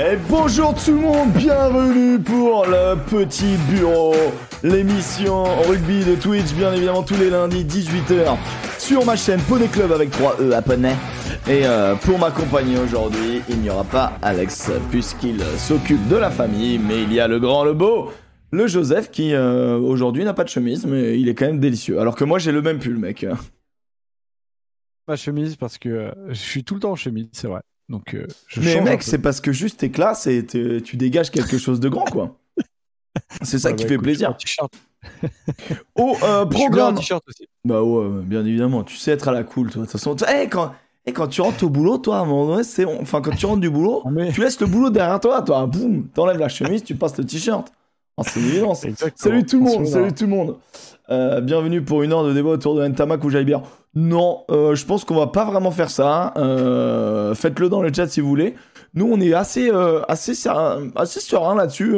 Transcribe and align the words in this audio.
Et 0.00 0.16
bonjour 0.28 0.74
tout 0.74 0.90
le 0.90 0.98
monde, 0.98 1.32
bienvenue 1.34 2.18
pour 2.18 2.66
le 2.66 2.96
petit 3.08 3.54
bureau, 3.70 4.12
l'émission 4.64 5.44
rugby 5.68 6.04
de 6.04 6.16
Twitch, 6.16 6.52
bien 6.54 6.74
évidemment 6.74 7.04
tous 7.04 7.14
les 7.14 7.30
lundis 7.30 7.62
18h 7.64 8.36
sur 8.80 9.04
ma 9.04 9.14
chaîne 9.14 9.40
Poney 9.42 9.68
Club 9.68 9.92
avec 9.92 10.10
3 10.10 10.40
E 10.40 10.52
à 10.52 10.62
Poney. 10.62 10.96
Et 11.48 11.64
euh, 11.64 11.94
pour 11.94 12.18
m'accompagner 12.18 12.76
aujourd'hui, 12.76 13.40
il 13.48 13.60
n'y 13.60 13.70
aura 13.70 13.84
pas 13.84 14.18
Alex 14.20 14.72
puisqu'il 14.90 15.40
s'occupe 15.58 16.08
de 16.08 16.16
la 16.16 16.32
famille, 16.32 16.80
mais 16.80 17.04
il 17.04 17.12
y 17.12 17.20
a 17.20 17.28
le 17.28 17.38
grand, 17.38 17.62
le 17.62 17.74
beau, 17.74 18.10
le 18.50 18.66
Joseph 18.66 19.12
qui 19.12 19.32
euh, 19.32 19.78
aujourd'hui 19.78 20.24
n'a 20.24 20.34
pas 20.34 20.42
de 20.42 20.48
chemise, 20.48 20.86
mais 20.86 21.20
il 21.20 21.28
est 21.28 21.36
quand 21.36 21.46
même 21.46 21.60
délicieux. 21.60 22.00
Alors 22.00 22.16
que 22.16 22.24
moi 22.24 22.40
j'ai 22.40 22.50
le 22.50 22.62
même 22.62 22.80
pull, 22.80 22.98
mec. 22.98 23.24
Ma 25.06 25.14
chemise 25.14 25.54
parce 25.54 25.78
que 25.78 25.88
euh, 25.88 26.10
je 26.30 26.34
suis 26.34 26.64
tout 26.64 26.74
le 26.74 26.80
temps 26.80 26.90
en 26.90 26.96
chemise, 26.96 27.28
c'est 27.30 27.46
vrai. 27.46 27.60
Donc, 27.88 28.14
euh, 28.14 28.26
je 28.48 28.60
mais 28.60 28.80
mec, 28.80 29.02
c'est 29.02 29.18
parce 29.18 29.40
que 29.40 29.52
juste 29.52 29.80
t'es 29.80 29.90
classe 29.90 30.26
et 30.26 30.44
t'es- 30.46 30.80
tu 30.80 30.96
dégages 30.96 31.30
quelque 31.30 31.58
chose 31.58 31.80
de 31.80 31.88
grand, 31.88 32.04
quoi. 32.04 32.36
C'est 33.42 33.58
ça 33.58 33.70
Ouais, 33.70 33.76
qui 33.76 33.84
bah, 33.84 33.88
fait 33.88 33.94
écoute, 33.94 34.04
plaisir. 34.04 34.36
Au 35.94 36.16
euh, 36.22 36.44
bien 36.46 36.60
en 36.66 36.68
programme. 36.68 36.98
aussi. 36.98 37.12
Bah 37.64 37.82
ouais, 37.82 38.08
bien 38.22 38.44
évidemment, 38.44 38.84
tu 38.84 38.96
sais 38.96 39.10
être 39.12 39.28
à 39.28 39.32
la 39.32 39.44
cool, 39.44 39.70
toi. 39.70 39.82
De 39.82 39.86
toute 39.86 39.92
façon, 39.92 40.16
Eh, 40.34 40.48
quand... 40.48 40.72
eh, 41.06 41.12
quand 41.12 41.26
tu 41.28 41.40
rentres 41.42 41.62
au 41.64 41.68
boulot, 41.68 41.98
toi, 41.98 42.18
à 42.18 42.20
un 42.20 42.24
moment 42.24 42.46
donné, 42.46 42.64
c'est... 42.64 42.84
Enfin, 42.86 43.20
quand 43.20 43.34
tu 43.36 43.44
rentres 43.46 43.60
du 43.60 43.70
boulot, 43.70 44.02
Mais- 44.10 44.32
tu 44.32 44.40
laisses 44.40 44.60
le 44.60 44.66
boulot 44.66 44.90
derrière 44.90 45.20
toi, 45.20 45.42
toi. 45.42 45.66
Boum, 45.66 46.08
t'enlèves 46.08 46.38
la 46.38 46.48
chemise, 46.48 46.82
tu 46.82 46.94
passes 46.94 47.16
le 47.18 47.24
t-shirt. 47.24 47.70
Oh, 48.16 48.22
c'est. 48.24 48.40
Exactement. 48.88 49.10
Salut 49.16 49.44
tout 49.44 49.58
le 49.58 49.64
monde, 49.64 49.86
salut 49.86 50.12
tout 50.12 50.24
le 50.24 50.30
monde. 50.30 50.56
Euh, 51.10 51.40
bienvenue 51.40 51.82
pour 51.82 52.02
une 52.04 52.12
heure 52.12 52.24
de 52.24 52.32
débat 52.32 52.50
autour 52.50 52.76
de 52.76 52.86
Ntamak 52.86 53.22
ou 53.24 53.28
Jaibir. 53.30 53.60
Non, 53.94 54.44
euh, 54.50 54.74
je 54.74 54.84
pense 54.84 55.04
qu'on 55.04 55.14
va 55.14 55.28
pas 55.28 55.44
vraiment 55.44 55.70
faire 55.70 55.90
ça. 55.90 56.34
Euh, 56.36 57.34
Faites-le 57.34 57.68
dans 57.68 57.80
le 57.80 57.92
chat 57.92 58.08
si 58.08 58.20
vous 58.20 58.28
voulez. 58.28 58.54
Nous, 58.94 59.08
on 59.10 59.20
est 59.20 59.34
assez, 59.34 59.70
euh, 59.70 60.02
assez, 60.08 60.34
serein, 60.34 60.88
assez 60.96 61.20
serein 61.20 61.54
là-dessus. 61.54 61.96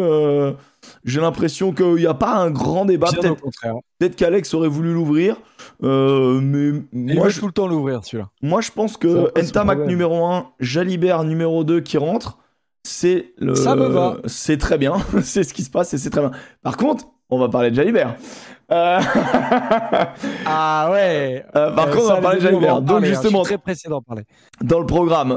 J'ai 1.04 1.20
l'impression 1.20 1.72
qu'il 1.72 1.94
n'y 1.94 2.06
a 2.06 2.14
pas 2.14 2.36
un 2.36 2.50
grand 2.50 2.84
débat. 2.84 3.08
Peut-être 3.12 3.42
peut 3.98 4.08
qu'Alex 4.10 4.52
aurait 4.54 4.68
voulu 4.68 4.92
l'ouvrir. 4.92 5.36
Mais 5.80 6.84
moi 6.92 7.28
je, 7.28 7.40
tout 7.40 7.46
le 7.46 7.52
temps 7.52 7.66
l'ouvrir, 7.66 8.04
celui-là. 8.04 8.28
moi, 8.42 8.60
je 8.60 8.70
pense 8.70 8.96
que 8.96 9.30
problème. 9.30 9.86
numéro 9.86 10.24
1, 10.26 10.50
Jalibert 10.60 11.24
numéro 11.24 11.64
2 11.64 11.80
qui 11.80 11.98
rentre, 11.98 12.38
c'est 12.82 13.32
le. 13.38 13.54
Ça 13.54 13.74
me 13.74 13.86
va. 13.86 14.18
C'est 14.26 14.58
très 14.58 14.78
bien. 14.78 14.96
c'est 15.22 15.44
ce 15.44 15.54
qui 15.54 15.64
se 15.64 15.70
passe 15.70 15.92
et 15.94 15.98
c'est 15.98 16.10
très 16.10 16.20
bien. 16.20 16.30
Par 16.62 16.76
contre, 16.76 17.06
on 17.30 17.38
va 17.38 17.48
parler 17.48 17.70
de 17.70 17.74
Jalibert. 17.74 18.16
Euh, 18.72 18.98
Ah 20.46 20.90
ouais 20.92 21.44
Euh, 21.54 21.70
par 21.72 21.88
Euh, 21.88 21.92
contre, 21.92 22.04
on 22.04 22.08
va 22.08 22.20
parler 22.20 22.38
de 22.38 22.42
Jalibert. 22.44 22.80
Donc, 22.80 22.88
parler, 22.88 23.08
hein. 23.08 23.12
justement, 23.12 23.42
très 23.42 23.58
pressé 23.58 23.88
d'en 23.88 24.02
parler. 24.02 24.24
dans 24.62 24.80
le 24.80 24.86
programme 24.86 25.30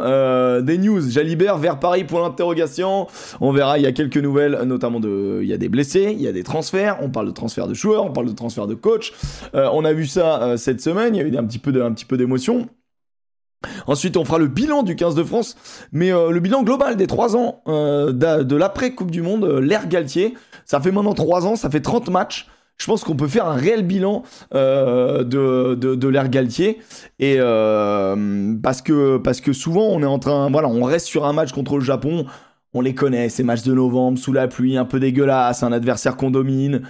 des 0.63 0.77
news, 0.77 1.09
Jalibert 1.09 1.57
vers 1.57 1.79
Paris 1.79 2.03
pour 2.03 2.19
l'interrogation. 2.21 3.07
On 3.41 3.51
verra, 3.51 3.77
il 3.77 3.83
y 3.83 3.87
a 3.87 3.91
quelques 3.91 4.17
nouvelles, 4.17 4.59
notamment 4.65 4.99
de, 4.99 5.39
il 5.41 5.47
y 5.47 5.53
a 5.53 5.57
des 5.57 5.69
blessés, 5.69 6.13
il 6.15 6.21
y 6.21 6.27
a 6.27 6.31
des 6.31 6.43
transferts. 6.43 6.97
On 7.01 7.09
parle 7.09 7.27
de 7.27 7.31
transfert 7.31 7.67
de 7.67 7.73
joueurs, 7.73 8.05
on 8.05 8.11
parle 8.11 8.27
de 8.27 8.33
transfert 8.35 8.67
de 8.67 8.75
coach. 8.75 9.13
On 9.53 9.85
a 9.85 9.93
vu 9.93 10.05
ça 10.07 10.57
cette 10.57 10.81
semaine. 10.81 11.15
Il 11.15 11.19
y 11.19 11.23
a 11.23 11.27
eu 11.27 11.37
un 11.37 11.43
petit 11.45 11.59
peu 11.59 11.71
de, 11.71 11.81
un 11.81 11.91
petit 11.91 12.05
peu 12.05 12.17
d'émotion. 12.17 12.67
Ensuite, 13.87 14.15
on 14.15 14.23
fera 14.23 14.37
le 14.37 14.47
bilan 14.47 14.83
du 14.83 14.95
15 14.95 15.15
de 15.15 15.23
France, 15.23 15.57
mais 15.91 16.13
euh, 16.13 16.31
le 16.31 16.39
bilan 16.39 16.63
global 16.63 16.95
des 16.95 17.07
3 17.07 17.35
ans 17.35 17.61
euh, 17.67 18.13
de 18.13 18.55
l'après 18.55 18.91
Coupe 18.91 19.11
du 19.11 19.21
Monde, 19.21 19.43
euh, 19.43 19.59
l'ère 19.59 19.87
Galtier. 19.87 20.33
Ça 20.65 20.79
fait 20.79 20.91
maintenant 20.91 21.13
3 21.13 21.45
ans, 21.45 21.55
ça 21.55 21.69
fait 21.69 21.81
30 21.81 22.09
matchs. 22.09 22.47
Je 22.79 22.85
pense 22.85 23.03
qu'on 23.03 23.15
peut 23.15 23.27
faire 23.27 23.45
un 23.45 23.55
réel 23.55 23.85
bilan 23.85 24.23
euh, 24.55 25.23
de, 25.23 25.75
de, 25.75 25.95
de 25.95 26.07
l'ère 26.07 26.29
Galtier. 26.29 26.79
Et 27.19 27.35
euh, 27.37 28.55
parce, 28.63 28.81
que, 28.81 29.17
parce 29.17 29.41
que 29.41 29.53
souvent, 29.53 29.87
on 29.89 30.01
est 30.01 30.05
en 30.05 30.17
train. 30.17 30.49
Voilà, 30.49 30.69
on 30.69 30.83
reste 30.83 31.05
sur 31.05 31.25
un 31.25 31.33
match 31.33 31.51
contre 31.51 31.77
le 31.77 31.83
Japon. 31.83 32.25
On 32.73 32.81
les 32.81 32.93
connaît, 32.93 33.29
ces 33.29 33.43
matchs 33.43 33.63
de 33.63 33.73
novembre, 33.73 34.19
sous 34.19 34.31
la 34.31 34.47
pluie, 34.47 34.77
un 34.77 34.85
peu 34.85 34.99
dégueulasse, 34.99 35.63
un 35.63 35.71
adversaire 35.71 36.15
qu'on 36.15 36.29
domine, 36.29 36.83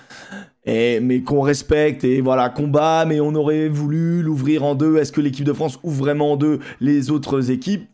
et, 0.66 1.00
mais 1.00 1.22
qu'on 1.22 1.40
respecte, 1.40 2.04
et 2.04 2.20
voilà, 2.20 2.50
combat, 2.50 3.06
mais 3.08 3.22
on 3.22 3.34
aurait 3.34 3.70
voulu 3.70 4.22
l'ouvrir 4.22 4.66
en 4.66 4.76
deux. 4.76 4.98
Est-ce 4.98 5.14
que 5.14 5.22
l'équipe 5.22 5.46
de 5.46 5.54
France 5.54 5.80
ouvre 5.84 6.04
vraiment 6.04 6.34
en 6.34 6.36
deux 6.36 6.60
les 6.82 7.12
autres 7.12 7.50
équipes? 7.50 7.88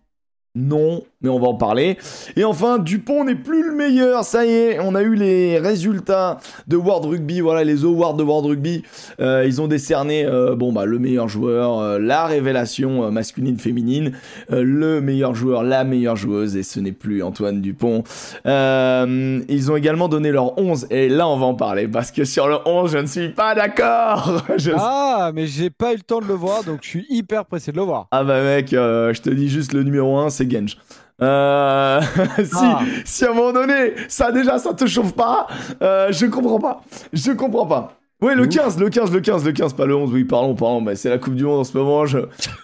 Non, 0.55 1.03
mais 1.25 1.31
on 1.31 1.39
va 1.39 1.47
en 1.47 1.55
parler. 1.55 1.97
Et 2.35 2.43
enfin, 2.43 2.77
Dupont 2.77 3.23
n'est 3.25 3.33
plus 3.35 3.67
le 3.67 3.75
meilleur, 3.75 4.23
ça 4.23 4.45
y 4.45 4.51
est, 4.51 4.79
on 4.79 4.93
a 4.93 5.01
eu 5.01 5.15
les 5.15 5.57
résultats 5.57 6.37
de 6.67 6.77
World 6.77 7.05
Rugby, 7.05 7.41
voilà, 7.41 7.63
les 7.63 7.83
awards 7.83 8.13
de 8.13 8.23
World 8.23 8.45
Rugby. 8.45 8.83
Euh, 9.19 9.43
ils 9.47 9.59
ont 9.59 9.67
décerné, 9.67 10.23
euh, 10.25 10.55
bon, 10.55 10.71
bah, 10.71 10.85
le 10.85 10.99
meilleur 10.99 11.27
joueur, 11.27 11.79
euh, 11.79 11.97
la 11.99 12.25
révélation 12.27 13.11
masculine, 13.11 13.57
féminine, 13.57 14.11
le 14.51 15.01
meilleur 15.01 15.33
joueur, 15.33 15.63
la 15.63 15.83
meilleure 15.83 16.15
joueuse, 16.15 16.55
et 16.55 16.61
ce 16.63 16.79
n'est 16.79 16.91
plus 16.91 17.23
Antoine 17.23 17.59
Dupont. 17.61 18.03
Ils 18.45 19.71
ont 19.71 19.75
également 19.75 20.07
donné 20.07 20.31
leur 20.31 20.57
11, 20.59 20.87
et 20.91 21.09
là, 21.09 21.27
on 21.27 21.37
va 21.37 21.45
en 21.47 21.55
parler, 21.55 21.87
parce 21.87 22.11
que 22.11 22.23
sur 22.25 22.47
le 22.47 22.57
11, 22.65 22.91
je 22.91 22.97
ne 22.99 23.05
suis 23.07 23.29
pas 23.29 23.55
d'accord. 23.55 24.43
Je- 24.57 24.71
Ah, 24.77 25.31
mais 25.33 25.47
j'ai 25.47 25.69
pas 25.69 25.93
eu 25.93 25.97
le 25.97 26.01
temps 26.01 26.19
de 26.19 26.25
le 26.27 26.33
voir, 26.33 26.63
donc 26.63 26.79
je 26.81 26.87
suis 26.89 27.05
hyper 27.09 27.45
pressé 27.45 27.71
de 27.71 27.77
le 27.77 27.83
voir. 27.83 28.07
Ah 28.11 28.23
bah 28.23 28.41
mec, 28.43 28.67
je 28.71 29.21
te 29.21 29.29
dis 29.29 29.49
juste 29.49 29.73
le 29.73 29.83
numéro 29.83 30.17
1, 30.17 30.29
c'est 30.29 30.49
Genge. 30.49 30.77
Euh, 31.21 32.01
si, 32.43 32.49
Ah. 32.55 32.81
si 33.05 33.25
à 33.25 33.31
un 33.31 33.33
moment 33.33 33.53
donné, 33.53 33.93
ça 34.09 34.31
déjà, 34.31 34.57
ça 34.57 34.73
te 34.73 34.85
chauffe 34.85 35.13
pas, 35.13 35.47
euh, 35.81 36.11
je 36.11 36.25
comprends 36.25 36.59
pas. 36.59 36.81
Je 37.13 37.31
comprends 37.31 37.65
pas. 37.65 37.93
Ouais, 38.21 38.33
le 38.33 38.43
Ouf. 38.43 38.49
15, 38.49 38.79
le 38.79 38.89
15, 38.89 39.11
le 39.11 39.19
15, 39.19 39.45
le 39.45 39.51
15, 39.51 39.73
pas 39.73 39.85
le 39.85 39.95
11, 39.95 40.11
oui, 40.11 40.23
pardon, 40.23 40.55
pardon, 40.55 40.81
mais 40.81 40.95
c'est 40.95 41.09
la 41.09 41.17
Coupe 41.17 41.35
du 41.35 41.43
Monde 41.43 41.59
en 41.59 41.63
ce 41.65 41.77
moment, 41.77 42.05
je, 42.05 42.19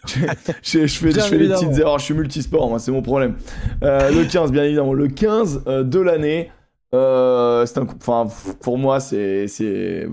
je, 0.07 0.19
je- 0.63 0.88
je 0.88 0.97
fais, 1.00 1.12
fais 1.12 1.13
des 1.13 1.35
évidemment. 1.35 1.62
petites 1.62 1.78
erreurs, 1.79 2.00
je 2.00 2.06
suis 2.06 2.13
multisport, 2.13 2.69
moi, 2.69 2.79
c'est 2.79 2.91
mon 2.91 3.01
problème. 3.01 3.35
Euh, 3.84 4.09
le 4.12 4.23
15, 4.25 4.51
bien 4.51 4.63
évidemment, 4.63 4.94
le 4.94 5.07
15 5.09 5.63
euh, 5.68 5.83
de 5.83 6.00
l'année, 6.00 6.51
euh, 6.95 7.66
c'est 7.66 7.78
un 7.79 7.85
coup, 7.85 7.95
enfin, 8.00 8.28
pour 8.62 8.78
moi, 8.78 9.00
c'est, 9.01 9.47
c'est, 9.47 10.07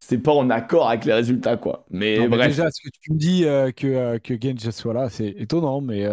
c'est 0.00 0.18
pas 0.18 0.32
en 0.32 0.48
accord 0.48 0.88
avec 0.88 1.04
les 1.04 1.12
résultats, 1.12 1.56
quoi. 1.56 1.84
Mais 1.90 2.18
Non, 2.18 2.28
mais 2.28 2.36
bref. 2.36 2.48
déjà, 2.48 2.70
ce 2.70 2.80
que 2.82 2.88
tu 3.00 3.12
me 3.12 3.18
dis 3.18 3.42
que, 3.76 4.18
que 4.18 4.70
soit 4.70 4.94
là, 4.94 5.08
c'est 5.10 5.28
étonnant, 5.38 5.80
mais 5.80 6.06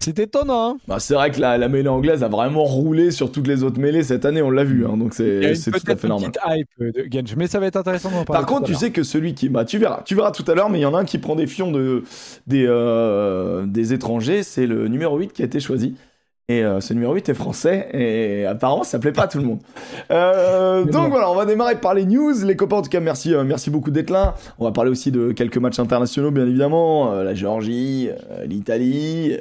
c'est 0.00 0.18
étonnant. 0.18 0.70
hein. 0.70 0.76
Bah, 0.88 0.98
c'est 0.98 1.14
vrai 1.14 1.30
que 1.30 1.40
la, 1.40 1.58
la 1.58 1.68
mêlée 1.68 1.88
anglaise 1.88 2.22
a 2.24 2.28
vraiment 2.28 2.64
roulé 2.64 3.10
sur 3.10 3.30
toutes 3.30 3.46
les 3.46 3.62
autres 3.62 3.78
mêlées 3.78 4.02
cette 4.02 4.24
année, 4.24 4.42
on 4.42 4.50
l'a 4.50 4.64
vu, 4.64 4.86
hein, 4.86 4.96
donc 4.96 5.14
c'est 5.14 5.52
tout 5.70 5.70
à 5.86 5.96
fait 5.96 6.08
normal. 6.08 6.30
petite 6.30 6.42
hype 6.46 6.68
euh, 6.80 6.92
de 6.92 7.06
Genge, 7.10 7.36
mais 7.36 7.46
ça 7.46 7.60
va 7.60 7.66
être 7.66 7.76
intéressant 7.76 8.10
d'en 8.10 8.24
parler. 8.24 8.40
Par 8.40 8.46
contre, 8.46 8.66
tu 8.66 8.74
sais 8.74 8.90
que 8.90 9.02
celui 9.02 9.34
qui. 9.34 9.48
Bah, 9.48 9.64
tu 9.64 9.78
verras, 9.78 10.02
tu 10.04 10.14
verras 10.14 10.30
tout 10.32 10.44
à 10.50 10.54
l'heure, 10.54 10.70
mais 10.70 10.78
il 10.78 10.82
y 10.82 10.86
en 10.86 10.94
a 10.94 10.98
un 11.00 11.04
qui 11.04 11.18
prend 11.18 11.36
des 11.36 11.46
fions 11.46 11.70
de, 11.70 12.02
des, 12.46 12.64
euh, 12.66 13.66
des 13.66 13.92
étrangers, 13.92 14.42
c'est 14.42 14.66
le 14.66 14.88
numéro 14.88 15.16
8 15.18 15.32
qui 15.32 15.42
a 15.42 15.44
été 15.44 15.60
choisi. 15.60 15.94
Et 16.50 16.64
euh, 16.64 16.80
ce 16.80 16.92
numéro 16.94 17.14
8 17.14 17.28
est 17.28 17.34
français, 17.34 17.88
et 17.92 18.44
apparemment 18.44 18.82
ça 18.82 18.98
plaît 18.98 19.12
pas 19.12 19.22
à 19.22 19.28
tout 19.28 19.38
le 19.38 19.44
monde. 19.44 19.60
Euh, 20.10 20.82
donc 20.84 21.04
bon. 21.04 21.08
voilà, 21.10 21.30
on 21.30 21.36
va 21.36 21.46
démarrer 21.46 21.76
par 21.76 21.94
les 21.94 22.04
news. 22.04 22.34
Les 22.44 22.56
copains, 22.56 22.78
en 22.78 22.82
tout 22.82 22.90
cas, 22.90 22.98
merci, 22.98 23.32
euh, 23.32 23.44
merci 23.44 23.70
beaucoup 23.70 23.92
d'être 23.92 24.10
là. 24.10 24.34
On 24.58 24.64
va 24.64 24.72
parler 24.72 24.90
aussi 24.90 25.12
de 25.12 25.30
quelques 25.30 25.58
matchs 25.58 25.78
internationaux, 25.78 26.32
bien 26.32 26.48
évidemment. 26.48 27.12
La 27.12 27.34
Géorgie, 27.34 28.10
l'Italie, 28.46 29.36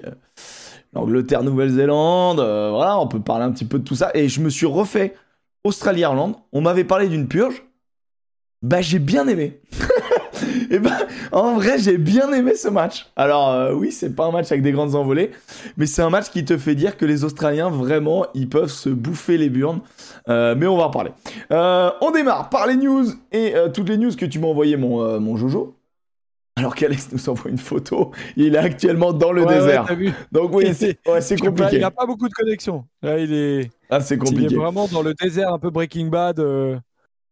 l'Angleterre, 0.94 1.42
Nouvelle-Zélande. 1.42 2.38
voilà, 2.38 3.00
on 3.00 3.08
peut 3.08 3.20
parler 3.20 3.46
un 3.46 3.52
petit 3.54 3.66
peu 3.66 3.80
de 3.80 3.84
tout 3.84 3.96
ça. 3.96 4.12
Et 4.14 4.30
je 4.30 4.40
me 4.40 4.52
suis 4.52 4.68
refait 4.68 5.16
Australie-Irlande. 5.64 6.36
On 6.54 6.62
m'avait 6.62 6.84
parlé 6.84 7.08
d'une 7.08 7.28
purge. 7.28 7.64
Bah, 8.62 8.82
j'ai 8.82 9.00
bien 9.00 9.28
aimé. 9.28 9.62
Et 10.72 10.80
bah, 10.80 10.98
en 11.32 11.56
vrai, 11.56 11.78
j'ai 11.80 11.98
bien 11.98 12.32
aimé 12.34 12.56
ce 12.56 12.68
match. 12.68 13.08
Alors, 13.16 13.50
euh, 13.52 13.74
oui, 13.74 13.92
c'est 13.92 14.16
pas 14.16 14.26
un 14.26 14.32
match 14.32 14.52
avec 14.52 14.62
des 14.64 14.72
grandes 14.72 14.96
envolées, 14.96 15.32
mais 15.78 15.86
c'est 15.86 16.02
un 16.02 16.10
match 16.10 16.30
qui 16.30 16.46
te 16.46 16.58
fait 16.58 16.76
dire 16.76 16.98
que 16.98 17.06
les 17.06 17.24
Australiens, 17.24 17.70
vraiment, 17.70 18.26
ils 18.34 18.50
peuvent 18.50 18.70
se 18.72 18.90
bouffer 18.90 19.38
les 19.38 19.50
burnes. 19.50 19.82
Euh, 20.28 20.56
mais 20.58 20.68
on 20.68 20.78
va 20.78 20.84
en 20.86 20.90
parler. 20.92 21.12
Euh, 21.52 21.90
on 22.02 22.12
démarre 22.12 22.50
par 22.50 22.68
les 22.68 22.76
news 22.76 23.06
et 23.32 23.54
toutes 23.74 23.90
les 23.90 23.98
news 23.98 24.16
que 24.16 24.26
tu 24.26 24.40
m'as 24.40 24.48
envoyé, 24.48 24.78
mon, 24.78 25.20
mon 25.20 25.36
Jojo. 25.38 25.76
Alors 26.56 26.76
qu'Alex 26.76 27.10
nous 27.14 27.30
envoie 27.30 27.50
une 27.52 27.58
photo, 27.58 28.12
il 28.36 28.54
est 28.54 28.58
actuellement 28.58 29.14
dans 29.14 29.32
le 29.32 29.46
Ouais, 29.46 29.56
désert. 29.56 29.86
vu 29.96 30.12
Donc 30.34 30.54
oui, 30.54 30.74
c'est 30.74 31.00
ouais, 31.08 31.22
compliqué. 31.40 31.78
Il 31.78 31.80
n'a 31.82 31.92
pas 31.92 32.06
beaucoup 32.06 32.28
de 32.28 32.34
connexion. 32.34 32.86
Là, 33.02 33.18
il 33.18 33.34
est, 33.34 33.72
Ah, 33.90 34.02
c'est 34.02 34.16
il 34.16 34.18
est 34.18 34.26
compliqué. 34.26 34.56
vraiment 34.56 34.88
dans 34.90 35.02
le 35.02 35.14
désert, 35.14 35.54
un 35.54 35.60
peu 35.60 35.70
Breaking 35.70 36.08
Bad 36.08 36.40
euh, 36.40 36.78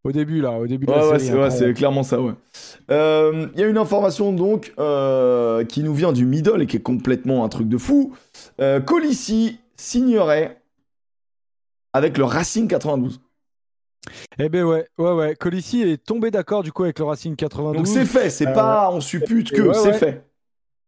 au 0.08 0.12
début 0.12 0.42
là, 0.42 0.54
au 0.54 0.68
début 0.68 0.86
de 0.86 0.92
Ouais, 0.92 0.98
la 0.98 1.10
ouais, 1.10 1.20
série. 1.20 1.32
c'est 1.32 1.38
ouais, 1.38 1.44
hein. 1.46 1.50
c'est 1.50 1.74
clairement 1.74 2.04
ça, 2.04 2.22
ouais. 2.22 2.34
Euh, 2.92 3.48
Il 3.56 3.60
y 3.60 3.64
a 3.64 3.68
une 3.68 3.78
information 3.78 4.32
donc 4.32 4.74
euh, 4.80 5.66
qui 5.66 5.84
nous 5.84 5.94
vient 5.94 6.14
du 6.14 6.26
middle 6.26 6.62
et 6.62 6.66
qui 6.66 6.78
est 6.78 6.82
complètement 6.82 7.44
un 7.44 7.50
truc 7.50 7.68
de 7.68 7.78
fou. 7.78 8.14
Euh, 8.62 8.80
Colissi 8.80 9.60
signerait 9.76 10.62
avec 11.94 12.18
le 12.18 12.24
Racing 12.24 12.68
92. 12.68 13.20
Eh 14.40 14.48
ben 14.48 14.64
ouais, 14.64 14.88
ouais, 14.98 15.12
ouais. 15.12 15.36
Colissi 15.36 15.82
est 15.82 15.98
tombé 16.06 16.32
d'accord 16.32 16.64
du 16.64 16.72
coup 16.72 16.84
avec 16.84 16.98
le 17.00 17.06
Racing 17.06 17.36
92. 17.36 17.76
Donc 17.76 17.88
c'est 17.88 18.06
fait, 18.06 18.30
c'est 18.30 18.48
Euh, 18.48 18.54
pas 18.54 18.90
on 18.94 19.02
suppute 19.02 19.52
que, 19.52 19.62
ouais, 19.62 19.74
c'est 19.74 19.88
ouais. 19.90 19.94
fait. 19.94 20.27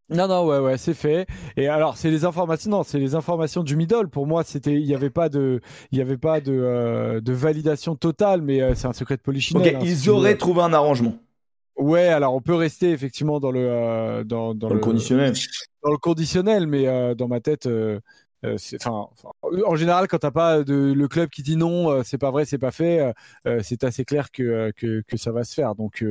Non, 0.09 0.27
non, 0.27 0.45
ouais, 0.45 0.57
ouais, 0.57 0.77
c'est 0.77 0.95
fait. 0.95 1.27
Et 1.55 1.67
alors, 1.67 1.95
c'est 1.95 2.09
les 2.09 2.25
informations, 2.25 2.71
non, 2.71 2.83
c'est 2.83 2.97
les 2.97 3.13
informations 3.13 3.61
du 3.61 3.75
middle. 3.75 4.07
Pour 4.07 4.25
moi, 4.25 4.43
c'était, 4.43 4.73
il 4.73 4.85
n'y 4.85 4.95
avait 4.95 5.11
pas 5.11 5.29
de, 5.29 5.61
il 5.91 5.99
y 5.99 6.01
avait 6.01 6.17
pas 6.17 6.41
de, 6.41 6.51
euh, 6.51 7.21
de 7.21 7.33
validation 7.33 7.95
totale, 7.95 8.41
mais 8.41 8.61
euh, 8.61 8.73
c'est 8.73 8.87
un 8.87 8.93
secret 8.93 9.15
de 9.15 9.21
Ok, 9.21 9.25
polichinelle. 9.25 9.75
hein, 9.75 9.79
ils 9.83 10.09
auraient 10.09 10.35
trouvé 10.35 10.61
un 10.61 10.73
arrangement 10.73 11.13
Ouais, 11.77 12.07
alors 12.07 12.33
on 12.33 12.41
peut 12.41 12.55
rester 12.55 12.91
effectivement 12.91 13.39
dans 13.39 13.51
le, 13.51 13.61
euh, 13.61 14.23
dans, 14.25 14.53
dans 14.53 14.67
dans 14.67 14.73
le 14.73 14.81
conditionnel. 14.81 15.33
dans 15.81 15.91
le 15.91 15.97
conditionnel, 15.97 16.67
mais 16.67 17.15
dans 17.15 17.29
ma 17.29 17.39
tête, 17.39 17.67
euh, 17.67 17.99
en 18.43 19.75
général, 19.75 20.07
quand 20.09 20.17
t'as 20.17 20.31
pas 20.31 20.63
de, 20.63 20.91
le 20.91 21.07
club 21.07 21.29
qui 21.29 21.41
dit 21.41 21.55
non, 21.55 22.03
c'est 22.03 22.17
pas 22.17 22.31
vrai, 22.31 22.43
c'est 22.43 22.57
pas 22.57 22.71
fait, 22.71 23.13
c'est 23.61 23.85
assez 23.85 24.03
clair 24.03 24.29
que, 24.31 24.71
que, 24.75 25.03
que, 25.07 25.15
ça 25.17 25.31
va 25.31 25.45
se 25.45 25.53
faire. 25.53 25.75
Donc, 25.75 26.03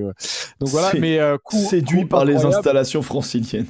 donc 0.58 0.68
voilà. 0.70 0.92
Mais 0.98 1.18
séduit 1.50 2.06
par 2.06 2.24
les 2.24 2.44
installations 2.46 3.02
franciliennes. 3.02 3.66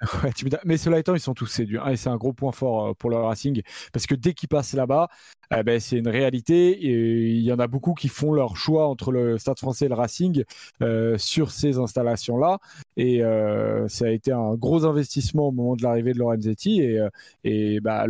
Mais 0.64 0.76
cela 0.76 0.98
étant, 0.98 1.14
ils 1.14 1.20
sont 1.20 1.34
tous 1.34 1.46
séduits. 1.46 1.78
C'est 1.96 2.08
un 2.08 2.16
gros 2.16 2.32
point 2.32 2.52
fort 2.52 2.88
euh, 2.88 2.94
pour 2.94 3.10
le 3.10 3.16
Racing. 3.16 3.62
Parce 3.92 4.06
que 4.06 4.14
dès 4.14 4.34
qu'ils 4.34 4.48
passent 4.48 4.74
là-bas, 4.74 5.08
eh 5.56 5.62
ben, 5.62 5.80
c'est 5.80 5.96
une 5.96 6.08
réalité. 6.08 6.78
Il 6.80 7.40
y 7.40 7.52
en 7.52 7.58
a 7.58 7.66
beaucoup 7.66 7.94
qui 7.94 8.08
font 8.08 8.32
leur 8.32 8.56
choix 8.56 8.88
entre 8.88 9.12
le 9.12 9.38
Stade 9.38 9.58
français 9.58 9.86
et 9.86 9.88
le 9.88 9.94
Racing 9.94 10.44
euh, 10.82 11.16
sur 11.18 11.50
ces 11.50 11.78
installations-là. 11.78 12.58
Et 12.96 13.24
euh, 13.24 13.88
ça 13.88 14.06
a 14.06 14.10
été 14.10 14.32
un 14.32 14.54
gros 14.54 14.84
investissement 14.84 15.48
au 15.48 15.52
moment 15.52 15.76
de 15.76 15.82
l'arrivée 15.82 16.12
de 16.12 16.18
Lorenzetti. 16.18 16.82
Et, 16.82 17.00
et 17.44 17.80
bah, 17.80 18.06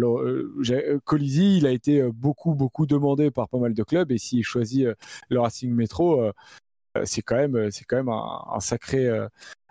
Colisi, 1.05 1.59
il 1.59 1.67
a 1.67 1.71
été 1.71 2.03
beaucoup, 2.13 2.55
beaucoup 2.55 2.87
demandé 2.87 3.31
par 3.31 3.49
pas 3.49 3.59
mal 3.59 3.75
de 3.75 3.83
clubs. 3.83 4.11
Et 4.11 4.19
s'il 4.19 4.43
choisit 4.45 4.89
le 5.29 5.41
Racing 5.41 5.71
Métro, 5.73 6.31
c'est 7.05 7.23
quand 7.23 7.37
même, 7.37 7.57
un 7.57 8.61
sacré 8.61 9.09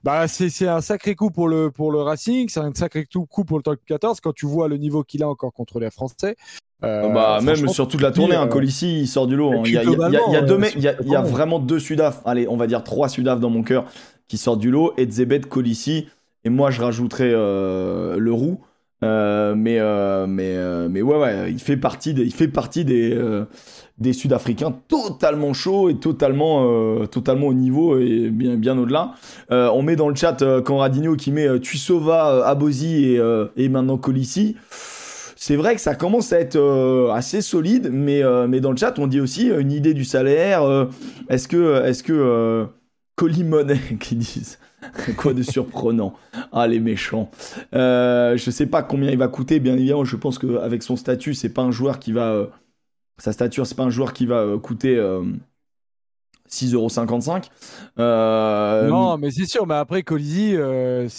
bah, 0.05 0.27
c'est 0.27 0.67
un 0.67 0.81
sacré 0.81 1.15
coup 1.15 1.31
pour 1.31 1.47
le, 1.47 1.71
pour 1.71 1.91
le 1.91 1.99
Racing, 1.99 2.47
c'est 2.47 2.59
un 2.59 2.71
sacré 2.75 3.07
coup 3.07 3.43
pour 3.43 3.57
le 3.57 3.63
top 3.63 3.79
14 3.87 4.19
quand 4.21 4.33
tu 4.33 4.45
vois 4.45 4.67
le 4.67 4.77
niveau 4.77 5.03
qu'il 5.03 5.23
a 5.23 5.27
encore 5.27 5.51
contre 5.51 5.79
les 5.79 5.89
Français. 5.89 6.35
Euh, 6.83 7.09
bah, 7.09 7.39
même 7.41 7.67
sur 7.67 7.87
toute 7.87 8.01
la 8.01 8.11
tournée, 8.11 8.35
un 8.35 8.43
hein, 8.43 8.45
euh, 8.45 8.49
Colissi 8.49 8.99
il 8.99 9.07
sort 9.07 9.25
du 9.25 9.35
lot. 9.35 9.65
Il 9.65 9.71
y 9.71 9.77
a, 9.79 9.83
il 9.83 11.09
y 11.09 11.15
a, 11.15 11.21
vraiment 11.23 11.57
deux 11.57 11.79
Sudaf, 11.79 12.21
allez, 12.23 12.47
on 12.47 12.55
va 12.55 12.67
dire 12.67 12.83
trois 12.83 13.09
Sudaf 13.09 13.39
dans 13.39 13.49
mon 13.49 13.63
cœur 13.63 13.85
qui 14.27 14.37
sortent 14.37 14.59
du 14.59 14.69
lot, 14.69 14.93
Edzebet, 14.95 15.39
Colissi, 15.39 16.07
et 16.43 16.49
moi 16.49 16.69
je 16.69 16.83
rajouterais 16.83 17.31
euh, 17.33 18.17
le 18.19 18.31
Roux. 18.31 18.59
Mais, 19.01 19.79
mais, 20.27 20.89
mais 20.89 21.01
ouais, 21.01 21.17
ouais, 21.17 21.51
il 21.51 21.59
fait 21.59 21.77
partie 21.77 22.13
des, 22.13 22.23
il 22.23 22.33
fait 22.33 22.47
partie 22.47 22.85
des, 22.85 23.15
des 23.97 24.13
Sud-Africains 24.13 24.73
totalement 24.87 25.53
chauds 25.53 25.89
et 25.89 25.95
totalement, 25.95 26.65
euh, 26.65 27.05
totalement 27.05 27.47
au 27.47 27.53
niveau 27.53 27.97
et 27.97 28.29
bien, 28.29 28.55
bien 28.55 28.77
au-delà. 28.77 29.13
Euh, 29.51 29.69
on 29.73 29.81
met 29.81 29.95
dans 29.95 30.09
le 30.09 30.15
chat 30.15 30.41
euh, 30.41 30.61
Conradinho 30.61 31.15
qui 31.15 31.31
met 31.31 31.59
Tuisova, 31.59 32.45
Abosi 32.45 33.05
et, 33.05 33.21
et 33.55 33.69
maintenant 33.69 33.97
Colissi. 33.97 34.57
C'est 35.37 35.55
vrai 35.55 35.75
que 35.75 35.81
ça 35.81 35.95
commence 35.95 36.33
à 36.33 36.39
être 36.39 37.11
assez 37.13 37.41
solide, 37.41 37.89
mais, 37.91 38.23
mais 38.47 38.61
dans 38.61 38.71
le 38.71 38.77
chat, 38.77 38.97
on 38.97 39.05
dit 39.05 39.19
aussi 39.19 39.49
une 39.49 39.71
idée 39.71 39.93
du 39.93 40.05
salaire. 40.05 40.87
est-ce 41.29 41.47
que, 41.47 41.83
est-ce 41.85 42.03
que 42.03 42.65
qui 43.99 44.15
disent 44.15 44.57
Quoi 45.17 45.33
de 45.33 45.43
surprenant 45.43 46.13
Ah, 46.51 46.67
les 46.67 46.79
méchants. 46.79 47.29
je 47.73 48.49
sais 48.51 48.67
pas 48.67 48.83
combien 48.83 49.11
il 49.11 49.17
va 49.17 49.27
coûter, 49.27 49.59
bien 49.59 49.73
évidemment. 49.73 50.05
Je 50.05 50.15
pense 50.15 50.39
qu'avec 50.39 50.83
son 50.83 50.95
statut, 50.95 51.33
c'est 51.33 51.49
pas 51.49 51.61
un 51.61 51.71
joueur 51.71 51.99
qui 51.99 52.11
va 52.11 52.49
sa 53.17 53.31
stature, 53.31 53.65
c'est 53.65 53.75
pas 53.75 53.83
un 53.83 53.89
joueur 53.89 54.13
qui 54.13 54.25
va 54.25 54.39
euh, 54.39 54.57
coûter 54.57 54.95
6,55€. 56.49 57.49
Euh, 57.97 58.01
euh, 58.01 58.87
non, 58.89 59.17
mais 59.17 59.31
c'est 59.31 59.45
sûr. 59.45 59.65
Mais 59.67 59.75
après, 59.75 60.03
Colisi, 60.03 60.55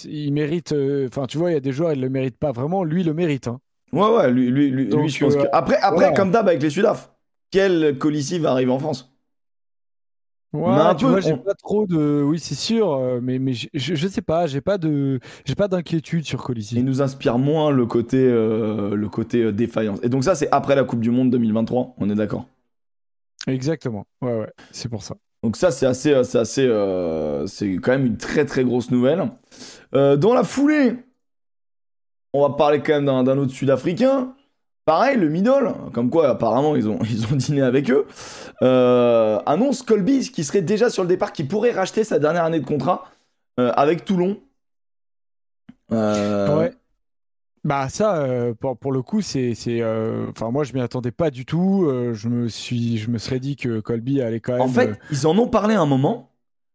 il 0.04 0.32
mérite. 0.32 0.74
Enfin, 1.06 1.26
tu 1.26 1.38
vois, 1.38 1.50
il 1.50 1.54
y 1.54 1.56
a 1.56 1.60
des 1.60 1.72
joueurs, 1.72 1.92
il 1.92 2.00
le 2.00 2.10
mérite 2.10 2.36
pas 2.36 2.52
vraiment. 2.52 2.84
Lui, 2.84 3.00
il 3.00 3.06
le 3.06 3.14
mérite. 3.14 3.48
Hein. 3.48 3.60
Ouais, 3.92 4.08
ouais, 4.08 4.30
lui, 4.30 4.50
lui, 4.50 4.70
lui, 4.70 5.08
je 5.08 5.24
pense 5.24 5.36
que. 5.36 5.46
Après, 5.52 5.76
après 5.76 6.12
comme 6.14 6.30
d'hab 6.30 6.48
avec 6.48 6.62
les 6.62 6.70
Sudaf, 6.70 7.10
quel 7.50 7.96
Colisi 7.98 8.38
va 8.38 8.50
arriver 8.50 8.72
en 8.72 8.78
France? 8.78 9.15
Ouais, 10.56 10.97
tu 10.97 11.05
vois, 11.05 11.20
j'ai 11.20 11.37
pas 11.37 11.55
trop 11.55 11.87
de. 11.87 12.23
Oui, 12.23 12.38
c'est 12.38 12.55
sûr, 12.55 12.93
euh, 12.93 13.20
mais, 13.23 13.38
mais 13.38 13.53
je, 13.53 13.69
je 13.75 14.08
sais 14.08 14.23
pas, 14.23 14.47
j'ai 14.47 14.61
pas 14.61 14.79
de, 14.79 15.20
j'ai 15.44 15.55
pas 15.55 15.69
d'inquiétude 15.69 16.25
sur 16.25 16.43
Colisée. 16.43 16.76
Il 16.79 16.85
nous 16.85 17.03
inspire 17.03 17.38
moins 17.38 17.70
le 17.70 17.87
côté, 17.87 18.19
euh, 18.19 18.94
le 18.94 19.08
côté 19.08 19.43
euh, 19.43 19.53
défaillance. 19.53 19.99
Et 20.03 20.08
donc 20.08 20.25
ça, 20.25 20.35
c'est 20.35 20.49
après 20.53 20.75
la 20.75 20.85
Coupe 20.85 21.00
du 21.00 21.11
Monde 21.11 21.31
2023. 21.31 21.94
On 21.99 22.11
est 22.11 22.14
d'accord? 22.14 22.47
Exactement. 23.47 24.06
Ouais, 24.23 24.38
ouais, 24.38 24.53
c'est 24.73 24.88
pour 24.88 25.03
ça. 25.03 25.17
Donc 25.43 25.56
ça, 25.56 25.70
c'est 25.70 25.87
assez, 25.87 26.25
c'est 26.25 26.38
assez, 26.38 27.44
c'est 27.47 27.75
quand 27.75 27.93
même 27.93 28.06
une 28.06 28.17
très 28.17 28.44
très 28.44 28.64
grosse 28.64 28.91
nouvelle. 28.91 29.31
dans 29.93 30.35
la 30.35 30.43
foulée, 30.43 30.97
on 32.32 32.43
va 32.43 32.55
parler 32.55 32.81
quand 32.81 33.00
même 33.00 33.25
d'un 33.25 33.38
autre 33.38 33.53
Sud-Africain. 33.53 34.35
Pareil, 34.87 35.17
le 35.17 35.29
middle, 35.29 35.75
comme 35.93 36.11
quoi 36.11 36.29
apparemment 36.29 36.76
ils 36.76 36.88
ont, 36.88 37.00
ils 37.11 37.26
ont 37.26 37.35
dîné 37.35 37.61
avec 37.61 37.91
eux, 37.91 38.06
euh, 38.62 39.38
annonce 39.47 39.82
Colby 39.82 40.31
qui 40.31 40.44
serait 40.44 40.62
déjà 40.62 40.91
sur 40.91 41.03
le 41.03 41.08
départ, 41.08 41.32
qui 41.32 41.44
pourrait 41.44 41.73
racheter 41.73 42.05
sa 42.05 42.19
dernière 42.19 42.44
année 42.44 42.61
de 42.61 42.67
contrat 42.67 43.11
euh, 43.61 43.73
avec 43.76 44.05
Toulon. 44.05 44.38
Euh, 45.93 46.58
ouais. 46.58 46.73
Bah 47.64 47.88
ça, 47.88 48.25
pour, 48.61 48.76
pour, 48.76 48.93
le 48.93 49.03
coup, 49.03 49.23
c'est, 49.23 49.53
enfin 50.31 50.53
moi 50.53 50.62
je 50.62 50.73
m'y 50.73 50.81
attendais 50.81 51.11
pas 51.11 51.31
du 51.31 51.44
tout. 51.44 51.88
je 52.12 52.29
me 52.29 52.47
suis, 52.47 52.97
je 52.97 53.11
me 53.11 53.19
serais 53.19 53.41
dit 53.41 53.56
que 53.56 53.81
Colby 53.81 54.23
allait 54.23 54.38
quand 54.38 54.53
même. 54.53 54.62
En 54.62 54.69
fait, 54.69 54.97
ils 55.11 55.26
en 55.26 55.37
ont 55.37 55.49
parlé 55.49 55.75
un 55.75 55.87
moment, 55.87 56.31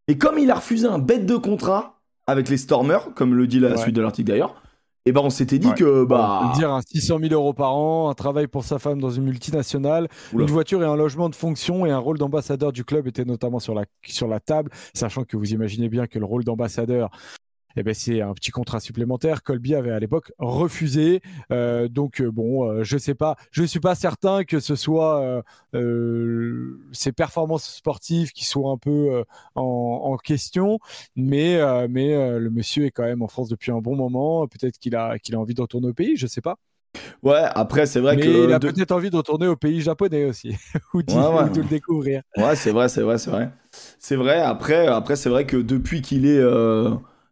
et 0.10 0.18
comme 0.18 0.38
il 0.38 0.51
a 0.51 0.56
refusé 0.56 0.88
un 0.88 1.00
bête 1.00 1.25
de 1.25 1.38
contrat 1.38 2.01
avec 2.28 2.50
les 2.50 2.57
Stormers, 2.57 3.13
comme 3.16 3.36
le 3.36 3.48
dit 3.48 3.62
la 3.62 3.78
suite 3.78 3.95
de 3.95 4.01
l'article 4.01 4.31
d'ailleurs, 4.31 4.62
et 5.03 5.09
eh 5.09 5.13
ben 5.13 5.21
on 5.24 5.31
s'était 5.31 5.57
dit 5.57 5.74
que 5.74 6.03
bah 6.03 6.51
dire 6.56 6.71
un 6.71 6.81
600 6.83 7.18
000 7.21 7.33
euros 7.33 7.53
par 7.53 7.74
an, 7.74 8.12
un 8.12 8.13
travail 8.13 8.45
pour 8.45 8.63
sa 8.63 8.77
femme 8.77 9.01
dans 9.01 9.09
une 9.09 9.24
multinationale, 9.24 10.07
une 10.31 10.45
voiture 10.45 10.83
et 10.83 10.86
un 10.86 10.95
logement 10.95 11.27
de 11.27 11.33
fonction 11.33 11.88
et 11.88 11.89
un 11.89 11.98
rôle 11.98 12.19
d'ambassadeur 12.19 12.71
du 12.71 12.86
club 12.86 13.07
était 13.07 13.25
notamment 13.25 13.57
sur 13.57 13.74
la 13.74 13.86
sur 14.06 14.27
la 14.27 14.39
table, 14.39 14.69
sachant 14.94 15.24
que 15.24 15.38
vous 15.38 15.53
imaginez 15.53 15.89
bien 15.89 16.06
que 16.06 16.19
le 16.19 16.25
rôle 16.25 16.44
d'ambassadeur 16.44 17.09
eh 17.75 17.83
ben 17.83 17.94
c'est 17.94 18.21
un 18.21 18.33
petit 18.33 18.51
contrat 18.51 18.79
supplémentaire. 18.79 19.44
Colby 19.44 19.75
avait 19.75 19.91
à 19.91 20.00
l'époque 20.00 20.31
refusé. 20.38 21.21
Euh, 21.51 21.88
donc 21.88 22.21
euh, 22.21 22.31
bon, 22.31 22.69
euh, 22.69 22.83
je 22.83 22.97
sais 22.97 23.15
pas, 23.15 23.35
je 23.51 23.63
suis 23.63 23.79
pas 23.79 23.95
certain 23.95 24.44
que 24.44 24.59
ce 24.59 24.75
soit 24.75 25.44
ses 26.91 27.12
performances 27.12 27.75
sportives 27.75 28.31
qui 28.31 28.45
soient 28.45 28.71
un 28.71 28.77
peu 28.77 29.23
en, 29.56 30.18
question, 30.23 30.79
mais 31.15 31.59
mais 31.88 32.39
le 32.39 32.50
monsieur 32.50 32.85
est 32.85 32.91
quand 32.91 33.03
même 33.03 33.21
en 33.21 33.27
France 33.27 33.50
depuis 33.50 33.71
un 33.71 33.79
bon 33.79 33.95
moment. 33.95 34.47
Peut-être 34.47 34.77
qu'il 34.77 34.95
a 34.95 35.18
qu'il 35.19 35.35
a 35.35 35.39
envie 35.39 35.53
de 35.53 35.62
retourner 35.62 35.88
au 35.88 35.94
pays, 35.94 36.18
je 36.18 36.27
sais 36.27 36.41
pas. 36.41 36.57
Ouais, 37.23 37.44
après 37.56 37.85
c'est 37.85 38.01
vrai 38.01 38.18
mais 38.18 38.23
que 38.23 38.45
il 38.45 38.53
a 38.53 38.59
peut-être 38.59 38.91
envie 38.91 39.09
de 39.09 39.15
retourner 39.15 39.47
au 39.47 39.56
pays 39.56 39.81
japonais 39.81 40.25
aussi 40.25 40.56
ou, 40.94 41.01
de 41.01 41.62
le 41.62 41.68
découvrir. 41.68 42.21
Ouais, 42.35 42.56
c'est 42.56 42.71
vrai, 42.71 42.89
c'est 42.89 43.01
vrai, 43.01 43.18
c'est 43.18 43.31
vrai. 43.31 43.50
C'est 44.00 44.18
vrai. 44.18 44.41
Après, 44.41 44.88
après 44.88 45.15
c'est 45.15 45.29
vrai 45.29 45.45
que 45.45 45.57
depuis 45.57 46.01
qu'il 46.01 46.25
est 46.25 46.41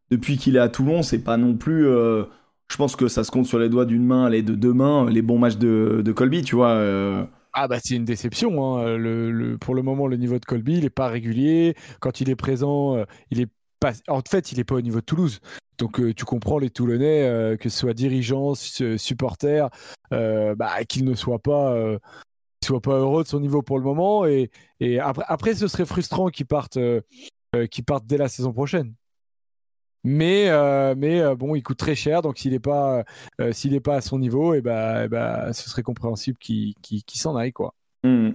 depuis 0.09 0.37
qu'il 0.37 0.55
est 0.55 0.59
à 0.59 0.69
Toulon, 0.69 1.03
c'est 1.03 1.23
pas 1.23 1.37
non 1.37 1.55
plus. 1.55 1.87
Euh, 1.87 2.23
je 2.69 2.77
pense 2.77 2.95
que 2.95 3.07
ça 3.07 3.23
se 3.23 3.31
compte 3.31 3.45
sur 3.45 3.59
les 3.59 3.69
doigts 3.69 3.85
d'une 3.85 4.05
main, 4.05 4.29
les 4.29 4.43
de 4.43 4.55
deux 4.55 4.73
mains, 4.73 5.09
les 5.09 5.21
bons 5.21 5.37
matchs 5.37 5.57
de, 5.57 6.11
Colby, 6.15 6.41
tu 6.43 6.55
vois. 6.55 6.71
Euh. 6.71 7.25
Ah 7.53 7.67
bah 7.67 7.77
c'est 7.83 7.95
une 7.95 8.05
déception. 8.05 8.77
Hein. 8.77 9.57
Pour 9.59 9.75
le 9.75 9.81
moment, 9.81 10.07
le 10.07 10.17
niveau 10.17 10.37
de 10.39 10.45
Colby, 10.45 10.77
il 10.77 10.85
est 10.85 10.91
pas 10.91 11.07
régulier. 11.07 11.75
Quand 11.99 12.21
il 12.21 12.29
est 12.29 12.35
présent, 12.35 12.95
euh, 12.95 13.05
il 13.31 13.41
est 13.41 13.49
pas. 13.79 13.93
En 14.07 14.21
fait, 14.27 14.51
il 14.51 14.59
est 14.59 14.63
pas 14.63 14.75
au 14.75 14.81
niveau 14.81 14.99
de 14.99 15.05
Toulouse. 15.05 15.39
Donc 15.77 16.01
tu 16.13 16.25
comprends 16.25 16.59
les 16.59 16.69
Toulonnais, 16.69 17.57
que 17.57 17.69
ce 17.69 17.79
soit 17.79 17.93
dirigeants, 17.93 18.53
supporters, 18.53 19.69
bah, 20.11 20.83
qu'ils 20.89 21.05
ne 21.05 21.15
soient 21.15 21.39
pas. 21.39 21.73
pas 22.83 22.97
heureux 22.97 23.23
de 23.23 23.29
son 23.29 23.39
niveau 23.39 23.61
pour 23.61 23.77
le 23.77 23.85
moment 23.85 24.25
et, 24.25 24.49
après, 24.99 25.23
après 25.25 25.55
ce 25.55 25.69
serait 25.69 25.85
frustrant 25.85 26.27
qu'ils 26.27 26.47
partent, 26.47 26.79
partent 27.87 28.05
dès 28.05 28.17
la 28.17 28.27
saison 28.27 28.51
prochaine. 28.51 28.93
Mais, 30.03 30.45
euh, 30.49 30.95
mais 30.97 31.21
euh, 31.21 31.35
bon, 31.35 31.55
il 31.55 31.61
coûte 31.61 31.77
très 31.77 31.95
cher, 31.95 32.21
donc 32.21 32.37
s'il 32.37 32.51
n'est 32.51 32.59
pas, 32.59 33.03
euh, 33.41 33.51
s'il 33.51 33.73
est 33.73 33.81
pas 33.81 33.95
à 33.95 34.01
son 34.01 34.17
niveau, 34.17 34.53
et 34.53 34.59
eh 34.59 34.61
bah, 34.61 35.05
eh 35.05 35.07
bah, 35.07 35.51
ce 35.51 35.69
serait 35.69 35.83
compréhensible 35.83 36.37
qu'il 36.39 36.73
s'en 37.07 37.35
aille. 37.35 37.51
quoi. 37.51 37.73
Hmm. 38.03 38.31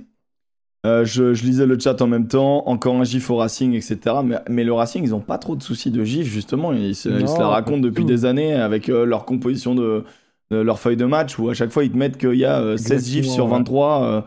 Je, 0.85 1.33
je, 1.33 1.44
lisais 1.44 1.64
le 1.64 1.78
chat 1.78 2.02
en 2.02 2.06
même 2.06 2.28
temps, 2.28 2.68
encore 2.68 2.94
un 2.97 3.04
gif 3.04 3.30
au 3.30 3.37
Racing, 3.37 3.73
etc. 3.73 4.16
Mais, 4.23 4.37
mais 4.50 4.64
le 4.64 4.75
Racing, 4.75 5.02
ils 5.02 5.11
n'ont 5.11 5.21
pas 5.21 5.38
trop 5.38 5.56
de 5.56 5.62
soucis 5.62 5.90
de 5.90 6.04
gif, 6.04 6.26
justement. 6.26 6.75
Ils, 6.75 6.94
se, 6.94 7.09
la 7.09 7.49
racontent 7.49 7.78
depuis 7.78 8.04
des 8.04 8.26
années 8.26 8.52
avec 8.52 8.88
leur 8.88 9.25
composition 9.25 9.75
de, 9.75 10.04
leur 10.50 10.78
feuille 10.78 10.99
de 10.99 11.06
match, 11.06 11.38
où 11.38 11.49
à 11.49 11.54
chaque 11.54 11.71
fois 11.71 11.85
ils 11.85 11.90
te 11.90 11.97
mettent 11.97 12.18
qu'il 12.18 12.35
y 12.35 12.44
a 12.44 12.76
16 12.76 13.09
gifs 13.09 13.26
sur 13.26 13.47
23. 13.47 14.26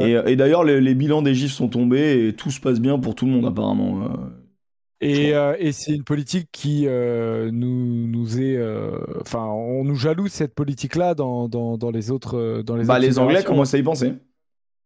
Et, 0.00 0.18
et 0.26 0.36
d'ailleurs, 0.36 0.64
les, 0.64 0.82
les, 0.82 0.94
bilans 0.94 1.22
des 1.22 1.34
gifs 1.34 1.52
sont 1.52 1.68
tombés 1.68 2.28
et 2.28 2.34
tout 2.34 2.50
se 2.50 2.60
passe 2.60 2.78
bien 2.78 2.98
pour 2.98 3.14
tout 3.14 3.24
le 3.24 3.32
monde, 3.32 3.46
apparemment. 3.46 4.10
Euh, 5.02 5.56
et, 5.58 5.72
c'est 5.72 5.92
une 5.92 6.04
politique 6.04 6.48
qui 6.52 6.84
euh, 6.86 7.50
nous, 7.52 8.06
nous 8.06 8.40
est. 8.40 8.56
Euh, 8.56 8.98
enfin, 9.20 9.44
on 9.44 9.84
nous 9.84 9.94
jalouse 9.94 10.32
cette 10.32 10.54
politique-là 10.54 11.14
dans, 11.14 11.48
dans, 11.48 11.76
dans, 11.76 11.90
les 11.90 12.10
autres. 12.10 12.62
Dans 12.62 12.76
les, 12.76 12.84
bah, 12.84 12.98
les 12.98 13.18
Anglais 13.18 13.44
commencent 13.44 13.74
à 13.74 13.78
y 13.78 13.82
penser? 13.82 14.14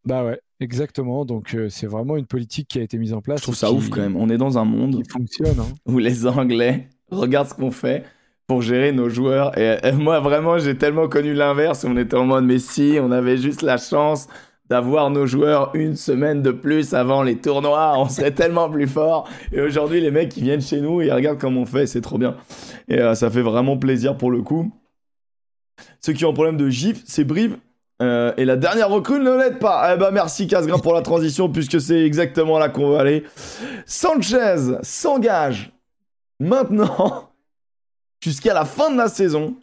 Bah 0.04 0.24
ouais, 0.24 0.40
exactement. 0.58 1.24
Donc 1.24 1.56
c'est 1.68 1.86
vraiment 1.86 2.16
une 2.16 2.26
politique 2.26 2.68
qui 2.68 2.78
a 2.78 2.82
été 2.82 2.98
mise 2.98 3.12
en 3.12 3.20
place. 3.20 3.40
Je 3.40 3.44
trouve 3.44 3.54
ça 3.54 3.70
ouf 3.70 3.88
quand 3.88 4.00
même. 4.00 4.16
On 4.16 4.28
est 4.30 4.38
dans 4.38 4.58
un 4.58 4.64
monde 4.64 5.02
qui 5.02 5.08
fonctionne, 5.08 5.60
hein. 5.60 5.74
où 5.86 5.98
les 5.98 6.26
Anglais 6.26 6.88
regardent 7.10 7.48
ce 7.48 7.54
qu'on 7.54 7.70
fait 7.70 8.04
pour 8.46 8.62
gérer 8.62 8.90
nos 8.90 9.08
joueurs. 9.08 9.56
Et, 9.56 9.78
et 9.84 9.92
moi, 9.92 10.18
vraiment, 10.18 10.58
j'ai 10.58 10.76
tellement 10.76 11.06
connu 11.06 11.34
l'inverse. 11.34 11.84
On 11.84 11.96
était 11.96 12.16
en 12.16 12.24
mode, 12.24 12.46
mais 12.46 12.58
si, 12.58 12.98
on 13.00 13.12
avait 13.12 13.36
juste 13.36 13.62
la 13.62 13.76
chance 13.76 14.26
d'avoir 14.70 15.10
nos 15.10 15.26
joueurs 15.26 15.72
une 15.74 15.96
semaine 15.96 16.42
de 16.42 16.52
plus 16.52 16.94
avant 16.94 17.22
les 17.24 17.36
tournois, 17.36 17.94
on 17.98 18.08
serait 18.08 18.30
tellement 18.30 18.70
plus 18.70 18.86
fort. 18.86 19.28
Et 19.52 19.60
aujourd'hui, 19.60 20.00
les 20.00 20.12
mecs, 20.12 20.36
ils 20.36 20.44
viennent 20.44 20.62
chez 20.62 20.80
nous, 20.80 21.02
ils 21.02 21.12
regardent 21.12 21.38
comment 21.40 21.62
on 21.62 21.66
fait, 21.66 21.86
c'est 21.86 22.00
trop 22.00 22.16
bien. 22.18 22.36
Et 22.88 23.00
euh, 23.00 23.14
ça 23.14 23.30
fait 23.30 23.42
vraiment 23.42 23.76
plaisir 23.76 24.16
pour 24.16 24.30
le 24.30 24.42
coup. 24.42 24.72
Ceux 26.00 26.12
qui 26.12 26.24
ont 26.24 26.30
un 26.30 26.34
problème 26.34 26.56
de 26.56 26.68
gif, 26.70 27.02
c'est 27.04 27.24
Brive. 27.24 27.58
Euh, 28.00 28.32
et 28.38 28.46
la 28.46 28.56
dernière 28.56 28.88
recrue 28.88 29.18
ne 29.20 29.30
l'aide 29.30 29.58
pas. 29.58 29.92
Eh 29.94 29.98
ben 29.98 30.10
merci 30.10 30.46
Casgrain 30.46 30.78
pour 30.78 30.94
la 30.94 31.02
transition 31.02 31.50
puisque 31.50 31.80
c'est 31.80 32.02
exactement 32.02 32.58
là 32.58 32.70
qu'on 32.70 32.90
va 32.90 33.00
aller. 33.00 33.24
Sanchez 33.84 34.78
s'engage 34.82 35.70
maintenant 36.38 37.30
jusqu'à 38.24 38.54
la 38.54 38.64
fin 38.64 38.90
de 38.90 38.96
la 38.96 39.08
saison 39.08 39.54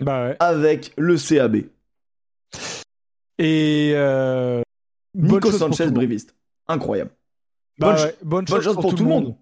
Bah 0.00 0.28
ouais. 0.28 0.36
avec 0.38 0.92
le 0.96 1.16
CAB. 1.16 1.64
Et 3.42 3.92
euh, 3.94 4.60
Nico 5.14 5.50
Sanchez, 5.50 5.86
monde. 5.86 5.94
briviste. 5.94 6.36
Incroyable. 6.68 7.10
Bah 7.78 7.86
bonne 7.88 7.96
ouais, 7.96 8.02
ch- 8.02 8.14
bonne 8.22 8.44
Bonne 8.44 8.60
chose 8.60 8.74
pour 8.76 8.94
tout 8.94 9.02
le 9.02 9.08
monde. 9.08 9.34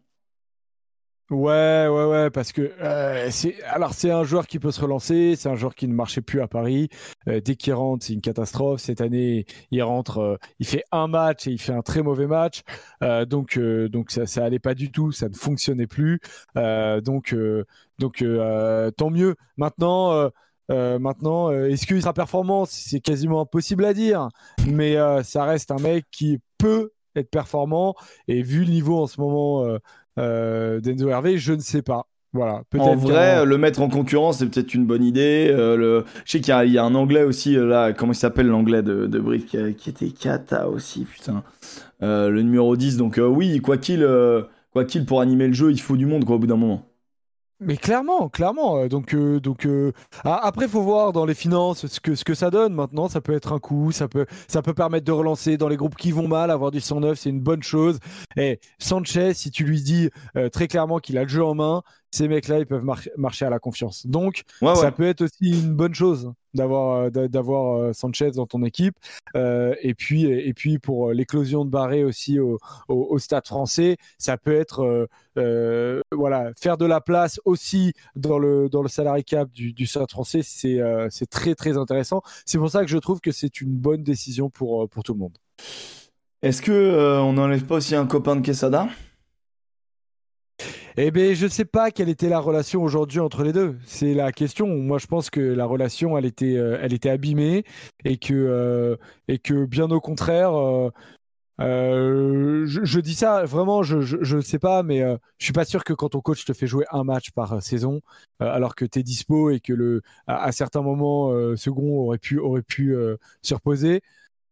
Ouais, 1.30 1.86
ouais, 1.90 2.04
ouais, 2.06 2.30
parce 2.30 2.52
que 2.52 2.72
euh, 2.80 3.28
c'est 3.30 3.62
alors 3.64 3.92
c'est 3.92 4.10
un 4.10 4.24
joueur 4.24 4.46
qui 4.46 4.58
peut 4.58 4.70
se 4.70 4.80
relancer, 4.80 5.34
c'est 5.36 5.50
un 5.50 5.56
joueur 5.56 5.74
qui 5.74 5.86
ne 5.86 5.92
marchait 5.92 6.22
plus 6.22 6.40
à 6.40 6.48
Paris. 6.48 6.88
Euh, 7.28 7.40
dès 7.40 7.54
qu'il 7.54 7.74
rentre, 7.74 8.06
c'est 8.06 8.14
une 8.14 8.22
catastrophe. 8.22 8.80
Cette 8.80 9.02
année, 9.02 9.44
il 9.70 9.82
rentre, 9.82 10.18
euh, 10.20 10.36
il 10.58 10.66
fait 10.66 10.84
un 10.90 11.06
match 11.06 11.46
et 11.46 11.50
il 11.50 11.58
fait 11.58 11.74
un 11.74 11.82
très 11.82 12.02
mauvais 12.02 12.26
match. 12.26 12.62
Donc, 13.28 13.58
donc 13.58 14.10
ça, 14.10 14.24
ça 14.24 14.44
allait 14.44 14.58
pas 14.58 14.74
du 14.74 14.90
tout, 14.90 15.12
ça 15.12 15.28
ne 15.28 15.34
fonctionnait 15.34 15.86
plus. 15.88 16.20
Donc, 16.54 17.36
donc 17.98 18.24
tant 18.96 19.10
mieux. 19.10 19.34
Maintenant. 19.58 20.30
Euh, 20.70 20.98
maintenant, 20.98 21.50
euh, 21.50 21.68
est-ce 21.68 21.86
qu'il 21.86 22.00
sera 22.00 22.12
performant? 22.12 22.64
C'est 22.66 23.00
quasiment 23.00 23.40
impossible 23.40 23.84
à 23.84 23.94
dire, 23.94 24.28
mais 24.66 24.96
euh, 24.96 25.22
ça 25.22 25.44
reste 25.44 25.70
un 25.70 25.78
mec 25.78 26.06
qui 26.10 26.38
peut 26.58 26.90
être 27.16 27.30
performant. 27.30 27.94
Et 28.28 28.42
vu 28.42 28.64
le 28.64 28.70
niveau 28.70 29.02
en 29.02 29.06
ce 29.06 29.20
moment 29.20 29.64
d'Enzo 30.16 31.08
Hervé, 31.08 31.38
je 31.38 31.52
ne 31.52 31.60
sais 31.60 31.82
pas. 31.82 32.06
Voilà, 32.34 32.62
En 32.78 32.94
vrai, 32.94 33.46
le 33.46 33.56
mettre 33.56 33.80
en 33.80 33.88
concurrence, 33.88 34.38
c'est 34.38 34.46
peut-être 34.46 34.74
une 34.74 34.84
bonne 34.84 35.02
idée. 35.02 35.48
Euh, 35.50 35.76
le... 35.76 36.04
Je 36.26 36.32
sais 36.32 36.40
qu'il 36.40 36.50
y, 36.50 36.52
a- 36.52 36.64
il 36.66 36.72
y 36.72 36.76
a 36.78 36.84
un 36.84 36.94
anglais 36.94 37.22
aussi, 37.22 37.54
là, 37.54 37.94
comment 37.94 38.12
il 38.12 38.16
s'appelle 38.16 38.48
l'anglais 38.48 38.82
de, 38.82 39.06
de 39.06 39.18
Brive, 39.18 39.46
qui, 39.46 39.56
était 39.88 40.10
Kata 40.10 40.68
aussi, 40.68 41.06
putain. 41.06 41.42
Euh, 42.02 42.28
le 42.28 42.42
numéro 42.42 42.76
10, 42.76 42.98
donc 42.98 43.18
euh, 43.18 43.26
oui, 43.26 43.60
quoi 43.60 43.78
qu'il 43.78 44.06
quoi 44.72 44.84
qu'il 44.84 45.06
pour 45.06 45.22
animer 45.22 45.46
le 45.46 45.54
jeu, 45.54 45.70
il 45.72 45.80
faut 45.80 45.96
du 45.96 46.04
monde, 46.04 46.26
quoi, 46.26 46.36
au 46.36 46.38
bout 46.38 46.46
d'un 46.46 46.56
moment. 46.56 46.84
Mais 47.60 47.76
clairement, 47.76 48.28
clairement. 48.28 48.78
euh, 48.78 48.88
Donc, 48.88 49.14
euh, 49.14 49.40
donc 49.40 49.66
euh, 49.66 49.92
après, 50.22 50.68
faut 50.68 50.82
voir 50.82 51.12
dans 51.12 51.24
les 51.26 51.34
finances 51.34 51.86
ce 51.88 51.98
que, 51.98 52.14
ce 52.14 52.24
que 52.24 52.34
ça 52.34 52.50
donne. 52.50 52.72
Maintenant, 52.72 53.08
ça 53.08 53.20
peut 53.20 53.32
être 53.34 53.52
un 53.52 53.58
coup, 53.58 53.90
ça 53.90 54.06
peut, 54.06 54.26
ça 54.46 54.62
peut 54.62 54.74
permettre 54.74 55.04
de 55.04 55.10
relancer 55.12 55.56
dans 55.56 55.66
les 55.68 55.76
groupes 55.76 55.96
qui 55.96 56.12
vont 56.12 56.28
mal. 56.28 56.52
Avoir 56.52 56.70
du 56.70 56.80
109, 56.80 57.18
c'est 57.18 57.30
une 57.30 57.40
bonne 57.40 57.62
chose. 57.64 57.98
Et 58.36 58.60
Sanchez, 58.78 59.34
si 59.34 59.50
tu 59.50 59.64
lui 59.64 59.82
dis 59.82 60.08
euh, 60.36 60.48
très 60.48 60.68
clairement 60.68 60.98
qu'il 61.00 61.18
a 61.18 61.22
le 61.24 61.28
jeu 61.28 61.44
en 61.44 61.56
main, 61.56 61.82
ces 62.10 62.28
mecs-là, 62.28 62.58
ils 62.58 62.66
peuvent 62.66 62.84
mar- 62.84 63.00
marcher 63.16 63.44
à 63.44 63.50
la 63.50 63.58
confiance. 63.58 64.06
Donc, 64.06 64.42
Ouais, 64.62 64.70
ouais. 64.70 64.74
ça 64.76 64.90
peut 64.92 65.06
être 65.06 65.22
aussi 65.22 65.50
une 65.62 65.74
bonne 65.74 65.94
chose 65.94 66.32
d'avoir 66.54 67.10
euh, 67.14 67.28
d'avoir 67.28 67.76
euh, 67.76 67.92
Sanchez 67.92 68.30
dans 68.32 68.46
ton 68.46 68.62
équipe. 68.64 68.94
Euh, 69.36 69.74
et 69.82 69.94
puis, 69.94 70.24
et 70.24 70.54
puis 70.54 70.78
pour 70.78 71.12
l'éclosion 71.12 71.64
de 71.64 71.70
Barré 71.70 72.04
aussi 72.04 72.40
au, 72.40 72.58
au, 72.88 73.08
au 73.10 73.18
Stade 73.18 73.46
Français, 73.46 73.96
ça 74.16 74.38
peut 74.38 74.54
être 74.54 74.80
euh, 74.82 75.06
euh, 75.36 76.00
voilà 76.10 76.50
faire 76.58 76.78
de 76.78 76.86
la 76.86 77.00
place 77.00 77.40
aussi 77.44 77.92
dans 78.16 78.38
le 78.38 78.68
dans 78.70 78.82
le 78.82 78.88
salary 78.88 79.24
cap 79.24 79.50
du, 79.52 79.72
du 79.72 79.86
Stade 79.86 80.10
Français. 80.10 80.40
C'est 80.42 80.80
c'est 81.10 81.28
très 81.28 81.54
très 81.54 81.76
intéressant. 81.76 82.22
C'est 82.46 82.58
pour 82.58 82.70
ça 82.70 82.80
que 82.82 82.90
je 82.90 82.98
trouve 82.98 83.20
que 83.20 83.30
c'est 83.32 83.60
une 83.60 83.76
bonne 83.76 84.02
décision 84.02 84.48
pour 84.50 84.88
pour 84.88 85.02
tout 85.02 85.12
le 85.12 85.18
monde. 85.18 85.36
Est-ce 86.42 86.62
que 86.62 87.18
on 87.20 87.34
n'enlève 87.34 87.64
pas 87.64 87.76
aussi 87.76 87.94
un 87.94 88.06
copain 88.06 88.36
de 88.36 88.40
Quesada? 88.40 88.88
Eh 91.00 91.12
bien, 91.12 91.32
je 91.32 91.44
ne 91.44 91.48
sais 91.48 91.64
pas 91.64 91.92
quelle 91.92 92.08
était 92.08 92.28
la 92.28 92.40
relation 92.40 92.82
aujourd'hui 92.82 93.20
entre 93.20 93.44
les 93.44 93.52
deux. 93.52 93.76
C'est 93.84 94.14
la 94.14 94.32
question. 94.32 94.66
Moi, 94.66 94.98
je 94.98 95.06
pense 95.06 95.30
que 95.30 95.38
la 95.38 95.64
relation, 95.64 96.18
elle 96.18 96.24
était, 96.24 96.56
euh, 96.56 96.88
abîmée 97.04 97.62
et 98.04 98.16
que, 98.16 98.34
euh, 98.34 98.96
et 99.28 99.38
que 99.38 99.64
bien 99.64 99.88
au 99.92 100.00
contraire, 100.00 100.50
euh, 101.60 102.66
je, 102.66 102.98
dis 102.98 103.14
ça 103.14 103.44
vraiment, 103.44 103.84
je 103.84 104.34
ne 104.34 104.40
sais 104.40 104.58
pas, 104.58 104.82
mais 104.82 104.98
je 105.38 105.44
suis 105.44 105.52
pas 105.52 105.64
sûr 105.64 105.84
que 105.84 105.92
quand 105.92 106.08
ton 106.08 106.20
coach 106.20 106.44
te 106.44 106.52
fait 106.52 106.66
jouer 106.66 106.84
un 106.90 107.04
match 107.04 107.30
par 107.30 107.62
saison, 107.62 108.00
alors 108.40 108.74
que 108.74 108.84
tu 108.84 108.98
es 108.98 109.02
dispo 109.04 109.50
et 109.50 109.60
que 109.60 109.72
le, 109.72 110.02
à, 110.26 110.50
certains 110.50 110.82
moments, 110.82 111.30
second 111.56 111.96
aurait 112.06 112.18
pu, 112.18 112.40
aurait 112.40 112.62
pu 112.62 112.92
se 113.42 113.54
reposer. 113.54 114.02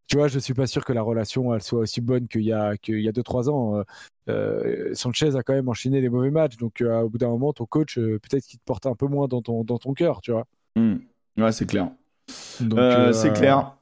Tu 0.08 0.16
vois, 0.16 0.28
je 0.28 0.38
suis 0.38 0.54
pas 0.54 0.66
sûr 0.66 0.84
que 0.84 0.92
la 0.92 1.02
relation 1.02 1.52
elle 1.52 1.62
soit 1.62 1.80
aussi 1.80 2.00
bonne 2.00 2.28
qu'il 2.28 2.42
y 2.42 2.52
a 2.52 2.76
qu'il 2.76 3.00
y 3.00 3.08
a 3.08 3.12
deux 3.12 3.22
trois 3.22 3.50
ans. 3.50 3.76
Euh, 3.76 3.82
euh, 4.28 4.94
Sanchez 4.94 5.36
a 5.36 5.42
quand 5.42 5.54
même 5.54 5.68
enchaîné 5.68 6.00
les 6.00 6.08
mauvais 6.08 6.30
matchs, 6.30 6.56
donc 6.56 6.80
euh, 6.80 7.02
au 7.02 7.08
bout 7.08 7.18
d'un 7.18 7.28
moment, 7.28 7.52
ton 7.52 7.66
coach 7.66 7.98
euh, 7.98 8.18
peut-être 8.20 8.44
qu'il 8.44 8.58
te 8.58 8.64
porte 8.64 8.86
un 8.86 8.94
peu 8.94 9.06
moins 9.06 9.26
dans 9.26 9.42
ton 9.42 9.64
dans 9.64 9.78
ton 9.78 9.94
cœur, 9.94 10.20
tu 10.20 10.32
vois. 10.32 10.46
Hmm. 10.76 10.96
Ouais, 11.38 11.52
c'est 11.52 11.66
clair. 11.66 11.90
C'est 12.28 13.32
clair. 13.34 13.76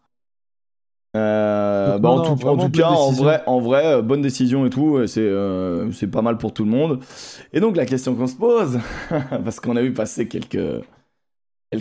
Euh, 1.16 1.98
bah, 1.98 2.08
non, 2.08 2.16
en, 2.16 2.36
tout, 2.36 2.46
en 2.46 2.70
cas, 2.70 2.88
en 2.88 3.12
vrai, 3.12 3.42
en 3.46 3.60
vrai, 3.60 4.02
bonne 4.02 4.20
décision 4.20 4.66
et 4.66 4.70
tout, 4.70 5.06
c'est 5.06 5.20
euh, 5.20 5.92
c'est 5.92 6.08
pas 6.08 6.22
mal 6.22 6.38
pour 6.38 6.52
tout 6.52 6.64
le 6.64 6.70
monde. 6.70 7.00
Et 7.52 7.60
donc 7.60 7.76
la 7.76 7.86
question 7.86 8.14
qu'on 8.16 8.26
se 8.26 8.34
pose, 8.34 8.80
parce 9.10 9.60
qu'on 9.60 9.76
a 9.76 9.82
vu 9.82 9.92
passer 9.92 10.26
quelques 10.26 10.84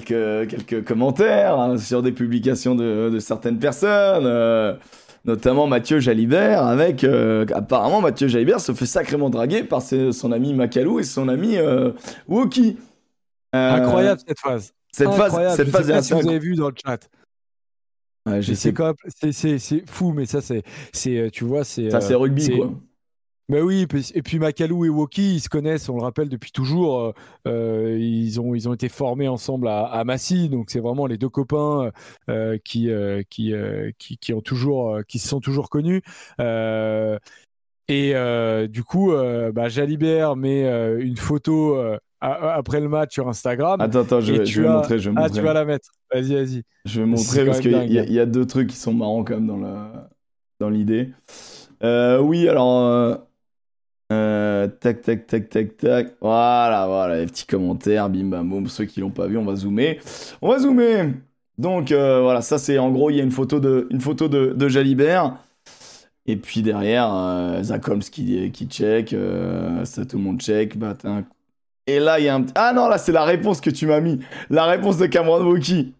quelques 0.02 0.50
quelques 0.50 0.84
commentaires 0.86 1.58
hein, 1.60 1.78
sur 1.78 2.02
des 2.02 2.12
publications 2.12 2.76
de, 2.76 3.10
de 3.10 3.20
certaines 3.20 3.60
personnes, 3.60 4.26
euh, 4.26 4.76
notamment 5.26 5.68
Mathieu 5.68 6.00
Jalibert, 6.00 6.64
avec 6.64 7.04
euh, 7.04 7.46
apparemment 7.54 8.02
Mathieu 8.02 8.28
Jalibert 8.28 8.60
se 8.60 8.72
fait 8.74 8.86
sacrément 8.86 9.30
draguer 9.30 9.64
par 9.64 9.82
ses- 9.82 10.12
son 10.12 10.32
ami 10.32 10.54
Macalou 10.54 11.00
et 11.00 11.04
son 11.04 11.28
ami 11.30 11.58
euh, 11.58 11.92
Woki. 12.28 12.78
Euh, 13.56 13.72
incroyable 13.72 14.20
cette 14.28 14.40
phase. 14.40 14.74
Cette 14.92 15.10
phase, 15.12 15.56
cette 15.56 15.68
Je 15.68 15.72
phase 15.72 15.86
sais 15.88 15.94
pas 15.94 16.02
si 16.02 16.14
vous 16.14 16.28
avez 16.30 16.40
vu 16.40 16.56
dans 16.56 16.70
le 16.70 16.76
chat. 16.84 17.10
Ouais, 18.26 18.42
C'est 19.62 19.84
fou, 19.90 20.14
mais 20.14 20.26
ça 20.26 20.40
c'est 20.42 21.30
tu 21.32 21.44
vois 21.44 21.64
c'est 21.64 21.90
Ça, 21.90 22.00
c'est 22.02 22.16
rugby, 22.16 22.50
quoi. 22.58 22.72
Bah 23.54 23.62
oui, 23.62 23.82
et 23.82 23.88
puis- 24.24 24.40
Macalou 24.40 24.84
et 24.84 24.90
Woki, 24.90 25.36
ils 25.36 25.40
se 25.40 25.48
connaissent, 25.48 25.88
on 25.88 25.96
le 25.96 26.02
rappelle 26.02 26.28
depuis 26.28 26.52
toujours. 26.52 27.00
euh, 27.02 27.12
euh, 27.48 27.98
ils, 28.00 28.42
ont, 28.42 28.56
ils 28.56 28.68
ont 28.68 28.74
été 28.74 28.90
formés 28.90 29.28
ensemble 29.28 29.68
à, 29.68 29.86
à 29.86 30.04
Massy, 30.04 30.50
donc 30.50 30.72
c'est 30.72 30.80
vraiment 30.80 31.06
les 31.06 31.18
deux 31.20 31.30
copains 31.30 31.92
euh, 32.32 32.58
qui, 32.66 32.90
euh, 32.90 33.22
qui, 33.30 33.54
qui, 34.00 34.18
qui 34.18 34.34
ont 34.34 34.42
toujours, 34.42 35.02
qui 35.08 35.20
se 35.20 35.28
sont 35.28 35.40
toujours 35.40 35.70
connus. 35.70 36.02
Et 37.90 38.14
du 38.70 38.84
coup, 38.84 39.12
bah, 39.54 39.70
Jalibert 39.70 40.36
met 40.36 40.64
une 41.00 41.18
photo 41.18 41.78
après 42.22 42.80
le 42.80 42.90
match 42.90 43.14
sur 43.14 43.30
Instagram. 43.30 43.80
Attends, 43.82 44.00
attends, 44.02 44.20
je 44.22 44.34
vais, 44.34 44.46
je 44.48 44.64
vais 44.64 44.68
as- 44.68 44.72
montrer, 44.78 44.98
je 44.98 45.12
vais 45.12 45.16
ah, 45.16 45.22
montrer. 45.28 45.38
tu 45.40 45.46
vas 45.46 45.54
la 45.54 45.66
mettre. 45.66 45.90
Vas-y, 46.12 46.34
vas-y. 46.34 46.64
Je 46.86 47.02
vais 47.02 47.06
montrer 47.06 47.46
parce 47.46 47.60
qu'il 47.60 47.72
y, 47.72 48.00
a- 48.00 48.24
y 48.24 48.28
deux 48.28 48.48
trucs 48.48 48.70
qui 48.72 48.78
sont 48.78 48.94
marrants 48.94 49.24
quand 49.24 49.36
même 49.36 49.46
dans 49.46 49.58
la 49.58 50.10
dans 50.60 50.70
l'idée. 50.70 51.12
Euh, 51.84 52.20
oui, 52.20 52.48
alors 52.48 53.20
euh, 54.12 54.44
euh, 54.64 54.68
tac 54.68 55.02
tac 55.02 55.28
tac 55.28 55.50
tac 55.50 55.78
tac. 55.78 56.16
Voilà, 56.22 56.86
voilà 56.88 57.20
les 57.20 57.26
petits 57.26 57.46
commentaires, 57.46 58.10
bim 58.10 58.26
bam 58.26 58.50
boum. 58.50 58.68
Ceux 58.68 58.86
qui 58.86 59.00
l'ont 59.00 59.10
pas 59.10 59.28
vu, 59.28 59.38
on 59.38 59.46
va 59.46 59.56
zoomer. 59.56 60.00
On 60.42 60.50
va 60.50 60.60
zoomer. 60.60 61.14
Donc 61.58 61.92
euh, 61.92 62.22
voilà, 62.22 62.42
ça 62.42 62.58
c'est 62.58 62.78
en 62.80 62.92
gros 62.92 63.10
il 63.10 63.18
y 63.18 63.22
a 63.22 63.24
une 63.24 63.32
photo 63.32 63.60
de 63.60 63.88
une 63.92 64.02
photo 64.02 64.28
de, 64.28 64.68
Jalibert. 64.68 65.38
Et 66.26 66.38
puis 66.38 66.62
derrière, 66.62 67.14
euh, 67.14 67.64
Zach 67.64 67.84
qui, 68.12 68.52
qui 68.52 68.68
check, 68.68 69.14
euh, 69.14 69.84
ça 69.86 70.06
tout 70.06 70.18
le 70.18 70.24
monde 70.24 70.40
check. 70.42 70.78
Bah, 70.78 70.96
un- 71.04 71.26
Et 71.88 72.00
là, 72.00 72.20
il 72.20 72.26
y 72.26 72.30
a 72.30 72.36
un. 72.36 72.46
Ah 72.56 72.74
non, 72.74 72.88
là 72.88 72.98
c'est 72.98 73.12
la 73.12 73.26
réponse 73.26 73.62
que 73.62 73.70
tu 73.70 73.88
m'as 73.88 74.00
mis. 74.02 74.20
La 74.50 74.66
réponse 74.66 74.98
de 74.98 75.06
Cameron 75.08 75.44
Wauki. 75.46 75.94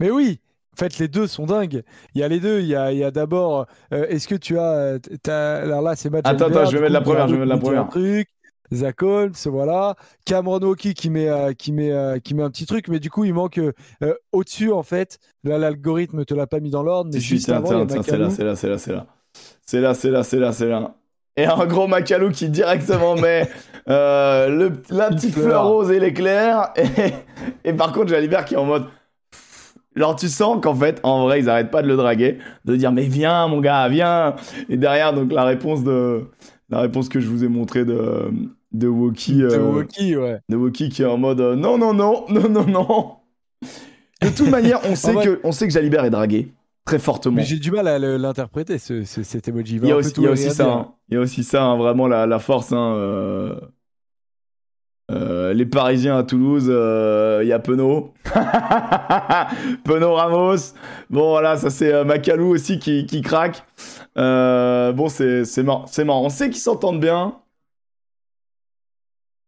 Mais 0.00 0.10
oui, 0.10 0.40
en 0.74 0.76
fait, 0.78 0.98
les 0.98 1.08
deux 1.08 1.26
sont 1.26 1.46
dingues. 1.46 1.82
Il 2.14 2.20
y 2.20 2.24
a 2.24 2.28
les 2.28 2.40
deux. 2.40 2.60
Il 2.60 2.66
y 2.66 2.74
a, 2.74 3.10
d'abord, 3.10 3.66
euh, 3.92 4.06
est-ce 4.08 4.26
que 4.26 4.34
tu 4.34 4.58
as, 4.58 4.72
euh, 4.72 4.98
t'as- 5.22 5.56
alors 5.62 5.82
là, 5.82 5.96
c'est 5.96 6.08
Matt 6.10 6.26
Attends, 6.26 6.46
attends, 6.46 6.64
je 6.66 6.76
vais 6.76 6.80
mettre 6.82 6.92
la 6.94 7.00
première, 7.02 7.28
je 7.28 7.34
vais 7.34 7.46
mettre 7.46 7.70
la 7.70 7.80
un 7.80 7.84
truc. 7.84 8.28
Zach 8.72 9.02
Holmes, 9.02 9.34
voilà. 9.46 9.96
Cameron 10.24 10.62
Hockey 10.62 10.94
qui 10.94 11.10
met, 11.10 11.28
euh, 11.28 11.52
qui, 11.52 11.72
met, 11.72 11.92
euh, 11.92 12.18
qui 12.18 12.34
met 12.34 12.42
un 12.42 12.48
petit 12.50 12.64
truc, 12.64 12.88
mais 12.88 13.00
du 13.00 13.10
coup, 13.10 13.24
il 13.24 13.34
manque 13.34 13.58
euh, 13.58 14.14
au-dessus, 14.32 14.72
en 14.72 14.82
fait. 14.82 15.18
Là, 15.44 15.58
l'algorithme 15.58 16.24
te 16.24 16.32
l'a 16.32 16.46
pas 16.46 16.58
mis 16.58 16.70
dans 16.70 16.82
l'ordre, 16.82 17.10
mais 17.12 17.20
juste 17.20 17.44
c'est 17.44 17.52
là, 17.52 17.60
c'est 17.66 18.16
là, 18.16 18.30
c'est 18.54 18.68
là, 18.68 18.78
c'est 18.78 18.92
là. 18.92 19.06
C'est 19.66 19.80
là, 19.80 19.94
c'est 19.94 20.10
là, 20.10 20.22
c'est 20.24 20.38
là, 20.38 20.52
c'est 20.52 20.68
là. 20.68 20.94
Et 21.36 21.44
un 21.44 21.66
gros 21.66 21.86
Macalou 21.86 22.30
qui 22.30 22.48
directement 22.48 23.14
met 23.14 23.48
le, 23.86 24.72
la 24.90 25.08
petite 25.10 25.32
fleur. 25.34 25.44
fleur 25.44 25.66
rose 25.66 25.90
et 25.90 26.00
l'éclair. 26.00 26.72
Et, 26.76 27.68
et 27.68 27.72
par 27.74 27.92
contre, 27.92 28.08
Jalibert 28.08 28.44
qui 28.46 28.54
est 28.54 28.58
en 28.58 28.64
mode. 28.64 28.86
Genre, 29.94 30.16
tu 30.16 30.28
sens 30.28 30.58
qu'en 30.62 30.74
fait, 30.74 31.00
en 31.02 31.24
vrai, 31.24 31.40
ils 31.40 31.48
arrêtent 31.50 31.70
pas 31.70 31.82
de 31.82 31.88
le 31.88 31.96
draguer, 31.96 32.38
de 32.64 32.76
dire, 32.76 32.92
mais 32.92 33.02
viens, 33.02 33.46
mon 33.48 33.60
gars, 33.60 33.88
viens. 33.88 34.36
Et 34.68 34.76
derrière, 34.76 35.12
donc, 35.12 35.32
la 35.32 35.44
réponse 35.44 35.84
de. 35.84 36.24
La 36.70 36.80
réponse 36.80 37.08
que 37.10 37.20
je 37.20 37.28
vous 37.28 37.44
ai 37.44 37.48
montrée 37.48 37.84
de. 37.84 38.30
De 38.72 38.88
Woki. 38.88 39.34
De 39.38 39.48
euh, 39.52 39.84
ouais. 40.18 40.38
de 40.48 40.56
Woki 40.56 40.88
qui 40.88 41.02
est 41.02 41.06
en 41.06 41.18
mode 41.18 41.40
euh, 41.42 41.54
non, 41.56 41.76
non, 41.76 41.92
non, 41.92 42.24
non, 42.30 42.48
non, 42.48 42.66
non. 42.66 43.10
De 44.22 44.28
toute 44.34 44.48
manière, 44.48 44.80
on 44.88 44.94
sait, 44.94 45.12
vrai- 45.12 45.24
que, 45.26 45.40
on 45.44 45.52
sait 45.52 45.66
que 45.66 45.72
Jalibert 45.74 46.04
est 46.06 46.10
dragué 46.10 46.52
très 46.86 46.98
fortement. 46.98 47.36
Mais 47.36 47.44
j'ai 47.44 47.58
du 47.58 47.70
mal 47.70 47.86
à 47.86 47.98
l'interpréter, 47.98 48.78
ce, 48.78 49.04
ce- 49.04 49.22
cet 49.22 49.48
emoji. 49.48 49.76
Il 49.76 49.88
y 49.88 49.92
a 49.92 49.94
un 49.94 49.98
peu 49.98 50.06
aussi, 50.06 50.12
tout 50.14 50.22
il 50.22 50.24
y 50.24 50.28
a 50.28 50.30
aussi 50.30 50.50
ça, 50.50 50.72
hein. 50.72 50.88
il 51.10 51.14
y 51.14 51.16
a 51.18 51.20
aussi 51.20 51.44
ça, 51.44 51.64
hein, 51.64 51.76
vraiment 51.76 52.08
la, 52.08 52.26
la 52.26 52.38
force. 52.38 52.72
hein, 52.72 52.94
euh, 52.96 53.54
Euh, 55.12 55.52
les 55.52 55.66
Parisiens 55.66 56.16
à 56.16 56.22
Toulouse, 56.22 56.64
il 56.64 57.46
y 57.46 57.52
a 57.52 57.58
Penaud. 57.58 58.12
Penaud 59.84 60.14
Ramos. 60.14 60.74
Bon, 61.10 61.30
voilà, 61.30 61.56
ça 61.56 61.70
c'est 61.70 62.04
Macalou 62.04 62.54
aussi 62.54 62.78
qui, 62.78 63.06
qui 63.06 63.20
craque. 63.20 63.64
bon, 64.16 65.08
c'est 65.08 65.62
marrant. 65.62 65.86
Marrant. 66.04 66.24
On 66.24 66.28
sait 66.30 66.48
qu'ils 66.48 66.62
s'entendent 66.62 67.00
bien. 67.00 67.34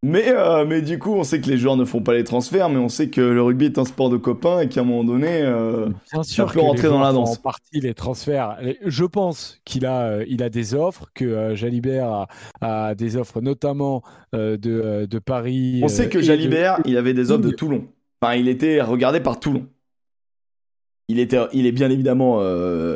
Mais, 0.06 0.28
euh, 0.28 0.66
mais 0.66 0.82
du 0.82 0.99
coup, 0.99 1.14
on 1.14 1.25
sait 1.25 1.40
que 1.40 1.49
les 1.49 1.56
joueurs 1.56 1.78
ne 1.78 1.87
font 1.87 2.02
pas 2.02 2.12
les 2.12 2.25
transferts, 2.25 2.68
mais 2.68 2.76
on 2.76 2.90
sait 2.90 3.08
que 3.08 3.23
le 3.23 3.40
rugby 3.40 3.64
est 3.64 3.78
un 3.78 3.87
sport 3.87 4.11
de 4.11 4.18
copains 4.18 4.61
et 4.61 4.68
qu'à 4.68 4.82
un 4.82 4.84
moment 4.84 5.02
donné, 5.02 5.40
euh, 5.40 5.88
Bien 6.12 6.23
sûr 6.23 6.46
ça 6.46 6.52
peut 6.52 6.61
rentrer 6.61 6.88
dans 6.88 7.00
la 7.00 7.11
danse. 7.11 7.38
En 7.38 7.40
partie 7.40 7.80
les 7.80 7.94
transferts. 7.94 8.58
Je 8.84 9.04
pense 9.06 9.62
qu'il 9.64 9.87
a, 9.87 10.02
euh, 10.02 10.25
il 10.28 10.42
a 10.42 10.50
des 10.50 10.75
offres, 10.75 11.06
que 11.14 11.54
Jalibert 11.54 12.26
a, 12.61 12.94
des 12.94 13.16
offres, 13.16 13.40
notamment 13.40 14.02
de, 14.34 14.56
de, 14.56 15.18
Paris. 15.20 15.80
On 15.82 15.88
sait 15.88 16.11
que 16.11 16.20
Jalibert, 16.20 16.80
il 16.84 16.99
avait 16.99 17.14
des 17.14 17.30
offres 17.30 17.42
de 17.42 17.52
Toulon. 17.52 17.87
Enfin, 18.20 18.34
il 18.34 18.49
était 18.49 18.82
regardé 18.82 19.20
par 19.20 19.40
Toulon. 19.40 19.66
Il, 21.08 21.18
était, 21.18 21.38
il 21.54 21.64
est 21.64 21.73
bien 21.73 21.88
évidemment 21.90 22.42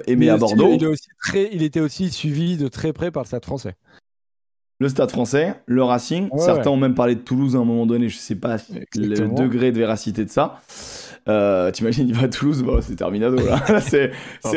aimé 0.07 0.29
à 0.29 0.37
Bordeaux. 0.37 0.77
il, 0.79 0.87
aussi 0.87 1.09
très, 1.25 1.49
il 1.55 1.63
était 1.63 1.81
aussi 1.81 2.11
suivi 2.11 2.59
de 2.59 2.69
très 2.69 2.93
près 2.93 3.11
par 3.11 3.23
le 3.23 3.29
Stade 3.29 3.47
français 3.47 3.77
le 4.79 4.89
Stade 4.89 5.11
français, 5.11 5.55
le 5.67 5.83
Racing. 5.83 6.29
Certains 6.39 6.71
ont 6.71 6.77
même 6.77 6.95
parlé 6.95 7.15
de 7.15 7.21
Toulouse 7.21 7.57
à 7.57 7.59
un 7.59 7.65
moment 7.65 7.87
donné. 7.87 8.09
Je 8.09 8.17
sais 8.17 8.37
pas 8.37 8.57
le 8.95 9.29
degré 9.35 9.73
de 9.73 9.79
véracité 9.79 10.25
de 10.25 10.31
ça. 10.31 10.61
Euh, 11.29 11.71
T'imagines, 11.71 12.09
il 12.09 12.15
va 12.15 12.23
à 12.23 12.29
Toulouse, 12.29 12.63
bon, 12.63 12.81
c'est 12.81 12.97
terminado. 12.97 13.37
Là, 13.37 13.81
c'est 13.81 14.13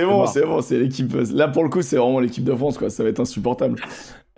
bon, 0.05 0.25
c'est 0.25 0.45
bon, 0.45 0.61
c'est 0.61 0.79
l'équipe. 0.79 1.13
Là, 1.33 1.49
pour 1.49 1.63
le 1.63 1.69
coup, 1.69 1.81
c'est 1.81 1.97
vraiment 1.97 2.19
l'équipe 2.19 2.43
de 2.43 2.55
France, 2.55 2.77
quoi. 2.77 2.89
Ça 2.89 3.03
va 3.03 3.09
être 3.09 3.19
insupportable. 3.19 3.79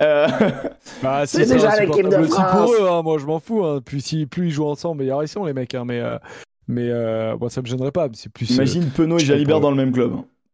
Euh... 0.01 0.27
Bah, 1.03 1.25
c'est 1.25 1.45
déjà 1.45 1.79
l'équipe 1.79 2.07
de 2.07 2.23
France. 2.23 2.51
Pour 2.51 2.73
eux, 2.73 2.89
hein. 2.89 3.01
moi, 3.03 3.17
je 3.19 3.25
m'en 3.25 3.39
fous. 3.39 3.63
Hein. 3.63 3.81
Puis 3.83 4.01
si 4.01 4.25
plus 4.25 4.47
ils 4.47 4.51
jouent 4.51 4.67
ensemble, 4.67 5.01
meilleurs 5.01 5.23
ils 5.23 5.27
sont, 5.27 5.45
les 5.45 5.53
mecs. 5.53 5.75
Hein. 5.75 5.83
Mais, 5.85 5.99
euh... 5.99 6.17
mais 6.67 6.89
euh... 6.89 7.35
bon, 7.37 7.49
ça 7.49 7.61
me 7.61 7.67
gênerait 7.67 7.91
pas. 7.91 8.07
C'est 8.13 8.31
plus. 8.31 8.49
Imagine 8.49 8.83
euh, 8.83 8.95
Penaud 8.95 9.17
et 9.19 9.23
Jalibert 9.23 9.59
dans 9.59 9.69
le 9.69 9.77
même 9.77 9.91
club. 9.91 10.13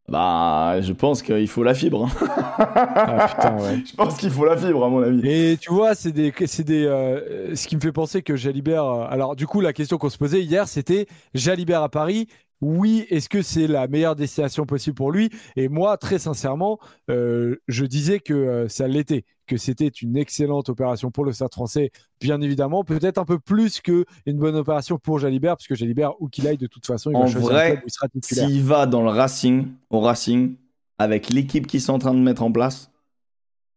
Bah, 0.09 0.81
je 0.81 0.91
pense 0.91 1.21
qu'il 1.21 1.47
faut 1.47 1.61
la 1.63 1.75
fibre. 1.75 2.09
ah, 2.19 3.27
putain, 3.29 3.57
ouais. 3.57 3.83
Je 3.85 3.95
pense 3.95 4.17
qu'il 4.17 4.31
faut 4.31 4.43
la 4.43 4.57
fibre, 4.57 4.83
à 4.83 4.89
mon 4.89 5.03
avis. 5.03 5.21
Et 5.29 5.57
tu 5.57 5.71
vois, 5.71 5.93
c'est 5.93 6.11
des, 6.11 6.33
c'est 6.47 6.63
des, 6.63 6.85
euh, 6.85 7.55
ce 7.55 7.67
qui 7.67 7.75
me 7.75 7.81
fait 7.81 7.91
penser 7.91 8.23
que 8.23 8.35
Jalibert. 8.35 8.83
Euh, 8.85 9.05
alors, 9.07 9.35
du 9.35 9.45
coup, 9.45 9.61
la 9.61 9.71
question 9.71 9.97
qu'on 9.99 10.09
se 10.09 10.17
posait 10.17 10.41
hier, 10.41 10.67
c'était 10.67 11.05
Jalibert 11.35 11.83
à 11.83 11.89
Paris 11.89 12.27
oui, 12.61 13.05
est-ce 13.09 13.29
que 13.29 13.41
c'est 13.41 13.67
la 13.67 13.87
meilleure 13.87 14.15
destination 14.15 14.65
possible 14.65 14.95
pour 14.95 15.11
lui? 15.11 15.29
Et 15.55 15.69
moi, 15.69 15.97
très 15.97 16.19
sincèrement, 16.19 16.79
euh, 17.09 17.55
je 17.67 17.85
disais 17.85 18.19
que 18.19 18.33
euh, 18.33 18.67
ça 18.67 18.87
l'était, 18.87 19.23
que 19.47 19.57
c'était 19.57 19.87
une 19.87 20.17
excellente 20.17 20.69
opération 20.69 21.09
pour 21.09 21.23
le 21.23 21.31
Stade 21.31 21.53
français, 21.53 21.91
bien 22.19 22.41
évidemment, 22.41 22.83
peut-être 22.83 23.17
un 23.17 23.25
peu 23.25 23.39
plus 23.39 23.79
qu'une 23.79 24.05
bonne 24.27 24.55
opération 24.55 24.97
pour 24.97 25.19
Jalibert, 25.19 25.55
puisque 25.55 25.75
Jalibert, 25.75 26.21
où 26.21 26.27
qu'il 26.27 26.47
aille, 26.47 26.57
de 26.57 26.67
toute 26.67 26.85
façon, 26.85 27.11
il 27.11 27.15
en 27.15 27.21
va 27.21 27.27
choisir 27.27 27.49
vrai, 27.49 27.81
il 27.85 27.91
sera 27.91 28.07
S'il 28.21 28.63
va 28.63 28.85
dans 28.85 29.03
le 29.03 29.09
Racing, 29.09 29.67
au 29.89 30.01
Racing, 30.01 30.55
avec 30.97 31.29
l'équipe 31.29 31.65
qu'ils 31.65 31.81
sont 31.81 31.93
en 31.93 31.99
train 31.99 32.13
de 32.13 32.19
mettre 32.19 32.43
en 32.43 32.51
place, 32.51 32.91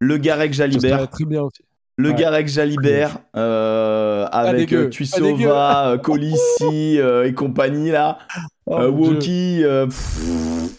le 0.00 0.16
Garec 0.16 0.52
Jalibert, 0.52 1.08
très 1.08 1.24
bien 1.24 1.42
aussi. 1.42 1.62
Le 1.96 2.10
ouais. 2.10 2.14
Garek 2.16 2.48
Jalibert 2.48 3.18
euh, 3.36 4.26
avec 4.32 4.72
euh, 4.72 4.88
Tuisova, 4.88 5.90
euh, 5.90 5.98
Colissi 5.98 6.98
et 6.98 7.34
compagnie 7.34 7.90
là. 7.90 8.18
Oh, 8.66 8.78
Woki. 8.86 9.62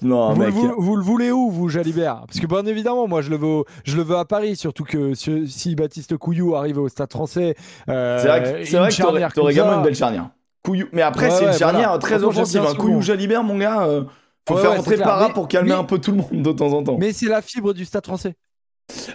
non, 0.01 0.33
vous, 0.33 0.41
mec. 0.41 0.53
Vous, 0.53 0.95
le 0.95 1.03
voulez 1.03 1.31
où, 1.31 1.51
vous, 1.51 1.69
Jalibert? 1.69 2.23
Parce 2.27 2.39
que, 2.39 2.47
bien 2.47 2.65
évidemment, 2.65 3.07
moi, 3.07 3.21
je 3.21 3.29
le 3.29 3.37
veux, 3.37 3.63
je 3.83 3.97
le 3.97 4.03
veux 4.03 4.17
à 4.17 4.25
Paris, 4.25 4.55
surtout 4.55 4.83
que 4.83 5.13
si 5.13 5.75
Baptiste 5.75 6.17
Couillou 6.17 6.55
arrive 6.55 6.77
au 6.77 6.89
Stade 6.89 7.11
français. 7.11 7.55
c'est 7.87 7.91
vrai 7.91 8.89
que 8.89 9.33
t'aurais 9.33 9.51
également 9.51 9.77
une 9.77 9.83
belle 9.83 9.95
charnière. 9.95 10.29
Couillou. 10.63 10.87
Mais 10.93 11.01
après, 11.01 11.29
c'est 11.29 11.45
une 11.45 11.53
charnière 11.53 11.97
très 11.99 12.23
offensive. 12.23 12.63
Hein. 12.67 12.75
Couillou 12.75 13.01
Jalibert, 13.01 13.43
mon 13.43 13.57
gars, 13.57 13.87
faut 14.47 14.57
faire 14.57 14.75
rentrer 14.75 14.97
Para 14.97 15.29
pour 15.29 15.47
calmer 15.47 15.73
un 15.73 15.83
peu 15.83 15.99
tout 15.99 16.11
le 16.11 16.17
monde 16.17 16.43
de 16.43 16.51
temps 16.51 16.73
en 16.73 16.83
temps. 16.83 16.97
Mais 16.99 17.13
c'est 17.13 17.27
la 17.27 17.41
fibre 17.41 17.73
du 17.73 17.85
Stade 17.85 18.05
français. 18.05 18.35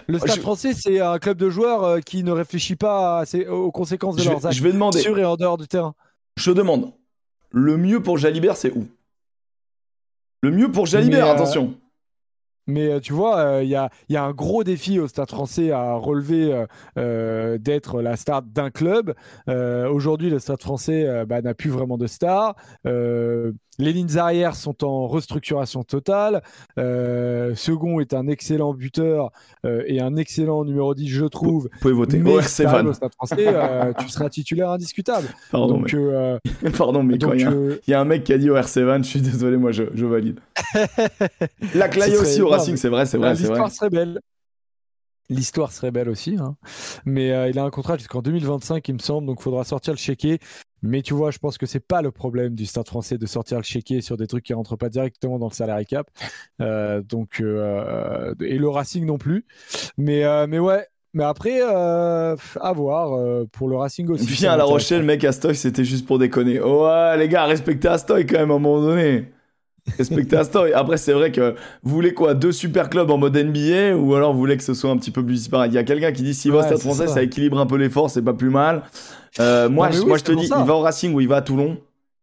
Le 0.07 0.17
Stade 0.17 0.39
français, 0.39 0.73
c'est 0.73 0.99
un 0.99 1.19
club 1.19 1.37
de 1.37 1.49
joueurs 1.49 1.83
euh, 1.83 1.99
qui 1.99 2.23
ne 2.23 2.31
réfléchit 2.31 2.75
pas 2.75 3.23
aux 3.51 3.71
conséquences 3.71 4.15
de 4.15 4.23
leurs 4.23 4.45
actes 4.45 4.55
je 4.55 4.63
vais 4.63 4.71
demander, 4.71 4.99
sur 4.99 5.17
et 5.19 5.25
en 5.25 5.35
dehors 5.35 5.57
du 5.57 5.67
terrain. 5.67 5.93
Je 6.37 6.51
demande, 6.51 6.91
le 7.51 7.77
mieux 7.77 8.01
pour 8.01 8.17
Jalibert, 8.17 8.57
c'est 8.57 8.71
où? 8.71 8.87
Le 10.41 10.51
mieux 10.51 10.71
pour 10.71 10.85
Jalibert, 10.85 11.27
euh, 11.27 11.33
attention. 11.33 11.73
Mais 12.67 12.87
euh, 12.87 12.99
tu 12.99 13.13
vois, 13.13 13.59
il 13.63 13.69
y, 13.69 13.75
a, 13.75 13.89
un 14.11 14.31
gros 14.31 14.63
défi 14.63 14.99
au 14.99 15.07
Stade 15.07 15.29
français 15.29 15.71
à 15.71 15.93
relever 15.95 16.65
d'être 16.95 18.01
la 18.01 18.15
star 18.15 18.41
d'un 18.43 18.69
club. 18.69 19.15
Aujourd'hui, 19.47 20.29
le 20.29 20.39
Stade 20.39 20.61
français 20.61 21.25
bah, 21.25 21.41
n'a 21.41 21.53
plus 21.53 21.69
vraiment 21.69 21.97
de 21.97 22.07
star. 22.07 22.55
Les 23.79 23.93
lignes 23.93 24.17
arrières 24.17 24.55
sont 24.55 24.83
en 24.83 25.07
restructuration 25.07 25.83
totale. 25.83 26.43
Euh, 26.77 27.55
second 27.55 28.01
est 28.01 28.13
un 28.13 28.27
excellent 28.27 28.73
buteur 28.73 29.31
euh, 29.65 29.83
et 29.87 30.01
un 30.01 30.17
excellent 30.17 30.65
numéro 30.65 30.93
10, 30.93 31.07
je 31.07 31.25
trouve. 31.25 31.69
Vous 31.71 31.79
pouvez 31.79 31.93
voter 31.93 32.17
mais 32.19 32.33
ORC 32.33 32.61
Van. 32.65 32.91
Français, 33.15 33.47
euh, 33.47 33.93
tu 33.97 34.09
seras 34.09 34.29
titulaire 34.29 34.71
indiscutable. 34.71 35.27
Pardon, 35.49 35.81
mais, 35.81 36.71
Pardon, 36.77 37.03
mais 37.03 37.17
quand 37.17 37.31
il 37.33 37.79
y, 37.87 37.93
a 37.93 38.01
un 38.01 38.05
mec 38.05 38.25
qui 38.25 38.33
a 38.33 38.37
dit 38.37 38.49
ORC 38.49 38.79
Van, 38.79 39.01
je 39.01 39.07
suis 39.07 39.21
désolé, 39.21 39.55
moi 39.55 39.71
je, 39.71 40.05
valide. 40.05 40.41
La 41.73 41.87
Clay 41.87 42.17
aussi 42.17 42.41
au 42.41 42.49
Racing, 42.49 42.75
c'est 42.75 42.89
vrai, 42.89 43.05
c'est 43.05 43.17
vrai. 43.17 43.33
L'histoire 43.33 43.71
serait 43.71 43.89
belle. 43.89 44.19
L'histoire 45.29 45.71
serait 45.71 45.91
belle 45.91 46.09
aussi, 46.09 46.37
hein. 46.39 46.55
mais 47.05 47.49
il 47.49 47.59
a 47.59 47.63
un 47.63 47.69
contrat 47.69 47.97
jusqu'en 47.97 48.21
2025, 48.21 48.87
il 48.87 48.93
me 48.93 48.99
semble, 48.99 49.27
donc 49.27 49.37
il 49.39 49.43
faudra 49.43 49.63
sortir 49.63 49.93
le 49.93 49.99
chéquier. 49.99 50.39
Mais 50.81 51.01
tu 51.01 51.13
vois, 51.13 51.31
je 51.31 51.39
pense 51.39 51.57
que 51.57 51.65
c'est 51.65 51.85
pas 51.85 52.01
le 52.01 52.11
problème 52.11 52.55
du 52.55 52.65
Stade 52.65 52.87
français 52.87 53.17
de 53.17 53.25
sortir 53.25 53.57
le 53.57 53.63
chéquier 53.63 54.01
sur 54.01 54.17
des 54.17 54.27
trucs 54.27 54.45
qui 54.45 54.53
rentrent 54.53 54.77
pas 54.77 54.89
directement 54.89 55.39
dans 55.39 55.47
le 55.47 55.53
salaire 55.53 55.79
cap. 55.87 56.07
Euh, 56.61 57.01
donc, 57.01 57.41
euh, 57.41 58.33
et 58.41 58.57
le 58.57 58.69
Racing 58.69 59.05
non 59.05 59.17
plus. 59.17 59.45
Mais, 59.97 60.23
euh, 60.23 60.47
mais 60.47 60.59
ouais. 60.59 60.85
Mais 61.13 61.23
après, 61.23 61.59
à 61.61 62.35
voir 62.75 63.45
pour 63.51 63.67
le 63.67 63.77
Racing 63.77 64.07
aussi. 64.09 64.27
Viens 64.27 64.51
à 64.51 64.57
La 64.57 64.63
Rochelle, 64.63 65.01
mec, 65.01 65.23
Astoy, 65.23 65.55
c'était 65.55 65.83
juste 65.83 66.05
pour 66.05 66.19
déconner. 66.19 66.61
ouais, 66.61 67.17
les 67.17 67.27
gars, 67.27 67.45
respectez 67.45 67.87
Astoy 67.87 68.27
quand 68.27 68.37
même 68.37 68.51
à 68.51 68.53
un 68.53 68.59
moment 68.59 68.79
donné. 68.79 69.25
Respectez 69.97 70.35
Astoy. 70.35 70.73
Après, 70.73 70.97
c'est 70.97 71.13
vrai 71.13 71.31
que 71.31 71.55
vous 71.83 71.93
voulez 71.93 72.13
quoi 72.13 72.33
Deux 72.33 72.51
super 72.51 72.89
clubs 72.89 73.09
en 73.09 73.17
mode 73.17 73.37
NBA 73.37 73.95
ou 73.95 74.15
alors 74.15 74.33
vous 74.33 74.39
voulez 74.39 74.57
que 74.57 74.63
ce 74.63 74.73
soit 74.73 74.89
un 74.91 74.97
petit 74.97 75.11
peu 75.11 75.23
plus 75.25 75.35
disparate 75.35 75.71
Il 75.71 75.75
y 75.75 75.77
a 75.77 75.83
quelqu'un 75.83 76.11
qui 76.11 76.23
dit 76.23 76.33
s'il 76.33 76.51
va 76.51 76.59
au 76.59 76.63
Stade 76.63 76.79
français, 76.79 77.07
ça. 77.07 77.21
équilibre 77.21 77.59
un 77.59 77.65
peu 77.65 77.75
l'effort, 77.75 78.09
c'est 78.09 78.21
pas 78.21 78.33
plus 78.33 78.49
mal. 78.49 78.83
Euh, 79.39 79.69
moi, 79.69 79.91
je, 79.91 80.01
moi 80.01 80.17
je 80.17 80.23
te 80.23 80.31
dis, 80.31 80.45
il 80.45 80.65
va 80.65 80.75
au 80.75 80.81
Racing 80.81 81.13
ou 81.13 81.21
il 81.21 81.27
va 81.27 81.37
à 81.37 81.41
Toulon. 81.41 81.77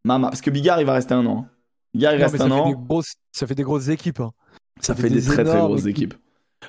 Mama. 0.05 0.29
Parce 0.29 0.40
que 0.40 0.51
Bigard, 0.51 0.81
il 0.81 0.87
va 0.87 0.95
rester 0.95 1.14
un 1.14 1.27
an. 1.27 1.47
Bigard, 1.92 2.14
il 2.14 2.23
reste 2.23 2.40
un 2.40 2.51
an. 2.51 2.73
ça 3.33 3.47
fait 3.47 3.55
des 3.55 3.62
grosses 3.62 3.88
équipes. 3.88 4.21
Hein. 4.21 4.31
Ça, 4.81 4.95
fait, 4.95 5.09
des, 5.09 5.23
très 5.23 5.42
très 5.45 5.59
grosses 5.59 5.87
équipes. 5.87 6.14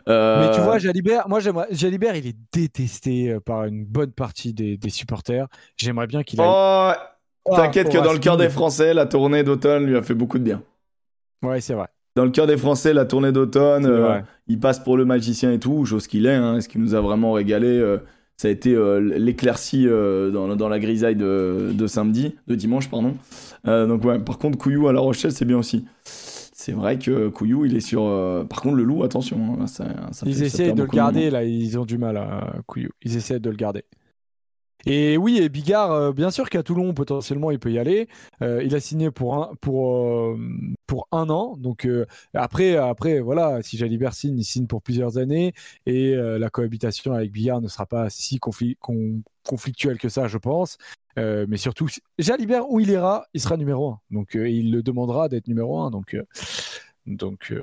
Mais 0.08 0.52
tu 0.54 0.62
vois, 0.62 0.76
euh, 0.76 0.80
Jalibert, 0.80 1.28
moi 1.28 1.40
j'aimerais. 1.40 1.68
Jalibert, 1.72 2.16
il 2.16 2.28
est 2.28 2.36
détesté 2.54 3.32
euh, 3.32 3.40
par 3.40 3.66
une 3.66 3.86
bonne 3.86 4.12
partie 4.12 4.54
des, 4.54 4.78
supporters. 4.90 5.48
J'aimerais 5.76 6.08
bien 6.08 6.24
qu'il 6.24 6.42
aille. 6.42 6.48
Oh, 7.46 7.56
t'inquiète 7.56 7.90
que 7.90 7.98
dans 7.98 8.14
le 8.14 8.20
cœur 8.20 8.38
des 8.38 8.50
Français, 8.50 8.94
la 8.94 9.06
tournée 9.06 9.44
d'automne 9.44 9.86
lui 9.86 9.98
a 9.98 10.02
fait 10.02 10.14
beaucoup 10.14 10.40
de 10.40 10.44
bien. 10.44 10.62
Ouais, 11.44 11.62
c'est 11.62 11.74
vrai. 11.74 11.88
Dans 12.16 12.26
le 12.26 12.32
cœur 12.32 12.48
des 12.48 12.58
Français, 12.58 12.94
la 12.94 13.06
tournée 13.06 13.32
d'automne, 13.32 14.24
il 14.48 14.60
passe 14.60 14.80
pour 14.80 14.98
le 14.98 15.06
magicien 15.06 15.52
et 15.52 15.60
tout, 15.60 15.86
chose 15.86 16.08
qu'il 16.08 16.26
est, 16.26 16.34
hein, 16.34 16.60
ce 16.62 16.68
qui 16.68 16.80
nous 16.80 16.96
a 16.96 17.02
vraiment 17.02 17.32
régalé 17.34 17.98
ça 18.38 18.48
a 18.48 18.52
été 18.52 18.76
euh, 18.76 19.00
l'éclaircie 19.00 19.88
euh, 19.88 20.30
dans, 20.30 20.56
dans, 20.56 20.70
la 20.70 20.78
grisaille 20.78 21.16
de, 21.16 21.72
de, 21.74 21.88
samedi, 21.88 22.36
de 22.46 22.54
dimanche, 22.54 22.88
pardon. 22.88 23.16
Euh, 23.68 23.88
donc 23.88 24.06
ouais, 24.06 24.20
par 24.20 24.38
contre, 24.38 24.60
Couillou 24.60 24.88
à 24.88 24.94
La 24.94 25.00
Rochelle, 25.00 25.32
c'est 25.32 25.46
bien 25.46 25.58
aussi. 25.58 25.86
C'est 26.04 26.72
vrai 26.72 27.00
que 27.00 27.30
Couillou, 27.30 27.66
il 27.66 27.76
est 27.76 27.82
sur. 27.82 28.04
par 28.48 28.62
contre, 28.62 28.76
le 28.76 28.84
loup, 28.84 29.04
attention. 29.04 29.58
Hein, 29.60 29.66
ça, 29.66 29.86
ils 30.26 30.44
essaient 30.44 30.72
de 30.72 30.84
le 30.84 30.88
garder, 30.88 31.32
là. 31.32 31.44
Ils 31.44 31.80
ont 31.80 31.86
du 31.86 31.98
mal 31.98 32.18
à 32.18 32.54
Couillou. 32.68 32.90
Ils 33.02 33.18
essaient 33.18 33.40
de 33.40 33.50
le 33.50 33.56
garder. 33.56 33.86
Et 34.90 35.18
oui, 35.18 35.40
et 35.40 35.50
Bigard, 35.50 35.92
euh, 35.92 36.12
bien 36.14 36.32
sûr 36.32 36.50
qu'à 36.50 36.64
Toulon, 36.64 36.94
potentiellement, 36.94 37.52
il 37.52 37.60
peut 37.60 37.72
y 37.72 37.78
aller. 37.78 38.08
Euh, 38.42 38.64
il 38.64 38.74
a 38.74 38.80
signé 38.80 39.12
pour 39.12 39.36
un, 39.36 39.54
pour, 39.60 39.98
euh, 39.98 40.40
pour 40.86 41.10
un 41.12 41.30
an. 41.30 41.58
Donc 41.58 41.86
après, 42.34 42.78
après, 42.78 43.20
voilà, 43.20 43.62
si 43.62 43.78
Jalibert 43.78 44.14
signe, 44.14 44.40
il 44.40 44.46
signe 44.46 44.66
pour 44.66 44.82
plusieurs 44.82 45.18
années. 45.18 45.54
Et 45.86 46.16
la 46.16 46.50
cohabitation 46.50 47.12
avec 47.12 47.34
Bigard 47.34 47.60
ne 47.60 47.68
sera 47.68 47.86
pas 47.86 48.10
si 48.10 48.40
conflictuelle 49.44 49.98
que 49.98 50.08
ça, 50.08 50.28
je 50.28 50.38
pense. 50.38 50.78
mais 51.18 51.58
surtout, 51.58 51.90
Jalibert, 52.18 52.70
où 52.70 52.80
il 52.80 52.90
ira, 52.90 53.26
il 53.34 53.42
sera 53.42 53.58
numéro 53.58 53.90
un. 53.90 54.00
Donc 54.10 54.36
il 54.36 54.72
le 54.72 54.82
demandera 54.82 55.28
d'être 55.28 55.50
numéro 55.50 55.80
un. 55.80 55.92
Donc, 55.92 56.16
donc, 57.06 57.54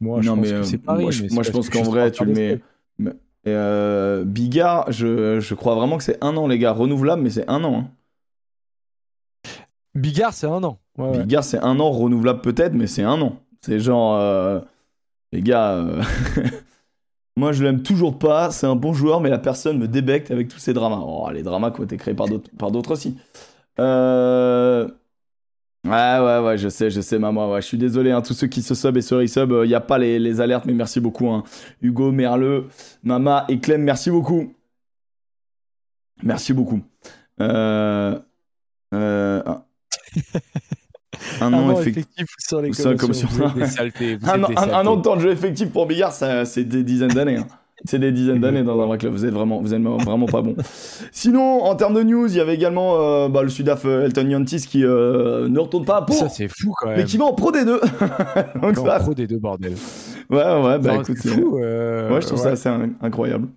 moi, 0.00 0.22
je 0.22 0.30
pense 0.30 0.50
que 0.50 0.62
c'est 0.62 0.78
pareil. 0.78 1.04
Moi, 1.30 1.42
je, 1.42 1.50
pense 1.50 1.68
qu'en 1.68 1.82
vrai, 1.82 2.10
tu 2.10 2.24
le 2.24 2.32
mets. 2.32 3.18
Euh, 3.54 4.24
Bigard, 4.24 4.90
je, 4.90 5.54
crois 5.54 5.74
vraiment 5.74 5.98
que 5.98 6.04
c'est 6.04 6.22
un 6.22 6.36
an, 6.36 6.46
les 6.46 6.58
gars. 6.58 6.72
Renouvelable, 6.72 7.22
mais 7.22 7.30
c'est 7.30 7.48
un 7.48 7.64
an. 7.64 7.84
Hein. 7.84 9.50
Bigard, 9.94 10.32
c'est 10.32 10.46
un 10.46 10.62
an. 10.64 10.78
Bigard, 10.96 11.44
c'est 11.44 11.58
un 11.58 11.78
an, 11.80 11.90
renouvelable 11.90 12.40
peut-être, 12.40 12.74
mais 12.74 12.86
c'est 12.86 13.02
un 13.02 13.20
an. 13.20 13.36
C'est 13.60 13.80
genre. 13.80 14.16
Euh, 14.16 14.60
les 15.32 15.42
gars. 15.42 15.72
Euh, 15.72 16.02
Moi, 17.36 17.52
je 17.52 17.62
l'aime 17.62 17.82
toujours 17.82 18.18
pas. 18.18 18.50
C'est 18.50 18.66
un 18.66 18.74
bon 18.74 18.92
joueur, 18.92 19.20
mais 19.20 19.30
la 19.30 19.38
personne 19.38 19.78
me 19.78 19.86
débecte 19.86 20.32
avec 20.32 20.48
tous 20.48 20.58
ces 20.58 20.72
dramas. 20.72 21.02
Oh, 21.06 21.30
les 21.32 21.42
dramas 21.44 21.70
qui 21.70 21.80
ont 21.80 21.84
été 21.84 21.96
créés 21.96 22.14
par 22.14 22.26
d'autres, 22.26 22.50
par 22.58 22.72
d'autres 22.72 22.92
aussi. 22.92 23.16
Euh... 23.78 24.88
Ouais, 25.88 26.18
ouais, 26.20 26.38
ouais, 26.46 26.58
je 26.58 26.68
sais, 26.68 26.90
je 26.90 27.00
sais, 27.00 27.18
maman. 27.18 27.50
Ouais, 27.50 27.62
je 27.62 27.66
suis 27.66 27.78
désolé, 27.78 28.10
hein, 28.10 28.20
tous 28.20 28.34
ceux 28.34 28.46
qui 28.46 28.62
se 28.62 28.74
sub 28.74 28.96
et 28.96 29.02
se 29.02 29.14
resub, 29.14 29.50
il 29.50 29.54
euh, 29.54 29.66
n'y 29.66 29.74
a 29.74 29.80
pas 29.80 29.98
les, 29.98 30.18
les, 30.18 30.40
alertes, 30.40 30.66
mais 30.66 30.74
merci 30.74 31.00
beaucoup. 31.00 31.28
Hein. 31.28 31.44
Hugo, 31.80 32.12
Merle, 32.12 32.64
Mama 33.02 33.44
et 33.48 33.58
Clem, 33.58 33.82
merci 33.82 34.10
beaucoup. 34.10 34.54
Merci 36.22 36.52
beaucoup. 36.52 36.80
Euh... 37.40 38.18
Euh... 38.94 39.42
Un, 41.40 41.52
an, 41.52 41.80
effectif, 41.80 42.26
sur 42.38 42.60
les 42.60 42.70
comme 42.70 43.14
sur... 43.14 43.28
un, 43.42 44.42
un, 44.56 44.86
an 44.86 44.96
de 44.96 45.02
temps 45.02 45.16
de 45.16 45.20
jeu 45.20 45.30
effectif 45.30 45.70
pour 45.70 45.86
Bigard, 45.86 46.12
c'est 46.12 46.64
des 46.64 46.82
dizaines 46.82 47.08
d'années. 47.08 47.36
Hein. 47.36 47.46
C'est 47.84 47.98
des 48.00 48.10
dizaines 48.10 48.40
d'années 48.40 48.64
dans 48.64 48.80
un 48.80 48.86
vrai 48.86 48.98
club. 48.98 49.12
Vous 49.12 49.24
êtes 49.24 49.32
vraiment, 49.32 49.60
vous 49.60 49.72
êtes 49.72 49.80
vraiment 49.80 50.26
pas 50.26 50.42
bon. 50.42 50.56
Sinon, 51.12 51.62
en 51.62 51.76
termes 51.76 51.94
de 51.94 52.02
news, 52.02 52.26
il 52.26 52.36
y 52.36 52.40
avait 52.40 52.54
également 52.54 52.96
euh, 52.96 53.28
bah, 53.28 53.42
le 53.42 53.48
Sudaf 53.48 53.84
euh, 53.84 54.04
Elton 54.04 54.28
Yantis 54.28 54.66
qui 54.66 54.84
euh, 54.84 55.48
ne 55.48 55.58
retourne 55.60 55.84
pas 55.84 56.02
pour. 56.02 56.16
Ça, 56.16 56.28
c'est 56.28 56.48
fou 56.48 56.74
quand 56.76 56.88
même. 56.88 56.96
Mais 56.96 57.04
qui 57.04 57.18
va 57.18 57.26
en 57.26 57.34
Pro 57.34 57.52
D2. 57.52 57.66
Donc, 58.60 58.76
ça... 58.76 58.96
En 58.96 59.04
Pro 59.04 59.14
D2, 59.14 59.38
bordel. 59.38 59.74
Ouais, 60.28 60.62
ouais, 60.62 60.78
bah 60.78 60.96
écoute. 60.96 61.18
C'est 61.20 61.28
fou. 61.28 61.56
Ouais, 61.58 62.20
je 62.20 62.26
trouve 62.26 62.38
ça 62.38 62.50
assez 62.50 62.68
incroyable. 63.00 63.48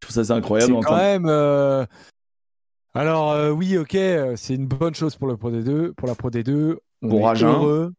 Je 0.00 0.06
trouve 0.06 0.14
ça 0.14 0.20
assez 0.20 0.32
incroyable. 0.32 0.74
C'est 0.80 0.86
quand 0.86 0.96
même. 0.96 1.86
Alors, 2.96 3.56
oui, 3.56 3.78
ok, 3.78 3.96
c'est 4.36 4.54
une 4.54 4.66
bonne 4.66 4.94
chose 4.94 5.14
pour, 5.16 5.28
le 5.28 5.36
Pro 5.36 5.50
D2, 5.50 5.92
pour 5.92 6.08
la 6.08 6.14
Pro 6.16 6.30
D2. 6.30 6.76
pour 7.00 7.28
Agen. 7.28 7.92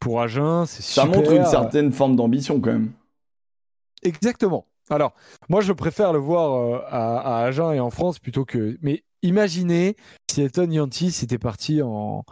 Pour 0.00 0.20
Agen, 0.20 0.64
c'est 0.66 0.82
super. 0.82 1.04
Ça 1.04 1.08
montre 1.08 1.32
une 1.32 1.46
certaine 1.46 1.92
forme 1.92 2.16
d'ambition 2.16 2.60
quand 2.60 2.72
même. 2.72 2.90
Exactement. 4.02 4.66
Alors, 4.90 5.14
moi, 5.48 5.60
je 5.60 5.72
préfère 5.72 6.12
le 6.12 6.18
voir 6.18 6.54
euh, 6.54 6.80
à, 6.88 7.44
Agen 7.44 7.72
et 7.72 7.80
en 7.80 7.90
France 7.90 8.18
plutôt 8.18 8.44
que. 8.44 8.76
Mais 8.82 9.04
imaginez 9.22 9.96
si 10.30 10.42
Elton 10.42 10.70
Yantis 10.70 11.20
était 11.22 11.38
parti 11.38 11.82
en... 11.82 12.24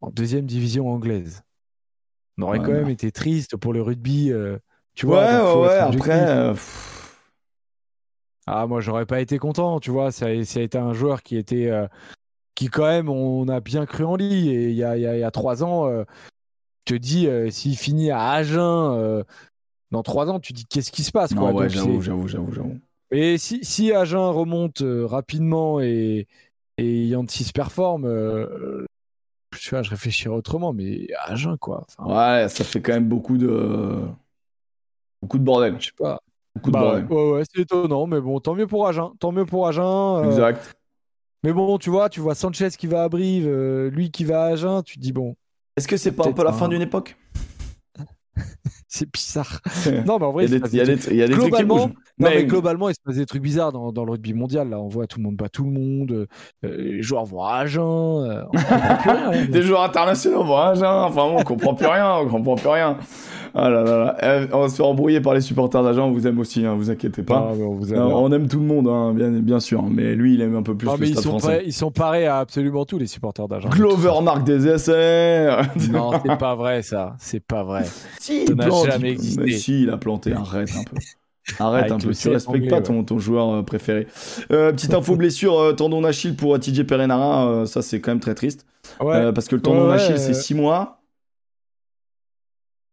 en 0.00 0.10
deuxième 0.10 0.46
division 0.46 0.88
anglaise. 0.88 1.42
On 2.38 2.42
aurait 2.42 2.60
quand 2.60 2.72
même 2.72 2.88
été 2.88 3.10
triste 3.10 3.56
pour 3.56 3.72
le 3.72 3.82
rugby. 3.82 4.30
Euh, 4.30 4.58
tu 4.94 5.06
vois, 5.06 5.24
ouais, 5.24 5.66
ouais, 5.66 5.76
après. 5.76 6.28
Euh, 6.28 6.54
ah, 8.46 8.66
moi, 8.68 8.80
j'aurais 8.80 9.06
pas 9.06 9.20
été 9.20 9.38
content, 9.38 9.80
tu 9.80 9.90
vois. 9.90 10.12
Ça, 10.12 10.26
a 10.26 10.30
été 10.30 10.78
un 10.78 10.92
joueur 10.92 11.22
qui 11.22 11.36
était. 11.36 11.70
qui, 12.54 12.68
quand 12.68 12.86
même, 12.86 13.08
on 13.08 13.48
a 13.48 13.58
bien 13.58 13.86
cru 13.86 14.04
en 14.04 14.16
lui. 14.16 14.48
Et 14.50 14.68
il 14.68 14.76
y 14.76 14.84
a, 14.84 14.96
y, 14.96 15.00
y 15.00 15.24
a, 15.24 15.30
trois 15.32 15.64
ans, 15.64 15.90
je 15.90 16.04
te 16.84 16.94
dis, 16.94 17.28
s'il 17.50 17.76
finit 17.76 18.12
à 18.12 18.30
Agen 18.30 19.24
dans 19.90 20.02
trois 20.02 20.28
ans, 20.28 20.40
tu 20.40 20.52
dis 20.52 20.66
qu'est-ce 20.66 20.92
qui 20.92 21.02
se 21.02 21.10
passe 21.10 21.34
quoi? 21.34 21.52
ouais, 21.52 21.68
j'avoue, 21.68 22.00
j'avoue, 22.00 22.28
j'avoue, 22.28 22.52
j'avoue. 22.52 22.78
Et 23.10 23.38
si, 23.38 23.64
si 23.64 23.92
Agen 23.92 24.30
remonte 24.30 24.82
euh, 24.82 25.06
rapidement 25.06 25.80
et, 25.80 26.26
et 26.76 27.06
Yantis 27.06 27.52
performe, 27.54 28.04
euh, 28.04 28.84
je, 29.54 29.82
je 29.82 29.90
réfléchirais 29.90 30.34
autrement, 30.34 30.74
mais 30.74 31.08
Agen 31.24 31.56
quoi. 31.56 31.86
ouais, 32.00 32.48
ça 32.48 32.64
fait 32.64 32.82
quand 32.82 32.92
même 32.92 33.08
beaucoup 33.08 33.38
de. 33.38 34.02
Beaucoup 35.22 35.38
de 35.38 35.44
bordel. 35.44 35.76
Je 35.80 35.86
sais 35.86 35.92
pas. 35.96 36.20
Beaucoup 36.54 36.70
de 36.70 36.74
bah, 36.74 36.80
bordel. 36.82 37.06
Ouais, 37.06 37.32
ouais, 37.32 37.42
c'est 37.50 37.62
étonnant, 37.62 38.06
mais 38.06 38.20
bon, 38.20 38.40
tant 38.40 38.54
mieux 38.54 38.66
pour 38.66 38.86
Agen. 38.86 39.12
Tant 39.18 39.32
mieux 39.32 39.46
pour 39.46 39.66
Agen. 39.66 39.82
Euh, 39.82 40.24
exact. 40.24 40.76
Mais 41.44 41.52
bon, 41.52 41.78
tu 41.78 41.88
vois, 41.88 42.10
tu 42.10 42.20
vois 42.20 42.34
Sanchez 42.34 42.70
qui 42.70 42.86
va 42.86 43.04
à 43.04 43.08
Brive, 43.08 43.48
lui 43.88 44.10
qui 44.10 44.24
va 44.24 44.42
à 44.42 44.46
Agen, 44.48 44.82
tu 44.82 44.96
te 44.96 45.00
dis 45.00 45.12
bon. 45.12 45.34
Est-ce 45.76 45.88
que 45.88 45.96
c'est 45.96 46.12
pas 46.12 46.28
un 46.28 46.32
peu 46.32 46.44
la 46.44 46.52
fin 46.52 46.68
d'une 46.68 46.82
époque? 46.82 47.16
C'est 48.88 49.10
bizarre. 49.12 49.60
non, 50.06 50.18
mais 50.18 50.24
en 50.24 50.32
vrai, 50.32 50.46
il 50.46 50.52
y 50.74 50.80
a 50.80 50.84
des, 50.84 50.96
trucs 50.96 51.12
mais... 52.18 52.44
globalement, 52.44 52.88
il 52.88 52.94
se 52.94 53.00
passe 53.04 53.16
des 53.16 53.26
trucs 53.26 53.42
bizarres 53.42 53.70
dans, 53.70 53.92
dans, 53.92 54.04
le 54.04 54.12
rugby 54.12 54.32
mondial. 54.32 54.70
Là, 54.70 54.80
on 54.80 54.88
voit 54.88 55.06
tout 55.06 55.18
le 55.18 55.24
monde 55.24 55.36
bat 55.36 55.50
tout 55.50 55.64
le 55.64 55.70
monde. 55.70 56.26
Euh, 56.64 56.76
les 56.76 57.02
joueurs 57.02 57.26
vont 57.26 57.42
à 57.42 57.56
Agen. 57.56 57.82
Euh, 57.82 58.42
hein, 58.54 59.44
des 59.50 59.62
joueurs 59.62 59.82
internationaux 59.82 60.42
vont 60.42 60.56
à 60.56 60.70
Agen. 60.70 60.86
Enfin, 60.86 61.22
on 61.22 61.42
comprend 61.42 61.74
plus 61.74 61.86
rien. 61.86 62.16
On 62.16 62.28
comprend 62.28 62.54
plus 62.56 62.68
rien. 62.68 62.96
Ah 63.54 63.70
là 63.70 63.82
là 63.82 63.98
là. 63.98 64.16
Eh, 64.22 64.54
on 64.54 64.60
va 64.60 64.68
se 64.68 64.76
faire 64.76 64.86
embrouiller 64.86 65.20
par 65.20 65.34
les 65.34 65.40
supporters 65.40 65.82
d'agent. 65.82 66.06
On 66.06 66.12
vous 66.12 66.26
aime 66.26 66.38
aussi, 66.38 66.64
hein, 66.64 66.74
vous 66.74 66.90
inquiétez 66.90 67.22
pas. 67.22 67.52
on, 67.58 67.74
vous 67.74 67.92
aime, 67.92 68.00
on, 68.00 68.30
aime 68.32 68.48
tout 68.48 68.60
le 68.60 68.66
monde, 68.66 68.88
hein, 68.88 69.12
bien, 69.14 69.30
bien 69.30 69.60
sûr. 69.60 69.82
Mais 69.82 70.14
lui, 70.14 70.34
il 70.34 70.42
aime 70.42 70.56
un 70.56 70.62
peu 70.62 70.76
plus 70.76 70.88
ah, 70.88 70.96
le 70.98 71.06
stade 71.06 71.18
ils 71.18 71.22
sont 71.22 71.38
français. 71.38 71.62
ils 71.66 71.72
sont 71.72 71.90
parés 71.90 72.26
à 72.26 72.38
absolument 72.38 72.84
tous 72.84 72.98
les 72.98 73.06
supporters 73.06 73.48
d'agent. 73.48 73.68
Glover 73.68 74.22
marque 74.22 74.44
des 74.44 74.68
essais. 74.68 75.48
non, 75.90 76.12
c'est 76.24 76.38
pas 76.38 76.54
vrai 76.54 76.82
ça. 76.82 77.14
C'est 77.18 77.44
pas 77.44 77.64
vrai. 77.64 77.84
Si, 78.20 78.44
jamais 78.84 79.10
existé. 79.10 79.42
Mais 79.42 79.52
si, 79.52 79.82
il 79.82 79.90
a 79.90 79.96
planté. 79.96 80.32
Arrête 80.32 80.70
un 80.76 80.84
peu. 80.84 80.96
Arrête 81.58 81.90
un 81.90 81.98
peu, 81.98 82.12
tu 82.12 82.28
respectes 82.28 82.68
pas 82.68 82.80
ton, 82.80 83.04
ton, 83.04 83.18
joueur 83.18 83.50
euh, 83.50 83.62
préféré. 83.62 84.06
Euh, 84.52 84.72
petite 84.72 84.94
info 84.94 85.16
blessure, 85.16 85.58
euh, 85.58 85.72
tendon 85.72 86.02
d'Achille 86.02 86.36
pour 86.36 86.58
TJ 86.58 86.84
Perenara, 86.84 87.64
ça 87.66 87.80
c'est 87.82 88.00
quand 88.00 88.10
même 88.10 88.20
très 88.20 88.34
triste. 88.34 88.66
parce 88.98 89.48
que 89.48 89.56
le 89.56 89.62
tendon 89.62 89.88
d'Achille 89.88 90.18
c'est 90.18 90.34
6 90.34 90.54
mois. 90.54 90.96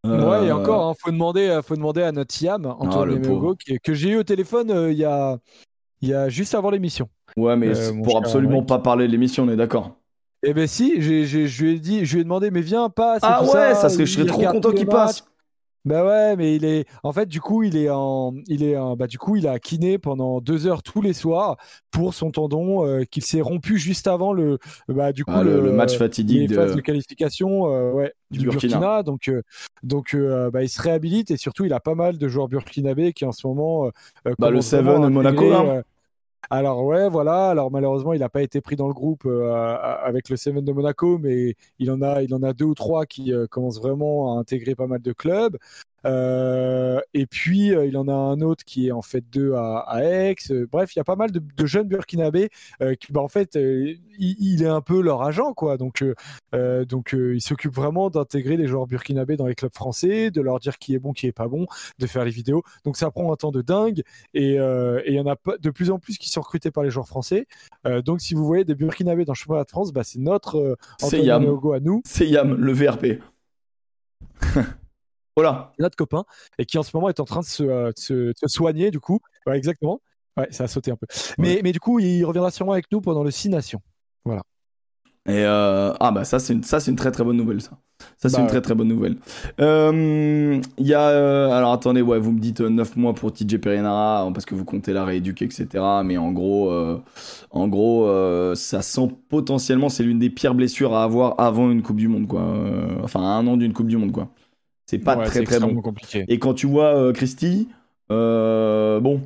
Ouais, 0.06 0.46
et 0.46 0.52
encore, 0.52 0.88
il 0.88 0.92
hein, 0.92 0.96
faut, 1.04 1.12
demander, 1.12 1.60
faut 1.66 1.76
demander 1.76 2.04
à 2.04 2.12
notre 2.12 2.40
Yam, 2.42 2.66
Antoine 2.66 3.22
ah, 3.26 3.78
que 3.84 3.94
j'ai 3.96 4.10
eu 4.12 4.18
au 4.18 4.24
téléphone 4.24 4.72
il 4.92 4.98
y, 4.98 5.04
a, 5.04 5.40
y 6.04 6.14
a 6.14 6.30
juste 6.30 6.54
avant 6.54 6.70
l'émission. 6.70 7.10
Ouais, 7.36 7.56
mais 7.56 7.74
pour 8.04 8.18
absolument 8.18 8.62
pas 8.62 8.80
parler 8.80 9.08
de 9.08 9.12
l'émission, 9.12 9.44
on 9.44 9.50
est 9.50 9.56
d'accord. 9.56 9.96
Eh 10.48 10.54
ben 10.54 10.68
si, 10.68 11.02
je 11.02 11.64
lui 11.64 11.74
ai 11.74 11.80
dit, 11.80 12.06
je 12.06 12.14
lui 12.14 12.22
ai 12.22 12.24
demandé, 12.24 12.52
mais 12.52 12.62
viens, 12.62 12.88
passe. 12.90 13.22
Ah 13.24 13.44
ouais, 13.44 13.74
ça, 13.74 13.90
serait, 13.90 14.06
je 14.06 14.14
serais 14.14 14.28
trop 14.28 14.44
content 14.44 14.72
qu'il 14.72 14.86
passe. 14.86 15.26
Bah 15.86 16.04
ouais, 16.04 16.36
mais 16.36 16.56
il 16.56 16.66
est. 16.66 16.86
En 17.04 17.14
fait, 17.14 17.28
du 17.28 17.40
coup, 17.40 17.64
il 17.64 17.78
est 17.78 17.90
en. 17.90 18.34
Il 18.48 18.64
est 18.64 18.76
Bah, 18.98 19.08
du 19.08 19.18
coup, 19.18 19.36
il 19.36 19.48
a 19.48 19.60
kiné 19.60 19.98
pendant 19.98 20.42
deux 20.42 20.68
heures 20.68 20.84
tous 20.84 21.02
les 21.02 21.14
soirs 21.14 21.58
pour 21.92 22.14
son 22.14 22.32
tendon 22.32 22.86
euh, 22.86 23.04
qu'il 23.04 23.24
s'est 23.24 23.42
rompu 23.42 23.78
juste 23.78 24.08
avant 24.08 24.34
le. 24.34 24.58
Bah, 24.88 25.14
du 25.14 25.24
coup, 25.24 25.32
ah, 25.34 25.44
le, 25.44 25.72
match 25.72 25.98
fatidique 25.98 26.50
de... 26.50 26.74
de 26.74 26.82
qualification 26.82 27.72
euh, 27.72 27.92
ouais, 27.92 28.14
du, 28.32 28.46
Burkina. 28.46 29.04
Donc, 29.04 29.30
euh, 29.30 29.42
donc 29.84 30.16
bah, 30.52 30.64
il 30.64 30.70
se 30.70 30.82
réhabilite 30.82 31.32
et 31.32 31.38
surtout, 31.38 31.66
il 31.66 31.74
a 31.74 31.80
pas 31.80 31.96
mal 31.96 32.18
de 32.18 32.28
joueurs 32.28 32.48
burkinabés 32.48 33.14
qui 33.14 33.26
en 33.26 33.32
ce 33.32 33.46
moment. 33.48 33.92
bah, 34.40 34.50
le 34.50 34.62
Seven 34.62 35.08
Monaco, 35.10 35.54
hein. 35.54 35.84
Alors 36.50 36.84
ouais, 36.86 37.10
voilà. 37.10 37.50
Alors 37.50 37.72
malheureusement, 37.72 38.14
il 38.14 38.20
n'a 38.20 38.30
pas 38.30 38.42
été 38.42 38.62
pris 38.62 38.76
dans 38.76 38.88
le 38.88 38.94
groupe 38.94 39.26
avec 39.26 40.30
le 40.30 40.38
Seven 40.38 40.64
de 40.64 40.72
Monaco, 40.72 41.18
mais 41.18 41.56
il 41.80 41.92
en 41.92 42.02
a, 42.02 42.22
il 42.22 42.34
en 42.34 42.44
a 42.44 42.54
deux 42.54 42.66
ou 42.66 42.76
trois 42.76 43.06
qui 43.06 43.34
commencent 43.50 43.80
vraiment 43.80 44.38
à 44.38 44.40
intégrer 44.40 44.76
pas 44.76 44.88
mal 44.88 45.02
de 45.02 45.14
clubs. 45.14 45.58
Euh, 46.06 47.00
et 47.14 47.26
puis, 47.26 47.74
euh, 47.74 47.86
il 47.86 47.98
en 47.98 48.08
a 48.08 48.14
un 48.14 48.42
autre 48.42 48.64
qui 48.64 48.88
est 48.88 48.92
en 48.92 49.02
fait 49.02 49.24
deux 49.32 49.54
à, 49.54 50.00
Aix. 50.02 50.36
Euh, 50.52 50.68
bref, 50.72 50.96
il 50.96 51.00
y 51.00 51.02
a 51.02 51.04
pas 51.04 51.16
mal 51.16 51.32
de, 51.32 51.66
jeunes 51.66 51.88
burkinabés 51.88 52.50
qui, 53.00 53.12
bah, 53.12 53.22
en 53.22 53.28
fait, 53.28 53.56
il, 53.56 54.64
est 54.64 54.68
un 54.68 54.82
peu 54.82 55.02
leur 55.02 55.24
agent, 55.24 55.54
quoi. 55.54 55.78
Donc, 55.78 56.04
donc 56.54 57.16
il 57.18 57.42
s'occupe 57.42 57.74
vraiment 57.74 58.10
d'intégrer 58.10 58.58
les 58.58 58.68
joueurs 58.68 58.86
burkinabés 58.88 59.36
dans 59.36 59.48
les 59.48 59.56
clubs 59.56 59.74
français, 59.74 60.30
de 60.32 60.42
leur 60.42 60.60
dire 60.60 60.78
qui 60.78 60.94
est 60.94 61.00
bon, 61.00 61.14
qui 61.14 61.28
est 61.28 61.32
pas 61.32 61.48
bon, 61.48 61.66
de 61.98 62.08
faire 62.08 62.24
les 62.24 62.32
vidéos. 62.32 62.64
Donc, 62.84 62.98
ça 62.98 63.10
prend 63.10 63.32
un 63.34 63.36
temps 63.36 63.52
de 63.52 63.62
dingue. 63.62 64.04
Et 64.34 64.56
il 64.56 65.14
y 65.14 65.20
en 65.20 65.28
a 65.28 65.36
de 65.60 65.70
plus 65.70 65.90
en 65.90 66.00
plus 66.00 66.18
qui 66.18 66.30
sont 66.30 66.42
recrutés 66.42 66.72
par 66.72 66.84
les 66.84 66.92
joueurs 66.92 67.08
français. 67.08 67.48
donc, 68.06 68.22
si 68.22 68.36
vous 68.36 68.46
voyez 68.46 68.64
des 68.64 68.76
burkinabés 68.76 69.26
dans 69.26 69.34
le 69.34 69.38
championnat 69.38 69.64
de 69.64 69.70
France, 69.70 69.92
bah, 69.92 70.04
c'est 70.04 70.20
notre 70.20 70.78
Logo 71.02 71.74
à 71.74 71.80
nous. 71.80 72.02
C'est 72.06 72.28
Yam, 72.28 72.56
le 72.56 72.74
VRP. 72.74 73.20
Voilà. 75.36 75.74
Notre 75.80 75.98
copain, 75.98 76.24
et 76.58 76.66
qui 76.66 76.78
en 76.78 76.84
ce 76.84 76.92
moment 76.96 77.10
est 77.10 77.20
en 77.20 77.26
train 77.26 77.42
de 77.42 77.46
se, 77.46 77.64
euh, 77.64 78.32
soigner, 78.48 78.92
du 78.92 79.00
coup. 79.00 79.20
Ouais, 79.46 79.58
exactement. 79.58 80.00
Ouais, 80.38 80.48
ça 80.52 80.66
a 80.66 80.68
sauté 80.68 80.92
un 80.92 80.96
peu. 80.96 81.08
Mais, 81.38 81.62
mais 81.64 81.72
du 81.72 81.80
coup, 81.80 82.00
il 82.00 82.24
reviendra 82.24 82.52
sûrement 82.52 82.74
avec 82.74 82.92
nous 82.92 83.02
pendant 83.02 83.24
le 83.24 83.32
6 83.32 83.50
Nations. 83.50 83.82
Voilà. 84.24 84.44
Et 85.28 85.44
euh, 85.44 85.92
ah 86.00 86.12
bah 86.12 86.24
ça 86.24 86.38
c'est 86.38 86.54
une 86.54 86.62
ça 86.62 86.80
c'est 86.80 86.92
une 86.92 86.98
très 86.98 87.10
très 87.10 87.24
bonne 87.24 87.38
nouvelle 87.38 87.60
ça. 87.60 87.72
Ça 88.18 88.30
c'est 88.30 88.36
bah 88.36 88.44
une 88.44 88.48
très 88.48 88.62
très 88.62 88.76
bonne 88.76 88.88
nouvelle. 88.90 89.18
Euh, 89.60 90.62
il 90.78 90.86
y 90.86 90.94
a 90.94 91.58
alors 91.58 91.74
attendez 91.74 92.04
ouais 92.04 92.20
vous 92.20 92.32
me 92.32 92.40
dites 92.40 92.62
9 92.62 92.96
mois 92.96 93.16
pour 93.16 93.34
TJ 93.34 93.58
Perenara 93.58 94.22
hein, 94.22 94.32
parce 94.34 94.46
que 94.46 94.54
vous 94.54 94.66
comptez 94.66 94.94
la 94.94 95.04
rééduquer 95.04 95.46
etc. 95.46 95.84
Mais 96.04 96.18
en 96.18 96.32
gros 96.32 96.72
en 97.50 97.68
gros 97.68 98.08
ça 98.54 98.84
sent 98.84 99.08
potentiellement 99.28 99.90
c'est 99.90 100.04
l'une 100.04 100.20
des 100.20 100.30
pires 100.30 100.54
blessures 100.54 100.94
à 100.94 101.04
avoir 101.04 101.40
avant 101.40 101.72
une 101.72 101.82
Coupe 101.82 101.98
du 101.98 102.08
Monde 102.08 102.28
quoi. 102.28 102.46
enfin 103.04 103.22
un 103.22 103.48
an 103.48 103.58
d'une 103.58 103.74
Coupe 103.74 103.88
du 103.88 103.98
Monde 103.98 104.12
quoi. 104.12 104.30
C'est 104.86 105.00
pas 105.00 105.16
très 105.18 105.44
très 105.44 105.60
bon. 105.60 105.82
Compliqué. 105.82 106.26
Et 106.28 106.40
quand 106.40 106.54
tu 106.54 106.68
vois 106.68 106.96
euh, 106.96 107.14
Christy, 107.14 107.68
euh, 108.12 109.00
bon. 109.00 109.22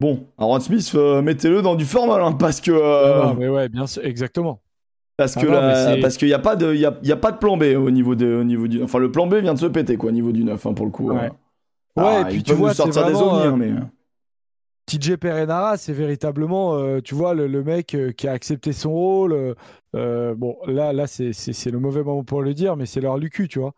Bon, 0.00 0.26
Aaron 0.36 0.58
Smith, 0.58 0.90
euh, 0.96 1.22
mettez-le 1.22 1.62
dans 1.62 1.76
du 1.76 1.84
formal, 1.84 2.22
hein, 2.22 2.32
parce 2.32 2.60
que. 2.60 2.72
Ah 2.72 3.34
mais 3.38 3.48
ouais, 3.48 3.68
bien 3.68 3.86
sûr, 3.86 4.04
exactement. 4.04 4.60
Parce 5.16 5.36
que 5.36 5.46
ah 5.46 5.96
parce 6.00 6.16
qu'il 6.16 6.26
n'y 6.26 6.34
a 6.34 6.40
pas 6.40 6.56
de, 6.56 6.74
y 6.74 6.86
a, 6.86 6.98
y 7.04 7.12
a, 7.12 7.16
pas 7.16 7.30
de 7.30 7.36
plan 7.36 7.56
B 7.56 7.64
au 7.76 7.90
niveau 7.90 8.16
de, 8.16 8.34
au 8.34 8.42
niveau 8.42 8.66
du, 8.66 8.82
enfin 8.82 8.98
le 8.98 9.12
plan 9.12 9.26
B 9.26 9.34
vient 9.34 9.54
de 9.54 9.58
se 9.58 9.66
péter 9.66 9.96
quoi, 9.96 10.08
au 10.08 10.12
niveau 10.12 10.32
du 10.32 10.42
9 10.42 10.66
hein, 10.66 10.72
pour 10.72 10.86
le 10.86 10.90
coup. 10.90 11.12
Ouais. 11.12 11.30
ouais, 11.96 12.22
et 12.22 12.24
puis 12.24 12.42
tu 12.42 12.54
vois, 12.54 12.74
sortir 12.74 13.06
des 13.06 13.14
ovnis, 13.14 13.56
mais. 13.56 13.72
TJ 14.86 15.16
Perenara, 15.16 15.76
c'est 15.76 15.92
véritablement, 15.92 17.00
tu 17.02 17.14
vois, 17.14 17.34
le, 17.34 17.46
le 17.46 17.62
mec 17.62 17.96
qui 18.16 18.26
a 18.26 18.32
accepté 18.32 18.72
son 18.72 18.90
rôle. 18.90 19.54
bon, 19.94 20.56
là, 20.66 20.92
là, 20.92 21.06
c'est 21.06 21.70
le 21.70 21.78
mauvais 21.78 22.02
moment 22.02 22.24
pour 22.24 22.42
le 22.42 22.52
dire, 22.54 22.74
mais 22.74 22.86
c'est 22.86 23.00
leur 23.00 23.18
Lucu, 23.18 23.46
tu 23.46 23.60
vois. 23.60 23.74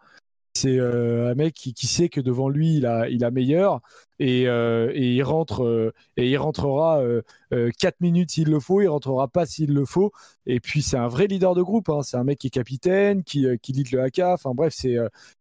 C'est 0.55 0.79
un 0.79 1.35
mec 1.35 1.55
qui, 1.55 1.75
qui, 1.75 1.87
sait 1.87 2.09
que 2.09 2.21
devant 2.21 2.49
lui, 2.49 2.77
il 2.77 2.87
a, 2.87 3.09
il 3.09 3.25
a 3.25 3.31
meilleur 3.31 3.81
et, 4.19 4.43
et 4.45 5.15
il 5.15 5.23
rentre 5.23 5.93
et 6.17 6.31
il 6.31 6.37
rentrera 6.37 7.03
4 7.51 8.01
minutes 8.01 8.31
s'il 8.31 8.51
le 8.51 8.61
faut, 8.61 8.81
il 8.81 8.89
rentrera 8.89 9.29
pas 9.29 9.47
s'il 9.47 9.75
le 9.75 9.85
faut. 9.85 10.13
Et 10.47 10.61
puis 10.61 10.83
c'est 10.83 10.97
un 10.97 11.09
vrai 11.09 11.27
leader 11.27 11.55
de 11.55 11.63
groupe. 11.63 11.89
Hein. 11.89 12.01
C'est 12.03 12.17
un 12.17 12.25
mec 12.25 12.39
qui 12.39 12.47
est 12.47 12.51
capitaine, 12.51 13.25
qui, 13.25 13.47
qui 13.63 13.73
lead 13.73 13.91
le 13.93 14.03
AK. 14.03 14.21
Enfin 14.21 14.53
bref, 14.55 14.73
c'est. 14.77 14.97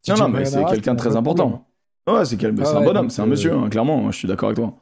non, 0.08 0.16
non, 0.18 0.30
mais 0.30 0.46
c'est 0.46 0.66
quelqu'un 0.66 0.94
de 0.94 1.00
très 1.00 1.16
important. 1.16 1.66
Ouais, 2.08 2.26
c'est 2.26 2.44
un 2.44 2.52
bonhomme, 2.52 3.10
c'est 3.10 3.22
un 3.22 3.26
monsieur, 3.26 3.54
hein, 3.54 3.70
clairement. 3.70 4.12
Je 4.12 4.18
suis 4.18 4.28
d'accord 4.28 4.50
avec 4.50 4.58
toi. 4.58 4.74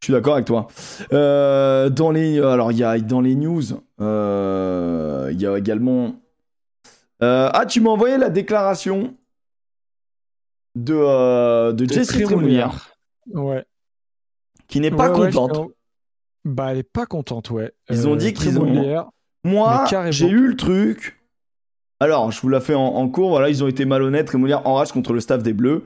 Je 0.00 0.06
suis 0.06 0.12
d'accord 0.12 0.34
avec 0.34 0.44
toi. 0.44 0.66
Euh, 1.12 1.88
dans 1.88 2.10
les, 2.10 2.38
alors 2.38 2.70
il 2.70 2.78
y 2.78 2.84
a 2.84 2.98
dans 2.98 3.22
les 3.22 3.34
news, 3.34 3.62
euh, 4.00 5.30
il 5.32 5.40
y 5.40 5.46
a 5.46 5.56
également. 5.56 6.16
Euh, 7.22 7.48
ah, 7.52 7.64
tu 7.64 7.80
m'as 7.80 7.90
envoyé 7.90 8.18
la 8.18 8.28
déclaration 8.28 9.14
de 10.76 11.72
de, 11.72 11.92
Jessie 11.92 12.22
Trémoulière. 12.22 12.90
Ouais. 13.32 13.64
Qui 14.68 14.80
n'est 14.80 14.90
pas 14.90 15.10
contente. 15.10 15.72
bah, 16.44 16.72
elle 16.72 16.78
est 16.78 16.82
pas 16.82 17.06
contente, 17.06 17.50
ouais. 17.50 17.72
Ils 17.90 18.06
ont 18.06 18.16
dit 18.16 18.32
qu'ils 18.32 18.58
ont. 18.58 19.10
Moi, 19.44 19.84
j'ai 20.10 20.28
eu 20.28 20.48
le 20.48 20.56
truc. 20.56 21.18
Alors, 21.98 22.30
je 22.30 22.40
vous 22.40 22.48
la 22.48 22.60
fais 22.60 22.74
en, 22.74 23.08
cours. 23.08 23.30
Voilà, 23.30 23.48
ils 23.48 23.64
ont 23.64 23.68
été 23.68 23.84
malhonnêtes. 23.84 24.26
Trémoulière 24.26 24.66
enrage 24.66 24.92
contre 24.92 25.12
le 25.12 25.20
staff 25.20 25.42
des 25.42 25.52
Bleus. 25.52 25.84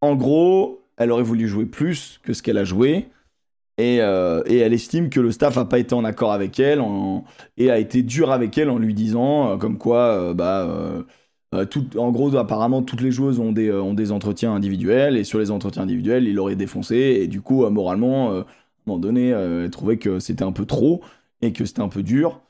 En 0.00 0.16
gros, 0.16 0.82
elle 0.96 1.12
aurait 1.12 1.22
voulu 1.22 1.46
jouer 1.46 1.66
plus 1.66 2.20
que 2.22 2.32
ce 2.32 2.42
qu'elle 2.42 2.58
a 2.58 2.64
joué. 2.64 3.08
Et, 3.78 4.00
euh, 4.00 4.42
elle 4.46 4.72
estime 4.72 5.10
que 5.10 5.20
le 5.20 5.30
staff 5.30 5.56
n'a 5.56 5.64
pas 5.64 5.78
été 5.78 5.94
en 5.94 6.04
accord 6.04 6.32
avec 6.32 6.58
elle 6.60 6.82
et 7.56 7.70
a 7.70 7.78
été 7.78 8.02
dur 8.02 8.30
avec 8.30 8.56
elle 8.56 8.70
en 8.70 8.78
lui 8.78 8.94
disant 8.94 9.50
euh, 9.50 9.56
comme 9.56 9.78
quoi, 9.78 9.98
euh, 9.98 10.34
bah, 10.34 10.68
en 11.96 12.10
gros, 12.10 12.36
apparemment, 12.36 12.82
toutes 12.82 13.00
les 13.00 13.10
joueuses 13.10 13.38
ont 13.38 13.52
des, 13.52 13.72
ont 13.72 13.94
des 13.94 14.12
entretiens 14.12 14.54
individuels 14.54 15.16
et 15.16 15.24
sur 15.24 15.38
les 15.38 15.50
entretiens 15.50 15.82
individuels, 15.82 16.26
il 16.26 16.38
aurait 16.38 16.56
défoncé 16.56 16.96
et 16.96 17.28
du 17.28 17.40
coup, 17.40 17.68
moralement, 17.70 18.30
à 18.30 18.34
un 18.40 18.44
moment 18.86 18.98
donné, 18.98 19.28
elle 19.28 19.70
trouvait 19.70 19.98
que 19.98 20.18
c'était 20.18 20.44
un 20.44 20.52
peu 20.52 20.66
trop 20.66 21.02
et 21.42 21.52
que 21.52 21.64
c'était 21.64 21.82
un 21.82 21.88
peu 21.88 22.02
dur. 22.02 22.40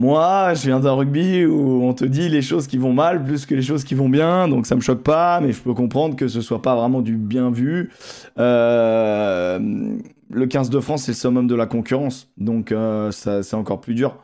Moi, 0.00 0.54
je 0.54 0.62
viens 0.66 0.78
d'un 0.78 0.92
rugby 0.92 1.44
où 1.44 1.82
on 1.82 1.92
te 1.92 2.04
dit 2.04 2.28
les 2.28 2.40
choses 2.40 2.68
qui 2.68 2.78
vont 2.78 2.92
mal 2.92 3.24
plus 3.24 3.46
que 3.46 3.54
les 3.56 3.62
choses 3.62 3.82
qui 3.82 3.96
vont 3.96 4.08
bien, 4.08 4.46
donc 4.46 4.64
ça 4.64 4.76
me 4.76 4.80
choque 4.80 5.02
pas, 5.02 5.40
mais 5.40 5.50
je 5.50 5.60
peux 5.60 5.74
comprendre 5.74 6.14
que 6.14 6.28
ce 6.28 6.40
soit 6.40 6.62
pas 6.62 6.76
vraiment 6.76 7.00
du 7.00 7.16
bien 7.16 7.50
vu. 7.50 7.90
Euh, 8.38 9.58
le 10.30 10.46
15 10.46 10.70
de 10.70 10.78
France, 10.78 11.02
c'est 11.02 11.12
le 11.12 11.16
summum 11.16 11.48
de 11.48 11.54
la 11.56 11.66
concurrence, 11.66 12.30
donc 12.36 12.70
euh, 12.70 13.10
c'est 13.10 13.54
encore 13.54 13.80
plus 13.80 13.94
dur. 13.94 14.16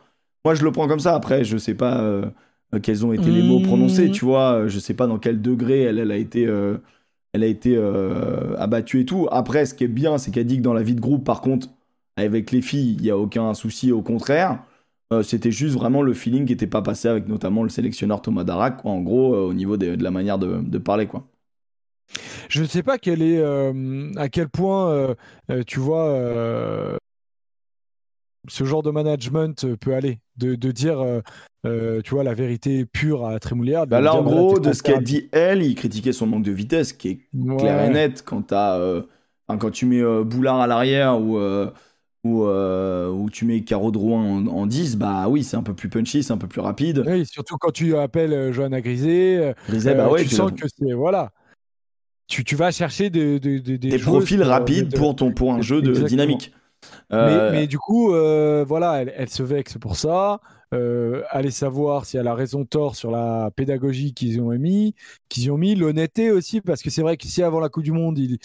Moi, 0.45 0.55
je 0.55 0.63
le 0.63 0.71
prends 0.71 0.87
comme 0.87 1.01
ça. 1.01 1.13
Après, 1.13 1.43
je 1.43 1.57
sais 1.57 1.73
pas 1.73 1.99
euh, 1.99 2.25
quels 2.79 3.05
ont 3.05 3.13
été 3.13 3.29
les 3.29 3.43
mots 3.43 3.59
prononcés, 3.59 4.09
mmh. 4.09 4.11
tu 4.11 4.25
vois. 4.25 4.67
Je 4.67 4.79
sais 4.79 4.93
pas 4.93 5.07
dans 5.07 5.19
quel 5.19 5.41
degré 5.41 5.81
elle, 5.81 5.99
elle 5.99 6.11
a 6.11 6.17
été, 6.17 6.43
elle 7.33 7.43
a 7.43 7.47
été 7.47 7.77
abattue 8.57 9.01
et 9.01 9.05
tout. 9.05 9.27
Après, 9.31 9.65
ce 9.65 9.73
qui 9.73 9.83
est 9.83 9.89
bien, 9.89 10.17
c'est 10.17 10.31
qu'elle 10.31 10.45
dit 10.45 10.57
que 10.57 10.63
dans 10.63 10.73
la 10.73 10.83
vie 10.83 10.95
de 10.95 11.01
groupe, 11.01 11.23
par 11.23 11.41
contre, 11.41 11.67
avec 12.17 12.51
les 12.51 12.61
filles, 12.61 12.95
il 12.99 13.05
y 13.05 13.11
a 13.11 13.17
aucun 13.17 13.53
souci, 13.53 13.91
au 13.91 14.01
contraire. 14.01 14.59
Euh, 15.13 15.23
c'était 15.23 15.51
juste 15.51 15.75
vraiment 15.75 16.01
le 16.01 16.13
feeling 16.13 16.45
qui 16.45 16.53
n'était 16.53 16.67
pas 16.67 16.81
passé 16.81 17.07
avec 17.07 17.27
notamment 17.27 17.63
le 17.63 17.69
sélectionneur 17.69 18.21
Thomas 18.21 18.43
Darac, 18.43 18.83
en 18.85 19.01
gros, 19.01 19.35
euh, 19.35 19.47
au 19.47 19.53
niveau 19.53 19.77
de, 19.77 20.01
la 20.01 20.11
manière 20.11 20.39
de, 20.39 20.77
parler. 20.79 21.05
quoi. 21.05 21.27
Je 22.49 22.61
ne 22.61 22.67
sais 22.67 22.83
pas 22.83 22.97
quel 22.97 23.21
est, 23.21 23.37
euh, 23.39 24.11
à 24.15 24.29
quel 24.29 24.49
point, 24.49 25.15
tu 25.67 25.79
vois, 25.79 26.97
ce 28.47 28.63
genre 28.63 28.83
de 28.83 28.91
management 28.91 29.75
peut 29.75 29.93
aller. 29.93 30.19
De, 30.37 30.55
dire, 30.55 31.03
tu 31.63 32.09
vois, 32.09 32.23
la 32.23 32.33
vérité 32.33 32.85
pure 32.85 33.25
à 33.25 33.39
Trémoulière. 33.39 33.87
Bah 33.87 34.01
là, 34.01 34.15
en 34.15 34.23
gros, 34.23 34.59
de 34.59 34.73
ce 34.73 34.83
qu'elle 34.83 35.03
dit, 35.03 35.29
elle, 35.31 35.63
il 35.63 35.75
critiquait 35.75 36.13
son 36.13 36.27
manque 36.27 36.43
de 36.43 36.51
vitesse, 36.51 36.93
qui 36.93 37.09
est 37.09 37.19
clair 37.57 37.85
et 37.85 37.89
net 37.89 38.23
quand, 38.25 38.51
as, 38.51 39.03
quand 39.47 39.71
tu 39.71 39.85
mets 39.85 40.03
Boulard 40.23 40.59
à 40.59 40.67
l'arrière 40.67 41.19
ou 41.21 41.37
euh, 42.25 43.27
tu 43.31 43.45
mets 43.45 43.61
Caro 43.61 43.91
Drouin 43.91 44.47
en, 44.47 44.65
10, 44.65 44.97
bah 44.97 45.27
oui, 45.27 45.43
c'est 45.43 45.57
un 45.57 45.63
peu 45.63 45.73
plus 45.73 45.89
punchy, 45.89 46.23
c'est 46.23 46.33
un 46.33 46.37
peu 46.37 46.47
plus 46.47 46.61
rapide. 46.61 47.03
Oui, 47.05 47.25
surtout 47.25 47.57
quand 47.57 47.71
tu 47.71 47.95
appelles 47.95 48.33
euh, 48.33 48.51
Johanna 48.51 48.81
Grisé. 48.81 49.37
Euh, 49.37 49.53
Grisé, 49.67 49.93
bah 49.93 50.09
ouais, 50.09 50.23
tu, 50.23 50.35
sens 50.35 50.51
que 50.51 50.67
c'est. 50.67 50.93
Voilà. 50.93 51.31
Tu, 52.27 52.43
tu, 52.43 52.55
vas 52.55 52.71
chercher 52.71 53.09
des, 53.09 53.39
profils 53.99 54.41
rapides 54.41 54.95
pour, 54.95 55.15
ton, 55.15 55.31
pour 55.31 55.53
un 55.53 55.61
jeu 55.61 55.81
de 55.81 55.93
dynamique. 55.93 56.53
Mais, 57.11 57.51
mais, 57.51 57.67
du 57.67 57.77
coup, 57.77 58.09
voilà, 58.09 59.01
elle, 59.01 59.13
elle, 59.15 59.29
se 59.29 59.43
vexe 59.43 59.77
pour 59.77 59.95
ça. 59.95 60.39
allez 60.71 61.51
savoir 61.51 62.05
si 62.05 62.17
elle 62.17 62.27
a 62.27 62.35
raison 62.35 62.65
tort 62.65 62.95
sur 62.95 63.11
la 63.11 63.51
pédagogie 63.55 64.13
qu'ils 64.13 64.41
ont 64.41 64.49
mis, 64.57 64.95
qu'ils 65.29 65.51
ont 65.51 65.57
mis, 65.57 65.75
l'honnêteté 65.75 66.31
aussi, 66.31 66.61
parce 66.61 66.81
que 66.81 66.89
c'est 66.89 67.01
vrai 67.01 67.17
que 67.17 67.27
si 67.27 67.43
avant 67.43 67.59
la 67.59 67.69
Coupe 67.69 67.83
du 67.83 67.91
Monde, 67.91 68.17
il, 68.17 68.37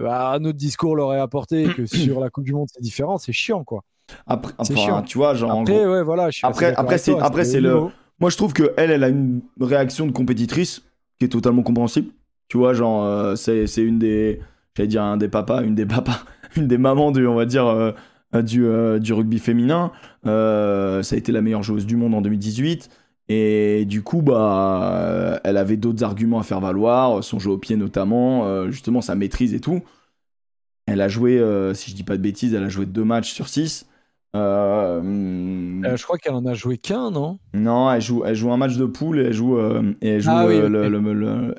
bah, 0.00 0.32
un 0.32 0.44
autre 0.44 0.58
discours 0.58 0.96
l'aurait 0.96 1.20
apporté 1.20 1.64
que 1.64 1.86
sur 1.86 2.20
la 2.20 2.30
Coupe 2.30 2.44
du 2.44 2.52
Monde 2.52 2.68
c'est 2.72 2.82
différent, 2.82 3.18
c'est 3.18 3.32
chiant 3.32 3.64
quoi. 3.64 3.82
Après, 4.26 4.52
chiant. 4.64 5.02
tu 5.02 5.18
vois, 5.18 5.34
genre. 5.34 5.60
Après, 5.60 5.86
ouais, 5.86 6.02
voilà, 6.02 6.28
après, 6.42 6.74
après, 6.74 6.98
c'est, 6.98 7.18
après, 7.18 7.44
c'est 7.44 7.60
le. 7.60 7.88
Moi, 8.20 8.30
je 8.30 8.36
trouve 8.36 8.52
que 8.52 8.72
elle, 8.76 8.90
elle 8.90 9.04
a 9.04 9.08
une 9.08 9.40
réaction 9.60 10.06
de 10.06 10.12
compétitrice 10.12 10.82
qui 11.18 11.24
est 11.24 11.28
totalement 11.28 11.62
compréhensible. 11.62 12.10
Tu 12.48 12.58
vois, 12.58 12.74
genre, 12.74 13.04
euh, 13.04 13.34
c'est, 13.34 13.66
c'est 13.66 13.82
une 13.82 13.98
des, 13.98 14.40
j'allais 14.76 14.88
dire 14.88 15.02
un 15.02 15.16
des 15.16 15.28
papas, 15.28 15.62
une 15.62 15.74
des 15.74 15.86
papas, 15.86 16.20
une 16.56 16.68
des 16.68 16.78
mamans 16.78 17.12
du, 17.12 17.26
on 17.26 17.34
va 17.34 17.46
dire, 17.46 17.66
euh, 17.66 17.92
du, 18.42 18.66
euh, 18.66 18.98
du 18.98 19.12
rugby 19.12 19.38
féminin. 19.38 19.92
ça 20.24 20.30
a 20.30 21.16
été 21.16 21.32
la 21.32 21.42
meilleure 21.42 21.62
joueuse 21.62 21.86
du 21.86 21.96
monde 21.96 22.14
en 22.14 22.20
2018. 22.20 22.90
Et 23.28 23.84
du 23.86 24.02
coup, 24.02 24.20
bah, 24.20 25.40
elle 25.44 25.56
avait 25.56 25.76
d'autres 25.76 26.04
arguments 26.04 26.38
à 26.38 26.42
faire 26.42 26.60
valoir, 26.60 27.24
son 27.24 27.38
jeu 27.38 27.50
au 27.50 27.58
pied 27.58 27.76
notamment, 27.76 28.46
euh, 28.46 28.70
justement 28.70 29.00
sa 29.00 29.14
maîtrise 29.14 29.54
et 29.54 29.60
tout. 29.60 29.80
Elle 30.86 31.00
a 31.00 31.08
joué, 31.08 31.38
euh, 31.38 31.72
si 31.72 31.90
je 31.90 31.96
dis 31.96 32.02
pas 32.02 32.18
de 32.18 32.22
bêtises, 32.22 32.52
elle 32.52 32.64
a 32.64 32.68
joué 32.68 32.84
deux 32.84 33.04
matchs 33.04 33.32
sur 33.32 33.48
six. 33.48 33.86
Euh, 34.36 35.00
je 35.96 36.02
crois 36.02 36.18
qu'elle 36.18 36.34
en 36.34 36.44
a 36.44 36.54
joué 36.54 36.76
qu'un, 36.76 37.10
non? 37.10 37.38
Non, 37.54 37.90
elle 37.90 38.02
joue, 38.02 38.24
elle 38.26 38.34
joue 38.34 38.52
un 38.52 38.56
match 38.56 38.76
de 38.76 38.84
poule 38.84 39.20
et 39.20 39.26
elle 39.26 39.32
joue, 39.32 39.58
et 39.58 40.08
elle, 40.08 40.20
joue 40.20 40.30
ah 40.32 40.46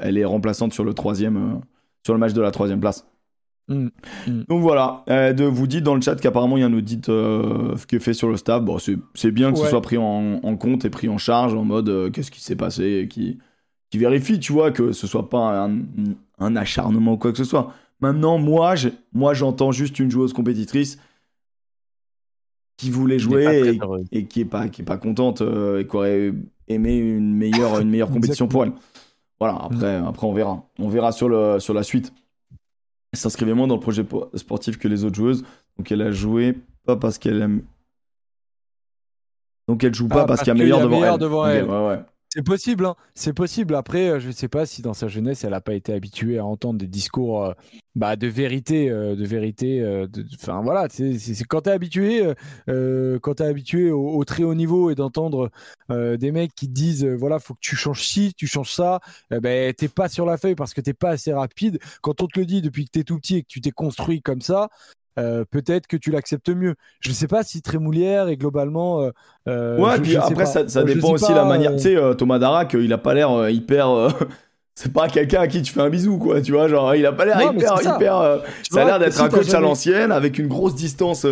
elle 0.01 0.17
est 0.17 0.25
remplaçante 0.25 0.73
sur 0.73 0.83
le 0.83 0.93
troisième, 0.93 1.61
sur 2.03 2.13
le 2.13 2.19
match 2.19 2.33
de 2.33 2.41
la 2.41 2.51
troisième 2.51 2.81
place. 2.81 3.07
Mm. 3.67 3.87
Mm. 4.27 4.43
Donc 4.47 4.61
voilà, 4.61 5.03
euh, 5.09 5.33
de 5.33 5.43
vous 5.43 5.65
dites 5.65 5.83
dans 5.83 5.95
le 5.95 6.01
chat 6.01 6.15
qu'apparemment 6.15 6.57
il 6.57 6.61
y 6.61 6.63
a 6.63 6.67
un 6.67 6.73
audit 6.73 7.09
euh, 7.09 7.75
qui 7.87 7.95
est 7.95 7.99
fait 7.99 8.13
sur 8.13 8.29
le 8.29 8.37
staff. 8.37 8.61
Bon, 8.63 8.77
c'est 8.79 9.31
bien 9.31 9.51
que 9.51 9.57
ce 9.57 9.65
soit 9.65 9.81
pris 9.81 9.97
en, 9.97 10.57
compte 10.57 10.85
et 10.85 10.89
pris 10.89 11.09
en 11.09 11.17
charge 11.17 11.53
en 11.53 11.63
mode 11.63 11.89
euh, 11.89 12.09
qu'est-ce 12.09 12.31
qui 12.31 12.41
s'est 12.41 12.55
passé, 12.55 13.07
qui, 13.09 13.39
qui 13.89 13.97
vérifie, 13.97 14.39
tu 14.39 14.53
vois, 14.53 14.71
que 14.71 14.91
ce 14.91 15.07
soit 15.07 15.29
pas 15.29 15.67
un, 16.39 16.55
acharnement 16.55 17.13
ou 17.13 17.17
quoi 17.17 17.31
que 17.31 17.37
ce 17.37 17.43
soit. 17.43 17.73
Maintenant, 18.01 18.37
moi, 18.37 18.75
moi 19.13 19.33
j'entends 19.33 19.71
juste 19.71 19.99
une 19.99 20.11
joueuse 20.11 20.33
compétitrice 20.33 20.99
qui 22.77 22.91
voulait 22.91 23.19
jouer 23.19 23.79
et, 24.11 24.25
qui 24.25 24.41
est 24.41 24.45
pas 24.45 24.67
qui 24.67 24.81
est 24.81 24.85
pas 24.85 24.97
contente 24.97 25.41
et 25.41 25.87
qui 25.87 25.95
aurait 25.95 26.33
aimé 26.67 26.97
une 26.97 27.33
meilleure 27.33 27.79
une 27.79 27.89
meilleure 27.89 28.11
compétition 28.11 28.47
pour 28.47 28.65
elle. 28.65 28.73
Voilà, 29.39 29.55
après 29.55 29.95
après 29.95 30.27
on 30.27 30.33
verra. 30.33 30.69
On 30.77 30.89
verra 30.89 31.13
sur 31.13 31.29
le 31.29 31.59
sur 31.59 31.73
la 31.73 31.83
suite 31.83 32.13
s'inscrivait 33.15 33.53
moins 33.53 33.67
dans 33.67 33.75
le 33.75 33.81
projet 33.81 34.05
sportif 34.35 34.77
que 34.77 34.87
les 34.87 35.03
autres 35.03 35.15
joueuses. 35.15 35.43
Donc 35.77 35.91
elle 35.91 36.01
a 36.01 36.11
joué 36.11 36.57
pas 36.85 36.95
parce 36.95 37.17
qu'elle 37.17 37.41
aime. 37.41 37.63
Donc 39.67 39.83
elle 39.83 39.93
joue 39.93 40.07
pas 40.07 40.21
ah, 40.21 40.25
parce, 40.25 40.41
qu'il 40.41 40.49
y 40.49 40.51
a 40.51 40.53
meilleur 40.53 41.17
devant 41.17 41.47
elle. 41.47 41.63
Ouais, 41.65 41.87
ouais. 41.87 41.99
C'est 42.35 42.43
possible, 42.43 42.85
hein. 42.85 42.95
c'est 43.13 43.31
possible. 43.31 43.75
Après, 43.75 44.09
euh, 44.09 44.19
je 44.19 44.27
ne 44.27 44.33
sais 44.33 44.49
pas 44.49 44.65
si 44.65 44.81
dans 44.81 44.93
sa 44.93 45.07
jeunesse, 45.07 45.45
elle 45.45 45.51
n'a 45.51 45.61
pas 45.61 45.73
été 45.73 45.93
habituée 45.93 46.37
à 46.37 46.43
entendre 46.43 46.77
des 46.77 46.87
discours 46.87 47.45
euh, 47.45 47.53
bah, 47.95 48.17
de 48.17 48.27
vérité, 48.27 48.89
euh, 48.89 49.15
de 49.15 49.25
vérité. 49.25 50.05
Enfin 50.33 50.61
voilà, 50.61 50.87
c'est 50.89 51.17
quand 51.47 51.61
tu 51.61 51.69
es 51.69 51.71
habitué, 51.71 52.33
quand 52.67 53.39
habitué 53.39 53.89
au, 53.89 54.21
très 54.25 54.43
haut 54.43 54.53
niveau 54.53 54.89
et 54.89 54.95
d'entendre 54.95 55.49
des 55.89 56.31
mecs 56.33 56.53
qui 56.55 56.67
te 56.67 56.73
disent 56.73 57.05
voilà, 57.05 57.39
faut 57.39 57.53
que 57.53 57.59
tu 57.61 57.77
changes 57.77 58.03
ci, 58.05 58.33
tu 58.35 58.47
changes 58.47 58.71
ça, 58.73 58.99
eh 59.31 59.39
ben 59.39 59.73
t'es 59.73 59.87
pas 59.87 60.09
sur 60.09 60.25
la 60.25 60.35
feuille 60.37 60.55
parce 60.55 60.73
que 60.73 60.81
t'es 60.81 60.93
pas 60.93 61.11
assez 61.11 61.31
rapide. 61.31 61.79
Quand 62.01 62.21
on 62.21 62.27
te 62.27 62.37
le 62.37 62.45
dit 62.45 62.61
depuis 62.61 62.83
que 62.83 62.91
tu 62.91 62.99
es 62.99 63.03
tout 63.05 63.17
petit 63.17 63.37
et 63.37 63.41
que 63.43 63.47
tu 63.47 63.61
t'es 63.61 63.71
construit 63.71 64.21
comme 64.21 64.41
ça, 64.41 64.69
euh, 65.17 65.45
peut-être 65.49 65.87
que 65.87 65.97
tu 65.97 66.11
l'acceptes 66.11 66.49
mieux. 66.49 66.75
Je 66.99 67.09
ne 67.09 67.13
sais 67.13 67.27
pas 67.27 67.43
si 67.43 67.61
Trémoulière 67.61 68.27
est 68.27 68.37
globalement. 68.37 69.01
Euh, 69.01 69.11
euh, 69.47 69.79
ouais, 69.79 69.99
puis 69.99 70.17
après, 70.17 70.45
ça, 70.45 70.83
dépend 70.83 71.11
aussi 71.11 71.33
la 71.33 71.45
manière. 71.45 71.75
Tu 71.75 71.83
sais, 71.83 72.15
Thomas 72.17 72.39
Darac, 72.39 72.73
il 72.73 72.91
a 72.91 72.97
pas 72.97 73.13
l'air 73.13 73.49
hyper. 73.49 74.09
c'est 74.75 74.91
pas 74.91 75.07
quelqu'un 75.07 75.41
à 75.41 75.47
qui 75.47 75.61
tu 75.61 75.71
fais 75.71 75.81
un 75.81 75.89
bisou, 75.89 76.17
quoi. 76.17 76.41
Tu 76.41 76.51
vois, 76.51 76.67
genre, 76.67 76.95
il 76.95 77.05
a 77.05 77.13
pas 77.13 77.25
l'air 77.25 77.41
hyper. 77.41 77.81
hyper 77.81 78.41
ça 78.69 78.81
a 78.81 78.85
l'air 78.85 78.99
d'être 78.99 79.21
un 79.21 79.29
coach 79.29 79.53
à 79.53 79.59
l'ancienne, 79.59 80.11
avec 80.11 80.37
une 80.37 80.47
grosse 80.47 80.75
distance 80.75 81.25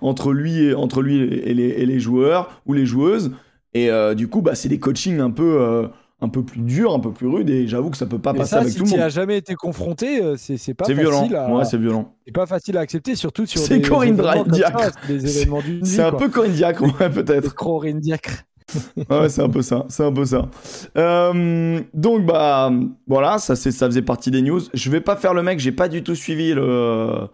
entre 0.00 0.32
lui, 0.32 0.64
et, 0.64 0.74
entre 0.74 1.02
lui 1.02 1.22
et 1.22 1.54
les, 1.54 1.68
et 1.68 1.86
les, 1.86 2.00
joueurs 2.00 2.60
ou 2.66 2.74
les 2.74 2.86
joueuses. 2.86 3.32
Et 3.74 3.90
du 4.14 4.28
coup, 4.28 4.42
bah, 4.42 4.54
c'est 4.54 4.68
des 4.68 4.78
coachings 4.78 5.20
un 5.20 5.30
peu 5.30 5.88
un 6.22 6.28
peu 6.28 6.44
plus 6.44 6.60
dur, 6.60 6.94
un 6.94 7.00
peu 7.00 7.10
plus 7.10 7.26
rude, 7.26 7.50
et 7.50 7.66
j'avoue 7.66 7.90
que 7.90 7.96
ça 7.96 8.06
peut 8.06 8.20
pas 8.20 8.32
passer 8.32 8.54
avec 8.54 8.72
tout 8.74 8.84
le 8.84 8.90
monde. 8.90 9.00
Si 9.10 9.10
jamais 9.10 9.38
été 9.38 9.56
confronté, 9.56 10.22
euh, 10.22 10.36
c'est 10.36 10.72
pas 10.72 10.84
facile. 10.84 11.00
Violent. 11.00 11.58
À... 11.58 11.64
c'est 11.64 11.76
violent. 11.76 12.14
C'est 12.24 12.32
pas 12.32 12.46
facile 12.46 12.76
à 12.76 12.80
accepter, 12.80 13.16
surtout 13.16 13.44
sur 13.44 13.60
C'est 13.60 13.82
Corinne 13.82 14.16
Diacre. 14.46 14.92
Des 15.08 15.38
événements 15.38 15.60
C'est 15.82 16.00
un 16.00 16.12
peu 16.12 16.28
Corinne 16.28 16.52
Diacre, 16.52 16.82
ouais, 16.82 17.10
peut-être. 17.10 17.54
Corinne 17.54 17.98
Diacre. 17.98 18.44
ouais, 19.10 19.28
c'est 19.28 19.42
un 19.42 19.50
peu 19.50 19.60
ça, 19.60 19.84
c'est 19.88 20.04
un 20.04 20.12
peu 20.12 20.24
ça. 20.24 20.48
Euh, 20.96 21.80
donc 21.92 22.24
bah 22.24 22.70
voilà, 23.06 23.38
ça 23.38 23.54
c'est 23.54 23.72
ça 23.72 23.86
faisait 23.86 24.00
partie 24.00 24.30
des 24.30 24.40
news. 24.40 24.60
Je 24.72 24.90
vais 24.90 25.02
pas 25.02 25.16
faire 25.16 25.34
le 25.34 25.42
mec, 25.42 25.58
j'ai 25.58 25.72
pas 25.72 25.88
du 25.88 26.02
tout 26.02 26.14
suivi 26.14 26.54
le, 26.54 27.28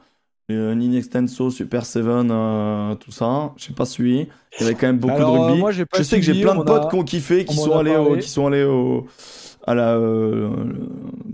le 0.48 0.74
Nini 0.74 0.96
Extenso, 0.96 1.50
Super 1.50 1.84
Seven, 1.84 2.30
euh, 2.30 2.94
tout 2.94 3.11
ça. 3.12 3.52
J'ai 3.56 3.74
pas 3.74 3.84
suivi. 3.84 4.28
Il 4.58 4.62
y 4.62 4.64
avait 4.64 4.74
quand 4.74 4.87
même 4.87 4.98
beaucoup 4.98 5.14
Alors, 5.16 5.34
de 5.34 5.38
euh, 5.38 5.42
rugby. 5.48 5.61
moi, 5.61 5.72
j'ai 5.72 5.84
pas 5.84 5.98
je 5.98 6.02
sais 6.02 6.16
que 6.16 6.22
j'ai 6.24 6.40
plein 6.40 6.54
de 6.54 6.62
potes 6.62 6.87
a- 6.87 6.88
qui 6.88 6.96
ont 6.96 7.04
kiffé, 7.04 7.44
qui 7.44 7.58
on 7.58 7.64
sont 7.64 7.76
allés, 7.78 7.96
au, 7.96 8.16
qui 8.16 8.28
sont 8.28 8.46
allés 8.46 8.64
au 8.64 9.06
à 9.66 9.74
la 9.74 9.96
euh, 9.96 10.48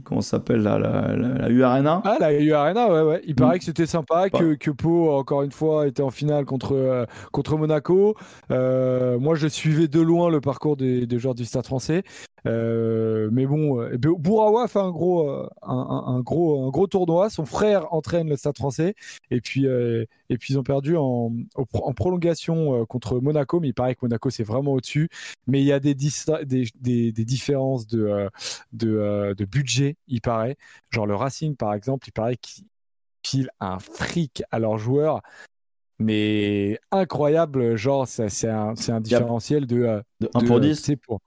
comment 0.02 0.20
s'appelle 0.20 0.62
la, 0.62 0.76
la, 0.80 1.14
la 1.14 1.48
U 1.48 1.62
Arena. 1.62 2.02
Ah, 2.04 2.16
la 2.18 2.32
U 2.32 2.52
Arena, 2.52 2.88
ouais, 2.92 3.02
ouais. 3.02 3.22
Il 3.26 3.36
paraît 3.36 3.56
Mm. 3.56 3.58
que 3.60 3.64
c'était 3.66 3.86
sympa, 3.86 4.28
que, 4.30 4.54
que 4.54 4.72
Pau, 4.72 5.12
encore 5.12 5.42
une 5.42 5.52
fois, 5.52 5.86
était 5.86 6.02
en 6.02 6.10
finale 6.10 6.44
contre, 6.44 6.74
euh, 6.74 7.06
contre 7.30 7.56
Monaco. 7.56 8.16
Euh, 8.50 9.20
moi, 9.20 9.36
je 9.36 9.46
suivais 9.46 9.86
de 9.86 10.00
loin 10.00 10.28
le 10.30 10.40
parcours 10.40 10.76
des, 10.76 11.06
des 11.06 11.18
joueurs 11.20 11.36
du 11.36 11.44
Stade 11.44 11.66
français. 11.66 12.02
Euh, 12.46 13.28
mais 13.32 13.46
bon, 13.46 13.80
euh, 13.80 13.96
Bourawa 13.98 14.68
fait 14.68 14.78
un 14.78 14.90
gros, 14.90 15.28
euh, 15.28 15.48
un, 15.62 15.72
un- 15.74 16.14
un 16.16 16.20
gros, 16.20 16.66
un 16.66 16.70
gros 16.70 16.86
tournoi. 16.86 17.30
Son 17.30 17.44
frère 17.46 17.92
entraîne 17.92 18.28
le 18.28 18.36
Stade 18.36 18.56
français. 18.58 18.94
Et 19.30 19.40
puis, 19.40 19.66
euh, 19.66 20.04
et 20.28 20.36
puis 20.38 20.54
ils 20.54 20.58
ont 20.58 20.62
perdu 20.62 20.96
en, 20.96 21.32
prolongation 21.96 22.84
contre 22.86 23.20
Monaco. 23.20 23.60
Mais 23.60 23.68
il 23.68 23.74
paraît 23.74 23.94
que 23.94 24.00
Monaco, 24.02 24.30
c'est 24.30 24.42
vraiment 24.44 24.72
au-dessus. 24.72 25.08
Mais 25.46 25.60
il 25.60 25.66
y 25.66 25.72
a 25.72 25.80
des, 25.80 25.94
dista- 25.94 26.44
des, 26.44 26.66
des, 26.80 27.12
des 27.12 27.24
différences 27.24 27.86
de, 27.86 28.28
de, 28.72 29.34
de 29.36 29.44
budget, 29.44 29.96
il 30.08 30.20
paraît. 30.20 30.56
Genre 30.90 31.06
le 31.06 31.14
Racing, 31.14 31.56
par 31.56 31.72
exemple, 31.74 32.08
il 32.08 32.12
paraît 32.12 32.36
qu'ils 32.36 32.64
filent 33.22 33.50
un 33.60 33.78
fric 33.78 34.42
à 34.50 34.58
leurs 34.58 34.76
joueurs. 34.78 35.22
Mais 35.98 36.78
incroyable, 36.90 37.76
genre, 37.76 38.06
c'est 38.08 38.48
un, 38.48 38.74
un 38.88 39.00
différentiel 39.00 39.66
de, 39.66 40.02
De 40.20 40.30
1 40.34 40.40
de, 40.40 40.46
pour 40.46 40.56
euh, 40.56 40.60
10 40.60 40.74
c'est 40.74 40.96
pour. 40.96 41.20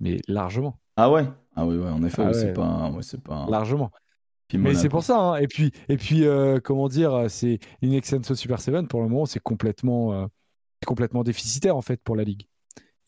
Mais 0.00 0.20
largement, 0.28 0.78
Ah 0.96 1.10
ouais? 1.10 1.24
Ah 1.54 1.66
oui, 1.66 1.76
ouais, 1.76 1.88
en 1.88 2.02
effet, 2.04 2.22
Ah 2.22 2.26
ouais, 2.26 2.32
c'est 2.34 2.46
ouais. 2.48 2.52
pas, 2.52 2.90
ouais, 2.90 3.02
c'est 3.02 3.22
pas. 3.22 3.46
largement. 3.50 3.90
Puis 4.48 4.58
Mais 4.58 4.74
c'est 4.74 4.88
pour 4.88 5.02
ça. 5.02 5.18
hein. 5.18 5.36
Et 5.36 5.48
puis, 5.48 5.72
et 5.88 5.96
puis 5.96 6.24
euh, 6.26 6.60
comment 6.60 6.88
dire, 6.88 7.26
c'est 7.28 7.58
Inexenso 7.82 8.34
Super 8.34 8.60
7 8.60 8.88
pour 8.88 9.02
le 9.02 9.08
moment, 9.08 9.26
c'est 9.26 9.40
complètement, 9.40 10.12
euh, 10.12 10.26
complètement 10.86 11.24
déficitaire 11.24 11.76
en 11.76 11.82
fait 11.82 12.00
pour 12.02 12.16
la 12.16 12.24
ligue. 12.24 12.46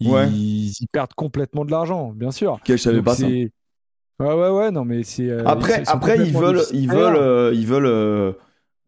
Ils, 0.01 0.11
Ouais. 0.11 0.29
ils 0.31 0.89
perdent 0.93 1.15
complètement 1.15 1.65
de 1.65 1.71
l'argent, 1.71 2.13
bien 2.13 2.31
sûr. 2.31 2.55
Ok, 2.55 2.63
je 2.69 2.77
savais 2.77 2.97
Donc 2.99 3.05
pas 3.05 3.15
ça. 3.15 3.27
Ouais, 3.29 4.35
ouais, 4.35 4.51
ouais, 4.51 4.71
non, 4.73 4.85
mais 4.85 5.05
c'est. 5.05 5.31
euh, 5.31 5.45
Après, 5.47 5.83
ils 5.83 5.89
après 5.89 6.17
ils 6.19 6.33
veulent, 6.33 6.63
ils 6.73 6.89
veulent, 6.89 7.17
euh, 7.17 7.53
ils 7.55 7.67
veulent 7.67 7.87
euh, 7.87 8.33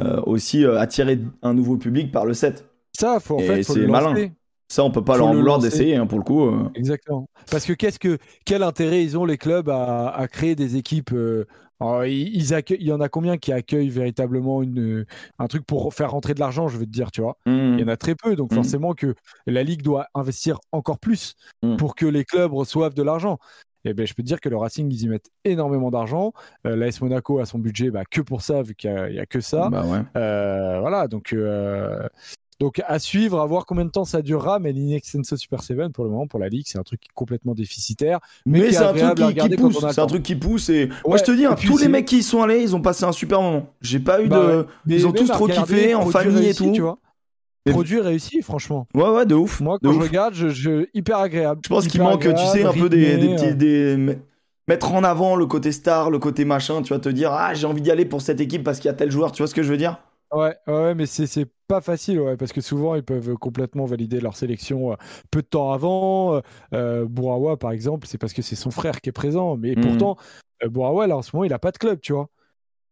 euh, 0.03 0.21
aussi 0.27 0.65
attirer 0.65 1.21
un 1.43 1.55
nouveau 1.55 1.77
public 1.77 2.11
par 2.11 2.25
le 2.27 2.35
set. 2.35 2.65
Ça, 2.99 3.21
faut, 3.21 3.37
en 3.37 3.39
Et 3.39 3.47
fait, 3.47 3.63
faut 3.63 3.75
c'est 3.75 3.81
le 3.81 3.87
malin. 3.87 4.11
lancer. 4.11 4.33
Ça, 4.71 4.85
on 4.85 4.91
peut 4.93 5.03
pas 5.03 5.19
leur 5.19 5.27
en 5.27 5.35
vouloir 5.35 5.59
d'essayer, 5.59 5.97
hein, 5.97 6.07
pour 6.07 6.19
le 6.19 6.25
coup. 6.25 6.47
euh. 6.47 6.71
Exactement. 6.77 7.29
Parce 7.51 7.67
que 7.67 7.73
qu'est-ce 7.73 7.99
que 7.99 8.19
quel 8.45 8.63
intérêt 8.63 9.03
ils 9.03 9.19
ont 9.19 9.25
les 9.25 9.37
clubs 9.37 9.69
à, 9.69 10.11
à 10.11 10.29
créer 10.29 10.55
des 10.55 10.77
équipes 10.77 11.13
euh, 11.13 11.45
alors, 11.83 12.05
ils, 12.05 12.37
il 12.43 12.83
y 12.87 12.93
en 12.93 13.01
a 13.01 13.09
combien 13.09 13.39
qui 13.39 13.53
accueillent 13.53 13.89
véritablement 13.89 14.63
une, 14.63 15.07
un 15.39 15.47
truc 15.47 15.65
pour 15.65 15.95
faire 15.95 16.11
rentrer 16.11 16.35
de 16.35 16.41
l'argent, 16.41 16.69
je 16.69 16.77
veux 16.77 16.85
te 16.85 16.91
dire, 16.91 17.11
tu 17.11 17.23
vois? 17.23 17.39
Hmm. 17.47 17.73
Il 17.79 17.81
y 17.81 17.85
en 17.85 17.89
a 17.89 17.97
très 17.97 18.15
peu, 18.15 18.37
donc 18.37 18.51
Mhm. 18.53 18.57
forcément 18.57 18.93
que 18.93 19.15
la 19.47 19.63
ligue 19.63 19.81
doit 19.81 20.07
investir 20.15 20.59
encore 20.73 20.99
plus 20.99 21.37
pour 21.79 21.95
que 21.95 22.05
les 22.05 22.25
clubs 22.27 22.53
reçoivent 22.53 22.93
de 22.93 23.03
l'argent. 23.03 23.39
Et 23.87 23.95
ben, 23.95 24.07
je 24.07 24.13
peux 24.13 24.23
te 24.23 24.27
dire 24.29 24.41
que 24.41 24.51
le 24.51 24.59
Racing, 24.59 24.93
ils 24.93 25.03
y 25.05 25.09
mettent 25.09 25.31
énormément 25.47 25.91
d'argent. 25.91 26.35
Euh, 26.67 26.77
L'AS 26.77 27.01
Monaco 27.01 27.39
a 27.39 27.47
son 27.47 27.59
budget 27.59 27.91
bah, 27.91 28.03
que 28.09 28.21
pour 28.21 28.43
ça, 28.43 28.63
vu 28.63 28.75
qu'il 28.75 28.93
n'y 28.93 29.19
a, 29.19 29.25
que 29.25 29.41
ça. 29.41 29.71
Bah 29.71 29.87
ouais. 29.87 30.01
Euh, 30.19 30.81
voilà, 30.81 31.09
donc, 31.09 31.33
euh, 31.33 32.07
donc 32.61 32.81
à 32.87 32.99
suivre, 32.99 33.41
à 33.41 33.47
voir 33.47 33.65
combien 33.67 33.85
de 33.87 33.91
temps 33.91 34.05
ça 34.05 34.23
durera. 34.23 34.59
Mais 34.59 34.71
l'Inextenso 34.73 35.37
Super 35.37 35.63
7, 35.63 35.89
pour 35.93 36.05
le 36.05 36.11
moment, 36.11 36.27
pour 36.27 36.39
la 36.39 36.49
Ligue, 36.49 36.67
c'est 36.67 36.79
un 36.79 36.83
truc 36.83 37.01
complètement 37.15 37.55
déficitaire. 37.55 38.21
Mais, 38.47 38.71
c'est 38.71 38.79
un 38.85 38.93
truc 38.93 39.37
qui, 39.39 39.57
pousse. 39.57 39.85
C'est 39.93 40.01
un 40.01 40.07
truc 40.07 40.23
qui 40.23 40.37
pousse. 40.37 40.69
Et 40.69 40.87
moi, 40.87 40.97
Ouais, 41.15 41.19
je 41.19 41.25
te 41.25 41.33
dis, 41.33 41.47
hein, 41.47 41.57
tous 41.57 41.79
les 41.79 41.89
mecs 41.89 42.07
qui 42.07 42.19
y 42.19 42.23
sont 42.23 42.43
allés, 42.43 42.61
ils 42.63 42.77
ont 42.77 42.83
passé 42.83 43.05
un 43.05 43.13
super 43.13 43.41
moment. 43.43 43.67
J'ai 43.81 43.99
pas 43.99 44.23
eu 44.23 44.29
Bah 44.29 44.39
de. 44.47 44.57
ouais. 44.59 44.65
Ils 44.89 45.07
ont 45.07 45.13
tous 45.13 45.27
trop 45.29 45.47
kiffé 45.49 45.95
en 45.95 46.07
famille 46.07 46.47
et 46.49 46.55
tout. 46.55 46.71
Tu 46.73 46.83
vois 46.83 46.99
Produit 47.69 48.01
réussi, 48.01 48.43
franchement. 48.43 48.87
Ouais, 48.95 49.09
ouais, 49.11 49.27
de 49.27 49.35
ouf. 49.35 49.61
Moi, 49.61 49.79
de 49.81 49.87
quand 49.87 49.93
je 49.93 49.99
ouf. 49.99 50.05
regarde, 50.09 50.35
je, 50.35 50.49
je- 50.49 50.87
hyper 50.95 51.19
agréable. 51.19 51.61
Je 51.65 51.69
pense 51.69 51.87
qu'il 51.87 52.01
manque, 52.03 52.23
tu 52.23 52.47
sais, 52.47 52.65
un 52.65 52.73
peu 52.73 52.89
des, 52.89 53.17
des 53.17 53.35
petits. 53.35 53.45
euh. 53.47 53.55
Des... 53.55 53.97
me- 53.97 54.17
Mettre 54.69 54.93
en 54.93 55.03
avant 55.03 55.35
le 55.35 55.47
côté 55.47 55.73
star, 55.73 56.11
le 56.11 56.19
côté 56.21 56.45
machin, 56.45 56.81
tu 56.83 56.93
vas 56.93 57.01
te 57.01 57.09
dire, 57.09 57.33
ah, 57.33 57.55
j'ai 57.55 57.67
envie 57.67 57.83
d'y 57.83 57.91
aller 57.91 58.05
pour 58.05 58.23
cette 58.23 58.41
équipe 58.41 58.63
parce 58.63 58.79
qu'il 58.79 58.87
y 58.87 58.91
a 58.91 58.95
tel 58.95 59.11
joueur, 59.11 59.33
tu 59.33 59.43
vois 59.43 59.49
ce 59.49 59.55
que 59.55 59.63
je 59.65 59.71
veux 59.71 59.77
dire? 59.77 59.99
Ouais, 60.33 60.55
ouais, 60.69 60.95
mais 60.95 61.07
c'est 61.07 61.27
pas 61.71 61.81
facile, 61.81 62.21
ouais, 62.21 62.37
parce 62.37 62.53
que 62.53 62.61
souvent 62.61 62.97
ils 62.97 63.03
peuvent 63.05 63.35
complètement 63.37 63.85
valider 63.85 64.21
leur 64.21 64.37
sélection 64.37 64.93
euh, 64.93 64.97
peu 65.31 65.41
de 65.43 65.47
temps 65.47 65.73
avant. 65.73 66.35
Euh, 66.35 66.41
euh, 66.75 67.07
Bourawa, 67.07 67.57
par 67.57 67.71
exemple, 67.71 68.07
c'est 68.09 68.19
parce 68.19 68.33
que 68.33 68.43
c'est 68.43 68.57
son 68.57 68.71
frère 68.73 69.01
qui 69.01 69.09
est 69.09 69.13
présent, 69.13 69.57
mais 69.57 69.77
Mhm. 69.77 69.83
pourtant, 69.83 70.17
euh, 70.65 70.69
Bourawa, 70.69 71.07
là, 71.07 71.17
en 71.17 71.23
ce 71.23 71.35
moment, 71.35 71.45
il 71.45 71.53
a 71.53 71.59
pas 71.61 71.71
de 71.71 71.79
club, 71.79 72.01
tu 72.01 72.13
vois. 72.13 72.29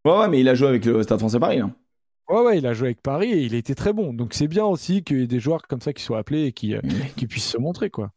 Ouais, 0.05 0.17
ouais, 0.19 0.29
mais 0.29 0.41
il 0.41 0.49
a 0.49 0.55
joué 0.55 0.69
avec 0.69 0.85
le 0.85 1.03
Stade 1.03 1.19
français 1.19 1.41
Paris. 1.41 1.59
hein. 1.61 1.75
Ouais, 2.29 2.41
ouais, 2.43 2.59
il 2.59 2.67
a 2.67 2.75
joué 2.75 2.89
avec 2.89 3.03
Paris 3.03 3.33
et 3.33 3.43
il 3.43 3.55
a 3.55 3.59
été 3.59 3.75
très 3.75 3.93
bon. 3.93 4.13
Donc 4.13 4.35
c'est 4.35 4.49
bien 4.49 4.65
aussi 4.65 5.03
qu'il 5.03 5.21
y 5.21 5.23
ait 5.25 5.27
des 5.27 5.41
joueurs 5.41 5.63
comme 5.67 5.81
ça 5.81 5.93
qui 5.93 6.03
soient 6.03 6.19
appelés 6.19 6.45
et 6.47 6.53
qui, 6.53 6.75
qui 7.17 7.27
puissent 7.27 7.49
se 7.51 7.59
montrer, 7.59 7.91
quoi. 7.91 8.11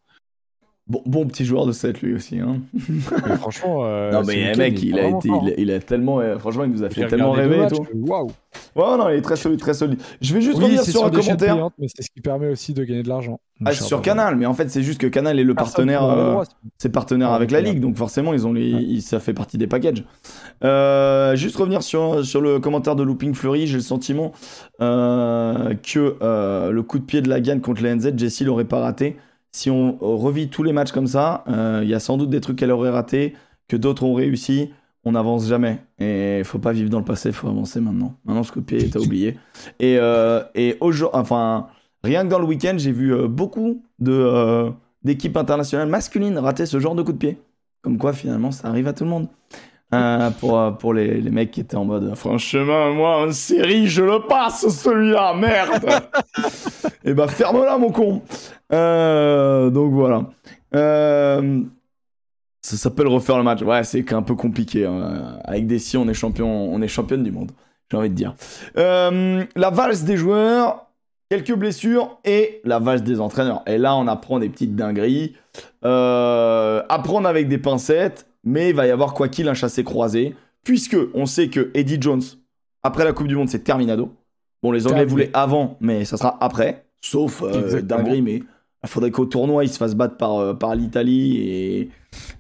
Bon, 0.92 1.02
bon 1.06 1.26
petit 1.26 1.46
joueur 1.46 1.66
de 1.66 1.72
7 1.72 2.02
lui 2.02 2.14
aussi. 2.16 2.40
Hein. 2.40 2.58
Mais 3.30 3.36
franchement, 3.38 3.86
euh, 3.86 4.12
non, 4.12 4.24
mais 4.28 4.54
mec, 4.58 4.84
il 4.84 5.00
a, 5.00 5.08
été, 5.08 5.30
il, 5.30 5.50
a, 5.50 5.54
il 5.58 5.72
a 5.72 5.80
tellement. 5.80 6.20
euh, 6.20 6.38
franchement, 6.38 6.66
il 6.66 6.72
nous 6.72 6.84
a 6.84 6.90
fait 6.90 7.08
tellement 7.08 7.32
rêver 7.32 7.56
et 7.56 7.60
matchs, 7.60 7.78
tout. 7.78 7.86
Waouh! 7.94 8.28
Ouais, 8.76 8.98
non, 8.98 9.08
il 9.08 9.16
est 9.16 9.22
très 9.22 9.38
solide, 9.38 9.60
très 9.62 9.74
solide. 9.74 10.00
Je 10.20 10.34
vais 10.34 10.42
juste 10.42 10.58
Oui, 10.58 10.66
revenir 10.66 10.84
sur 10.84 11.06
un 11.06 11.10
commentaire. 11.10 11.54
payantes, 11.56 11.74
mais 11.80 11.88
c'est 11.88 12.02
ce 12.04 12.10
qui 12.14 12.20
permet 12.20 12.50
aussi 12.50 12.74
de 12.74 12.84
gagner 12.84 13.04
de 13.04 13.08
l'argent. 13.08 13.40
Ah, 13.64 13.72
sur. 13.72 14.02
Canal, 14.02 14.36
mais 14.36 14.46
en 14.46 14.54
fait, 14.54 14.70
c'est 14.70 14.82
juste 14.84 15.00
que 15.00 15.08
Canal 15.08 15.40
est 15.40 15.46
le 15.46 15.54
Personne 15.56 15.86
partenaire. 15.88 16.04
euh, 16.04 16.44
c'est 16.78 16.90
partenaire 16.92 17.30
Ah, 17.32 17.36
avec 17.36 17.52
la 17.52 17.62
ligue, 17.62 17.80
donc 17.80 17.96
forcément 17.96 18.34
ils 18.34 18.46
ont 18.46 18.52
les, 18.52 18.74
Ouais. 18.74 19.00
ça 19.00 19.22
fait 19.22 19.34
partie 19.34 19.58
des 19.58 19.68
packages. 19.68 20.04
Juste 21.38 21.56
revenir 21.56 21.84
sur, 21.84 22.26
sur 22.26 22.42
le 22.42 22.60
commentaire 22.60 22.98
de 22.98 23.04
Looping 23.04 23.34
Fleury, 23.34 23.66
j'ai 23.66 23.78
le 23.78 23.82
sentiment 23.84 24.34
que 24.80 26.70
le 26.70 26.82
coup 26.82 27.00
de 27.00 27.06
pied 27.06 27.22
de 27.22 27.30
la 27.30 27.40
gagne 27.40 27.62
contre 27.62 27.82
les 27.82 27.96
NZ, 27.96 28.12
Jessie 28.18 28.44
l'aurait 28.44 28.66
pas 28.66 28.80
raté. 28.82 29.16
Si 29.52 29.70
on 29.70 29.98
revit 30.00 30.50
tous 30.50 30.64
les 30.64 30.74
matchs 30.74 30.92
comme 30.92 31.08
ça, 31.08 31.44
euh, 31.48 31.82
il 31.84 31.90
y 31.90 31.94
a 31.94 32.00
sans 32.00 32.18
doute 32.18 32.30
des 32.30 32.42
trucs 32.42 32.58
qu'elle 32.58 32.72
aurait 32.72 32.90
raté, 32.90 33.36
que 33.68 33.76
d'autres 33.76 34.04
ont 34.04 34.14
réussi. 34.14 34.72
On 35.04 35.14
n'avance 35.14 35.48
jamais. 35.48 35.80
Et 36.00 36.40
il 36.40 36.46
faut 36.46 36.60
pas 36.60 36.74
vivre 36.74 36.90
dans 36.90 37.00
le 37.00 37.06
passé, 37.06 37.30
il 37.30 37.36
faut 37.36 37.48
avancer 37.48 37.82
maintenant. 37.82 38.16
Maintenant, 38.24 38.44
ce 38.44 38.52
coup 38.52 38.60
de 38.60 38.66
pied 38.66 38.84
est 38.84 38.96
à 38.96 39.00
oublier. 39.00 39.38
Et, 39.80 39.98
euh, 40.00 40.44
et 40.54 40.78
rien 42.04 42.24
que 42.24 42.30
dans 42.30 42.40
le 42.40 42.46
week-end, 42.46 42.76
j'ai 42.78 42.92
vu 42.92 43.14
euh, 43.14 43.28
beaucoup 43.28 43.84
euh, 44.08 44.70
d'équipes 45.04 45.38
internationales 45.38 45.90
masculines 45.90 46.38
rater 46.38 46.66
ce 46.66 46.80
genre 46.80 46.96
de 46.96 47.02
coup 47.02 47.14
de 47.14 47.18
pied. 47.18 47.40
Comme 47.82 47.98
quoi, 47.98 48.14
finalement, 48.14 48.52
ça 48.52 48.68
arrive 48.68 48.88
à 48.88 48.94
tout 48.94 49.04
le 49.04 49.10
monde. 49.10 49.28
Euh, 49.94 50.30
pour, 50.32 50.58
euh, 50.58 50.72
pour 50.72 50.94
les, 50.94 51.20
les 51.20 51.30
mecs 51.32 51.52
qui 51.52 51.60
étaient 51.60 51.76
en 51.76 51.84
mode 51.84 52.16
Franchement, 52.16 52.94
moi, 52.94 53.26
en 53.28 53.32
série, 53.32 53.88
je 53.88 54.02
le 54.04 54.26
passe 54.26 54.68
celui-là, 54.70 55.34
merde 55.34 55.86
Et 57.04 57.14
bah, 57.14 57.28
ferme-la, 57.28 57.78
mon 57.78 57.92
con 57.92 58.22
Euh, 58.72 59.70
Donc 59.70 59.92
voilà. 59.92 60.24
Euh, 60.76 61.62
ça 62.62 62.78
s'appelle 62.78 63.08
refaire 63.08 63.38
le 63.38 63.44
match. 63.44 63.62
Ouais, 63.64 63.84
c'est 63.84 64.14
un 64.14 64.22
peu 64.22 64.36
compliqué. 64.36 64.86
hein. 64.86 65.40
Avec 65.44 65.68
des 65.68 65.80
si, 65.80 65.98
on 65.98 66.08
est 66.08 66.14
champion, 66.14 66.48
on 66.48 66.82
est 66.82 66.88
championne 66.88 67.24
du 67.24 67.32
monde, 67.32 67.52
j'ai 67.90 67.98
envie 67.98 68.10
de 68.10 68.16
dire. 68.16 68.34
La 68.76 69.70
valse 69.72 70.04
des 70.04 70.16
joueurs, 70.16 70.86
quelques 71.30 71.56
blessures 71.56 72.18
et 72.24 72.62
la 72.64 72.80
valse 72.80 73.04
des 73.04 73.20
entraîneurs. 73.20 73.62
Et 73.68 73.78
là, 73.78 73.96
on 73.98 74.08
apprend 74.08 74.40
des 74.40 74.48
petites 74.48 74.76
dingueries. 74.76 75.36
Apprendre 75.84 77.28
avec 77.28 77.48
des 77.50 77.58
pincettes, 77.58 78.28
mais 78.44 78.70
il 78.70 78.76
va 78.76 78.88
y 78.88 78.92
avoir 78.92 79.14
quoi 79.14 79.28
qu'il 79.30 79.48
un 79.50 79.54
chassé 79.54 79.84
croisé, 79.84 80.36
puisque 80.64 80.98
on 81.14 81.26
sait 81.26 81.50
que 81.50 81.72
Eddie 81.74 81.98
Jones, 82.00 82.22
après 82.84 83.04
la 83.04 83.14
Coupe 83.14 83.28
du 83.28 83.36
Monde, 83.36 83.50
c'est 83.50 83.64
terminado. 83.64 84.12
Bon, 84.64 84.72
les 84.72 84.86
Anglais 84.86 84.98
Terminé. 85.00 85.10
voulaient 85.12 85.30
avant, 85.34 85.78
mais 85.80 86.06
ça 86.06 86.18
sera 86.18 86.38
après, 86.44 86.86
sauf 87.02 87.42
euh, 87.44 87.82
dinguerie, 87.82 88.22
mais 88.22 88.44
il 88.84 88.90
faudrait 88.90 89.12
qu'au 89.12 89.26
tournoi, 89.26 89.64
il 89.64 89.70
se 89.70 89.78
fasse 89.78 89.96
battre 89.96 90.18
par, 90.18 90.38
euh, 90.38 90.54
par 90.54 90.76
l'Italie 90.76 91.38
et, 91.38 91.90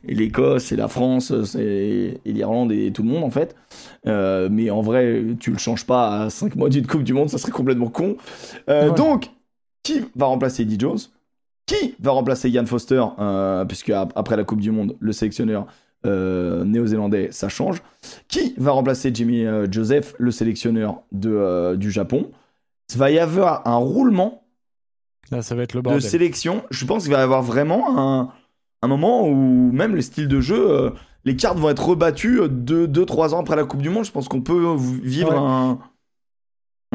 et 0.08 0.16
l'Écosse 0.16 0.72
et 0.72 0.76
la 0.76 0.88
France 0.88 1.32
et 1.58 2.20
l'Irlande 2.26 2.72
et 2.72 2.92
tout 2.92 3.04
le 3.04 3.10
monde 3.10 3.24
en 3.24 3.30
fait. 3.30 3.56
Euh, 4.08 4.50
mais 4.52 4.70
en 4.70 4.82
vrai, 4.82 5.24
tu 5.40 5.52
le 5.52 5.58
changes 5.58 5.86
pas 5.86 6.24
à 6.24 6.30
5 6.30 6.56
mois 6.56 6.70
d'une 6.70 6.86
Coupe 6.88 7.04
du 7.04 7.14
Monde, 7.14 7.30
ça 7.30 7.38
serait 7.38 7.52
complètement 7.52 7.90
con. 7.90 8.18
Euh, 8.70 8.90
Ouais. 8.90 8.96
Donc, 8.96 9.30
qui 9.84 10.02
va 10.16 10.28
remplacer 10.28 10.62
Eddie 10.64 10.78
Jones? 10.80 11.00
Qui 11.68 11.96
va 12.00 12.12
remplacer 12.12 12.50
Ian 12.50 12.66
Foster 12.66 13.04
euh, 13.20 13.66
Puisque 13.66 13.90
ap- 13.92 14.12
après 14.16 14.36
la 14.36 14.44
Coupe 14.44 14.62
du 14.62 14.72
Monde, 14.72 14.96
le 15.00 15.12
sélectionneur 15.12 15.66
euh, 16.06 16.64
néo-zélandais, 16.64 17.30
ça 17.32 17.50
change. 17.50 17.82
Qui 18.28 18.54
va 18.58 18.72
remplacer 18.72 19.12
Jimmy 19.14 19.46
euh, 19.46 19.68
Joseph, 19.72 20.16
le 20.18 20.32
sélectionneur 20.32 21.02
de, 21.12 21.30
euh, 21.32 21.76
du 21.76 21.92
Japon? 21.92 22.32
Il 22.94 22.98
va 22.98 23.12
y 23.12 23.20
avoir 23.20 23.68
un 23.68 23.76
roulement 23.76 24.44
Là, 25.32 25.42
ça 25.42 25.56
va 25.56 25.64
être 25.64 25.74
le 25.74 25.82
de 25.82 26.00
sélection. 26.00 26.64
Je 26.72 26.84
pense 26.86 27.04
qu'il 27.04 27.14
va 27.14 27.20
y 27.20 27.22
avoir 27.22 27.42
vraiment 27.42 27.98
un, 27.98 28.32
un 28.82 28.88
moment 28.88 29.26
où 29.28 29.72
même 29.72 29.96
le 29.96 30.02
style 30.02 30.28
de 30.28 30.42
jeu, 30.42 30.92
les 31.24 31.38
cartes 31.38 31.58
vont 31.58 31.70
être 31.70 31.88
rebattues 31.88 32.42
2-3 32.42 33.34
ans 33.34 33.40
après 33.40 33.56
la 33.56 33.64
Coupe 33.64 33.82
du 33.82 33.90
Monde. 33.90 34.04
Je 34.04 34.12
pense 34.12 34.28
qu'on 34.28 34.42
peut 34.42 34.76
vivre 35.04 35.30
Ouais. 35.32 35.38
un, 35.38 35.80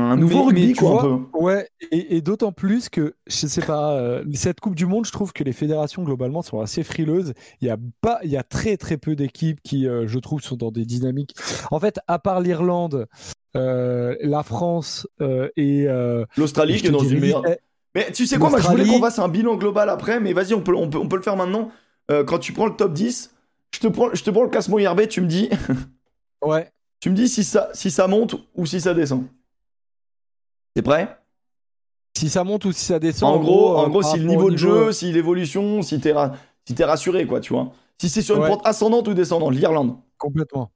un, 0.07 0.17
nouveau 0.17 0.45
rugby, 0.45 0.73
quoi, 0.75 1.03
un 1.03 1.03
peu. 1.03 1.39
Ouais, 1.39 1.69
et, 1.91 2.21
d'autant 2.21 2.53
plus 2.53 2.89
que, 2.89 3.15
je 3.27 3.47
sais 3.47 3.61
pas, 3.61 3.93
euh, 3.93 4.25
cette 4.35 4.61
Coupe 4.61 4.75
du 4.75 4.87
Monde, 4.87 5.07
je 5.07 5.13
trouve 5.13 5.33
que 5.33 5.45
les 5.45 5.53
fédérations, 5.53 6.03
globalement, 6.03 6.43
sont 6.43 6.61
assez 6.61 6.83
frileuses. 6.83 7.35
Il 7.61 7.69
y 7.69 7.71
a, 7.71 7.77
pas, 8.01 8.19
il 8.23 8.31
y 8.31 8.37
a 8.37 8.43
très, 8.43 8.77
très 8.77 8.97
peu 8.97 9.17
d'équipes 9.17 9.61
qui, 9.63 9.87
euh, 9.87 10.07
je 10.07 10.19
trouve, 10.19 10.41
sont 10.41 10.57
dans 10.57 10.71
des 10.71 10.85
dynamiques. 10.85 11.35
En 11.71 11.81
fait, 11.81 11.99
à 12.07 12.19
part 12.19 12.41
l'Irlande, 12.41 13.07
euh, 13.57 14.17
la 14.21 14.43
France 14.43 15.07
et. 15.57 15.87
L'Australie, 16.37 16.81
qui 16.81 16.87
est 16.87 16.91
dans 16.91 17.01
une 17.01 17.21
meilleure. 17.21 17.43
Mais 17.95 18.13
tu 18.13 18.27
sais 18.27 18.39
quoi, 18.39 18.51
moi, 18.51 18.61
je 18.61 18.69
voulais 18.69 18.87
qu'on 18.87 19.01
fasse 19.01 19.19
un 19.19 19.29
bilan 19.29 19.57
global 19.57 19.89
après, 19.89 20.21
mais 20.21 20.35
vas-y, 20.35 20.53
on 20.53 20.61
peut, 20.61 20.75
on, 20.75 20.91
peut, 20.91 20.99
on 20.99 21.09
peut 21.09 21.17
le 21.17 21.23
faire 21.23 21.37
maintenant. 21.37 21.71
quand 22.09 22.39
tu 22.39 22.53
prends 22.53 22.67
le 22.67 22.77
top 22.77 22.93
10, 22.93 23.33
je 23.75 23.81
te 23.81 23.87
prends, 23.89 24.11
je 24.13 24.23
te 24.23 24.31
prends 24.31 24.43
le 24.43 24.51
classement 24.51 24.79
IRB, 24.79 25.09
tu 25.09 25.21
me 25.21 25.27
dis. 25.27 25.49
ouais. 26.43 26.71
Tu 27.01 27.11
me 27.11 27.15
dis 27.15 27.29
si 27.29 27.45
ça, 27.45 27.71
si 27.73 27.91
ça 27.91 28.09
monte 28.09 28.37
ou 28.55 28.67
si 28.67 28.81
ça 28.81 28.95
descend. 28.95 29.25
T'es 30.77 30.83
prêt? 30.83 31.09
Si 32.15 32.29
ça 32.29 32.45
monte 32.45 32.67
ou 32.67 32.73
si 32.73 32.85
ça 32.85 32.99
descend. 32.99 33.35
En, 33.35 33.41
gros, 33.41 33.77
en 33.79 33.89
gros, 33.89 34.03
si 34.03 34.19
le 34.19 34.27
niveau 34.27 34.51
de 34.51 34.59
jeu, 34.59 34.93
si 34.93 35.11
l'évolution, 35.11 35.81
si 35.81 35.99
t'es 36.01 36.13
si 36.67 36.85
rassuré, 36.85 37.27
quoi, 37.27 37.41
tu 37.41 37.55
vois. 37.55 37.73
Si 37.99 38.11
c'est 38.11 38.21
sur 38.21 38.37
une 38.37 38.47
pente 38.47 38.67
ascendante 38.67 39.09
ou 39.09 39.15
descendante, 39.15 39.55
l'Irlande. 39.55 39.97
Complètement. 40.19 40.71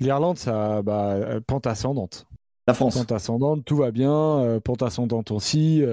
L'Irlande, 0.00 0.36
ça, 0.36 0.82
bah, 0.82 1.12
euh, 1.12 1.40
pente 1.46 1.68
ascendante. 1.68 2.26
La 2.66 2.74
France. 2.74 2.96
Pente 2.96 3.12
ascendante, 3.12 3.64
tout 3.64 3.76
va 3.76 3.92
bien. 3.92 4.12
Euh, 4.12 4.58
pente 4.58 4.82
ascendante 4.82 5.30
aussi, 5.30 5.84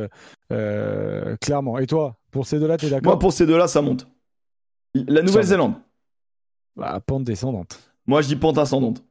euh, 0.52 1.36
clairement. 1.40 1.78
Et 1.78 1.86
toi, 1.86 2.16
pour 2.32 2.48
ces 2.48 2.60
deux-là, 2.60 2.78
t'es 2.78 2.90
d'accord? 2.90 3.12
Moi, 3.12 3.20
pour 3.20 3.34
ces 3.34 3.46
deux-là, 3.46 3.68
ça 3.68 3.84
monte. 3.84 4.08
La 4.96 5.22
Nouvelle-Zélande. 5.22 5.76
Bah, 6.76 7.00
pente 7.06 7.24
descendante. 7.24 7.80
Moi, 8.08 8.24
je 8.24 8.30
dis 8.30 8.36
pente 8.36 8.58
ascendante. 8.58 9.04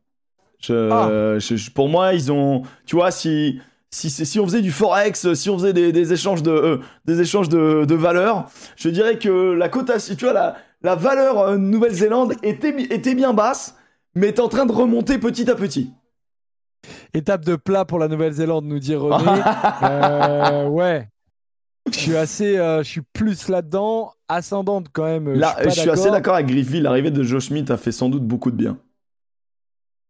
Ah. 0.68 1.38
pour 1.76 1.88
moi, 1.88 2.12
ils 2.14 2.32
ont. 2.32 2.62
Tu 2.86 2.96
vois, 2.96 3.12
si, 3.12 3.60
si, 3.92 4.10
si 4.10 4.40
on 4.40 4.44
faisait 4.46 4.62
du 4.62 4.72
forex, 4.72 5.34
si 5.34 5.50
on 5.50 5.58
faisait 5.58 5.72
des, 5.72 6.12
échanges 6.12 6.42
de, 6.42 6.80
des 7.04 7.20
échanges 7.20 7.48
de, 7.48 7.84
de 7.84 7.94
valeurs, 7.94 8.46
je 8.76 8.88
dirais 8.88 9.18
que 9.18 9.52
la 9.52 9.68
cotation, 9.68 10.14
tu 10.14 10.24
vois, 10.24 10.32
la, 10.32 10.56
la 10.82 10.94
valeur 10.94 11.38
euh, 11.38 11.56
Nouvelle-Zélande 11.58 12.34
était, 12.42 12.74
était 12.90 13.14
bien 13.14 13.34
basse, 13.34 13.76
mais 14.14 14.28
est 14.28 14.40
en 14.40 14.48
train 14.48 14.66
de 14.66 14.72
remonter 14.72 15.18
petit 15.18 15.50
à 15.50 15.54
petit. 15.54 15.92
Étape 17.12 17.44
de 17.44 17.54
plat 17.54 17.84
pour 17.84 17.98
la 17.98 18.08
Nouvelle-Zélande, 18.08 18.64
nous 18.64 18.78
dit 18.78 18.94
René. 18.94 19.16
Euh, 19.82 20.68
ouais. 20.68 21.08
Je 21.90 21.98
suis 21.98 22.16
assez, 22.16 22.56
euh, 22.56 22.82
je 22.82 22.88
suis 22.88 23.02
plus 23.12 23.48
là-dedans, 23.48 24.12
ascendante 24.28 24.86
quand 24.92 25.04
même. 25.04 25.32
Là, 25.32 25.54
je 25.58 25.68
suis, 25.68 25.76
je 25.76 25.80
suis 25.80 25.90
assez 25.90 26.10
d'accord 26.10 26.34
avec 26.34 26.46
Griffith. 26.46 26.82
L'arrivée 26.82 27.10
de 27.10 27.22
Joe 27.22 27.44
Schmidt 27.44 27.70
a 27.72 27.76
fait 27.76 27.92
sans 27.92 28.08
doute 28.08 28.24
beaucoup 28.24 28.50
de 28.50 28.56
bien. 28.56 28.78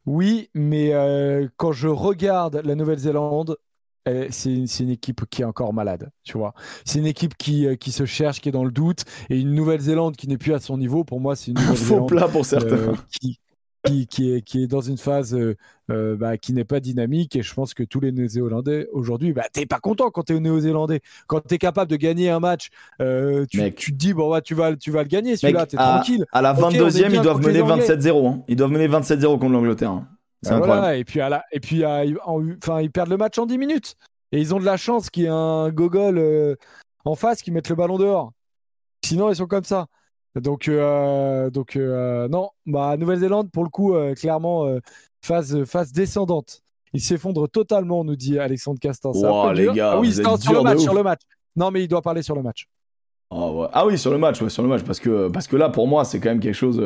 Oui, 0.07 0.51
mais 0.55 0.93
euh, 0.93 1.49
quand 1.57 1.73
je 1.73 1.89
regarde 1.89 2.61
la 2.65 2.75
Nouvelle-Zélande, 2.75 3.57
c'est 4.31 4.53
une, 4.81 4.91
équipe 4.91 5.23
qui 5.31 5.43
est 5.43 5.45
encore 5.45 5.73
malade, 5.73 6.11
tu 6.25 6.37
vois. 6.37 6.55
C'est 6.85 6.99
une 6.99 7.07
équipe 7.07 7.37
qui, 7.37 7.67
euh, 7.67 7.77
qui 7.77 7.93
se 7.93 8.05
cherche, 8.05 8.41
qui 8.41 8.49
est 8.49 8.53
dans 8.53 8.65
le 8.65 8.73
doute, 8.73 9.05
et 9.31 9.39
une 9.39 9.55
Nouvelle-Zélande 9.55 10.17
qui 10.17 10.29
n'est 10.29 10.39
plus 10.39 10.55
à 10.55 10.61
son 10.61 10.77
niveau. 10.79 11.05
Pour 11.05 11.21
moi, 11.21 11.37
c'est 11.37 11.53
une 11.53 11.59
Faux 11.77 12.07
plat 12.07 12.29
pour 12.29 12.45
certains. 12.45 12.77
Euh, 12.77 12.95
qui, 13.85 14.07
qui, 14.07 14.33
est, 14.33 14.43
qui 14.43 14.63
est 14.63 14.67
dans 14.69 14.81
une 14.81 14.97
phase 14.97 15.37
bah, 15.89 16.39
qui 16.39 16.53
n'est 16.53 16.65
pas 16.65 16.79
dynamique. 16.79 17.35
Et 17.35 17.43
je 17.43 17.53
pense 17.53 17.75
que 17.75 17.83
tous 17.83 17.99
les 17.99 18.13
Néo-Zélandais 18.13 18.87
aujourd'hui, 18.93 19.33
bah, 19.33 19.43
t'es 19.53 19.67
pas 19.67 19.81
content 19.81 20.11
quand 20.11 20.23
t'es 20.23 20.39
Néo-Zélandais. 20.39 21.01
Quand 21.27 21.41
t'es 21.41 21.59
capable 21.59 21.91
de 21.91 21.97
gagner 21.97 22.31
un 22.31 22.39
match, 22.39 22.71
tu, 23.01 23.73
tu, 23.75 23.93
te 23.93 23.97
dis, 23.97 24.15
bon, 24.15 24.41
tu, 24.41 24.55
vas, 24.55 24.77
tu 24.77 24.93
vas 24.93 25.03
le 25.03 25.09
gagner 25.09 25.37
celui-là, 25.37 25.67
t'es 25.67 25.77
tranquille. 25.77 26.27
À 26.33 26.43
la 26.43 26.55
22e, 26.55 27.13
ils 27.13 27.21
doivent 27.21 27.45
mener 27.45 27.61
27-0. 27.61 28.29
Hein. 28.29 28.43
Ils 28.47 28.57
doivent 28.57 28.71
mener 28.71 28.87
27-0 28.87 29.39
contre 29.39 29.53
l'Angleterre. 29.53 29.91
Hein. 29.91 30.09
C'est 30.43 30.51
bah, 30.51 30.57
incroyable. 30.57 30.97
Et 30.97 31.05
puis, 31.05 31.21
à 31.21 31.29
la, 31.29 31.45
et 31.53 31.61
puis 31.61 31.85
enfin, 31.85 32.81
ils 32.81 32.91
perdent 32.91 33.11
le 33.11 33.17
match 33.17 33.39
en 33.39 33.47
10 33.47 33.59
minutes. 33.59 33.97
Et 34.33 34.41
ils 34.41 34.55
ont 34.55 34.61
de 34.61 34.65
la 34.65 34.77
chance 34.77 35.11
qu'il 35.11 35.25
y 35.25 35.27
ait 35.27 35.31
un 35.31 35.71
gogol 35.71 36.57
en 37.05 37.15
face 37.15 37.43
qui 37.43 37.51
mette 37.51 37.69
le 37.69 37.75
ballon 37.75 37.99
dehors. 37.99 38.33
Sinon, 39.05 39.31
ils 39.31 39.37
sont 39.37 39.47
comme 39.47 39.65
ça. 39.65 39.87
Donc, 40.35 40.69
euh, 40.69 41.51
donc 41.51 41.77
euh, 41.77 42.27
non, 42.29 42.51
bah, 42.65 42.97
Nouvelle-Zélande, 42.97 43.51
pour 43.51 43.65
le 43.65 43.69
coup, 43.69 43.95
euh, 43.95 44.15
clairement, 44.15 44.67
phase, 45.23 45.65
phase 45.65 45.93
descendante. 45.93 46.63
Il 46.95 47.01
s'effondre 47.01 47.49
totalement, 47.49 48.05
nous 48.05 48.17
dit 48.17 48.39
Alexandre 48.39 48.79
Castan. 48.79 49.13
les 49.53 49.67
gars, 49.73 49.93
ah 49.93 50.01
oui, 50.01 50.13
sur 50.13 50.53
le 50.53 50.63
match, 50.63 50.79
sur 50.79 50.95
le 50.95 51.03
match. 51.03 51.21
Non, 51.57 51.71
mais 51.71 51.83
il 51.83 51.89
doit 51.89 52.03
parler 52.03 52.23
sur 52.23 52.35
le 52.35 52.43
match. 52.43 52.67
Oh, 53.31 53.67
ah 53.73 53.87
oui, 53.87 53.99
sur 53.99 54.11
le 54.11 54.19
match, 54.19 54.47
sur 54.47 54.63
le 54.63 54.69
match, 54.69 54.83
parce 54.83 55.01
que, 55.01 55.29
parce 55.29 55.47
que 55.47 55.57
là, 55.57 55.71
pour 55.71 55.89
moi, 55.89 56.05
c'est 56.05 56.21
quand 56.21 56.31
même 56.31 56.41
quelque 56.41 56.55
chose. 56.55 56.83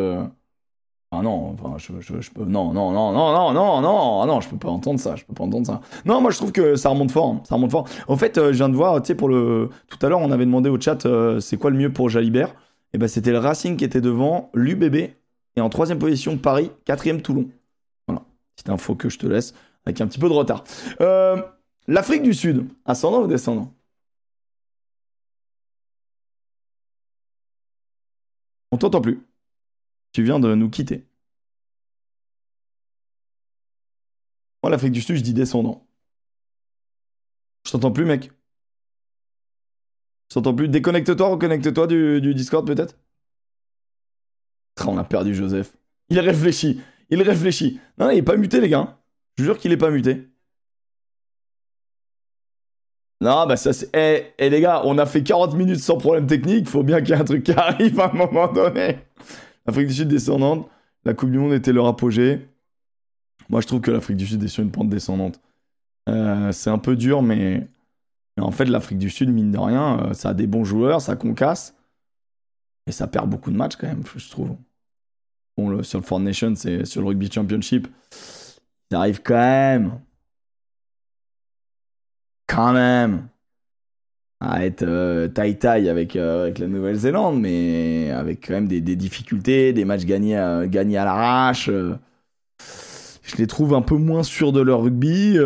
Ah 1.12 1.22
non, 1.22 1.50
enfin, 1.52 1.76
je, 1.78 2.30
peux. 2.30 2.44
Non, 2.44 2.72
non, 2.72 2.90
non, 2.90 3.12
non, 3.12 3.32
non, 3.32 3.52
non, 3.52 3.80
non, 3.80 4.26
non, 4.26 4.40
je 4.40 4.48
peux 4.48 4.56
pas 4.56 4.68
entendre 4.68 4.98
ça, 4.98 5.14
je 5.14 5.24
peux 5.24 5.32
pas 5.34 5.44
entendre 5.44 5.66
ça. 5.66 5.80
Non, 6.04 6.20
moi 6.20 6.30
je 6.30 6.36
trouve 6.36 6.52
que 6.52 6.74
ça 6.74 6.88
remonte 6.88 7.12
fort, 7.12 7.28
hein, 7.28 7.40
ça 7.44 7.54
remonte 7.54 7.70
fort. 7.70 7.88
En 8.08 8.16
fait, 8.16 8.36
je 8.36 8.50
viens 8.56 8.68
de 8.68 8.74
voir, 8.74 9.00
tu 9.00 9.08
sais, 9.08 9.14
pour 9.14 9.28
le. 9.28 9.70
Tout 9.88 10.04
à 10.04 10.08
l'heure, 10.08 10.20
on 10.20 10.32
avait 10.32 10.44
demandé 10.44 10.68
au 10.68 10.80
chat, 10.80 11.06
c'est 11.40 11.56
quoi 11.56 11.70
le 11.70 11.76
mieux 11.76 11.92
pour 11.92 12.08
Jalibert? 12.08 12.54
Et 12.92 12.98
ben 12.98 13.08
c'était 13.08 13.30
le 13.30 13.38
Racing 13.38 13.76
qui 13.76 13.84
était 13.84 14.00
devant, 14.00 14.50
l'UBB, 14.54 14.94
et 15.56 15.60
en 15.60 15.68
troisième 15.68 15.98
position 15.98 16.38
Paris, 16.38 16.70
quatrième 16.84 17.22
Toulon. 17.22 17.46
Voilà, 18.08 18.22
c'est 18.56 18.68
info 18.70 18.94
que 18.94 19.08
je 19.08 19.18
te 19.18 19.26
laisse, 19.26 19.54
avec 19.84 20.00
un 20.00 20.06
petit 20.06 20.18
peu 20.18 20.28
de 20.28 20.34
retard. 20.34 20.64
Euh, 21.00 21.40
L'Afrique 21.88 22.22
du 22.22 22.34
Sud, 22.34 22.66
ascendant 22.84 23.22
ou 23.22 23.26
descendant? 23.26 23.72
On 28.70 28.76
t'entend 28.78 29.00
plus. 29.00 29.25
Tu 30.16 30.22
viens 30.22 30.40
de 30.40 30.54
nous 30.54 30.70
quitter. 30.70 31.06
Moi, 34.62 34.70
l'Afrique 34.70 34.92
du 34.92 35.02
Sud, 35.02 35.16
je 35.16 35.20
dis 35.20 35.34
descendant. 35.34 35.86
Je 37.66 37.72
t'entends 37.72 37.92
plus, 37.92 38.06
mec. 38.06 38.32
Je 40.30 40.34
t'entends 40.36 40.54
plus. 40.54 40.68
Déconnecte-toi, 40.68 41.28
reconnecte-toi 41.28 41.86
du, 41.86 42.34
Discord 42.34 42.66
peut-être. 42.66 42.96
On 44.86 44.96
a 44.96 45.04
perdu 45.04 45.34
Joseph. 45.34 45.76
Il 46.08 46.18
réfléchit. 46.18 46.80
Il 47.10 47.20
réfléchit. 47.20 47.78
Non, 47.98 48.08
il 48.08 48.16
est 48.16 48.22
pas 48.22 48.38
muté, 48.38 48.62
les 48.62 48.70
gars. 48.70 48.98
Je 49.36 49.44
jure 49.44 49.58
qu'il 49.58 49.72
est 49.72 49.76
pas 49.76 49.90
muté. 49.90 50.30
Non, 53.20 53.46
bah 53.46 53.58
ça 53.58 53.74
c'est. 53.74 53.94
Eh, 53.94 54.32
eh, 54.38 54.48
les 54.48 54.62
gars, 54.62 54.80
on 54.86 54.96
a 54.96 55.04
fait 55.04 55.22
40 55.22 55.52
minutes 55.56 55.80
sans 55.80 55.98
problème 55.98 56.26
technique. 56.26 56.70
Faut 56.70 56.82
bien 56.82 57.02
qu'il 57.02 57.10
y 57.10 57.12
ait 57.12 57.20
un 57.20 57.24
truc 57.24 57.44
qui 57.44 57.52
arrive 57.52 58.00
à 58.00 58.10
un 58.10 58.14
moment 58.14 58.50
donné. 58.50 58.96
L'Afrique 59.66 59.88
du 59.88 59.94
Sud 59.94 60.08
descendante. 60.08 60.68
La 61.04 61.14
Coupe 61.14 61.30
du 61.30 61.38
Monde 61.38 61.52
était 61.52 61.72
leur 61.72 61.86
apogée. 61.86 62.48
Moi, 63.48 63.60
je 63.60 63.66
trouve 63.66 63.80
que 63.80 63.90
l'Afrique 63.90 64.16
du 64.16 64.26
Sud 64.26 64.42
est 64.42 64.48
sur 64.48 64.62
une 64.62 64.70
pente 64.70 64.88
descendante. 64.88 65.40
Euh, 66.08 66.52
c'est 66.52 66.70
un 66.70 66.78
peu 66.78 66.96
dur, 66.96 67.22
mais 67.22 67.68
en 68.38 68.50
fait, 68.50 68.64
l'Afrique 68.64 68.98
du 68.98 69.10
Sud, 69.10 69.30
mine 69.30 69.50
de 69.50 69.58
rien, 69.58 70.00
euh, 70.00 70.14
ça 70.14 70.30
a 70.30 70.34
des 70.34 70.46
bons 70.46 70.64
joueurs, 70.64 71.00
ça 71.00 71.16
concasse. 71.16 71.74
Et 72.86 72.92
ça 72.92 73.06
perd 73.06 73.28
beaucoup 73.28 73.50
de 73.50 73.56
matchs 73.56 73.76
quand 73.76 73.88
même, 73.88 74.02
je 74.16 74.30
trouve. 74.30 74.56
Bon, 75.56 75.82
sur 75.82 75.98
le 75.98 76.04
Four 76.04 76.20
Nation, 76.20 76.54
c'est 76.54 76.84
sur 76.84 77.00
le 77.00 77.08
Rugby 77.08 77.30
Championship. 77.30 77.88
Ça 78.90 78.98
arrive 78.98 79.22
quand 79.22 79.34
même. 79.34 80.00
Quand 82.46 82.72
même. 82.72 83.28
À 84.40 84.66
être 84.66 84.82
euh, 84.82 85.28
taille-taille 85.28 85.88
avec, 85.88 86.14
euh, 86.14 86.42
avec 86.42 86.58
la 86.58 86.66
Nouvelle-Zélande, 86.66 87.40
mais 87.40 88.10
avec 88.10 88.46
quand 88.46 88.52
même 88.52 88.68
des, 88.68 88.80
difficultés, 88.80 89.72
des 89.72 89.86
matchs 89.86 90.04
gagnés, 90.04 90.36
à, 90.36 90.66
gagnés 90.66 90.98
à 90.98 91.06
l'arrache. 91.06 91.70
je 91.70 93.36
les 93.38 93.46
trouve 93.46 93.74
un 93.74 93.82
peu 93.82 93.96
moins 93.96 94.22
sûrs 94.22 94.52
de 94.52 94.60
leur 94.60 94.82
rugby. 94.82 95.38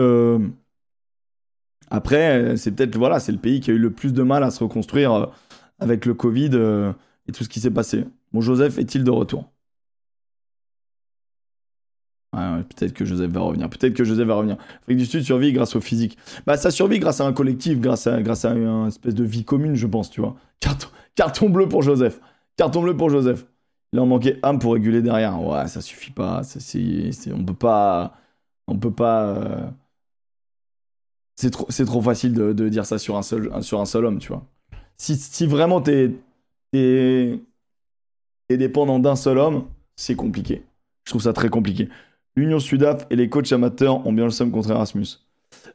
Après, 1.91 2.41
euh, 2.41 2.57
c'est 2.57 2.71
peut-être 2.71 2.97
voilà, 2.97 3.21
c'est 3.21 3.33
le 3.33 3.39
pays 3.39 3.61
qui 3.61 3.71
a 3.71 3.75
eu 3.75 3.79
le 3.79 3.91
plus 3.91 4.13
de 4.13 4.23
mal 4.23 4.45
à 4.45 4.51
se 4.51 4.63
reconstruire 4.63 5.13
euh, 5.13 5.27
avec 5.81 6.07
le 6.07 6.15
Covid 6.15 6.51
euh, 6.55 6.93
et 7.29 7.33
tout 7.33 7.45
ce 7.45 7.49
qui 7.49 7.61
s'est 7.61 7.71
passé. 7.71 8.05
Mon 8.33 8.41
Joseph 8.41 8.79
est-il 8.79 9.03
de 9.05 9.11
retour? 9.11 9.51
Peut-être 12.33 12.93
que 12.93 13.05
Joseph 13.05 13.31
va 13.31 13.41
revenir. 13.41 13.69
Peut-être 13.69 13.95
que 13.95 14.05
Joseph 14.05 14.27
va 14.27 14.35
revenir. 14.35 14.57
L'Afrique 14.81 14.99
du 14.99 15.07
Sud 15.07 15.23
survit 15.23 15.53
grâce 15.53 15.75
au 15.75 15.81
physique. 15.81 16.17
Bah, 16.47 16.57
ça 16.57 16.71
survit 16.71 16.99
grâce 16.99 17.21
à 17.21 17.27
un 17.27 17.33
collectif, 17.33 17.81
grâce 17.81 18.07
à, 18.07 18.19
une 18.19 18.87
espèce 18.87 19.15
de 19.15 19.25
vie 19.25 19.45
commune, 19.45 19.75
je 19.75 19.87
pense, 19.87 20.11
tu 20.11 20.21
vois. 20.21 20.37
Carton, 21.17 21.49
bleu 21.51 21.69
pour 21.69 21.83
Joseph. 21.83 22.21
Carton 22.57 22.83
bleu 22.83 22.97
pour 22.97 23.11
Joseph. 23.11 23.47
Il 23.93 23.99
en 23.99 24.07
manquait 24.07 24.39
un 24.43 24.57
pour 24.57 24.75
réguler 24.75 25.03
derrière. 25.03 25.43
Ouais, 25.43 25.67
ça 25.67 25.81
suffit 25.81 26.13
pas. 26.13 26.43
on 27.33 27.45
peut 27.45 27.55
pas. 27.55 28.15
On 28.69 28.79
peut 28.79 28.93
pas 28.93 29.73
c'est 31.41 31.51
trop, 31.51 31.65
c'est 31.71 31.87
trop 31.87 32.03
facile 32.03 32.35
de, 32.35 32.69
dire 32.69 32.85
ça 32.85 32.99
sur 32.99 33.17
un 33.17 33.23
seul, 33.23 33.51
sur 33.63 33.81
un 33.81 33.87
seul 33.87 34.05
homme, 34.05 34.19
tu 34.19 34.29
vois. 34.29 34.45
Si, 34.99 35.47
vraiment 35.47 35.81
t'es, 35.81 36.13
es 36.75 37.41
dépendant 38.51 38.99
d'un 38.99 39.17
seul 39.17 39.39
homme, 39.39 39.65
c'est 39.97 40.15
compliqué. 40.15 40.63
Je 41.05 41.13
trouve 41.13 41.23
ça 41.23 41.33
très 41.33 41.49
compliqué. 41.49 41.89
L'Union 42.37 42.61
Sudaf 42.61 43.07
et 43.11 43.17
les 43.17 43.29
coachs 43.29 43.53
amateurs 43.53 44.07
ont 44.07 44.13
bien 44.13 44.25
le 44.25 44.31
seum 44.31 44.51
contre 44.51 44.71
Erasmus. 44.71 45.07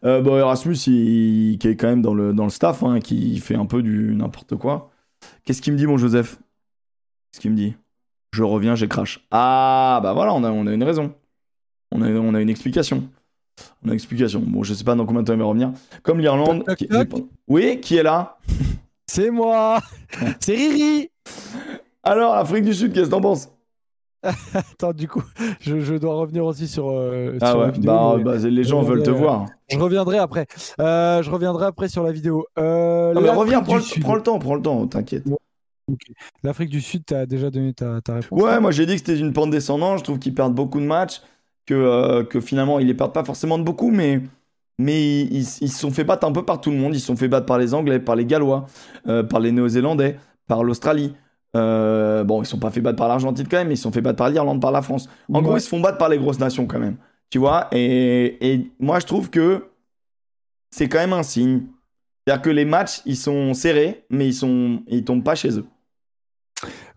Euh, 0.03 0.21
bon, 0.21 0.37
Erasmus, 0.37 0.75
il, 0.87 1.57
qui 1.59 1.67
est 1.67 1.75
quand 1.75 1.87
même 1.87 2.01
dans 2.01 2.13
le, 2.13 2.33
dans 2.33 2.45
le 2.45 2.49
staff, 2.49 2.83
hein, 2.83 2.99
qui 2.99 3.37
fait 3.39 3.55
un 3.55 3.65
peu 3.65 3.81
du 3.81 4.15
n'importe 4.15 4.55
quoi. 4.55 4.91
Qu'est-ce 5.43 5.61
qu'il 5.61 5.73
me 5.73 5.77
dit, 5.77 5.87
mon 5.87 5.97
Joseph? 5.97 6.37
Qu'est-ce 7.31 7.41
qu'il 7.41 7.51
me 7.51 7.55
dit? 7.55 7.75
Je 8.31 8.43
reviens, 8.43 8.75
j'ai 8.75 8.87
crash. 8.87 9.25
Ah, 9.31 9.99
bah 10.03 10.13
voilà, 10.13 10.33
on 10.33 10.43
a, 10.43 10.51
on 10.51 10.67
a 10.67 10.73
une 10.73 10.83
raison. 10.83 11.13
On 11.91 12.01
a, 12.01 12.09
on 12.09 12.33
a 12.33 12.41
une 12.41 12.49
explication. 12.49 13.09
On 13.85 13.89
a 13.89 13.93
explication. 13.93 14.41
Bon, 14.45 14.63
je 14.63 14.73
sais 14.73 14.83
pas 14.83 14.95
dans 14.95 15.05
combien 15.05 15.21
de 15.21 15.27
temps 15.27 15.33
il 15.33 15.39
va 15.39 15.45
revenir. 15.45 15.71
Comme 16.03 16.19
l'Irlande. 16.19 16.63
Qui-. 16.77 16.89
Oui, 17.47 17.79
qui 17.79 17.95
est 17.97 18.03
là? 18.03 18.37
C'est 19.07 19.29
moi 19.31 19.79
C'est 20.39 20.55
Riri 20.55 21.09
Alors, 22.03 22.35
Afrique 22.35 22.65
du 22.65 22.73
Sud, 22.73 22.93
qu'est-ce 22.93 23.05
que 23.05 23.11
t'en 23.11 23.21
penses? 23.21 23.49
Attends, 24.53 24.93
du 24.93 25.07
coup, 25.07 25.23
je, 25.61 25.79
je 25.79 25.95
dois 25.95 26.15
revenir 26.15 26.45
aussi 26.45 26.67
sur, 26.67 26.89
euh, 26.89 27.37
Ah 27.41 27.51
sur 27.51 27.59
la 27.59 27.65
ouais, 27.67 27.71
vidéo. 27.71 27.91
bah, 27.91 28.17
bah, 28.23 28.37
les 28.37 28.63
gens 28.63 28.81
veulent 28.81 29.03
te 29.03 29.09
voir. 29.11 29.45
Je 29.69 29.77
reviendrai 29.79 30.17
après. 30.17 30.47
Euh, 30.79 31.21
je 31.23 31.29
reviendrai 31.31 31.65
après 31.67 31.87
sur 31.87 32.03
la 32.03 32.11
vidéo. 32.11 32.45
Euh, 32.59 33.13
Non, 33.13 33.21
mais 33.21 33.29
reviens, 33.29 33.61
prends 33.61 33.75
le, 33.75 33.81
Sud. 33.81 34.01
prends 34.03 34.15
le 34.15 34.21
temps, 34.23 34.39
prends 34.39 34.55
le 34.55 34.61
temps, 34.61 34.85
t'inquiète. 34.87 35.23
L'Afrique 36.43 36.69
du 36.69 36.81
Sud, 36.81 37.03
t'as 37.05 37.25
déjà 37.25 37.49
donné 37.51 37.73
ta, 37.73 38.01
ta 38.01 38.15
réponse 38.15 38.41
Ouais, 38.41 38.59
moi 38.59 38.71
j'ai 38.71 38.85
dit 38.85 38.93
que 38.93 38.99
c'était 38.99 39.19
une 39.19 39.33
pente 39.33 39.51
descendante. 39.51 39.99
Je 39.99 40.03
trouve 40.03 40.17
qu'ils 40.19 40.33
perdent 40.33 40.55
beaucoup 40.55 40.79
de 40.79 40.85
matchs, 40.85 41.21
que, 41.67 42.23
que 42.23 42.39
finalement 42.39 42.79
ils 42.79 42.87
les 42.87 42.93
perdent 42.95 43.13
pas 43.13 43.23
forcément 43.23 43.57
de 43.59 43.63
beaucoup, 43.63 43.91
mais, 43.91 44.21
mais 44.79 45.21
ils, 45.21 45.33
ils- 45.41 45.57
ils 45.61 45.69
se 45.69 45.79
sont 45.79 45.91
fait 45.91 46.03
battre 46.03 46.25
un 46.27 46.31
peu 46.31 46.43
par 46.43 46.59
tout 46.59 46.71
le 46.71 46.77
monde. 46.77 46.95
Ils 46.95 46.99
se 46.99 47.05
sont 47.05 47.15
fait 47.15 47.27
battre 47.27 47.45
par 47.45 47.59
les 47.59 47.73
Anglais, 47.75 47.99
par 47.99 48.15
les 48.15 48.25
Gallois, 48.25 48.65
euh, 49.07 49.21
par 49.23 49.39
les 49.39 49.51
Néo-Zélandais, 49.51 50.17
par 50.47 50.63
l'Australie. 50.63 51.13
Euh, 51.55 52.23
bon, 52.23 52.41
ils 52.41 52.45
se 52.45 52.51
sont 52.51 52.59
pas 52.59 52.69
fait 52.71 52.81
battre 52.81 52.97
par 52.97 53.07
l'Argentine 53.07 53.47
quand 53.49 53.57
même, 53.57 53.67
mais 53.69 53.75
ils 53.75 53.77
se 53.77 53.83
sont 53.83 53.91
fait 53.91 54.01
battre 54.01 54.17
par 54.17 54.29
l'Irlande, 54.29 54.61
par 54.61 54.71
la 54.71 54.81
France. 54.81 55.07
En 55.31 55.37
Ouais. 55.39 55.43
gros, 55.43 55.57
ils 55.57 55.61
se 55.61 55.69
font 55.69 55.79
battre 55.79 55.97
par 55.97 56.09
les 56.09 56.17
grosses 56.17 56.39
nations 56.39 56.65
quand 56.67 56.79
même. 56.79 56.97
Tu 57.29 57.39
vois 57.39 57.67
et, 57.71 58.53
et 58.53 58.71
moi 58.79 58.99
je 58.99 59.05
trouve 59.05 59.29
que 59.29 59.65
c'est 60.69 60.89
quand 60.89 60.99
même 60.99 61.13
un 61.13 61.23
signe. 61.23 61.63
C'est-à-dire 62.27 62.41
que 62.41 62.49
les 62.49 62.65
matchs, 62.65 63.01
ils 63.05 63.15
sont 63.17 63.53
serrés, 63.53 64.03
mais 64.09 64.27
ils, 64.27 64.33
sont, 64.33 64.81
ils 64.87 65.03
tombent 65.03 65.23
pas 65.23 65.35
chez 65.35 65.57
eux. 65.57 65.65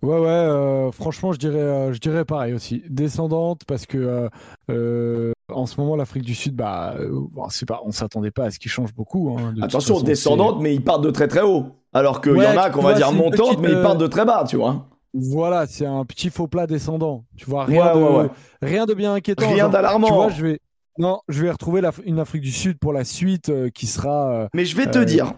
Ouais, 0.01 0.19
ouais, 0.19 0.27
euh, 0.29 0.91
franchement, 0.93 1.33
je 1.33 1.39
dirais, 1.39 1.59
euh, 1.59 1.93
je 1.93 1.99
dirais 1.99 2.25
pareil 2.25 2.55
aussi. 2.55 2.83
Descendante, 2.89 3.63
parce 3.67 3.85
que 3.85 4.29
euh, 4.71 5.33
en 5.53 5.67
ce 5.67 5.81
moment, 5.81 5.97
l'Afrique 5.97 6.23
du 6.23 6.35
Sud, 6.35 6.55
bah, 6.55 6.95
bon, 7.11 7.49
c'est 7.51 7.67
pas, 7.67 7.81
on 7.85 7.91
s'attendait 7.91 8.31
pas 8.31 8.45
à 8.45 8.51
ce 8.51 8.59
qu'il 8.59 8.71
change 8.71 8.95
beaucoup. 8.95 9.37
hein, 9.37 9.53
de 9.55 9.63
Attention, 9.63 9.95
façon, 9.95 10.07
descendante, 10.07 10.61
mais 10.61 10.75
ils 10.75 10.83
partent 10.85 11.03
de 11.05 11.11
très 11.11 11.27
très 11.29 11.43
haut. 11.43 11.67
Alors 11.93 12.20
qu'il 12.20 12.32
Ouais, 12.32 12.45
y 12.45 12.47
en 12.47 12.57
a 12.57 12.70
qu'on 12.70 12.82
va 12.82 12.95
dire 12.95 13.07
c'est 13.09 13.12
une 13.12 13.18
montante, 13.18 13.47
petite, 13.49 13.61
mais 13.61 13.70
ils 13.70 13.76
euh, 13.76 13.82
partent 13.82 13.99
de 13.99 14.07
très 14.07 14.24
bas, 14.24 14.45
tu 14.49 14.57
vois. 14.57 14.89
Voilà, 15.14 15.66
c'est 15.66 15.86
un 15.86 16.05
petit 16.05 16.28
faux 16.30 16.47
plat 16.49 16.66
descendant. 16.66 17.24
Tu 17.36 17.47
vois, 17.47 17.64
rien, 17.64 17.95
Ouais, 17.95 18.01
de, 18.01 18.05
ouais, 18.24 18.30
rien 18.62 18.84
de 18.86 18.95
bien 18.95 19.14
inquiétant. 19.14 19.49
Rien 19.49 19.68
d'alarmant. 19.68 20.07
Tu 20.07 20.12
vois, 20.12 20.28
je 20.30 20.43
vais, 20.45 20.61
non, 20.99 21.20
je 21.28 21.43
vais 21.43 21.51
retrouver 21.51 21.80
l'Af- 21.80 22.01
une 22.05 22.18
Afrique 22.18 22.43
du 22.43 22.53
Sud 22.53 22.78
pour 22.78 22.93
la 22.93 23.05
suite 23.05 23.49
euh, 23.49 23.70
qui 23.70 23.86
sera. 23.86 24.30
euh, 24.32 24.49
Mais 24.55 24.64
je 24.66 24.76
vais 24.76 24.86
te 24.91 24.99
Euh, 24.99 25.05
dire, 25.07 25.32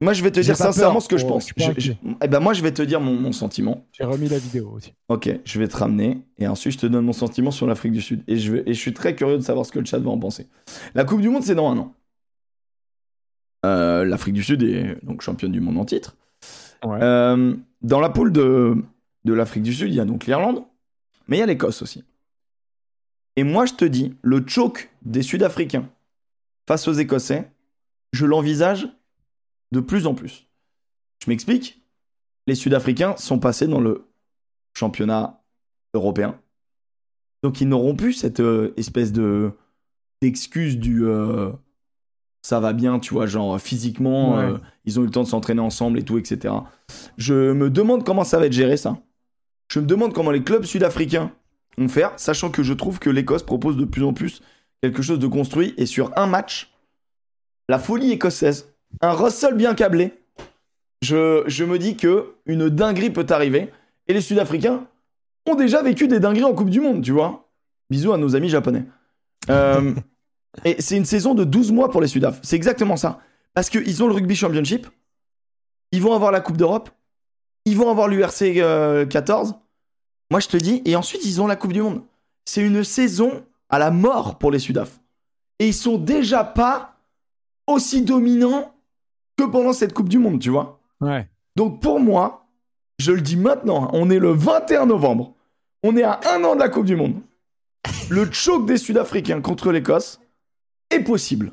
moi 0.00 0.12
je 0.12 0.22
vais 0.22 0.30
te 0.30 0.40
dire 0.40 0.56
sincèrement 0.56 0.94
peur, 0.94 1.02
ce 1.02 1.08
que 1.08 1.16
je 1.16 1.24
pense. 1.26 1.48
je 1.56 1.64
Je- 1.78 1.92
eh 2.22 2.28
ben 2.28 2.40
moi 2.40 2.52
je 2.52 2.62
vais 2.62 2.72
te 2.72 2.82
dire 2.82 3.00
mon, 3.00 3.14
mon 3.14 3.32
sentiment. 3.32 3.86
J'ai 3.92 4.04
remis 4.04 4.28
la 4.28 4.38
vidéo 4.38 4.70
aussi. 4.76 4.92
Ok, 5.08 5.30
je 5.42 5.58
vais 5.58 5.68
te 5.68 5.76
ramener 5.76 6.18
et 6.38 6.46
ensuite 6.46 6.74
je 6.74 6.78
te 6.80 6.86
donne 6.86 7.06
mon 7.06 7.12
sentiment 7.14 7.50
sur 7.50 7.66
l'Afrique 7.66 7.92
du 7.92 8.02
Sud. 8.02 8.22
Et 8.28 8.36
je, 8.36 8.52
vais, 8.52 8.62
et 8.66 8.74
je 8.74 8.78
suis 8.78 8.92
très 8.92 9.14
curieux 9.14 9.38
de 9.38 9.42
savoir 9.42 9.64
ce 9.64 9.72
que 9.72 9.78
le 9.78 9.86
chat 9.86 9.98
va 9.98 10.10
en 10.10 10.18
penser. 10.18 10.48
La 10.94 11.04
Coupe 11.04 11.22
du 11.22 11.30
Monde, 11.30 11.44
c'est 11.44 11.54
dans 11.54 11.70
un 11.70 11.78
an. 11.78 11.94
Euh, 13.64 14.04
L'Afrique 14.04 14.34
du 14.34 14.42
Sud 14.42 14.62
est 14.62 15.04
donc 15.04 15.22
championne 15.22 15.52
du 15.52 15.60
monde 15.60 15.78
en 15.78 15.84
titre. 15.84 16.16
Ouais. 16.84 16.98
Euh, 17.02 17.54
dans 17.82 18.00
la 18.00 18.10
poule 18.10 18.32
de, 18.32 18.76
de 19.24 19.32
l'Afrique 19.32 19.62
du 19.62 19.72
Sud, 19.72 19.88
il 19.88 19.94
y 19.94 20.00
a 20.00 20.04
donc 20.04 20.26
l'Irlande, 20.26 20.62
mais 21.28 21.38
il 21.38 21.40
y 21.40 21.42
a 21.42 21.46
l'Écosse 21.46 21.82
aussi. 21.82 22.04
Et 23.36 23.42
moi, 23.42 23.66
je 23.66 23.74
te 23.74 23.84
dis, 23.84 24.14
le 24.22 24.44
choke 24.46 24.90
des 25.02 25.22
Sud-Africains 25.22 25.88
face 26.68 26.86
aux 26.86 26.92
Écossais, 26.92 27.50
je 28.12 28.26
l'envisage 28.26 28.88
de 29.72 29.80
plus 29.80 30.06
en 30.06 30.14
plus. 30.14 30.46
Je 31.24 31.30
m'explique. 31.30 31.82
Les 32.46 32.54
Sud-Africains 32.54 33.16
sont 33.16 33.38
passés 33.38 33.66
dans 33.66 33.80
le 33.80 34.06
championnat 34.74 35.42
européen. 35.94 36.38
Donc 37.42 37.60
ils 37.60 37.68
n'auront 37.68 37.96
plus 37.96 38.12
cette 38.12 38.40
euh, 38.40 38.72
espèce 38.76 39.12
de 39.12 39.52
d'excuse 40.22 40.78
du 40.78 41.04
euh, 41.04 41.50
ça 42.44 42.60
va 42.60 42.74
bien, 42.74 42.98
tu 42.98 43.14
vois, 43.14 43.24
genre 43.26 43.58
physiquement, 43.58 44.36
Ouais. 44.36 44.44
euh, 44.44 44.58
ils 44.84 45.00
ont 45.00 45.02
eu 45.02 45.06
le 45.06 45.10
temps 45.10 45.22
de 45.22 45.28
s'entraîner 45.28 45.62
ensemble 45.62 45.98
et 45.98 46.02
tout, 46.02 46.18
etc. 46.18 46.52
Je 47.16 47.52
me 47.52 47.70
demande 47.70 48.04
comment 48.04 48.22
ça 48.22 48.38
va 48.38 48.44
être 48.44 48.52
géré 48.52 48.76
ça. 48.76 48.98
Je 49.68 49.80
me 49.80 49.86
demande 49.86 50.12
comment 50.12 50.30
les 50.30 50.42
clubs 50.42 50.64
sud-africains 50.64 51.30
vont 51.78 51.88
faire, 51.88 52.12
sachant 52.16 52.50
que 52.50 52.62
je 52.62 52.74
trouve 52.74 52.98
que 52.98 53.08
l'Écosse 53.08 53.42
propose 53.42 53.78
de 53.78 53.86
plus 53.86 54.04
en 54.04 54.12
plus 54.12 54.42
quelque 54.82 55.00
chose 55.00 55.18
de 55.18 55.26
construit 55.26 55.72
et 55.78 55.86
sur 55.86 56.12
un 56.18 56.26
match, 56.26 56.70
la 57.70 57.78
folie 57.78 58.12
écossaise, 58.12 58.68
un 59.00 59.12
Russell 59.12 59.54
bien 59.54 59.74
câblé, 59.74 60.12
je, 61.00 61.44
je 61.46 61.64
me 61.64 61.78
dis 61.78 61.96
que 61.96 62.34
une 62.44 62.68
dinguerie 62.68 63.08
peut 63.08 63.26
arriver 63.30 63.70
et 64.06 64.12
les 64.12 64.20
Sud-Africains 64.20 64.84
ont 65.48 65.54
déjà 65.54 65.80
vécu 65.82 66.08
des 66.08 66.20
dingueries 66.20 66.44
en 66.44 66.52
Coupe 66.52 66.68
du 66.68 66.80
Monde, 66.82 67.00
tu 67.02 67.12
vois. 67.12 67.48
Bisous 67.88 68.12
à 68.12 68.18
nos 68.18 68.36
amis 68.36 68.50
japonais. 68.50 68.84
Euh, 69.48 69.94
et 70.64 70.80
c'est 70.80 70.96
une 70.96 71.04
saison 71.04 71.34
de 71.34 71.44
12 71.44 71.72
mois 71.72 71.90
pour 71.90 72.00
les 72.00 72.08
Sudaf. 72.08 72.40
C'est 72.42 72.56
exactement 72.56 72.96
ça. 72.96 73.20
Parce 73.54 73.70
qu'ils 73.70 74.02
ont 74.02 74.08
le 74.08 74.14
Rugby 74.14 74.34
Championship, 74.34 74.86
ils 75.92 76.02
vont 76.02 76.12
avoir 76.12 76.32
la 76.32 76.40
Coupe 76.40 76.56
d'Europe, 76.56 76.90
ils 77.64 77.76
vont 77.76 77.90
avoir 77.90 78.08
l'URC 78.08 78.42
euh, 78.42 79.06
14. 79.06 79.54
Moi, 80.30 80.40
je 80.40 80.48
te 80.48 80.56
dis, 80.56 80.82
et 80.84 80.96
ensuite, 80.96 81.24
ils 81.24 81.40
ont 81.40 81.46
la 81.46 81.56
Coupe 81.56 81.72
du 81.72 81.82
Monde. 81.82 82.02
C'est 82.44 82.62
une 82.62 82.84
saison 82.84 83.44
à 83.68 83.78
la 83.78 83.90
mort 83.90 84.38
pour 84.38 84.50
les 84.50 84.58
Sudaf. 84.58 85.00
Et 85.58 85.68
ils 85.68 85.74
sont 85.74 85.98
déjà 85.98 86.44
pas 86.44 86.96
aussi 87.66 88.02
dominants 88.02 88.74
que 89.36 89.44
pendant 89.44 89.72
cette 89.72 89.92
Coupe 89.92 90.08
du 90.08 90.18
Monde, 90.18 90.40
tu 90.40 90.50
vois. 90.50 90.80
Ouais. 91.00 91.28
Donc 91.56 91.80
pour 91.80 92.00
moi, 92.00 92.46
je 92.98 93.12
le 93.12 93.20
dis 93.20 93.36
maintenant, 93.36 93.84
hein, 93.84 93.90
on 93.92 94.10
est 94.10 94.18
le 94.18 94.32
21 94.32 94.86
novembre. 94.86 95.34
On 95.82 95.96
est 95.96 96.02
à 96.02 96.20
un 96.34 96.42
an 96.44 96.54
de 96.54 96.60
la 96.60 96.68
Coupe 96.68 96.86
du 96.86 96.96
Monde. 96.96 97.14
Le 98.08 98.30
choc 98.32 98.66
des 98.66 98.78
Sud-Africains 98.78 99.40
contre 99.40 99.70
l'Écosse 99.70 100.20
est 100.94 101.04
possible. 101.04 101.52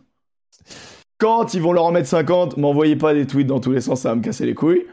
Quand 1.17 1.53
ils 1.53 1.61
vont 1.61 1.71
leur 1.73 1.85
en 1.85 1.91
mettre 1.91 2.07
50, 2.09 2.57
m'envoyez 2.57 2.95
pas 2.95 3.13
des 3.13 3.27
tweets 3.27 3.47
dans 3.47 3.59
tous 3.59 3.71
les 3.71 3.81
sens, 3.81 4.01
ça 4.01 4.09
va 4.09 4.15
me 4.15 4.21
casser 4.23 4.45
les 4.45 4.55
couilles. 4.55 4.85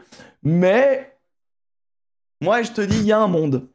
Mais 0.43 1.17
moi, 2.41 2.61
je 2.61 2.71
te 2.71 2.81
dis, 2.81 2.97
il 2.99 3.05
y 3.05 3.11
a 3.11 3.19
un 3.19 3.27
monde. 3.27 3.67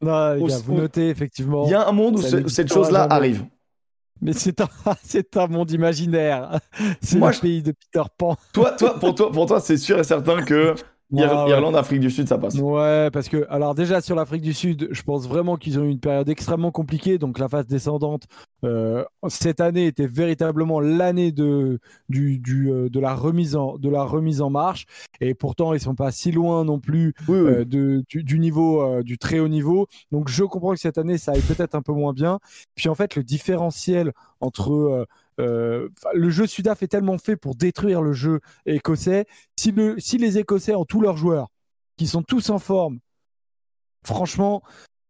Non, 0.00 0.36
Au- 0.38 0.46
gars, 0.46 0.58
vous 0.64 0.74
au- 0.74 0.78
notez 0.78 1.08
effectivement. 1.08 1.64
Il 1.66 1.70
y 1.70 1.74
a 1.74 1.88
un 1.88 1.92
monde 1.92 2.16
où, 2.16 2.22
ce- 2.22 2.36
où 2.36 2.48
cette 2.48 2.72
chose-là 2.72 3.06
arrive. 3.10 3.46
Mais 4.20 4.32
c'est 4.32 4.60
un, 4.60 4.68
c'est 5.02 5.36
un 5.36 5.46
monde 5.46 5.70
imaginaire. 5.70 6.60
C'est 7.00 7.18
le 7.18 7.32
je- 7.32 7.40
pays 7.40 7.62
de 7.62 7.72
Peter 7.72 8.06
Pan. 8.16 8.36
Toi, 8.52 8.72
toi, 8.72 8.98
pour 8.98 9.14
toi, 9.14 9.32
pour 9.32 9.46
toi, 9.46 9.60
c'est 9.60 9.76
sûr 9.78 9.98
et 9.98 10.04
certain 10.04 10.42
que 10.42 10.74
Ouais. 11.10 11.22
Irlande, 11.22 11.76
Afrique 11.76 12.00
du 12.00 12.10
Sud, 12.10 12.26
ça 12.28 12.38
passe. 12.38 12.54
Ouais, 12.54 13.10
parce 13.12 13.28
que, 13.28 13.46
alors 13.48 13.74
déjà 13.74 14.00
sur 14.00 14.16
l'Afrique 14.16 14.42
du 14.42 14.54
Sud, 14.54 14.88
je 14.90 15.02
pense 15.02 15.28
vraiment 15.28 15.56
qu'ils 15.56 15.78
ont 15.78 15.84
eu 15.84 15.90
une 15.90 16.00
période 16.00 16.28
extrêmement 16.28 16.72
compliquée. 16.72 17.18
Donc 17.18 17.38
la 17.38 17.48
phase 17.48 17.66
descendante, 17.66 18.24
euh, 18.64 19.04
cette 19.28 19.60
année 19.60 19.86
était 19.86 20.06
véritablement 20.06 20.80
l'année 20.80 21.30
de, 21.30 21.78
du, 22.08 22.38
du, 22.38 22.70
euh, 22.72 22.88
de, 22.88 23.00
la 23.00 23.14
remise 23.14 23.54
en, 23.54 23.76
de 23.78 23.88
la 23.88 24.02
remise 24.02 24.40
en 24.40 24.50
marche. 24.50 24.86
Et 25.20 25.34
pourtant, 25.34 25.74
ils 25.74 25.80
sont 25.80 25.94
pas 25.94 26.10
si 26.10 26.32
loin 26.32 26.64
non 26.64 26.80
plus 26.80 27.14
Oui, 27.28 27.38
oui. 27.38 27.50
euh, 27.52 27.64
de, 27.64 28.04
du, 28.08 28.24
du 28.24 28.38
niveau, 28.38 29.02
du 29.02 29.18
très 29.18 29.38
haut 29.38 29.48
niveau. 29.48 29.86
Donc 30.10 30.28
je 30.28 30.42
comprends 30.42 30.72
que 30.72 30.80
cette 30.80 30.98
année, 30.98 31.18
ça 31.18 31.32
aille 31.32 31.42
peut-être 31.42 31.74
un 31.74 31.82
peu 31.82 31.92
moins 31.92 32.12
bien. 32.12 32.40
Puis 32.74 32.88
en 32.88 32.94
fait, 32.94 33.14
le 33.14 33.22
différentiel 33.22 34.12
entre 34.40 35.06
euh, 35.40 35.88
le 36.12 36.30
jeu 36.30 36.46
Sudaf 36.46 36.82
est 36.82 36.88
tellement 36.88 37.18
fait 37.18 37.36
pour 37.36 37.54
détruire 37.54 38.02
le 38.02 38.12
jeu 38.12 38.40
écossais. 38.66 39.26
Si, 39.58 39.72
le, 39.72 39.96
si 39.98 40.18
les 40.18 40.38
Écossais 40.38 40.74
ont 40.74 40.84
tous 40.84 41.00
leurs 41.00 41.16
joueurs, 41.16 41.48
qui 41.96 42.06
sont 42.06 42.22
tous 42.22 42.50
en 42.50 42.58
forme, 42.58 42.98
franchement, 44.04 44.62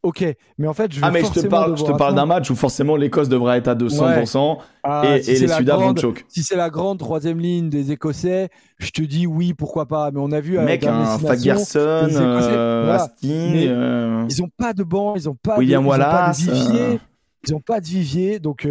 ok. 0.02 0.24
Mais 0.58 0.66
en 0.68 0.74
fait, 0.74 0.92
je 0.92 1.00
vais 1.00 1.06
ah, 1.06 1.10
mais 1.10 1.22
je 1.24 1.30
te 1.32 1.46
parle, 1.46 1.72
je 1.72 1.80
te 1.82 1.84
devoir 1.84 1.98
parle 1.98 2.14
d'un 2.14 2.26
match 2.26 2.50
où 2.50 2.56
forcément 2.56 2.96
l'Écosse 2.96 3.28
devrait 3.28 3.58
être 3.58 3.68
à 3.68 3.74
200% 3.74 4.58
Ah, 4.82 5.16
et, 5.16 5.22
si 5.22 5.30
et 5.30 5.36
c'est 5.36 5.46
les 5.46 5.52
Sudaf 5.52 5.80
vont 5.80 5.96
choke. 5.96 6.24
Si 6.28 6.42
c'est 6.42 6.56
la 6.56 6.70
grande 6.70 6.98
troisième 6.98 7.38
ligne 7.40 7.68
des 7.70 7.92
Écossais, 7.92 8.50
je 8.78 8.90
te 8.90 9.02
dis 9.02 9.26
oui, 9.26 9.54
pourquoi 9.54 9.86
pas. 9.86 10.10
Mais 10.10 10.20
on 10.22 10.30
a 10.32 10.40
vu 10.40 10.54
dernière 10.54 10.90
un 10.92 11.18
Fagerson, 11.18 11.78
euh, 11.78 12.82
voilà. 12.84 13.08
Euh, 13.24 14.26
Ils 14.28 14.42
ont 14.42 14.50
pas 14.56 14.72
de 14.72 14.84
banc, 14.84 15.16
ils 15.16 15.28
ont 15.28 15.36
pas 15.36 15.58
William 15.58 15.82
de, 15.82 15.88
ils 15.88 15.92
ont 15.92 15.98
pas 15.98 15.98
de 15.98 16.02
Wallace, 16.12 16.40
vivier. 16.40 16.80
euh. 16.80 16.98
Ils 17.46 17.54
ont 17.54 17.60
pas 17.60 17.80
de 17.80 17.86
vivier. 17.86 18.38
Donc, 18.38 18.68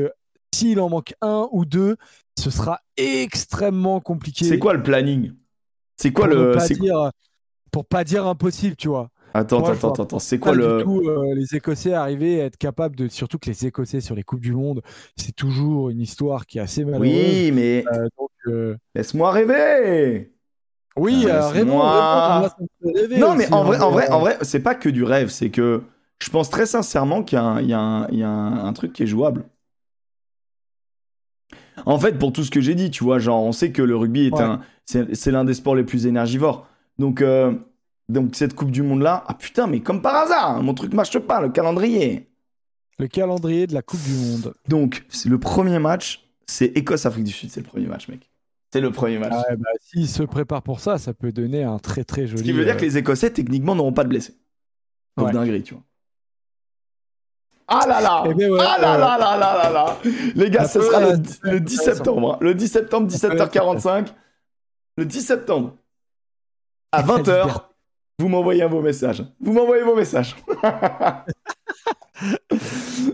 s'il 0.53 0.79
en 0.79 0.89
manque 0.89 1.13
un 1.21 1.47
ou 1.51 1.65
deux, 1.65 1.97
ce 2.37 2.49
sera 2.49 2.79
extrêmement 2.97 3.99
compliqué. 3.99 4.45
c'est 4.45 4.59
quoi 4.59 4.73
le 4.73 4.83
planning? 4.83 5.33
C'est 5.97 6.11
quoi 6.13 6.27
pour 6.27 6.35
le. 6.35 6.53
pas 6.53 6.67
dire, 6.69 7.11
pour 7.71 7.85
pas 7.85 8.03
dire 8.03 8.27
impossible, 8.27 8.75
tu 8.75 8.87
vois. 8.89 9.09
Attends, 9.33 9.59
Moi, 9.59 9.71
attends, 9.71 9.89
attends, 9.91 10.03
attends, 10.03 10.19
c'est 10.19 10.39
quoi 10.39 10.53
le. 10.53 10.83
du 10.83 11.09
euh, 11.09 11.33
les 11.35 11.55
Écossais 11.55 11.93
arriver 11.93 12.41
à 12.41 12.45
être 12.45 12.57
capables 12.57 12.95
de, 12.95 13.07
surtout 13.07 13.39
que 13.39 13.49
les 13.49 13.65
Écossais 13.65 14.01
sur 14.01 14.15
les 14.15 14.23
coupes 14.23 14.41
du 14.41 14.53
monde, 14.53 14.81
c'est 15.17 15.35
toujours 15.35 15.89
une 15.89 16.01
histoire 16.01 16.45
qui 16.45 16.59
est 16.59 16.61
assez 16.61 16.85
malheureuse. 16.85 17.09
Oui, 17.09 17.51
mais 17.51 17.83
Euh, 17.93 18.07
euh, 18.47 18.77
laisse-moi 18.95 19.31
rêver 19.31 20.29
oui, 20.95 21.25
Ah, 21.25 21.49
rêvons, 21.49 21.79
laisse-moi- 21.79 21.91
rêvons, 21.91 22.39
moi, 22.39 22.49
ça 22.49 22.55
me 22.61 22.67
fait 22.93 23.01
rêver 23.01 23.21
Non, 23.21 23.35
mais 23.35 23.45
aussi, 23.45 23.53
en 23.53 23.61
hein, 23.61 23.65
vrai, 23.65 23.79
en 23.79 23.91
vrai, 23.91 24.11
en 24.11 24.19
vrai, 24.19 24.37
c'est 24.43 24.59
pas 24.59 24.75
que 24.75 24.89
du 24.89 25.03
rêve, 25.03 25.29
c'est 25.29 25.49
que 25.49 25.81
je 26.21 26.29
pense 26.29 26.49
très 26.51 26.67
sincèrement 26.67 27.23
qu'il 27.23 27.37
y 27.39 27.41
a, 27.41 27.61
y 28.11 28.17
y 28.17 28.23
un 28.23 28.73
truc 28.73 28.93
qui 28.93 29.03
est 29.03 29.07
jouable. 29.07 29.45
En 31.85 31.97
fait, 31.99 32.17
pour 32.19 32.31
tout 32.33 32.43
ce 32.43 32.51
que 32.51 32.61
j'ai 32.61 32.75
dit, 32.75 32.91
tu 32.91 33.03
vois, 33.03 33.19
genre, 33.19 33.43
on 33.43 33.51
sait 33.51 33.71
que 33.71 33.81
le 33.81 33.95
rugby 33.95 34.27
est 34.27 34.33
Ouais. 34.33 34.41
un, 34.41 34.61
c'est 34.85 35.31
l'un 35.31 35.43
des 35.45 35.53
sports 35.53 35.75
les 35.75 35.83
plus 35.83 36.05
énergivores. 36.05 36.67
Donc, 36.99 37.21
euh, 37.21 37.53
donc 38.09 38.35
cette 38.35 38.53
Coupe 38.53 38.71
du 38.71 38.83
Monde 38.83 39.01
là, 39.01 39.23
ah 39.27 39.33
putain, 39.33 39.67
mais 39.67 39.79
comme 39.79 40.01
par 40.01 40.15
hasard, 40.15 40.61
mon 40.61 40.73
truc 40.73 40.93
marche 40.93 41.17
pas, 41.19 41.41
le 41.41 41.49
calendrier. 41.49 42.29
Le 42.99 43.07
calendrier 43.07 43.65
de 43.67 43.73
la 43.73 43.81
Coupe 43.81 44.03
du 44.03 44.13
Monde. 44.13 44.53
Donc, 44.67 45.05
c'est 45.09 45.29
le 45.29 45.39
premier 45.39 45.79
match, 45.79 46.27
c'est 46.45 46.67
Écosse-Afrique 46.77 47.23
du 47.23 47.31
Sud, 47.31 47.49
c'est 47.49 47.61
le 47.61 47.65
premier 47.67 47.87
match, 47.87 48.07
mec. 48.07 48.29
C'est 48.71 48.81
le 48.81 48.91
premier 48.91 49.19
match. 49.19 49.33
Ah, 49.35 49.55
bah, 49.55 49.69
S'ils 49.81 50.07
se 50.09 50.23
préparent 50.23 50.63
pour 50.63 50.79
ça, 50.79 50.97
ça 50.97 51.13
peut 51.13 51.31
donner 51.31 51.63
un 51.63 51.77
très 51.79 52.03
très 52.03 52.25
joli. 52.25 52.39
Ce 52.39 52.43
qui 52.43 52.51
veut 52.51 52.65
dire 52.65 52.73
euh, 52.73 52.77
que 52.77 52.85
les 52.85 52.97
Écossais, 52.97 53.29
techniquement, 53.31 53.75
n'auront 53.75 53.93
pas 53.93 54.03
de 54.03 54.09
blessés. 54.09 54.33
Ouais. 55.17 55.31
dinguerie, 55.31 55.61
tu 55.63 55.75
vois. 55.75 55.83
Ah 57.67 57.85
là 57.87 58.01
là 58.01 58.23
Eh 58.29 58.33
ben 58.33 58.51
ouais, 58.51 58.59
Ah 58.61 58.77
là 58.79 58.93
ouais. 58.93 58.97
là 58.99 59.17
là 59.17 59.37
là 59.37 59.57
là 59.63 59.69
là 59.71 59.97
Les 60.35 60.49
gars, 60.49 60.65
ce 60.67 60.81
sera 60.81 60.99
le, 60.99 61.07
être 61.11 61.21
dix- 61.21 61.39
le 61.43 61.59
10 61.59 61.79
intéressant. 61.79 61.95
septembre. 62.03 62.33
hein. 62.33 62.37
Le 62.41 62.53
10 62.53 62.67
septembre, 62.67 63.11
Ça 63.11 63.29
peut 63.29 63.35
être 63.37 63.51
17h45. 63.53 64.07
Le 64.97 65.05
10 65.05 65.21
septembre. 65.21 65.73
À 66.91 67.01
20h, 67.01 67.47
vous 68.19 68.27
m'envoyez 68.27 68.65
vos 68.65 68.81
messages. 68.81 69.23
Vous 69.39 69.53
m'envoyez 69.53 69.83
vos 69.83 69.95
messages. 69.95 70.35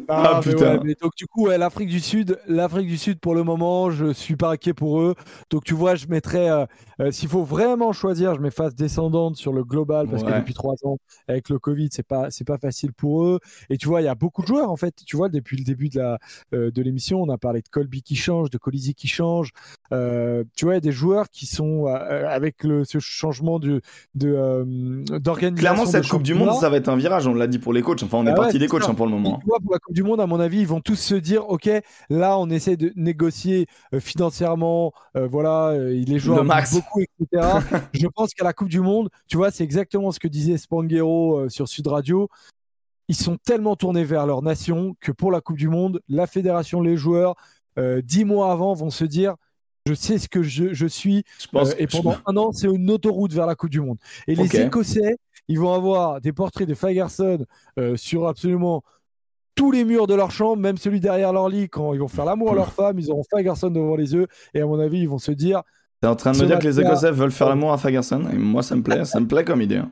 Ah, 0.08 0.24
Ah, 0.36 0.42
mais 0.46 0.52
putain. 0.54 0.74
ouais, 0.74 0.80
mais 0.84 0.96
donc 1.02 1.12
du 1.16 1.26
coup, 1.28 1.48
ouais, 1.48 1.58
l'Afrique 1.58 1.90
du 1.90 2.00
Sud, 2.00 2.40
l'Afrique 2.48 2.88
du 2.88 2.98
Sud 2.98 3.20
pour 3.20 3.36
le 3.36 3.44
moment, 3.44 3.90
je 3.92 4.12
suis 4.14 4.36
pas 4.36 4.52
inquiet 4.52 4.74
pour 4.74 5.02
eux. 5.02 5.16
Donc 5.50 5.64
tu 5.64 5.74
vois, 5.74 5.96
je 5.96 6.08
mettrais, 6.08 6.50
euh, 6.50 6.66
euh, 7.02 7.12
s'il 7.12 7.30
faut 7.30 7.44
vraiment 7.44 7.92
choisir, 7.94 8.36
je 8.36 8.40
mets 8.42 8.52
phase 8.52 8.76
descendante 8.76 9.36
sur 9.38 9.54
le 9.54 9.64
global 9.64 10.08
parce 10.10 10.24
que 10.24 10.32
depuis 10.38 10.54
trois 10.54 10.76
ans, 10.84 10.98
avec 11.28 11.50
le 11.50 11.60
Covid, 11.60 11.90
c'est 11.92 12.06
pas, 12.08 12.30
c'est 12.32 12.46
pas 12.46 12.58
facile 12.58 12.94
pour 12.94 13.24
eux. 13.24 13.40
Et 13.70 13.78
tu 13.78 13.88
vois, 13.88 14.02
il 14.02 14.06
y 14.06 14.08
a 14.10 14.16
beaucoup 14.16 14.42
de 14.42 14.48
joueurs 14.48 14.72
en 14.72 14.76
fait. 14.78 14.94
Tu 15.06 15.16
vois, 15.18 15.30
depuis 15.30 15.58
le 15.58 15.64
début 15.64 15.90
de 15.90 16.00
la, 16.00 16.20
euh, 16.54 16.72
de 16.72 16.82
l'émission, 16.82 17.22
on 17.22 17.30
a 17.30 17.38
parlé 17.38 17.62
de 17.62 17.68
Colby 17.70 18.02
qui 18.02 18.16
change, 18.16 18.50
de 18.50 18.58
Colisi 18.58 18.94
qui 18.94 19.08
change. 19.08 19.52
Tu 19.92 20.66
vois, 20.66 20.74
il 20.74 20.76
y 20.76 20.78
a 20.78 20.80
des 20.82 20.92
joueurs 20.92 21.30
qui 21.30 21.46
sont 21.46 21.86
avec 21.86 22.64
le, 22.64 22.84
ce 22.86 23.00
changement 23.00 23.60
de, 23.60 23.82
de 24.16 25.04
d'organisation. 25.20 25.56
Clairement, 25.56 25.86
cette 25.86 26.08
Coupe 26.08 26.24
du 26.24 26.34
Monde, 26.34 26.54
ça 26.60 26.70
va 26.70 26.78
être 26.78 26.90
un 26.90 26.96
virage. 26.96 27.28
On 27.28 27.34
l'a 27.34 27.48
dit 27.48 27.60
pour 27.60 27.74
les 27.74 27.82
coachs. 27.82 28.04
Enfin, 28.04 28.18
on 28.20 28.26
est 28.26 28.30
Ah 28.30 28.34
ouais, 28.34 28.40
parti 28.40 28.60
des 28.60 28.68
coachs 28.68 28.84
hein, 28.88 28.94
pour 28.94 29.06
le 29.06 29.12
moment. 29.12 29.40
Tu 29.40 29.46
vois, 29.48 29.60
pour 29.60 29.76
la 29.80 29.82
Coupe 29.82 29.96
du 29.96 30.04
Monde, 30.04 30.20
à 30.20 30.28
mon 30.28 30.42
avis, 30.42 30.60
ils 30.60 30.68
vont 30.68 30.82
tous 30.82 30.98
se 30.98 31.16
dire, 31.16 31.48
ok, 31.48 31.70
là, 32.10 32.38
on 32.38 32.50
essaie 32.50 32.76
de 32.76 32.92
négocier 32.98 33.66
euh, 33.94 34.02
financièrement, 34.02 34.92
euh, 35.16 35.26
voilà, 35.26 35.74
Le 35.78 36.44
max. 36.44 36.74
bougent 36.74 36.82
beaucoup, 36.84 37.02
etc. 37.02 37.60
Je 37.94 38.08
pense 38.08 38.34
qu'à 38.34 38.44
la 38.44 38.52
Coupe 38.52 38.68
du 38.68 38.82
Monde, 38.82 39.08
tu 39.28 39.38
vois, 39.38 39.52
c'est 39.52 39.64
exactement 39.64 40.12
ce 40.12 40.20
que 40.20 40.28
disait 40.28 40.58
Spanghero 40.58 41.38
euh, 41.38 41.50
sur 41.50 41.70
Sud 41.70 41.88
Radio. 41.88 42.28
Ils 43.08 43.16
sont 43.16 43.38
tellement 43.38 43.78
tournés 43.78 44.04
vers 44.04 44.26
leur 44.26 44.42
nation 44.42 44.98
que 45.00 45.14
pour 45.14 45.32
la 45.32 45.40
Coupe 45.40 45.58
du 45.58 45.70
Monde, 45.70 46.02
la 46.10 46.28
fédération, 46.28 46.82
les 46.82 46.98
joueurs, 46.98 47.36
dix 48.04 48.26
mois 48.26 48.52
avant, 48.52 48.74
vont 48.74 48.90
se 48.90 49.06
dire. 49.06 49.36
Je 49.90 49.96
sais 49.96 50.20
ce 50.20 50.28
que 50.28 50.44
je, 50.44 50.74
je 50.74 50.86
suis, 50.86 51.24
Je 51.40 51.48
pense 51.48 51.72
euh, 51.72 51.76
et 51.80 51.88
pendant 51.88 52.16
un 52.28 52.38
an, 52.38 52.52
c'est 52.52 52.68
une 52.68 52.92
autoroute 52.92 53.34
vers 53.34 53.48
la 53.48 53.56
Coupe 53.56 53.72
du 53.72 53.82
Monde. 53.82 53.98
Et 54.28 54.36
les. 54.36 54.56
Écossais, 54.62 55.18
ils 55.48 55.58
vont 55.58 55.74
avoir 55.74 56.22
des 56.22 56.32
portraits 56.32 56.68
de 56.68 56.76
Fagerson 56.76 57.46
euh, 57.80 57.96
sur 57.96 58.28
absolument 58.28 58.84
tous 59.60 59.72
les 59.72 59.84
murs 59.84 60.08
de 60.08 60.16
leur 60.16 60.32
chambre, 60.32 60.62
même 60.62 60.78
celui 60.78 61.00
derrière 61.02 61.34
leur 61.34 61.50
lit, 61.50 61.68
quand 61.70 61.94
ils 61.94 62.00
vont 62.00 62.08
faire 62.08 62.24
l'amour 62.26 62.54
à 62.54 62.56
leur 62.56 62.72
femme, 62.72 62.98
ils 62.98 63.12
auront 63.12 63.24
Fagerson 63.30 63.70
devant 63.70 63.96
les 63.98 64.14
yeux. 64.14 64.28
Et 64.54 64.62
à 64.62 64.66
mon 64.66 64.80
avis, 64.80 65.00
ils 65.02 65.10
vont 65.10 65.18
se 65.18 65.32
dire 65.32 65.62
T'es 66.02 66.08
en 66.08 66.16
train 66.16 66.32
de 66.32 66.38
me 66.40 66.46
dire 66.46 66.60
que 66.60 66.68
les 66.68 66.80
Écossais 66.80 67.12
veulent 67.12 67.32
faire 67.32 67.50
l'amour 67.50 67.74
à 67.74 67.78
Fagerson 67.78 68.24
et 68.32 68.38
moi 68.38 68.64
ça 68.64 68.76
me 68.76 68.82
plaît, 68.84 69.04
ça 69.04 69.20
me 69.20 69.28
plaît 69.28 69.44
comme 69.44 69.62
idée. 69.62 69.78
hein. 69.78 69.92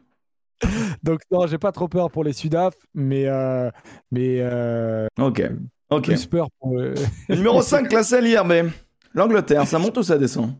donc 1.03 1.19
non, 1.31 1.45
j'ai 1.47 1.57
pas 1.57 1.71
trop 1.71 1.87
peur 1.87 2.09
pour 2.09 2.23
les 2.23 2.33
Sudaf, 2.33 2.73
mais 2.95 3.25
euh, 3.27 3.69
mais 4.11 4.37
euh, 4.39 5.05
Ok, 5.19 5.43
ok. 5.89 6.03
plus 6.05 6.25
peur 6.25 6.47
pour 6.59 6.79
euh, 6.79 6.93
Numéro 7.29 7.61
5 7.61 7.87
classé 7.89 8.15
à 8.15 8.21
l'IRB. 8.21 8.71
L'Angleterre, 9.13 9.67
ça 9.67 9.79
monte 9.79 9.97
ou 9.97 10.03
ça 10.03 10.17
descend? 10.17 10.51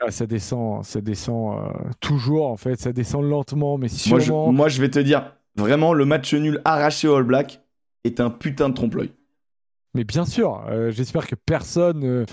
Ah, 0.00 0.10
ça 0.10 0.26
descend, 0.26 0.84
ça 0.84 1.00
descend 1.00 1.58
euh, 1.58 1.90
toujours 2.00 2.46
en 2.48 2.56
fait, 2.56 2.78
ça 2.80 2.92
descend 2.92 3.24
lentement, 3.24 3.78
mais 3.78 3.88
moi 4.08 4.18
je, 4.18 4.24
sûrement. 4.26 4.52
moi 4.52 4.68
je 4.68 4.80
vais 4.80 4.90
te 4.90 4.98
dire, 4.98 5.32
vraiment 5.56 5.92
le 5.94 6.04
match 6.04 6.34
nul 6.34 6.60
arraché 6.64 7.08
au 7.08 7.14
All 7.16 7.24
Black 7.24 7.62
est 8.08 8.20
un 8.20 8.30
putain 8.30 8.68
de 8.68 8.74
trompe-l'œil. 8.74 9.12
Mais 9.94 10.04
bien 10.04 10.24
sûr, 10.26 10.64
euh, 10.68 10.90
j'espère 10.90 11.26
que 11.26 11.34
personne, 11.34 12.04
euh, 12.04 12.24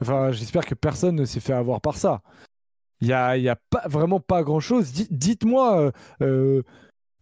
enfin, 0.00 0.30
j'espère 0.32 0.64
que 0.66 0.74
personne 0.74 1.16
ne 1.16 1.24
s'est 1.24 1.40
fait 1.40 1.52
avoir 1.52 1.80
par 1.80 1.96
ça. 1.96 2.22
Il 3.00 3.08
y 3.08 3.12
a, 3.12 3.36
y 3.38 3.48
a 3.48 3.56
pas, 3.70 3.82
vraiment 3.88 4.20
pas 4.20 4.42
grand 4.42 4.60
chose. 4.60 4.92
Dites-moi, 5.10 5.90
euh, 6.22 6.62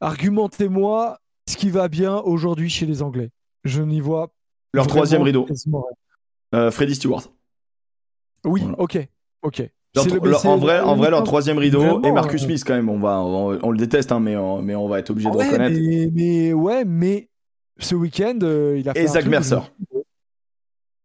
argumentez-moi 0.01 1.19
ce 1.49 1.57
qui 1.57 1.71
va 1.71 1.89
bien 1.89 2.17
aujourd'hui 2.17 2.69
chez 2.69 2.85
les 2.87 3.03
Anglais. 3.03 3.31
Je 3.65 3.83
n'y 3.83 4.01
vois 4.01 4.33
Leur 4.73 4.87
troisième 4.87 5.23
rideau, 5.23 5.47
Freddy 6.53 6.95
Stewart. 6.95 7.23
Oui, 8.45 8.61
Voilà. 8.63 8.81
ok, 8.81 9.09
ok. 9.43 9.59
Leur- 9.95 10.05
C'est 10.05 10.11
le- 10.11 10.21
leur- 10.31 10.41
c'est 10.41 10.49
en, 10.49 10.59
vrai, 10.59 10.81
en 10.81 10.95
vrai, 10.97 11.11
leur 11.11 11.25
troisième 11.25 11.59
rideau 11.59 11.81
Vraiment, 11.81 12.03
et 12.03 12.13
Marcus 12.13 12.43
Smith 12.43 12.63
quand 12.65 12.75
même. 12.75 12.89
On, 12.89 12.99
va, 13.01 13.21
on, 13.21 13.59
on 13.63 13.71
le 13.71 13.79
déteste, 13.79 14.13
hein, 14.13 14.21
mais, 14.21 14.37
on, 14.37 14.63
mais 14.63 14.75
on 14.75 14.87
va 14.87 14.99
être 14.99 15.11
obligé 15.11 15.31
de 15.31 15.35
Ouais, 15.37 15.47
reconnaître. 15.47 15.77
mais, 15.81 16.11
mais 16.13 16.53
ouais, 16.53 16.85
mais 16.85 17.29
ce 17.79 17.95
week-end, 17.95 18.39
euh, 18.43 18.77
il 18.79 18.89
a 18.89 18.95
fait 18.95 19.03
Et 19.05 19.07
Zach 19.07 19.27
Mercer. 19.27 19.59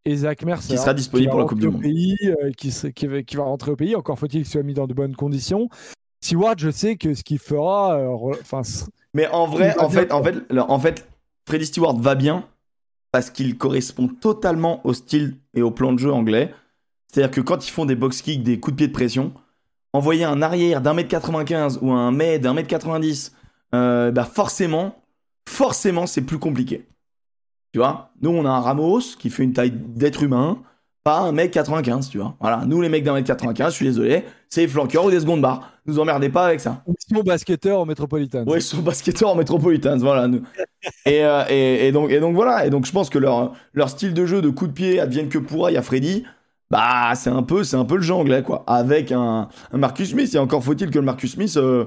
Et 0.05 0.15
Zach 0.17 0.43
Mercer. 0.43 0.73
Qui 0.73 0.77
sera 0.77 0.93
disponible 0.93 1.27
va 1.27 1.31
pour 1.31 1.39
la 1.41 1.45
Coupe 1.47 1.59
du 1.59 1.69
Monde. 1.69 1.81
Pays, 1.81 2.17
euh, 2.25 2.51
qui, 2.57 2.71
se- 2.71 2.87
qui 2.87 3.07
va, 3.07 3.23
qui 3.23 3.35
va 3.37 3.43
rentrer 3.43 3.71
au 3.71 3.75
pays. 3.75 3.95
Encore 3.95 4.19
faut-il 4.19 4.41
qu'il 4.43 4.45
soit 4.47 4.63
mis 4.63 4.73
dans 4.73 4.87
de 4.87 4.93
bonnes 4.93 5.15
conditions. 5.15 5.69
Seward, 6.21 6.59
je 6.59 6.69
sais 6.71 6.95
que 6.97 7.13
ce 7.13 7.23
qu'il 7.23 7.39
fera, 7.39 7.97
euh, 7.97 8.33
enfin, 8.41 8.61
Mais 9.13 9.27
en 9.27 9.45
vrai, 9.47 9.77
en 9.79 9.89
fait, 9.89 10.11
en 10.11 10.23
fait, 10.23 10.35
en 10.57 10.79
fait, 10.79 11.07
Freddy 11.47 11.65
Stewart 11.65 11.97
va 11.97 12.15
bien 12.15 12.45
parce 13.11 13.29
qu'il 13.29 13.57
correspond 13.57 14.07
totalement 14.07 14.81
au 14.85 14.93
style 14.93 15.37
et 15.53 15.61
au 15.61 15.71
plan 15.71 15.93
de 15.93 15.99
jeu 15.99 16.11
anglais. 16.11 16.53
C'est-à-dire 17.11 17.31
que 17.31 17.41
quand 17.41 17.65
ils 17.67 17.71
font 17.71 17.85
des 17.85 17.95
box 17.95 18.21
kicks, 18.21 18.41
des 18.43 18.59
coups 18.59 18.73
de 18.73 18.77
pied 18.77 18.87
de 18.87 18.93
pression, 18.93 19.33
envoyer 19.93 20.23
un 20.23 20.41
arrière 20.41 20.81
d'un 20.81 20.93
mètre 20.95 21.09
95 21.09 21.79
ou 21.81 21.91
un 21.91 22.11
mètre 22.11 22.43
d'un 22.43 22.53
mètre 22.53 22.67
90, 22.69 23.33
euh, 23.75 24.11
bah 24.11 24.23
forcément, 24.25 24.95
forcément, 25.47 26.07
c'est 26.07 26.21
plus 26.21 26.39
compliqué. 26.39 26.85
Tu 27.73 27.79
vois? 27.79 28.11
Nous, 28.21 28.29
on 28.29 28.45
a 28.45 28.49
un 28.49 28.59
Ramos 28.59 29.01
qui 29.17 29.29
fait 29.29 29.43
une 29.43 29.53
taille 29.53 29.71
d'être 29.71 30.23
humain, 30.23 30.59
pas 31.03 31.19
un 31.19 31.31
mec 31.31 31.51
95, 31.51 32.09
tu 32.09 32.19
vois. 32.19 32.35
Voilà, 32.39 32.63
nous, 32.65 32.81
les 32.81 32.89
mecs 32.89 33.03
d'un 33.03 33.13
mètre 33.13 33.27
95, 33.27 33.71
je 33.71 33.75
suis 33.75 33.85
désolé, 33.85 34.23
c'est 34.47 34.61
les 34.61 34.67
flanqueurs 34.67 35.05
ou 35.05 35.11
des 35.11 35.19
secondes 35.19 35.41
barres. 35.41 35.69
Nous 35.85 35.99
emmerdez 35.99 36.29
pas 36.29 36.45
avec 36.45 36.61
ça. 36.61 36.81
ils 36.87 37.15
sont 37.15 37.23
basketteurs 37.23 37.81
au 37.81 37.85
Metropolitan. 37.85 38.45
Ouais, 38.45 38.59
ils 38.59 38.61
sont 38.61 38.81
basketteurs 38.81 39.31
en 39.31 39.35
voilà. 39.97 40.27
nous. 40.27 40.43
Et, 41.05 41.25
euh, 41.25 41.43
et, 41.49 41.87
et 41.87 41.91
donc, 41.91 42.11
et 42.11 42.19
donc 42.19 42.35
voilà. 42.35 42.65
Et 42.65 42.69
donc 42.69 42.85
je 42.85 42.91
pense 42.91 43.09
que 43.09 43.17
leur, 43.17 43.53
leur 43.73 43.89
style 43.89 44.13
de 44.13 44.25
jeu 44.25 44.41
de 44.41 44.49
coup 44.49 44.67
de 44.67 44.73
pied 44.73 44.99
advienne 44.99 45.29
que 45.29 45.37
pourra, 45.37 45.71
il 45.71 45.75
y 45.75 45.77
a 45.77 45.81
Freddy. 45.81 46.25
Bah, 46.69 47.13
c'est 47.15 47.29
un 47.29 47.43
peu, 47.43 47.63
c'est 47.63 47.75
un 47.75 47.85
peu 47.85 47.95
le 47.95 48.01
jeu 48.01 48.13
anglais, 48.13 48.43
quoi. 48.43 48.63
Avec 48.67 49.11
un, 49.11 49.47
un 49.71 49.77
Marcus 49.77 50.11
Smith. 50.11 50.33
Et 50.33 50.39
encore 50.39 50.63
faut-il 50.63 50.89
que 50.89 50.99
le 50.99 51.05
Marcus 51.05 51.33
Smith 51.33 51.55
euh, 51.57 51.85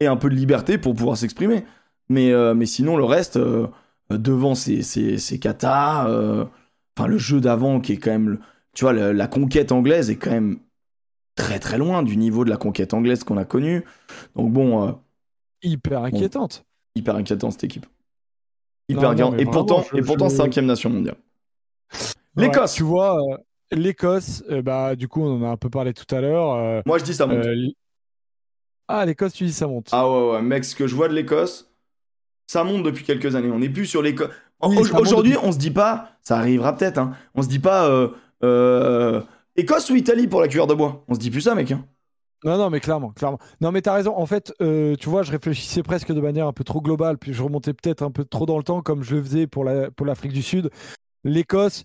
ait 0.00 0.06
un 0.06 0.16
peu 0.16 0.28
de 0.28 0.34
liberté 0.34 0.78
pour 0.78 0.94
pouvoir 0.94 1.16
s'exprimer. 1.16 1.64
Mais, 2.08 2.32
euh, 2.32 2.54
mais 2.54 2.66
sinon, 2.66 2.96
le 2.96 3.04
reste, 3.04 3.36
euh, 3.36 3.66
devant 4.10 4.54
ces, 4.54 4.82
ces, 4.82 5.18
ces 5.18 5.38
katas, 5.38 6.08
euh, 6.08 6.44
enfin, 6.96 7.08
le 7.08 7.18
jeu 7.18 7.40
d'avant 7.40 7.80
qui 7.80 7.92
est 7.94 7.96
quand 7.98 8.10
même, 8.12 8.38
tu 8.74 8.84
vois, 8.84 8.92
la 8.92 9.26
conquête 9.28 9.72
anglaise 9.72 10.10
est 10.10 10.16
quand 10.16 10.30
même 10.30 10.58
très 11.36 11.58
très 11.60 11.78
loin 11.78 12.02
du 12.02 12.16
niveau 12.16 12.44
de 12.44 12.50
la 12.50 12.56
conquête 12.58 12.94
anglaise 12.94 13.24
qu'on 13.24 13.36
a 13.38 13.44
connue. 13.44 13.84
Donc 14.36 14.52
bon, 14.52 14.98
Hyper 15.62 16.02
inquiétante. 16.04 16.64
hyper 16.94 17.16
inquiétant 17.16 17.50
cette 17.50 17.64
équipe. 17.64 17.86
Hyper 18.88 19.10
non, 19.10 19.10
inquiétant. 19.10 19.32
mais 19.32 19.38
Et 19.40 19.44
vraiment, 19.44 19.52
pourtant, 19.64 19.82
je- 19.82 19.98
et 19.98 20.02
pourtant 20.02 20.28
je- 20.28 20.36
cinquième 20.36 20.66
nation 20.66 20.90
mondiale. 20.90 21.16
Ouais, 22.36 22.44
L'Écosse. 22.44 22.74
tu 22.74 22.82
vois, 22.82 23.16
l'Écosse, 23.72 24.42
euh, 24.50 24.62
bah, 24.62 24.94
du 24.94 25.08
coup, 25.08 25.22
on 25.22 25.42
en 25.42 25.44
a 25.44 25.48
un 25.48 25.56
peu 25.56 25.70
parlé 25.70 25.92
tout 25.94 26.12
à 26.14 26.20
l'heure. 26.20 26.54
euh, 26.54 26.82
Moi, 26.86 26.98
je 26.98 27.04
dis 27.04 27.14
ça 27.14 27.26
monte. 27.26 27.44
euh, 27.44 27.66
Ah, 28.88 29.04
l'Écosse, 29.04 29.32
tu 29.32 29.44
dis 29.44 29.52
ça 29.52 29.66
monte. 29.66 29.88
Ah 29.92 30.08
ouais, 30.10 30.30
ouais, 30.32 30.42
mec, 30.42 30.64
ce 30.64 30.74
que 30.76 30.86
je 30.86 30.94
vois 30.94 31.08
de 31.08 31.14
l'Écosse, 31.14 31.65
ça 32.46 32.64
monte 32.64 32.82
depuis 32.82 33.04
quelques 33.04 33.34
années. 33.34 33.50
On 33.50 33.58
n'est 33.58 33.68
plus 33.68 33.86
sur. 33.86 34.02
Oui, 34.02 34.14
monte 34.62 35.00
Aujourd'hui, 35.00 35.32
depuis- 35.34 35.46
on 35.46 35.52
se 35.52 35.58
dit 35.58 35.70
pas, 35.70 36.10
ça 36.22 36.38
arrivera 36.38 36.74
peut-être, 36.76 36.98
hein, 36.98 37.12
on 37.34 37.42
se 37.42 37.48
dit 37.48 37.58
pas 37.58 37.88
euh, 37.88 38.08
euh, 38.42 39.20
Écosse 39.56 39.90
ou 39.90 39.96
Italie 39.96 40.26
pour 40.28 40.40
la 40.40 40.48
cuillère 40.48 40.66
de 40.66 40.74
bois? 40.74 41.04
On 41.08 41.14
se 41.14 41.18
dit 41.18 41.30
plus 41.30 41.42
ça, 41.42 41.54
mec. 41.54 41.70
hein. 41.72 41.84
Non, 42.44 42.58
non, 42.58 42.70
mais 42.70 42.80
clairement, 42.80 43.10
clairement. 43.10 43.38
Non, 43.60 43.72
mais 43.72 43.80
t'as 43.82 43.94
raison. 43.94 44.14
En 44.16 44.26
fait, 44.26 44.52
euh, 44.60 44.94
tu 44.96 45.08
vois, 45.08 45.22
je 45.22 45.32
réfléchissais 45.32 45.82
presque 45.82 46.12
de 46.12 46.20
manière 46.20 46.46
un 46.46 46.52
peu 46.52 46.64
trop 46.64 46.80
globale, 46.80 47.18
puis 47.18 47.32
je 47.32 47.42
remontais 47.42 47.72
peut-être 47.72 48.02
un 48.02 48.10
peu 48.10 48.24
trop 48.24 48.46
dans 48.46 48.58
le 48.58 48.62
temps, 48.62 48.82
comme 48.82 49.02
je 49.02 49.16
le 49.16 49.22
faisais 49.22 49.46
pour 49.46 49.64
la 49.64 49.90
pour 49.90 50.06
l'Afrique 50.06 50.32
du 50.32 50.42
Sud. 50.42 50.70
L'Écosse, 51.24 51.84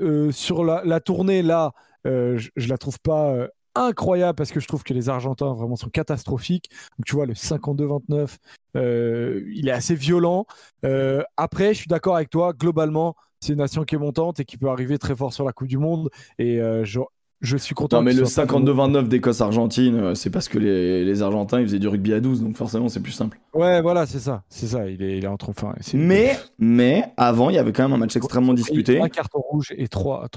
euh, 0.00 0.30
sur 0.32 0.64
la, 0.64 0.82
la 0.84 1.00
tournée 1.00 1.42
là, 1.42 1.72
euh, 2.06 2.36
je, 2.36 2.50
je 2.56 2.68
la 2.68 2.78
trouve 2.78 2.98
pas 3.00 3.32
incroyable 3.74 4.36
parce 4.36 4.52
que 4.52 4.60
je 4.60 4.68
trouve 4.68 4.82
que 4.82 4.94
les 4.94 5.08
Argentins 5.08 5.52
vraiment 5.54 5.76
sont 5.76 5.90
catastrophiques. 5.90 6.70
Tu 7.06 7.14
vois, 7.14 7.26
le 7.26 7.34
52-29, 7.34 8.38
euh, 8.76 9.42
il 9.54 9.68
est 9.68 9.72
assez 9.72 9.94
violent. 9.94 10.46
Euh, 10.84 11.22
après, 11.36 11.74
je 11.74 11.80
suis 11.80 11.88
d'accord 11.88 12.16
avec 12.16 12.30
toi. 12.30 12.52
Globalement, 12.52 13.14
c'est 13.40 13.52
une 13.52 13.58
nation 13.58 13.84
qui 13.84 13.94
est 13.94 13.98
montante 13.98 14.40
et 14.40 14.44
qui 14.44 14.56
peut 14.58 14.68
arriver 14.68 14.98
très 14.98 15.16
fort 15.16 15.32
sur 15.32 15.44
la 15.44 15.52
Coupe 15.52 15.68
du 15.68 15.78
Monde. 15.78 16.10
Et 16.38 16.60
euh, 16.60 16.84
je, 16.84 17.00
je 17.42 17.56
suis 17.56 17.74
content. 17.74 17.98
Non, 17.98 18.02
mais 18.02 18.12
le 18.14 18.24
soit 18.24 18.46
pas 18.46 18.54
52-29 18.54 19.08
d'Écosse-Argentine, 19.08 19.96
euh, 19.96 20.14
c'est 20.14 20.30
parce 20.30 20.48
que 20.48 20.58
les, 20.58 21.04
les 21.04 21.22
Argentins, 21.22 21.60
ils 21.60 21.66
faisaient 21.66 21.78
du 21.78 21.88
rugby 21.88 22.14
à 22.14 22.20
12, 22.20 22.42
donc 22.42 22.56
forcément, 22.56 22.88
c'est 22.88 23.00
plus 23.00 23.12
simple. 23.12 23.38
Ouais, 23.52 23.82
voilà, 23.82 24.06
c'est 24.06 24.18
ça, 24.20 24.42
c'est 24.48 24.66
ça. 24.68 24.88
Il 24.88 25.02
est, 25.02 25.18
il 25.18 25.24
est 25.24 25.28
enfin. 25.28 25.74
c'est- 25.80 25.96
Mais, 25.98 26.38
mais, 26.58 27.04
avant, 27.16 27.50
il 27.50 27.56
y 27.56 27.58
avait 27.58 27.72
quand 27.72 27.82
même 27.82 27.92
un 27.92 27.98
match 27.98 28.16
extrêmement 28.16 28.54
disputé. 28.54 29.00
Un 29.00 29.08
carton 29.08 29.40
rouge 29.40 29.72
et 29.76 29.88
trois. 29.88 30.28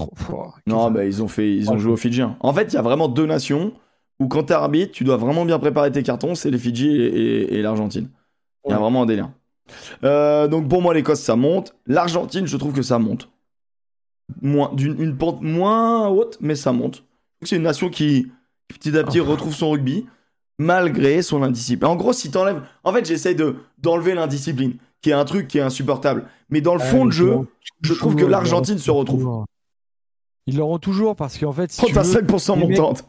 Non, 0.68 0.92
bah, 0.92 1.06
ils 1.06 1.24
ont 1.24 1.28
fait, 1.28 1.56
ils 1.56 1.70
ont 1.70 1.74
Ouais. 1.74 1.80
joué 1.80 1.94
aux 1.94 1.98
Fidjiens. 1.98 2.36
En 2.42 2.54
fait, 2.54 2.74
il 2.74 2.76
y 2.76 2.80
a 2.80 2.82
vraiment 2.82 3.08
deux 3.08 3.26
nations 3.26 3.72
où 4.20 4.28
quand 4.28 4.44
t'es 4.44 4.54
arbitre, 4.54 4.92
tu 4.92 5.04
dois 5.04 5.18
vraiment 5.18 5.46
bien 5.46 5.60
préparer 5.60 5.92
tes 5.92 6.02
cartons, 6.04 6.36
c'est 6.36 6.50
les 6.50 6.58
Fidji 6.58 6.88
et, 6.96 7.06
et- 7.06 7.54
et 7.56 7.62
l'Argentine. 7.62 8.10
Il 8.66 8.72
y 8.72 8.74
a 8.74 8.78
vraiment 8.80 9.04
un 9.04 9.06
délire. 9.06 9.30
Euh, 10.04 10.48
donc 10.48 10.68
pour 10.70 10.82
moi, 10.82 10.94
l'Écosse, 10.94 11.20
ça 11.22 11.36
monte. 11.36 11.76
L'Argentine, 11.88 12.48
je 12.48 12.58
trouve 12.58 12.74
que 12.74 12.82
ça 12.82 12.98
monte. 13.00 13.30
Moins, 14.42 14.74
d'une 14.74 15.00
une 15.02 15.16
pente 15.18 15.42
moins 15.42 16.08
haute, 16.10 16.38
mais 16.42 16.56
ça 16.56 16.72
monte. 16.72 17.04
C'est 17.44 17.58
une 17.58 17.62
nation 17.64 17.90
qui, 17.90 18.32
petit 18.68 18.98
à 18.98 19.04
petit, 19.04 19.20
Oh. 19.20 19.26
retrouve 19.26 19.54
son 19.54 19.70
rugby, 19.72 20.06
malgré 20.58 21.22
son 21.22 21.44
indiscipline. 21.44 21.90
En 21.92 21.96
gros, 21.96 22.14
si 22.14 22.32
t'enlèves... 22.32 22.62
En 22.84 22.92
fait, 22.94 23.06
j'essaye 23.06 23.36
de, 23.36 23.58
d'enlever 23.78 24.16
l'indiscipline, 24.16 24.78
qui 25.02 25.12
est 25.12 25.14
un 25.14 25.26
truc 25.26 25.48
qui 25.48 25.58
est 25.60 25.62
insupportable. 25.62 26.26
Mais 26.50 26.62
dans 26.62 26.76
le 26.76 26.82
Ah, 26.82 26.86
fond 26.86 27.06
de 27.06 27.12
jeu, 27.12 27.38
je 27.82 27.94
trouve 27.94 28.16
que 28.16 28.26
l'Argentine 28.26 28.80
se 28.80 28.90
retrouve. 28.92 29.46
Ils 30.48 30.58
l'auront 30.58 30.80
toujours 30.80 31.16
parce 31.16 31.38
qu'en 31.38 31.52
fait, 31.54 31.72
si 31.72 31.82
Oh, 31.84 31.88
tu 31.88 31.94
t'as 31.94 32.04
veux, 32.04 32.22
5% 32.22 32.56
les 32.60 32.68
mecs- 32.68 32.78
montante. 32.80 33.06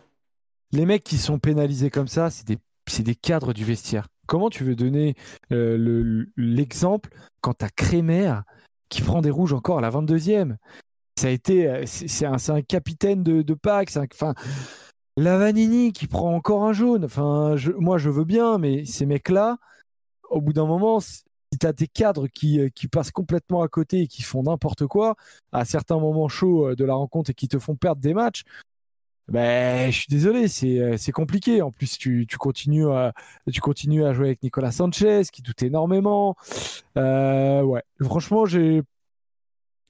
les 0.72 0.86
mecs 0.86 1.04
qui 1.04 1.18
sont 1.18 1.38
pénalisés 1.38 1.90
comme 1.90 2.08
ça, 2.08 2.30
c'est 2.30 2.46
des, 2.46 2.58
c'est 2.88 3.02
des 3.02 3.14
cadres 3.14 3.52
du 3.52 3.64
vestiaire. 3.64 4.08
Comment 4.26 4.50
tu 4.50 4.64
veux 4.64 4.74
donner 4.74 5.14
euh, 5.52 5.76
le- 5.78 6.28
l'exemple 6.36 7.10
quand 7.40 7.54
t'as 7.54 7.68
Crémer 7.68 8.34
qui 8.88 9.02
prend 9.02 9.20
des 9.20 9.30
rouges 9.30 9.52
encore 9.52 9.78
à 9.78 9.80
la 9.80 9.90
22e 9.90 10.56
Ça 11.18 11.28
a 11.28 11.30
été, 11.30 11.66
euh, 11.66 11.84
c'est 11.86 12.26
un, 12.26 12.62
capitaine 12.62 13.22
de, 13.22 13.40
de 13.40 13.54
pack. 13.54 13.90
Enfin, 13.96 14.34
Lavanini 15.16 15.92
qui 15.92 16.06
prend 16.06 16.34
encore 16.34 16.64
un 16.64 16.74
jaune. 16.74 17.06
Enfin, 17.06 17.56
moi 17.78 17.96
je 17.96 18.10
veux 18.10 18.24
bien, 18.24 18.58
mais 18.58 18.84
ces 18.84 19.06
mecs-là, 19.06 19.56
au 20.28 20.42
bout 20.42 20.52
d'un 20.52 20.66
moment, 20.66 21.00
si 21.00 21.22
t'as 21.58 21.72
des 21.72 21.88
cadres 21.88 22.26
qui, 22.26 22.60
euh, 22.60 22.68
qui 22.68 22.86
passent 22.88 23.12
complètement 23.12 23.62
à 23.62 23.68
côté 23.68 24.02
et 24.02 24.06
qui 24.08 24.22
font 24.22 24.42
n'importe 24.42 24.86
quoi 24.86 25.16
à 25.52 25.64
certains 25.64 25.98
moments 25.98 26.28
chauds 26.28 26.68
euh, 26.68 26.76
de 26.76 26.84
la 26.84 26.94
rencontre 26.94 27.30
et 27.30 27.34
qui 27.34 27.48
te 27.48 27.58
font 27.58 27.76
perdre 27.76 28.02
des 28.02 28.12
matchs, 28.12 28.42
ben, 29.28 29.90
je 29.90 29.96
suis 29.96 30.06
désolé, 30.10 30.48
c'est 30.48 31.12
compliqué. 31.12 31.62
En 31.62 31.72
plus, 31.72 31.98
tu, 31.98 32.26
tu, 32.28 32.36
continues 32.36 32.88
à, 32.88 33.12
tu 33.50 33.60
jouer 33.60 34.10
avec 34.10 34.42
Nicolas 34.42 34.70
Sanchez, 34.70 35.22
qui 35.32 35.42
doute 35.42 35.62
énormément. 35.62 36.36
Ouais, 36.94 37.82
franchement, 38.02 38.44
j'ai. 38.44 38.82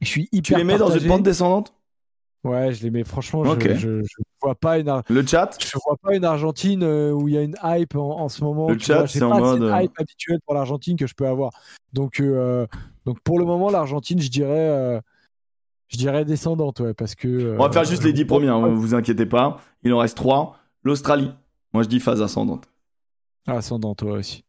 Je 0.00 0.06
suis 0.06 0.28
Tu 0.28 0.38
hyper 0.38 0.58
les 0.58 0.64
mets 0.64 0.78
dans 0.78 0.90
une 0.90 1.06
pente 1.06 1.22
descendante? 1.22 1.74
Ouais, 2.44 2.72
je 2.72 2.82
les 2.82 2.90
mets. 2.90 3.02
Franchement, 3.04 3.44
je, 3.44 3.74
je, 3.74 4.02
je 4.02 4.16
vois 4.40 4.54
pas 4.54 4.78
une, 4.78 4.88
Ar- 4.88 5.02
Le 5.08 5.26
chat? 5.26 5.58
je 5.60 5.76
vois 5.84 5.96
pas 5.96 6.14
une 6.14 6.24
Argentine 6.24 6.82
euh, 6.84 7.10
où 7.10 7.28
il 7.28 7.34
y 7.34 7.38
a 7.38 7.42
une 7.42 7.56
hype 7.62 7.96
en, 7.96 8.20
en 8.20 8.28
ce 8.28 8.44
moment. 8.44 8.68
Le 8.68 8.76
tu 8.76 8.86
chat, 8.86 9.06
c'est 9.08 9.22
en 9.22 9.34
mode, 9.40 9.62
euh, 9.62 9.82
hype 9.82 9.98
habituelle 9.98 10.38
pour 10.44 10.54
l'Argentine 10.54 10.96
que 10.96 11.06
je 11.06 11.14
peux 11.14 11.26
avoir. 11.26 11.50
Donc, 11.92 12.20
euh, 12.20 12.66
donc 13.04 13.20
pour 13.20 13.38
le 13.38 13.44
moment, 13.44 13.68
l'Argentine, 13.70 14.20
je 14.20 14.30
dirais, 14.30 14.50
euh, 14.68 15.00
je 15.88 15.96
dirais 15.96 16.24
descendante, 16.24 16.80
ouais, 16.80 16.94
parce 16.94 17.14
que. 17.14 17.56
On 17.58 17.66
va 17.66 17.72
faire 17.72 17.84
juste 17.84 18.04
les 18.04 18.12
10 18.12 18.24
premières, 18.24 18.54
hein, 18.54 18.68
vous 18.68 18.94
inquiétez 18.94 19.26
pas. 19.26 19.60
Il 19.82 19.92
en 19.92 19.98
reste 19.98 20.16
3. 20.16 20.56
L'Australie. 20.84 21.32
Moi, 21.72 21.82
je 21.82 21.88
dis 21.88 21.98
phase 22.00 22.22
ascendante. 22.22 22.68
Ascendante, 23.48 24.02
ouais, 24.02 24.12
aussi. 24.12 24.44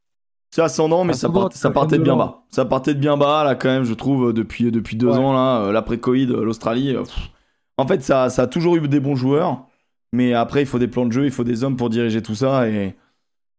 C'est 0.49 0.61
ascendant, 0.61 1.03
mais 1.03 1.13
ça, 1.13 1.29
part- 1.29 1.49
partait 1.73 1.97
de 1.97 2.03
bien 2.03 2.15
bas. 2.15 2.43
Ça 2.49 2.65
partait 2.65 2.93
de 2.93 2.99
bien 2.99 3.17
bas, 3.17 3.43
là, 3.43 3.55
quand 3.55 3.67
même, 3.69 3.83
je 3.83 3.93
trouve, 3.93 4.29
euh, 4.29 4.33
depuis, 4.33 4.71
depuis 4.71 4.95
deux 4.95 5.07
Ouais. 5.09 5.17
ans, 5.17 5.33
là, 5.33 5.61
euh, 5.61 5.71
l'après-Covid, 5.71 6.27
euh, 6.31 6.43
l'Australie. 6.43 6.95
euh. 6.95 7.03
En 7.77 7.85
fait, 7.85 8.01
ça, 8.03 8.29
ça 8.29 8.43
a 8.43 8.47
toujours 8.47 8.75
eu 8.77 8.87
des 8.87 8.99
bons 8.99 9.15
joueurs, 9.15 9.65
mais 10.13 10.33
après, 10.33 10.61
il 10.61 10.65
faut 10.65 10.79
des 10.79 10.87
plans 10.87 11.05
de 11.05 11.11
jeu, 11.11 11.25
il 11.25 11.31
faut 11.31 11.43
des 11.43 11.63
hommes 11.63 11.75
pour 11.75 11.89
diriger 11.89 12.21
tout 12.23 12.33
ça, 12.33 12.67
et, 12.69 12.95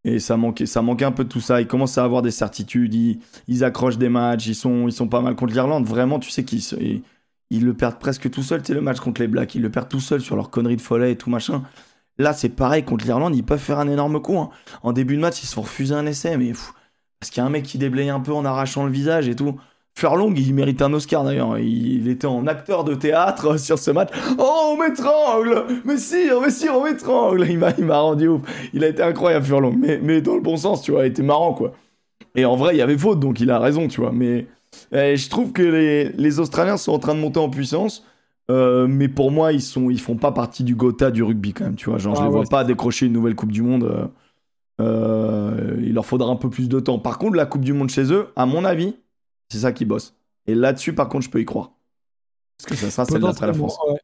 et 0.04 0.18
ça, 0.18 0.36
manquait, 0.36 0.66
ça 0.66 0.80
manquait 0.82 1.04
un 1.04 1.12
peu 1.12 1.24
de 1.24 1.28
tout 1.28 1.40
ça. 1.40 1.60
Ils 1.60 1.66
commencent 1.66 1.98
à 1.98 2.04
avoir 2.04 2.22
des 2.22 2.30
certitudes, 2.30 2.94
ils, 2.94 3.20
ils 3.48 3.64
accrochent 3.64 3.98
des 3.98 4.08
matchs, 4.08 4.46
ils 4.46 4.54
sont, 4.54 4.88
ils 4.88 4.92
sont 4.92 5.08
pas 5.08 5.20
mal 5.20 5.36
contre 5.36 5.52
l'Irlande. 5.52 5.84
Vraiment, 5.86 6.18
tu 6.18 6.30
sais 6.30 6.44
qu'ils 6.44 6.62
ils, 6.80 7.02
ils 7.50 7.64
le 7.64 7.74
perdent 7.74 7.98
presque 7.98 8.30
tout 8.30 8.42
seul, 8.42 8.60
tu 8.62 8.68
sais, 8.68 8.74
le 8.74 8.80
match 8.80 8.98
contre 8.98 9.20
les 9.20 9.28
Blacks, 9.28 9.54
ils 9.54 9.62
le 9.62 9.70
perdent 9.70 9.88
tout 9.88 10.00
seul 10.00 10.20
sur 10.22 10.36
leur 10.36 10.50
connerie 10.50 10.76
de 10.76 10.80
follet 10.80 11.12
et 11.12 11.16
tout 11.16 11.30
machin. 11.30 11.62
Là, 12.16 12.32
c'est 12.32 12.48
pareil 12.48 12.82
contre 12.82 13.04
l'Irlande, 13.04 13.36
ils 13.36 13.44
peuvent 13.44 13.60
faire 13.60 13.78
un 13.78 13.88
énorme 13.88 14.20
coup. 14.20 14.38
hein. 14.38 14.50
En 14.82 14.92
début 14.92 15.14
de 15.16 15.20
match, 15.20 15.42
ils 15.42 15.46
se 15.46 15.54
font 15.54 15.62
refuser 15.62 15.94
un 15.94 16.04
essai, 16.06 16.36
mais 16.36 16.48
pff, 16.48 16.72
parce 17.20 17.30
qu'il 17.30 17.40
y 17.40 17.44
a 17.44 17.46
un 17.46 17.50
mec 17.50 17.64
qui 17.64 17.78
déblaye 17.78 18.10
un 18.10 18.20
peu 18.20 18.32
en 18.32 18.44
arrachant 18.44 18.84
le 18.84 18.92
visage 18.92 19.28
et 19.28 19.34
tout. 19.36 19.56
Furlong, 19.94 20.32
il 20.36 20.54
mérite 20.54 20.80
un 20.80 20.92
Oscar 20.92 21.24
d'ailleurs. 21.24 21.58
Il, 21.58 22.08
était 22.08 22.28
en 22.28 22.46
acteur 22.46 22.84
de 22.84 22.94
théâtre 22.94 23.56
sur 23.60 23.78
ce 23.78 23.90
match. 23.90 24.10
Oh, 24.38 24.72
on 24.72 24.76
m'étrangle 24.76 25.64
Mais 25.84 25.96
si, 25.96 26.28
mais 26.40 26.50
si, 26.50 26.68
on 26.68 26.84
m'étrangle 26.84 27.46
Il 27.50 27.58
m'a 27.58 27.72
il 27.76 27.84
m'a 27.84 27.98
rendu 27.98 28.28
ouf. 28.28 28.42
Il 28.72 28.84
a 28.84 28.88
été 28.88 29.02
incroyable, 29.02 29.44
Furlong. 29.44 29.74
Mais, 29.76 29.98
mais 30.00 30.20
dans 30.20 30.36
le 30.36 30.40
bon 30.40 30.56
sens, 30.56 30.82
tu 30.82 30.92
vois, 30.92 31.04
il 31.04 31.08
était 31.08 31.22
marrant, 31.24 31.52
quoi. 31.52 31.72
Et 32.36 32.44
en 32.44 32.54
vrai, 32.54 32.74
il 32.76 32.78
y 32.78 32.82
avait 32.82 32.96
faute, 32.96 33.18
donc 33.18 33.40
il 33.40 33.50
a 33.50 33.58
raison, 33.58 33.88
tu 33.88 34.00
vois. 34.00 34.12
Mais 34.12 34.46
eh, 34.92 35.16
je 35.16 35.28
trouve 35.28 35.52
que 35.52 35.62
les, 35.62 36.10
les 36.10 36.38
Australiens 36.38 36.76
sont 36.76 36.92
en 36.92 37.00
train 37.00 37.14
de 37.16 37.20
monter 37.20 37.40
en 37.40 37.50
puissance. 37.50 38.04
Euh, 38.50 38.86
mais 38.88 39.08
pour 39.08 39.30
moi, 39.30 39.52
ils 39.52 39.60
sont, 39.60 39.90
ils 39.90 40.00
font 40.00 40.16
pas 40.16 40.32
partie 40.32 40.64
du 40.64 40.74
Gotha 40.74 41.10
du 41.10 41.22
rugby 41.22 41.52
quand 41.52 41.64
même, 41.64 41.74
tu 41.74 41.90
vois. 41.90 41.98
Genre, 41.98 42.14
je 42.14 42.20
Ah 42.20 42.24
les 42.24 42.30
vois 42.30 42.44
pas 42.44 42.64
décrocher 42.64 43.06
une 43.06 43.12
nouvelle 43.12 43.34
Coupe 43.34 43.52
du 43.52 43.62
Monde. 43.62 43.84
euh, 43.84 44.06
il 44.78 45.92
leur 45.92 46.06
faudra 46.06 46.30
un 46.30 46.36
peu 46.36 46.50
plus 46.50 46.68
de 46.68 46.80
temps. 46.80 46.98
Par 46.98 47.18
contre, 47.18 47.36
la 47.36 47.46
Coupe 47.46 47.64
du 47.64 47.72
Monde 47.72 47.90
chez 47.90 48.12
eux, 48.12 48.28
à 48.36 48.46
mon 48.46 48.64
avis, 48.64 48.96
c'est 49.50 49.58
ça 49.58 49.72
qui 49.72 49.84
bosse. 49.84 50.14
Et 50.46 50.54
là-dessus, 50.54 50.94
par 50.94 51.08
contre, 51.08 51.24
je 51.24 51.30
peux 51.30 51.40
y 51.40 51.44
croire. 51.44 51.72
Parce 52.58 52.70
que 52.70 52.76
ça 52.76 52.90
sera 52.90 53.04
celle 53.04 53.20
d'après 53.22 53.46
la 53.46 53.54
France. 53.54 53.78
Ouais. 53.88 53.98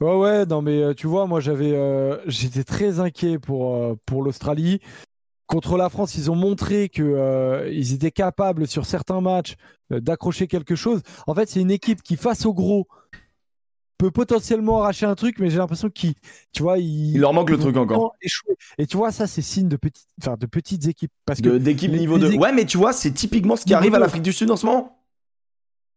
Ouais, 0.00 0.16
ouais, 0.16 0.46
non, 0.46 0.62
mais 0.62 0.82
euh, 0.82 0.94
tu 0.94 1.06
vois, 1.06 1.26
moi, 1.26 1.38
j'avais, 1.38 1.72
euh, 1.72 2.18
j'étais 2.26 2.64
très 2.64 2.98
inquiet 2.98 3.38
pour, 3.38 3.76
euh, 3.76 3.94
pour 4.04 4.22
l'Australie. 4.22 4.80
Contre 5.46 5.76
la 5.76 5.88
France, 5.88 6.16
ils 6.16 6.28
ont 6.30 6.34
montré 6.34 6.88
que 6.88 7.02
euh, 7.02 7.70
ils 7.70 7.92
étaient 7.92 8.10
capables 8.10 8.66
sur 8.66 8.84
certains 8.84 9.20
matchs 9.20 9.54
euh, 9.92 10.00
d'accrocher 10.00 10.48
quelque 10.48 10.74
chose. 10.74 11.02
En 11.28 11.34
fait, 11.34 11.48
c'est 11.48 11.60
une 11.60 11.70
équipe 11.70 12.02
qui, 12.02 12.16
face 12.16 12.46
au 12.46 12.54
gros, 12.54 12.88
peut 14.02 14.10
potentiellement 14.10 14.80
arracher 14.82 15.06
un 15.06 15.14
truc, 15.14 15.38
mais 15.38 15.48
j'ai 15.48 15.58
l'impression 15.58 15.88
qu'ils, 15.88 16.14
tu 16.52 16.62
vois, 16.62 16.78
Il 16.78 17.18
leur 17.20 17.32
manque 17.32 17.50
le 17.50 17.58
truc 17.58 17.76
encore. 17.76 18.14
échouer. 18.20 18.56
Et 18.78 18.86
tu 18.86 18.96
vois, 18.96 19.12
ça, 19.12 19.26
c'est 19.28 19.42
signe 19.42 19.68
de 19.68 19.76
petites, 19.76 20.08
enfin, 20.20 20.36
de 20.36 20.46
petites 20.46 20.86
équipes. 20.88 21.12
Parce 21.24 21.40
que 21.40 21.48
De- 21.50 21.58
D'équipe 21.58 21.90
les- 21.92 22.00
niveau 22.00 22.14
les 22.16 22.20
2. 22.22 22.26
équipes- 22.28 22.40
Ouais, 22.40 22.52
mais 22.52 22.64
tu 22.64 22.78
vois, 22.78 22.92
c'est 22.92 23.12
typiquement 23.12 23.54
ce 23.56 23.64
qui 23.64 23.74
arrive 23.74 23.94
à 23.94 23.98
l'Afrique 24.00 24.22
du 24.22 24.32
Sud 24.32 24.50
en 24.50 24.56
ce 24.56 24.66
moment. 24.66 24.98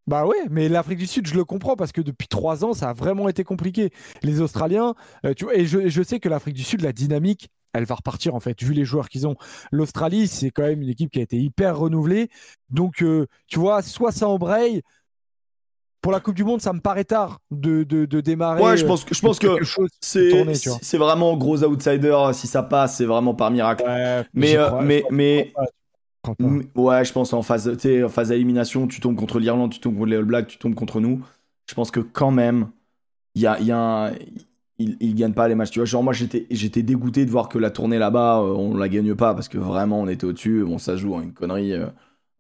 Bah 0.08 0.28
ouais, 0.28 0.38
mais 0.52 0.70
l'Afrique 0.70 1.00
du 1.00 1.08
Sud, 1.08 1.26
je 1.26 1.34
le 1.34 1.44
comprends 1.46 1.76
parce 1.76 1.92
que 1.92 2.02
depuis 2.02 2.28
trois 2.28 2.64
ans, 2.64 2.74
ça 2.74 2.90
a 2.90 2.94
vraiment 2.94 3.28
été 3.28 3.44
compliqué. 3.44 3.90
Les 4.22 4.40
Australiens, 4.40 4.94
euh, 5.26 5.34
tu 5.34 5.46
vois, 5.46 5.56
et 5.56 5.66
je, 5.66 5.90
je 5.90 6.04
sais 6.04 6.20
que 6.20 6.30
l'Afrique 6.30 6.54
du 6.54 6.64
Sud, 6.64 6.82
la 6.82 6.94
dynamique, 6.94 7.50
elle 7.74 7.86
va 7.86 7.96
repartir 7.96 8.36
en 8.36 8.40
fait, 8.40 8.62
vu 8.64 8.74
les 8.74 8.86
joueurs 8.86 9.10
qu'ils 9.10 9.26
ont. 9.26 9.36
L'Australie, 9.72 10.28
c'est 10.28 10.52
quand 10.52 10.62
même 10.62 10.84
une 10.84 10.90
équipe 10.90 11.10
qui 11.10 11.20
a 11.20 11.24
été 11.24 11.38
hyper 11.38 11.78
renouvelée. 11.80 12.30
Donc, 12.70 13.02
euh, 13.02 13.26
tu 13.48 13.58
vois, 13.58 13.82
soit 13.82 14.12
ça 14.12 14.30
embraye. 14.30 14.84
Pour 16.06 16.12
la 16.12 16.20
Coupe 16.20 16.36
du 16.36 16.44
Monde, 16.44 16.62
ça 16.62 16.72
me 16.72 16.80
paraît 16.80 17.04
tard 17.04 17.40
de, 17.50 17.82
de, 17.82 18.06
de 18.06 18.22
démarrer. 18.22 18.62
Ouais, 18.62 18.78
je 18.78 18.84
euh, 18.84 18.88
pense 18.88 19.04
que, 19.04 19.16
je 19.16 19.22
pense 19.22 19.40
que 19.40 19.58
c'est 20.02 20.98
vraiment 21.00 21.36
gros 21.36 21.64
outsider. 21.64 22.16
Si 22.34 22.46
ça 22.46 22.62
passe, 22.62 22.98
c'est 22.98 23.06
vraiment 23.06 23.34
par 23.34 23.50
miracle. 23.50 23.84
Ouais, 23.88 24.24
Mais, 24.36 24.56
euh, 24.56 24.68
crois- 24.68 24.84
mais, 24.84 25.04
mais, 25.10 25.52
pas, 25.56 25.66
Ouais, 26.76 27.04
je 27.04 27.12
pense 27.12 27.34
en 27.34 27.42
phase, 27.42 27.68
en 27.68 28.10
phase 28.10 28.30
d'élimination, 28.30 28.86
tu 28.86 29.00
tombes 29.00 29.16
contre 29.16 29.40
l'Irlande, 29.40 29.72
tu 29.72 29.80
tombes 29.80 29.96
contre 29.96 30.06
les 30.12 30.18
All 30.18 30.26
Blacks, 30.26 30.46
tu 30.46 30.60
tombes 30.60 30.76
contre 30.76 31.00
nous. 31.00 31.24
Je 31.68 31.74
pense 31.74 31.90
que 31.90 32.02
quand 32.02 32.30
même, 32.30 32.70
il 33.36 33.42
y 33.42 33.48
a, 33.48 33.60
y 33.62 33.72
a 33.72 33.78
un- 33.80 34.12
ils, 34.78 34.98
ils 35.00 35.16
gagnent 35.16 35.34
pas 35.34 35.48
les 35.48 35.56
matchs. 35.56 35.72
Tu 35.72 35.80
vois, 35.80 35.88
genre 35.88 36.04
moi 36.04 36.14
j'étais, 36.14 36.46
j'étais 36.52 36.84
dégoûté 36.84 37.26
de 37.26 37.32
voir 37.32 37.50
que 37.50 37.58
la 37.58 37.72
tournée 37.72 37.98
là-bas, 37.98 38.42
euh, 38.42 38.54
on 38.54 38.78
la 38.78 38.90
gagne 38.90 39.16
pas 39.16 39.34
parce 39.34 39.50
que 39.50 39.58
vraiment 39.58 40.02
on 40.02 40.08
était 40.08 40.26
au-dessus. 40.26 40.64
Bon, 40.66 40.78
ça 40.78 40.98
joue 40.98 41.16
à 41.18 41.24
une 41.24 41.34
connerie 41.34 41.74
euh, 41.74 41.88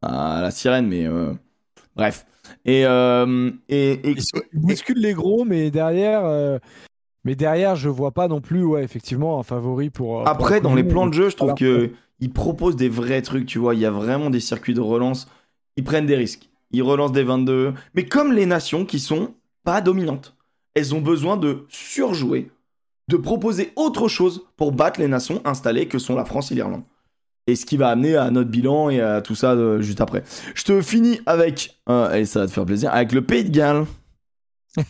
à 0.04 0.42
la 0.44 0.52
sirène, 0.52 0.88
mais 0.88 1.08
euh, 1.08 1.34
bref. 1.96 2.26
Et, 2.66 2.86
euh, 2.86 3.52
et, 3.70 4.12
et- 4.12 4.16
les 4.96 5.14
gros, 5.14 5.46
mais 5.46 5.72
derrière, 5.72 6.26
euh, 6.26 6.60
mais 7.24 7.36
derrière, 7.36 7.76
je 7.76 7.90
vois 7.90 8.12
pas 8.12 8.28
non 8.28 8.40
plus, 8.42 8.64
ouais, 8.64 8.84
effectivement, 8.84 9.40
un 9.40 9.44
favori 9.44 9.90
pour. 9.90 10.20
euh, 10.20 10.24
pour 10.24 10.32
Après, 10.32 10.62
dans 10.62 10.76
les 10.76 10.84
plans 10.84 11.08
de 11.08 11.14
jeu, 11.14 11.30
je 11.30 11.36
trouve 11.36 11.50
Alors 11.50 11.58
que 11.58 11.92
ils 12.20 12.32
proposent 12.32 12.76
des 12.76 12.90
vrais 12.90 13.22
trucs, 13.22 13.46
tu 13.46 13.60
vois. 13.60 13.74
Il 13.76 13.82
y 13.82 13.86
a 13.86 13.92
vraiment 13.92 14.30
des 14.30 14.40
circuits 14.40 14.74
de 14.74 14.82
relance. 14.82 15.28
Ils 15.76 15.84
prennent 15.84 16.06
des 16.06 16.16
risques. 16.16 16.50
Ils 16.72 16.84
relancent 16.84 17.12
des 17.12 17.24
22. 17.24 17.74
Mais 17.94 18.06
comme 18.06 18.32
les 18.32 18.46
nations 18.46 18.86
qui 18.86 19.00
sont 19.00 19.34
pas 19.64 19.82
dominantes, 19.82 20.36
elles 20.76 20.94
ont 20.94 21.02
besoin 21.02 21.36
de 21.36 21.66
surjouer, 21.70 22.52
de 23.08 23.18
proposer 23.18 23.72
autre 23.76 24.08
chose 24.08 24.46
pour 24.56 24.72
battre 24.72 25.00
les 25.00 25.08
nations 25.08 25.42
installées 25.46 25.88
que 25.88 26.00
sont 26.00 26.16
la 26.16 26.26
France 26.26 26.52
et 26.52 26.56
l'Irlande. 26.56 26.84
Et 27.48 27.56
ce 27.56 27.66
qui 27.68 27.78
va 27.78 27.90
amener 27.90 28.16
à 28.16 28.32
notre 28.32 28.50
bilan 28.50 28.90
et 28.90 29.02
à 29.02 29.22
tout 29.22 29.36
ça 29.36 29.52
euh, 29.52 29.80
juste 29.80 30.02
après. 30.02 30.24
Je 30.56 30.64
te 30.64 30.82
finis 30.82 31.20
avec, 31.28 31.78
euh, 31.90 32.12
et 32.16 32.26
ça 32.26 32.40
va 32.40 32.48
te 32.48 32.52
faire 32.52 32.66
plaisir, 32.66 32.92
avec 32.92 33.12
le 33.12 33.22
Pays 33.22 33.44
de 33.44 33.52
Galles. 33.56 33.86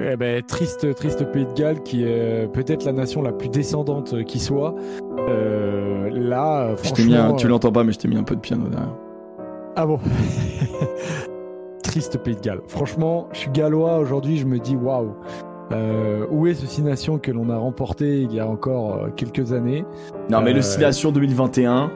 Eh 0.00 0.16
ben, 0.16 0.42
triste, 0.42 0.94
triste 0.94 1.24
Pays 1.32 1.46
de 1.46 1.52
Galles 1.54 1.82
qui 1.82 2.04
est 2.04 2.46
peut-être 2.52 2.84
la 2.84 2.92
nation 2.92 3.20
la 3.22 3.32
plus 3.32 3.48
descendante 3.48 4.12
euh, 4.12 4.22
qui 4.22 4.38
soit. 4.38 4.74
Euh, 5.18 6.08
là, 6.12 6.68
euh, 6.68 6.76
t'ai 6.94 7.04
mis 7.04 7.14
un- 7.14 7.20
franchement, 7.22 7.36
tu 7.36 7.46
euh, 7.46 7.48
l'entends 7.48 7.72
pas, 7.72 7.82
mais 7.82 7.92
je 7.92 7.98
t'ai 7.98 8.06
mis 8.06 8.16
un 8.16 8.22
peu 8.22 8.36
de 8.36 8.40
piano 8.40 8.68
derrière. 8.68 8.94
Ah 9.74 9.86
bon? 9.86 9.98
Triste 11.82 12.18
Pays 12.18 12.36
de 12.36 12.40
Galles. 12.40 12.60
Franchement, 12.68 13.28
je 13.32 13.38
suis 13.38 13.50
gallois 13.50 13.98
aujourd'hui, 13.98 14.36
je 14.36 14.44
me 14.46 14.58
dis 14.58 14.76
waouh. 14.76 15.16
Euh, 15.72 16.24
où 16.30 16.46
est 16.46 16.54
ce 16.54 16.66
Six 16.66 16.82
Nations 16.82 17.18
que 17.18 17.30
l'on 17.30 17.50
a 17.50 17.56
remporté 17.58 18.22
il 18.22 18.32
y 18.32 18.40
a 18.40 18.46
encore 18.48 18.94
euh, 18.94 19.08
quelques 19.14 19.52
années 19.52 19.84
Non, 20.30 20.40
mais 20.40 20.52
Euh, 20.52 20.54
le 20.54 20.62
Simulation 20.62 21.12
2021, 21.12 21.90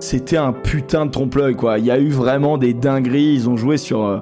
c'était 0.00 0.36
un 0.36 0.52
putain 0.52 1.06
de 1.06 1.10
trompe-l'œil, 1.12 1.54
quoi. 1.54 1.78
Il 1.78 1.84
y 1.84 1.90
a 1.92 1.98
eu 1.98 2.08
vraiment 2.10 2.58
des 2.58 2.74
dingueries. 2.74 3.34
Ils 3.34 3.48
ont 3.48 3.56
joué 3.56 3.76
sur. 3.76 4.04
euh, 4.04 4.18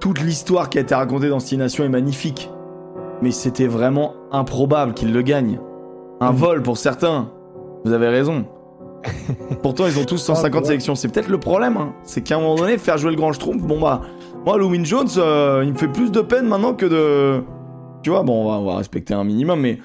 toute 0.00 0.20
l'histoire 0.22 0.70
qui 0.70 0.78
a 0.78 0.80
été 0.80 0.94
racontée 0.94 1.28
dans 1.28 1.40
Simulation 1.40 1.84
est 1.84 1.88
magnifique. 1.90 2.50
Mais 3.22 3.30
c'était 3.32 3.66
vraiment 3.66 4.14
improbable 4.32 4.94
qu'ils 4.94 5.12
le 5.12 5.20
gagnent. 5.22 5.60
Un 6.20 6.30
Mhm. 6.32 6.36
vol 6.38 6.62
pour 6.62 6.76
certains. 6.78 7.28
Vous 7.84 7.92
avez 7.92 8.08
raison. 8.08 8.46
Pourtant, 9.62 9.84
ils 9.86 9.98
ont 9.98 10.04
tous 10.04 10.16
150 10.18 10.66
sélections. 10.66 10.94
C'est 10.94 11.08
peut-être 11.08 11.28
le 11.28 11.38
problème. 11.38 11.76
hein. 11.76 11.92
C'est 12.02 12.22
qu'à 12.22 12.36
un 12.36 12.40
moment 12.40 12.54
donné, 12.56 12.78
faire 12.78 12.96
jouer 12.98 13.10
le 13.10 13.16
grand 13.16 13.32
Schtroumpf, 13.32 13.62
bon 13.62 13.78
bah, 13.80 14.00
moi, 14.46 14.56
Louis 14.58 14.84
Jones, 14.84 15.06
il 15.16 15.70
me 15.72 15.76
fait 15.76 15.88
plus 15.88 16.10
de 16.10 16.20
peine 16.20 16.46
maintenant 16.48 16.72
que 16.74 16.86
de. 16.86 17.42
Tu 18.02 18.10
vois, 18.10 18.22
bon, 18.22 18.44
on 18.46 18.50
va, 18.50 18.58
on 18.60 18.64
va 18.64 18.76
respecter 18.78 19.14
un 19.14 19.24
minimum, 19.24 19.60
mais 19.60 19.80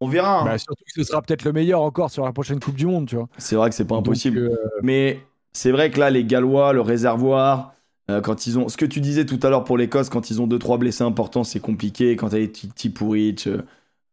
on 0.00 0.08
verra. 0.08 0.42
hein. 0.42 0.52
Bah, 0.52 0.58
surtout 0.58 0.84
que 0.84 0.92
ce 0.92 1.04
sera 1.04 1.22
peut-être 1.22 1.44
le 1.44 1.52
meilleur 1.52 1.80
encore 1.82 2.10
sur 2.10 2.24
la 2.24 2.32
prochaine 2.32 2.58
Coupe 2.60 2.74
du 2.74 2.86
Monde, 2.86 3.06
tu 3.08 3.16
vois. 3.16 3.28
C'est 3.38 3.56
vrai 3.56 3.70
que 3.70 3.74
c'est 3.76 3.86
pas 3.86 3.96
Donc, 3.96 3.96
impossible. 3.96 4.36
euh, 4.36 4.56
Mais 4.82 5.20
c'est 5.52 5.70
vrai 5.72 5.90
que 5.90 5.98
là, 6.00 6.10
les 6.10 6.24
Gallois, 6.24 6.72
le 6.72 6.80
réservoir, 6.80 7.74
euh, 8.10 8.20
quand 8.20 8.46
ils 8.46 8.58
ont. 8.58 8.68
Ce 8.68 8.76
que 8.76 8.84
tu 8.84 9.00
disais 9.00 9.26
tout 9.26 9.38
à 9.42 9.50
l'heure 9.50 9.64
pour 9.64 9.78
l'Écosse, 9.78 10.08
quand 10.08 10.30
ils 10.30 10.40
ont 10.40 10.46
2-3 10.46 10.78
blessés 10.78 11.04
importants, 11.04 11.44
c'est 11.44 11.60
compliqué. 11.60 12.16
Quand 12.16 12.28
t'as 12.30 12.38
les 12.38 12.50
Titi 12.52 12.92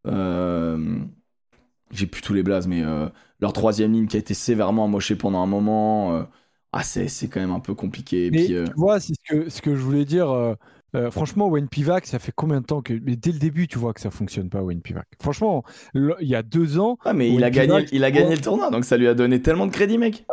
euh, 0.08 0.98
j'ai 1.92 2.08
plus 2.08 2.22
tous 2.22 2.34
les 2.34 2.44
blazes, 2.44 2.68
mais 2.68 2.84
leur 3.40 3.54
troisième 3.54 3.94
ligne 3.94 4.08
qui 4.08 4.16
a 4.16 4.20
été 4.20 4.34
sévèrement 4.34 4.86
amochée 4.86 5.16
pendant 5.16 5.42
un 5.42 5.48
moment, 5.48 6.26
ah, 6.72 6.84
c'est 6.84 7.08
quand 7.30 7.40
même 7.40 7.52
un 7.52 7.60
peu 7.60 7.74
compliqué. 7.76 8.28
Et 8.28 8.32
Mais 8.32 8.46
puis, 8.46 8.56
tu 8.66 8.72
vois, 8.76 9.00
c'est 9.00 9.14
ce 9.16 9.20
que, 9.24 9.50
ce 9.50 9.62
que 9.62 9.76
je 9.76 9.82
voulais 9.82 10.06
dire. 10.06 10.56
Euh, 10.96 11.12
franchement, 11.12 11.48
Wayne 11.48 11.68
Pivac, 11.68 12.06
ça 12.06 12.20
fait 12.20 12.32
combien 12.36 12.62
de 12.62 12.66
temps 12.66 12.82
que. 12.82 12.94
Mais 12.94 13.16
dès 13.16 13.32
le 13.32 13.40
début, 13.40 13.68
tu 13.68 13.78
vois 13.78 13.94
que 13.94 14.02
ça 14.02 14.12
fonctionne 14.12 14.50
pas, 14.50 14.62
Wayne 14.62 14.82
Pivac. 14.82 15.08
Franchement, 15.22 15.64
le- 15.94 16.16
il 16.20 16.28
y 16.28 16.36
a 16.36 16.44
deux 16.44 16.80
ans. 16.80 16.98
ah, 17.06 17.14
mais 17.14 17.32
il 17.34 17.44
a, 17.44 17.50
gagné, 17.50 17.86
il 17.92 18.04
a 18.04 18.12
gagné 18.12 18.36
le 18.36 18.42
tournoi, 18.42 18.70
donc 18.72 18.86
ça 18.86 18.98
lui 18.98 19.08
a 19.08 19.14
donné 19.14 19.42
tellement 19.42 19.68
de 19.68 19.72
crédit, 19.72 19.98
mec. 19.98 20.26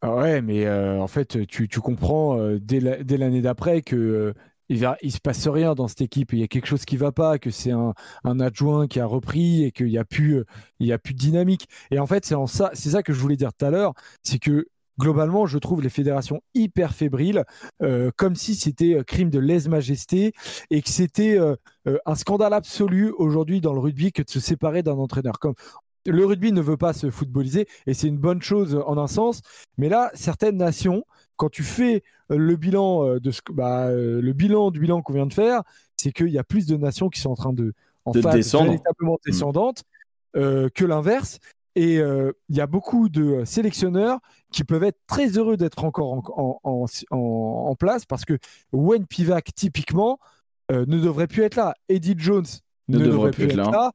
Ah 0.00 0.14
ouais, 0.14 0.40
mais 0.42 0.64
euh, 0.66 1.00
en 1.00 1.08
fait, 1.08 1.46
tu, 1.48 1.68
tu 1.68 1.80
comprends 1.80 2.38
euh, 2.38 2.58
dès 2.60 2.78
la- 2.80 3.02
dès 3.02 3.16
l'année 3.16 3.40
d'après 3.42 3.82
que. 3.82 4.32
il, 4.68 4.78
va, 4.78 4.96
il 5.02 5.10
se 5.10 5.18
passe 5.20 5.48
rien 5.48 5.74
dans 5.74 5.88
cette 5.88 6.02
équipe, 6.02 6.32
il 6.32 6.38
y 6.38 6.42
a 6.44 6.46
quelque 6.46 6.66
chose 6.66 6.84
qui 6.84 6.96
va 6.96 7.10
pas, 7.10 7.38
que 7.38 7.50
c'est 7.50 7.72
un, 7.72 7.94
un 8.22 8.38
adjoint 8.38 8.86
qui 8.86 9.00
a 9.00 9.06
repris 9.06 9.64
et 9.64 9.72
qu'il 9.72 9.86
n'y 9.86 9.98
a 9.98 10.04
plus, 10.04 10.44
il 10.78 10.86
y 10.86 10.92
a 10.92 10.98
plus 10.98 11.14
de 11.14 11.18
dynamique. 11.18 11.66
Et 11.90 11.98
en 11.98 12.06
fait, 12.06 12.24
c'est 12.24 12.34
ça, 12.46 12.70
c'est 12.74 12.90
ça 12.90 13.02
que 13.02 13.12
je 13.12 13.18
voulais 13.20 13.36
dire 13.36 13.52
tout 13.52 13.64
à 13.64 13.70
l'heure, 13.70 13.94
c'est 14.22 14.38
que 14.38 14.66
globalement, 14.98 15.46
je 15.46 15.58
trouve 15.58 15.82
les 15.82 15.88
fédérations 15.88 16.40
hyper 16.54 16.94
fébriles, 16.94 17.44
euh, 17.82 18.10
comme 18.16 18.34
si 18.34 18.54
c'était 18.54 18.94
euh, 18.94 19.02
crime 19.02 19.30
de 19.30 19.38
lèse-majesté 19.38 20.32
et 20.70 20.82
que 20.82 20.90
c'était 20.90 21.38
euh, 21.38 21.56
un 22.06 22.14
scandale 22.14 22.52
absolu 22.52 23.12
aujourd'hui 23.16 23.60
dans 23.60 23.72
le 23.72 23.80
rugby 23.80 24.12
que 24.12 24.22
de 24.22 24.30
se 24.30 24.40
séparer 24.40 24.82
d'un 24.82 24.96
entraîneur. 24.96 25.38
Comme 25.38 25.54
le 26.06 26.24
rugby 26.24 26.52
ne 26.52 26.60
veut 26.60 26.76
pas 26.76 26.92
se 26.92 27.10
footballiser 27.10 27.66
et 27.86 27.94
c'est 27.94 28.08
une 28.08 28.18
bonne 28.18 28.42
chose 28.42 28.80
en 28.86 28.96
un 28.98 29.08
sens, 29.08 29.42
mais 29.76 29.88
là, 29.88 30.10
certaines 30.14 30.56
nations, 30.56 31.04
quand 31.36 31.50
tu 31.50 31.62
fais 31.62 32.02
le 32.30 32.56
bilan 32.56 33.18
de 33.18 33.30
ce 33.30 33.40
bah, 33.52 33.90
le 33.90 34.32
bilan 34.32 34.70
du 34.70 34.80
bilan 34.80 35.02
qu'on 35.02 35.12
vient 35.12 35.26
de 35.26 35.32
faire, 35.32 35.62
c'est 35.96 36.12
qu'il 36.12 36.28
y 36.28 36.38
a 36.38 36.44
plus 36.44 36.66
de 36.66 36.76
nations 36.76 37.08
qui 37.08 37.20
sont 37.20 37.30
en 37.30 37.36
train 37.36 37.52
de 37.52 37.74
en 38.04 38.12
De 38.12 38.20
phase 38.20 38.34
descendre. 38.34 38.64
véritablement 38.66 39.14
Mm. 39.14 39.30
descendante 39.30 39.84
euh, 40.36 40.68
que 40.74 40.84
l'inverse. 40.84 41.38
Et 41.78 41.98
euh, 41.98 42.32
il 42.48 42.56
y 42.56 42.60
a 42.60 42.66
beaucoup 42.66 43.08
de 43.08 43.44
sélectionneurs 43.44 44.18
qui 44.50 44.64
peuvent 44.64 44.82
être 44.82 44.98
très 45.06 45.28
heureux 45.38 45.56
d'être 45.56 45.84
encore 45.84 46.12
en, 46.12 46.22
en- 46.36 46.60
en- 46.64 46.86
en- 47.16 47.66
en 47.70 47.74
place 47.76 48.04
parce 48.04 48.24
que 48.24 48.36
Wayne 48.72 49.06
Pivac, 49.06 49.54
typiquement, 49.54 50.18
euh, 50.72 50.84
ne 50.88 50.98
devrait 50.98 51.28
plus 51.28 51.44
être 51.44 51.54
là. 51.54 51.74
Eddie 51.88 52.16
Jones 52.18 52.44
ne, 52.88 52.98
devrait, 52.98 53.30
plus 53.30 53.44
être 53.44 53.54
là. 53.70 53.92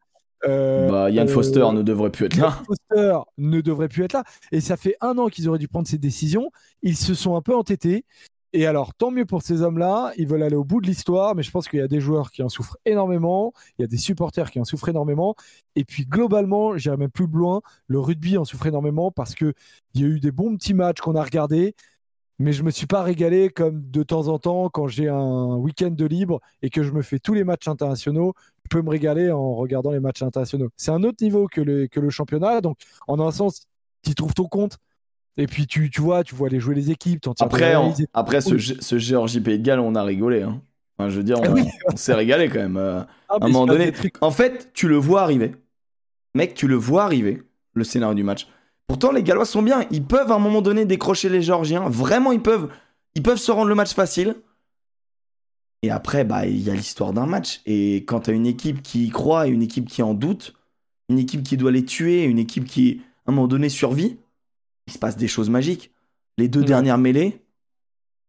Bah, 0.90 1.10
Yann 1.10 1.28
euh, 1.28 1.34
Foster 1.34 1.60
ne 1.74 1.82
devrait 1.82 2.10
plus 2.10 2.28
être 2.28 2.38
là. 2.38 2.44
Yann 2.58 2.66
Foster 2.66 3.18
ne 3.38 3.60
devrait 3.60 3.90
plus 3.90 4.04
être 4.06 4.14
là. 4.14 4.24
Et 4.54 4.62
ça 4.62 4.78
fait 4.78 4.96
un 5.02 5.18
an 5.18 5.28
qu'ils 5.28 5.50
auraient 5.50 5.60
dû 5.60 5.68
prendre 5.68 5.88
ces 5.88 5.98
décisions. 5.98 6.52
Ils 6.84 6.96
se 6.96 7.14
sont 7.14 7.36
un 7.36 7.42
peu 7.42 7.54
entêtés. 7.54 8.06
Et 8.56 8.68
alors, 8.68 8.94
tant 8.94 9.10
mieux 9.10 9.26
pour 9.26 9.42
ces 9.42 9.64
hommes-là. 9.64 10.14
Ils 10.18 10.28
veulent 10.28 10.44
aller 10.44 10.56
au 10.56 10.64
bout 10.64 10.80
de 10.80 10.86
l'histoire, 10.86 11.34
mais 11.36 11.42
je 11.42 11.50
pense 11.50 11.68
qu'il 11.68 11.80
y 11.80 11.82
a 11.82 11.88
des 11.88 12.00
joueurs 12.00 12.32
qui 12.32 12.44
en 12.44 12.50
souffrent 12.50 12.78
énormément. 12.86 13.52
Il 13.78 13.82
y 13.82 13.86
a 13.86 13.88
des 13.88 13.98
supporters 13.98 14.52
qui 14.52 14.60
en 14.60 14.64
souffrent 14.64 14.90
énormément. 14.90 15.36
Et 15.76 15.84
puis, 15.84 16.06
globalement, 16.06 16.78
j'irai 16.78 16.98
même 16.98 17.10
plus 17.10 17.26
loin. 17.26 17.62
Le 17.88 18.00
rugby 18.00 18.38
en 18.38 18.46
souffre 18.46 18.68
énormément 18.68 19.12
parce 19.12 19.34
qu'il 19.34 19.54
y 19.96 20.04
a 20.04 20.08
eu 20.08 20.20
des 20.20 20.32
bons 20.32 20.56
petits 20.56 20.76
matchs 20.76 21.02
qu'on 21.02 21.16
a 21.16 21.24
regardés. 21.24 21.76
Mais 22.40 22.54
je 22.54 22.64
me 22.64 22.72
suis 22.72 22.88
pas 22.88 23.04
régalé 23.04 23.50
comme 23.50 23.90
de 23.90 24.04
temps 24.04 24.28
en 24.28 24.40
temps 24.40 24.70
quand 24.70 24.88
j'ai 24.88 25.08
un 25.08 25.56
week-end 25.56 25.92
de 25.92 26.06
libre 26.06 26.40
et 26.62 26.70
que 26.70 26.84
je 26.84 26.92
me 26.92 27.02
fais 27.02 27.20
tous 27.20 27.34
les 27.34 27.44
matchs 27.44 27.68
internationaux. 27.68 28.34
Je 28.66 28.70
peux 28.70 28.82
me 28.84 28.90
régaler 28.90 29.32
en 29.32 29.56
regardant 29.56 29.92
les 29.92 30.00
matchs 30.00 30.22
internationaux. 30.24 30.70
C'est 30.78 30.92
un 30.92 31.04
autre 31.04 31.24
niveau 31.24 31.48
que 31.48 31.62
le, 31.62 31.88
que 31.88 32.00
le 32.00 32.10
championnat. 32.12 32.62
Donc, 32.62 32.78
en 33.08 33.20
un 33.20 33.32
sens, 33.32 33.68
tu 34.04 34.14
trouves 34.16 34.34
ton 34.34 34.48
compte. 34.48 34.78
Et 35.38 35.48
puis, 35.48 35.66
tu, 35.66 35.90
tu 35.90 36.02
vois, 36.02 36.24
tu 36.24 36.36
vois 36.36 36.48
aller 36.48 36.60
jouer 36.60 36.76
les 36.76 36.92
équipes. 36.92 37.20
Après, 37.40 37.76
on- 37.76 37.94
après 38.14 38.40
ce, 38.42 38.58
ce 38.58 38.98
Géorgie 39.00 39.42
Pays 39.42 39.58
de 39.58 39.64
Galles, 39.64 39.80
on 39.80 39.96
a 39.96 40.04
rigolé. 40.04 40.44
Hein. 40.44 40.62
Enfin, 40.98 41.10
je 41.10 41.18
veux 41.18 41.24
dire, 41.24 41.40
on, 41.42 41.56
Ah 41.58 41.62
on 41.92 41.96
s'est 41.98 42.14
régalé 42.14 42.50
quand 42.50 42.60
même. 42.60 42.78
euh. 42.78 43.02
Ah, 43.30 43.38
mais 43.40 43.48
un 43.48 43.50
moment 43.50 43.66
donné-. 43.66 43.92
En 44.22 44.30
fait, 44.32 44.70
tu 44.74 44.88
le 44.88 44.96
vois 44.96 45.22
arriver. 45.24 45.56
Mec, 46.36 46.54
tu 46.54 46.68
le 46.68 46.76
vois 46.76 47.04
arriver, 47.04 47.42
le 47.74 47.84
scénario 47.84 48.14
du 48.16 48.24
match. 48.24 48.48
Pourtant, 48.88 49.12
les 49.12 49.24
Gallois 49.24 49.46
sont 49.46 49.64
bien. 49.64 49.86
Ils 49.92 50.04
peuvent 50.04 50.32
à 50.32 50.36
un 50.36 50.40
moment 50.40 50.62
donné 50.62 50.86
décrocher 50.86 51.30
les 51.30 51.42
Géorgiens. 51.42 51.90
Vraiment, 51.90 52.32
ils 52.32 52.42
peuvent. 52.42 52.70
Ils 53.16 53.24
peuvent 53.24 53.38
se 53.38 53.52
rendre 53.52 53.70
le 53.70 53.76
match 53.76 53.94
facile. 53.94 54.36
Et 55.82 55.90
après, 55.92 56.24
bah, 56.24 56.46
il 56.46 56.62
y 56.62 56.70
a 56.70 56.74
l'histoire 56.76 57.12
d'un 57.14 57.26
match. 57.26 57.62
Et 57.66 57.98
quand 58.06 58.22
tu 58.22 58.32
as 58.32 58.34
une 58.34 58.48
équipe 58.48 58.82
qui 58.82 59.06
y 59.06 59.10
croit 59.10 59.48
et 59.48 59.52
une 59.52 59.62
équipe 59.62 59.90
qui 59.90 60.02
en 60.02 60.14
doute, 60.14 60.54
une 61.10 61.20
équipe 61.20 61.44
qui 61.44 61.58
doit 61.58 61.72
les 61.72 61.84
tuer, 61.86 62.24
une 62.24 62.40
équipe 62.40 62.66
qui, 62.66 63.02
à 63.26 63.32
un 63.32 63.34
moment 63.34 63.48
donné, 63.48 63.70
survit, 63.70 64.18
il 64.88 64.94
se 64.94 65.00
passe 65.00 65.18
des 65.18 65.28
choses 65.28 65.50
magiques. 65.50 65.92
Les 66.38 66.48
deux 66.48 66.64
dernières 66.64 66.98
mêlées, 66.98 67.42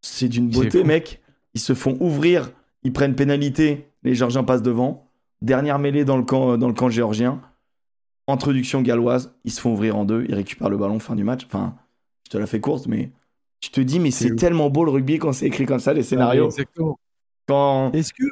c'est 0.03 0.29
d'une 0.29 0.49
beauté, 0.51 0.81
fou. 0.81 0.87
mec. 0.87 1.23
Ils 1.55 1.61
se 1.61 1.75
font 1.75 1.97
ouvrir, 2.01 2.51
ils 2.83 2.93
prennent 2.93 3.15
pénalité, 3.15 3.89
les 4.03 4.15
Géorgiens 4.15 4.45
passent 4.45 4.63
devant. 4.63 5.11
Dernière 5.41 5.79
mêlée 5.79 6.05
dans 6.05 6.17
le 6.17 6.25
camp, 6.25 6.57
dans 6.59 6.69
le 6.69 6.75
camp 6.75 6.89
géorgien. 6.89 7.41
Introduction 8.27 8.83
galloise, 8.83 9.35
ils 9.45 9.53
se 9.53 9.61
font 9.61 9.73
ouvrir 9.73 9.97
en 9.97 10.05
deux, 10.05 10.25
ils 10.29 10.35
récupèrent 10.35 10.71
le 10.71 10.79
ballon, 10.79 10.99
fin 10.99 11.15
du 11.15 11.25
match. 11.25 11.45
Enfin, 11.47 11.77
je 12.25 12.31
te 12.31 12.39
la 12.39 12.47
fais 12.47 12.61
courte, 12.61 12.87
mais 12.87 13.13
tu 13.61 13.71
te 13.71 13.81
dis, 13.81 14.01
mais 14.01 14.11
C'est 14.11 14.37
tellement 14.37 14.71
beau 14.71 14.85
le 14.85 14.91
rugby 14.91 15.19
quand 15.19 15.33
c'est 15.33 15.47
écrit 15.47 15.67
comme 15.67 15.79
ça, 15.79 15.93
les 15.93 16.03
scénarios. 16.03 16.47
Exactement. 16.47 16.99
Quand... 17.47 17.93
Est-ce 17.93 18.13
que 18.13 18.25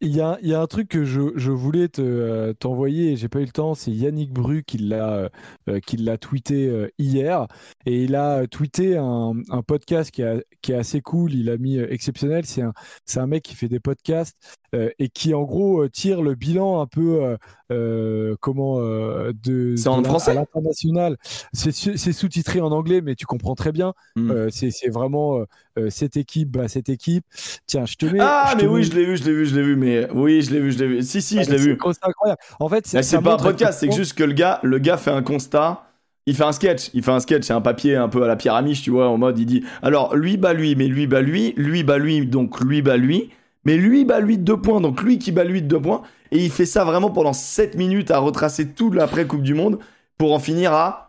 il 0.00 0.14
y 0.14 0.20
a, 0.20 0.60
un 0.60 0.66
truc 0.66 0.88
que 0.88 1.04
je, 1.04 1.50
voulais 1.50 1.88
euh, 1.98 2.52
t'envoyer 2.54 3.12
et 3.12 3.16
j'ai 3.16 3.28
pas 3.28 3.40
eu 3.40 3.44
le 3.44 3.52
temps, 3.52 3.74
c'est 3.74 3.90
Yannick 3.90 4.32
Bru 4.32 4.62
qui 4.64 4.78
l'a 4.78 5.30
euh, 5.68 5.80
l'a 5.98 6.18
tweeté 6.18 6.68
euh, 6.68 6.88
hier. 6.98 7.46
Et 7.86 8.04
il 8.04 8.14
a 8.14 8.46
tweeté 8.46 8.96
un, 8.96 9.34
podcast 9.66 10.10
qui, 10.10 10.22
est 10.22 10.74
assez 10.74 11.00
cool, 11.00 11.32
il 11.32 11.50
a 11.50 11.56
mis 11.56 11.78
euh, 11.78 11.92
exceptionnel, 11.92 12.44
c'est 12.44 12.62
un 12.62 12.72
c'est 13.06 13.20
un 13.20 13.26
mec 13.26 13.42
qui 13.44 13.54
fait 13.54 13.68
des 13.68 13.80
podcasts 13.80 14.36
euh, 14.74 14.90
et 14.98 15.08
qui 15.08 15.34
en 15.34 15.42
gros 15.42 15.82
euh, 15.82 15.88
tire 15.88 16.20
le 16.22 16.34
bilan 16.34 16.80
un 16.80 16.86
peu 16.86 17.22
euh, 17.22 17.36
euh, 17.72 18.36
comment 18.40 18.78
de, 18.78 19.74
C'est 19.76 19.88
en 19.88 20.02
de 20.02 20.06
français 20.06 20.32
à 20.32 20.34
l'international. 20.34 21.16
C'est 21.52 22.12
sous-titré 22.12 22.60
en 22.60 22.70
anglais 22.72 23.00
mais 23.00 23.14
tu 23.14 23.26
comprends 23.26 23.54
très 23.54 23.72
bien. 23.72 23.94
Hmm. 24.16 24.48
C'est 24.50 24.90
vraiment 24.90 25.44
cette 25.88 26.16
équipe 26.16 26.50
bah, 26.50 26.68
cette 26.68 26.88
équipe. 26.88 27.24
Tiens, 27.66 27.86
je 27.86 27.96
te 27.96 28.06
mets 28.06 28.18
Ah, 28.20 28.52
je 28.52 28.62
mais 28.62 28.66
oui, 28.66 28.80
mets- 28.80 28.86
je 28.86 28.94
l'ai 28.94 29.04
vu, 29.06 29.16
je 29.16 29.24
l'ai 29.24 29.32
vu, 29.32 29.46
je 29.46 29.56
l'ai 29.56 29.62
vu, 29.62 29.76
mais 29.76 30.08
oui, 30.12 30.42
je 30.42 30.50
l'ai 30.52 30.60
vu, 30.60 30.72
je 30.72 30.78
l'ai 30.78 30.86
vu. 30.88 31.02
Si, 31.02 31.22
si, 31.22 31.38
ah, 31.38 31.42
je 31.42 31.50
l'ai 31.50 31.56
vu. 31.58 31.78
C'est 31.92 32.04
incroyable. 32.08 32.40
En 32.60 32.68
fait, 32.68 32.86
c'est 32.86 33.20
pas 33.22 33.34
un 33.34 33.36
podcast, 33.36 33.80
c'est 33.80 33.92
juste 33.92 34.14
que 34.14 34.24
le 34.24 34.32
gars, 34.32 34.60
le 34.62 34.78
gars 34.78 34.96
fait 34.96 35.10
un 35.10 35.22
constat. 35.22 35.82
Il 36.26 36.34
fait 36.34 36.44
un 36.44 36.52
sketch, 36.52 36.88
il 36.94 37.02
fait 37.02 37.10
un 37.10 37.20
sketch, 37.20 37.42
c'est 37.44 37.52
un 37.52 37.60
papier 37.60 37.96
un 37.96 38.08
peu 38.08 38.22
à 38.22 38.26
la 38.26 38.36
pyramide, 38.36 38.80
tu 38.80 38.90
vois, 38.90 39.08
en 39.10 39.18
mode 39.18 39.38
il 39.38 39.44
dit 39.44 39.62
alors 39.82 40.16
lui 40.16 40.38
bat 40.38 40.54
lui, 40.54 40.74
mais 40.74 40.86
lui 40.86 41.06
bat 41.06 41.20
lui, 41.20 41.52
lui 41.58 41.82
bat 41.84 41.98
lui, 41.98 42.26
donc 42.26 42.60
lui 42.60 42.80
bat 42.80 42.96
lui, 42.96 43.28
mais 43.64 43.76
lui 43.76 44.04
bat 44.04 44.20
lui 44.20 44.38
de 44.38 44.42
deux 44.42 44.60
points, 44.60 44.80
donc 44.80 45.02
lui 45.02 45.18
qui 45.18 45.32
bat 45.32 45.44
lui 45.44 45.62
de 45.62 45.68
deux 45.68 45.80
points, 45.80 46.02
et 46.30 46.44
il 46.44 46.50
fait 46.50 46.66
ça 46.66 46.84
vraiment 46.84 47.10
pendant 47.10 47.32
7 47.32 47.76
minutes 47.76 48.10
à 48.10 48.18
retracer 48.18 48.72
tout 48.72 48.90
l'après 48.90 49.26
Coupe 49.26 49.42
du 49.42 49.54
Monde 49.54 49.78
pour 50.18 50.32
en 50.32 50.38
finir 50.38 50.72
à 50.72 51.04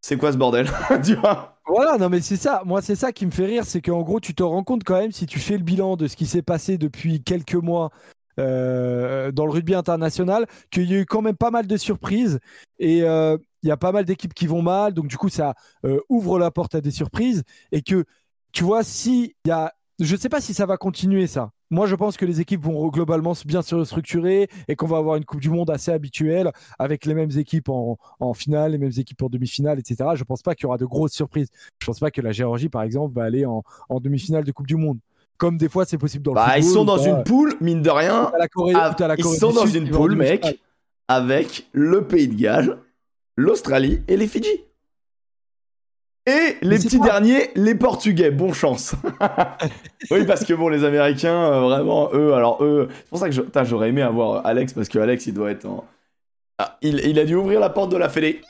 c'est 0.00 0.16
quoi 0.16 0.32
ce 0.32 0.36
bordel, 0.36 0.66
Voilà, 1.66 1.98
non 1.98 2.08
mais 2.08 2.22
c'est 2.22 2.36
ça. 2.36 2.62
Moi, 2.64 2.80
c'est 2.80 2.94
ça 2.94 3.12
qui 3.12 3.26
me 3.26 3.30
fait 3.30 3.44
rire, 3.44 3.64
c'est 3.66 3.82
qu'en 3.82 4.02
gros, 4.02 4.20
tu 4.20 4.34
te 4.34 4.42
rends 4.42 4.64
compte 4.64 4.84
quand 4.84 4.98
même 4.98 5.12
si 5.12 5.26
tu 5.26 5.38
fais 5.38 5.58
le 5.58 5.62
bilan 5.62 5.96
de 5.96 6.06
ce 6.06 6.16
qui 6.16 6.24
s'est 6.24 6.40
passé 6.42 6.78
depuis 6.78 7.22
quelques 7.22 7.54
mois 7.54 7.90
euh, 8.38 9.32
dans 9.32 9.44
le 9.44 9.52
rugby 9.52 9.74
international, 9.74 10.46
qu'il 10.70 10.90
y 10.90 10.94
a 10.94 11.00
eu 11.00 11.06
quand 11.06 11.20
même 11.20 11.36
pas 11.36 11.50
mal 11.50 11.66
de 11.66 11.76
surprises 11.76 12.38
et 12.78 13.02
euh, 13.02 13.36
il 13.62 13.68
y 13.68 13.72
a 13.72 13.76
pas 13.76 13.92
mal 13.92 14.04
d'équipes 14.04 14.32
qui 14.32 14.46
vont 14.46 14.62
mal, 14.62 14.94
donc 14.94 15.08
du 15.08 15.18
coup, 15.18 15.28
ça 15.28 15.54
euh, 15.84 16.00
ouvre 16.08 16.38
la 16.38 16.50
porte 16.50 16.74
à 16.74 16.80
des 16.80 16.90
surprises 16.90 17.42
et 17.72 17.82
que 17.82 18.04
tu 18.52 18.64
vois 18.64 18.82
si 18.82 19.34
il 19.44 19.48
y 19.48 19.50
a, 19.50 19.74
je 20.00 20.16
sais 20.16 20.28
pas 20.30 20.40
si 20.40 20.54
ça 20.54 20.64
va 20.64 20.76
continuer 20.78 21.26
ça. 21.26 21.50
Moi, 21.70 21.86
je 21.86 21.94
pense 21.94 22.16
que 22.16 22.24
les 22.24 22.40
équipes 22.40 22.64
vont 22.64 22.88
globalement 22.88 23.34
bien 23.44 23.60
se 23.62 23.74
restructurer 23.74 24.48
et 24.68 24.76
qu'on 24.76 24.86
va 24.86 24.96
avoir 24.96 25.16
une 25.16 25.24
Coupe 25.24 25.40
du 25.40 25.50
Monde 25.50 25.70
assez 25.70 25.90
habituelle 25.90 26.50
avec 26.78 27.04
les 27.04 27.12
mêmes 27.14 27.30
équipes 27.36 27.68
en, 27.68 27.98
en 28.20 28.32
finale, 28.32 28.72
les 28.72 28.78
mêmes 28.78 28.92
équipes 28.96 29.22
en 29.22 29.28
demi-finale, 29.28 29.78
etc. 29.78 30.10
Je 30.14 30.24
pense 30.24 30.42
pas 30.42 30.54
qu'il 30.54 30.64
y 30.64 30.66
aura 30.66 30.78
de 30.78 30.86
grosses 30.86 31.12
surprises. 31.12 31.48
Je 31.80 31.86
pense 31.86 32.00
pas 32.00 32.10
que 32.10 32.20
la 32.22 32.32
Géorgie, 32.32 32.68
par 32.70 32.82
exemple, 32.82 33.14
va 33.14 33.24
aller 33.24 33.44
en, 33.44 33.62
en 33.90 34.00
demi-finale 34.00 34.44
de 34.44 34.52
Coupe 34.52 34.66
du 34.66 34.76
Monde. 34.76 34.98
Comme 35.36 35.56
des 35.58 35.68
fois, 35.68 35.84
c'est 35.84 35.98
possible 35.98 36.24
dans 36.24 36.32
le 36.32 36.36
Bah 36.36 36.58
ils 36.58 36.64
football. 36.64 36.74
sont 36.74 36.82
ou 36.82 36.84
dans 36.84 36.98
une 36.98 37.22
poule, 37.22 37.54
mine 37.60 37.82
de 37.82 37.90
rien, 37.90 38.32
la 38.38 38.48
Corée, 38.48 38.72
la 38.72 39.14
ils 39.16 39.24
sont 39.24 39.52
dans 39.52 39.66
Sud 39.66 39.76
une 39.76 39.90
poule, 39.90 40.16
mec, 40.16 40.60
avec 41.06 41.68
le 41.72 42.06
Pays 42.06 42.28
de 42.28 42.34
Galles, 42.34 42.78
l'Australie 43.36 44.00
et 44.08 44.16
les 44.16 44.26
Fidji. 44.26 44.64
Et 46.28 46.58
les 46.60 46.76
petits 46.78 47.00
derniers, 47.00 47.50
les 47.54 47.74
Portugais. 47.74 48.30
Bon 48.30 48.52
chance. 48.52 48.94
oui, 50.10 50.26
parce 50.26 50.44
que 50.44 50.52
bon, 50.52 50.68
les 50.68 50.84
Américains, 50.84 51.52
euh, 51.52 51.60
vraiment, 51.60 52.10
eux, 52.12 52.34
alors 52.34 52.62
eux, 52.62 52.88
c'est 52.90 53.08
pour 53.08 53.18
ça 53.18 53.30
que 53.30 53.64
j'aurais 53.64 53.88
aimé 53.88 54.02
avoir 54.02 54.44
Alex, 54.44 54.74
parce 54.74 54.90
que 54.90 54.98
Alex, 54.98 55.26
il 55.26 55.32
doit 55.32 55.50
être 55.50 55.64
en. 55.64 55.86
Ah, 56.58 56.76
il, 56.82 57.00
il 57.06 57.18
a 57.18 57.24
dû 57.24 57.34
ouvrir 57.34 57.60
la 57.60 57.70
porte 57.70 57.90
de 57.90 57.96
la 57.96 58.10
Fédé. 58.10 58.42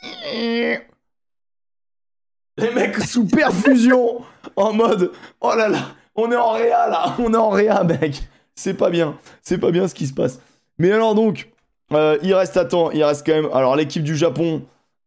Les 2.57 2.71
mecs 2.75 2.97
sous 2.97 3.25
perfusion, 3.25 4.23
en 4.57 4.73
mode, 4.73 5.13
oh 5.39 5.53
là 5.55 5.69
là, 5.69 5.79
on 6.15 6.29
est 6.33 6.35
en 6.35 6.51
réa 6.51 6.89
là, 6.89 7.15
on 7.17 7.33
est 7.33 7.37
en 7.37 7.49
réa, 7.49 7.85
mec. 7.85 8.23
C'est 8.55 8.73
pas 8.73 8.89
bien, 8.89 9.17
c'est 9.41 9.57
pas 9.57 9.71
bien 9.71 9.87
ce 9.87 9.95
qui 9.95 10.05
se 10.05 10.13
passe. 10.13 10.41
Mais 10.79 10.91
alors 10.91 11.15
donc, 11.15 11.49
euh, 11.93 12.17
il 12.23 12.33
reste 12.33 12.57
à 12.57 12.65
temps, 12.65 12.91
il 12.91 13.01
reste 13.05 13.25
quand 13.25 13.35
même. 13.35 13.49
Alors 13.53 13.77
l'équipe 13.77 14.03
du 14.03 14.17
Japon, 14.17 14.63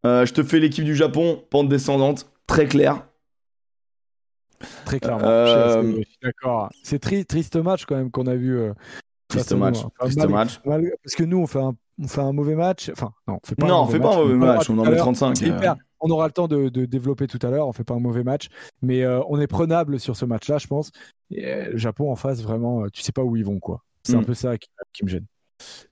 euh, 0.06 0.24
je 0.24 0.32
te 0.32 0.42
fais 0.42 0.58
l'équipe 0.58 0.84
du 0.84 0.96
Japon, 0.96 1.42
pente 1.50 1.68
descendante, 1.68 2.32
très 2.46 2.66
clair. 2.66 3.06
Très 4.84 5.00
clairement. 5.00 5.24
Euh, 5.24 5.82
Je 5.82 6.02
suis 6.02 6.18
d'accord. 6.22 6.70
C'est 6.82 6.98
tri- 7.00 7.24
triste 7.26 7.56
match 7.56 7.84
quand 7.84 7.96
même 7.96 8.10
qu'on 8.10 8.26
a 8.26 8.34
vu. 8.36 8.58
euh, 8.58 8.72
Triste 9.28 9.52
nous, 9.52 9.58
match, 9.58 9.78
hein. 9.78 9.90
Enfin, 9.98 10.04
triste 10.04 10.18
mal- 10.18 10.28
match. 10.28 10.60
mal- 10.64 10.92
parce 11.02 11.14
que 11.16 11.24
nous, 11.24 11.38
on 11.38 11.46
fait 11.46 11.58
un, 11.60 11.74
on 12.00 12.06
fait 12.06 12.20
un 12.20 12.32
mauvais 12.32 12.54
match. 12.54 12.90
Enfin, 12.90 13.12
non, 13.26 13.38
on 13.42 13.46
fait 13.46 13.54
pas 13.56 13.66
Non, 13.66 13.74
un 13.74 13.78
on 13.78 13.84
mauvais 13.86 13.92
fait 13.98 14.02
pas 14.02 14.14
un 14.14 14.16
mauvais 14.18 14.34
match, 14.36 14.70
on 14.70 14.78
en 14.78 14.84
met 14.84 14.90
l'heure. 14.90 14.98
35. 15.00 15.36
C'est 15.36 15.50
euh. 15.50 15.74
On 16.04 16.10
aura 16.10 16.26
le 16.26 16.32
temps 16.32 16.48
de, 16.48 16.68
de 16.68 16.84
développer 16.84 17.26
tout 17.28 17.38
à 17.46 17.50
l'heure. 17.50 17.66
On 17.66 17.72
fait 17.72 17.84
pas 17.84 17.94
un 17.94 18.00
mauvais 18.00 18.24
match, 18.24 18.48
mais 18.82 19.06
on 19.06 19.40
est 19.40 19.46
prenable 19.46 19.98
sur 20.00 20.16
ce 20.16 20.24
match-là, 20.24 20.58
je 20.58 20.66
pense. 20.66 20.90
Et, 21.30 21.64
le 21.70 21.76
Japon 21.78 22.10
en 22.10 22.16
face, 22.16 22.42
vraiment, 22.42 22.88
tu 22.92 23.02
sais 23.02 23.12
pas 23.12 23.22
où 23.22 23.36
ils 23.36 23.44
vont, 23.44 23.58
quoi. 23.60 23.82
C'est 24.04 24.16
Mm. 24.16 24.20
un 24.20 24.22
peu 24.24 24.34
ça 24.34 24.58
qui, 24.58 24.68
qui 24.92 25.04
me 25.04 25.08
gêne. 25.08 25.26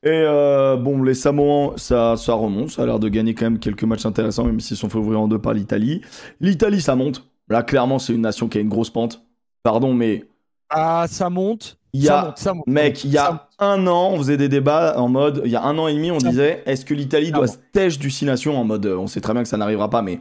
Et 0.03 0.09
euh, 0.09 0.77
bon, 0.77 1.03
les 1.03 1.15
Samoans, 1.15 1.75
ça, 1.77 2.17
ça 2.17 2.33
remonte. 2.35 2.71
Ça 2.71 2.83
a 2.83 2.87
l'air 2.87 2.99
de 2.99 3.09
gagner 3.09 3.35
quand 3.35 3.45
même 3.45 3.59
quelques 3.59 3.85
matchs 3.85 4.07
intéressants, 4.07 4.45
même 4.45 4.61
s'ils 4.61 4.77
sont 4.77 4.89
fait 4.89 4.99
ouvrir 4.99 5.21
en 5.21 5.29
deux 5.29 5.39
par 5.39 5.53
l'Italie. 5.53 6.01
L'Italie, 6.41 6.81
ça 6.81 6.97
monte. 6.97 7.25
Là, 7.49 7.63
clairement, 7.63 7.99
c'est 7.99 8.15
une 8.15 8.23
nation 8.23 8.49
qui 8.49 8.59
a 8.59 8.61
une 8.61 8.69
grosse 8.69 8.91
pente. 8.91 9.23
Pardon, 9.63 9.93
mais 9.93 10.25
Ah, 10.69 11.07
ça 11.09 11.29
monte. 11.29 11.77
Il 11.93 12.03
y 12.03 12.07
ça 12.07 12.21
a- 12.21 12.25
monte, 12.27 12.39
ça 12.39 12.55
monte, 12.55 12.67
mec, 12.69 12.97
ça 12.99 13.03
il 13.09 13.11
y 13.11 13.17
ça 13.17 13.49
a 13.59 13.67
un 13.67 13.85
an, 13.89 14.11
on 14.13 14.19
faisait 14.19 14.37
des 14.37 14.49
débats 14.49 14.95
en 14.97 15.09
mode. 15.09 15.43
Il 15.45 15.51
y 15.51 15.57
a 15.57 15.63
un 15.65 15.77
an 15.77 15.89
et 15.89 15.95
demi, 15.95 16.13
on 16.13 16.21
Ça 16.21 16.29
disait 16.29 16.63
est-ce 16.65 16.85
que 16.85 16.95
l'Italie 16.95 17.33
doit 17.33 17.49
Ça 17.49 17.55
se 17.55 17.59
tèche 17.73 17.99
du 17.99 18.11
Six 18.11 18.25
Nations 18.27 18.57
en 18.57 18.63
mode. 18.65 18.87
euh, 18.87 18.97
On 18.97 19.09
sait 19.09 19.21
très 19.21 19.33
bien 19.33 19.43
que 19.43 19.49
ça 19.49 19.57
n'arrivera 19.57 19.91
pas, 19.91 20.01
mais 20.01 20.21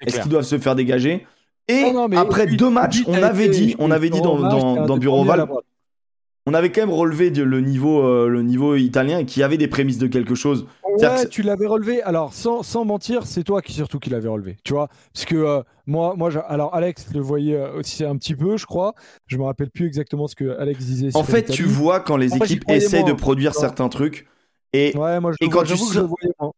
est-ce 0.00 0.20
qu'ils 0.20 0.30
doivent 0.30 0.44
se 0.44 0.58
faire 0.58 0.76
dégager? 0.76 1.26
Et 1.66 1.82
Non, 1.82 1.92
non, 1.92 2.08
mais 2.08 2.16
après 2.16 2.46
deux 2.46 2.70
matchs, 2.70 3.02
on 3.08 3.20
avait 3.20 3.48
dit, 3.48 3.74
on 3.80 3.90
avait 3.90 4.10
dit 4.10 4.20
dans, 4.22 4.38
dans, 4.38 4.86
dans 4.86 4.96
Bureau 4.96 5.16
tourné 5.18 5.32
à 5.32 5.36
la 5.38 5.42
Oval, 5.42 5.48
droite. 5.48 5.64
On 6.48 6.54
avait 6.54 6.72
quand 6.72 6.80
même 6.80 6.90
relevé 6.94 7.30
de- 7.30 7.42
le 7.42 7.60
niveau, 7.60 8.02
euh, 8.02 8.28
le 8.28 8.42
niveau 8.42 8.74
italien 8.74 9.18
et 9.18 9.26
y 9.36 9.42
avait 9.42 9.58
des 9.58 9.68
prémices 9.68 9.98
de 9.98 10.06
quelque 10.06 10.34
chose. 10.34 10.66
Ouais, 10.84 11.24
que 11.24 11.28
tu 11.28 11.42
l'avais 11.42 11.66
relevé. 11.66 12.02
Alors, 12.02 12.32
sans, 12.32 12.62
sans 12.62 12.84
mentir, 12.86 13.26
c'est 13.26 13.44
toi 13.44 13.60
qui 13.60 13.72
surtout 13.74 13.98
qui 13.98 14.08
l'avais 14.10 14.28
relevé. 14.28 14.56
Tu 14.64 14.72
vois 14.72 14.88
Parce 15.12 15.26
que 15.26 15.36
euh, 15.36 15.62
moi, 15.86 16.14
moi 16.16 16.30
je- 16.30 16.38
alors 16.48 16.74
Alex 16.74 17.06
le 17.12 17.20
voyait 17.20 17.54
euh, 17.56 17.78
aussi 17.78 18.02
un 18.04 18.16
petit 18.16 18.34
peu, 18.34 18.56
je 18.56 18.64
crois. 18.66 18.94
Je 19.26 19.36
me 19.36 19.42
rappelle 19.44 19.70
plus 19.70 19.86
exactement 19.86 20.26
ce 20.26 20.34
que 20.34 20.58
Alex 20.58 20.84
disait. 20.84 21.10
En 21.14 21.22
fait, 21.24 21.50
tu 21.50 21.64
vois 21.64 22.00
quand 22.00 22.16
les 22.16 22.32
En 22.32 22.36
fait, 22.38 22.44
équipes 22.46 22.64
essayent 22.70 23.02
moins, 23.02 23.12
de 23.12 23.16
produire 23.16 23.54
certains 23.54 23.88
trucs 23.90 24.26
et 24.72 24.96
Ouais, 24.96 25.20
moi, 25.20 25.32
je 25.32 25.44
Et 25.44 25.48
quand 25.50 25.58
vois- 25.58 25.64
tu 25.64 25.76
sais- 25.76 26.00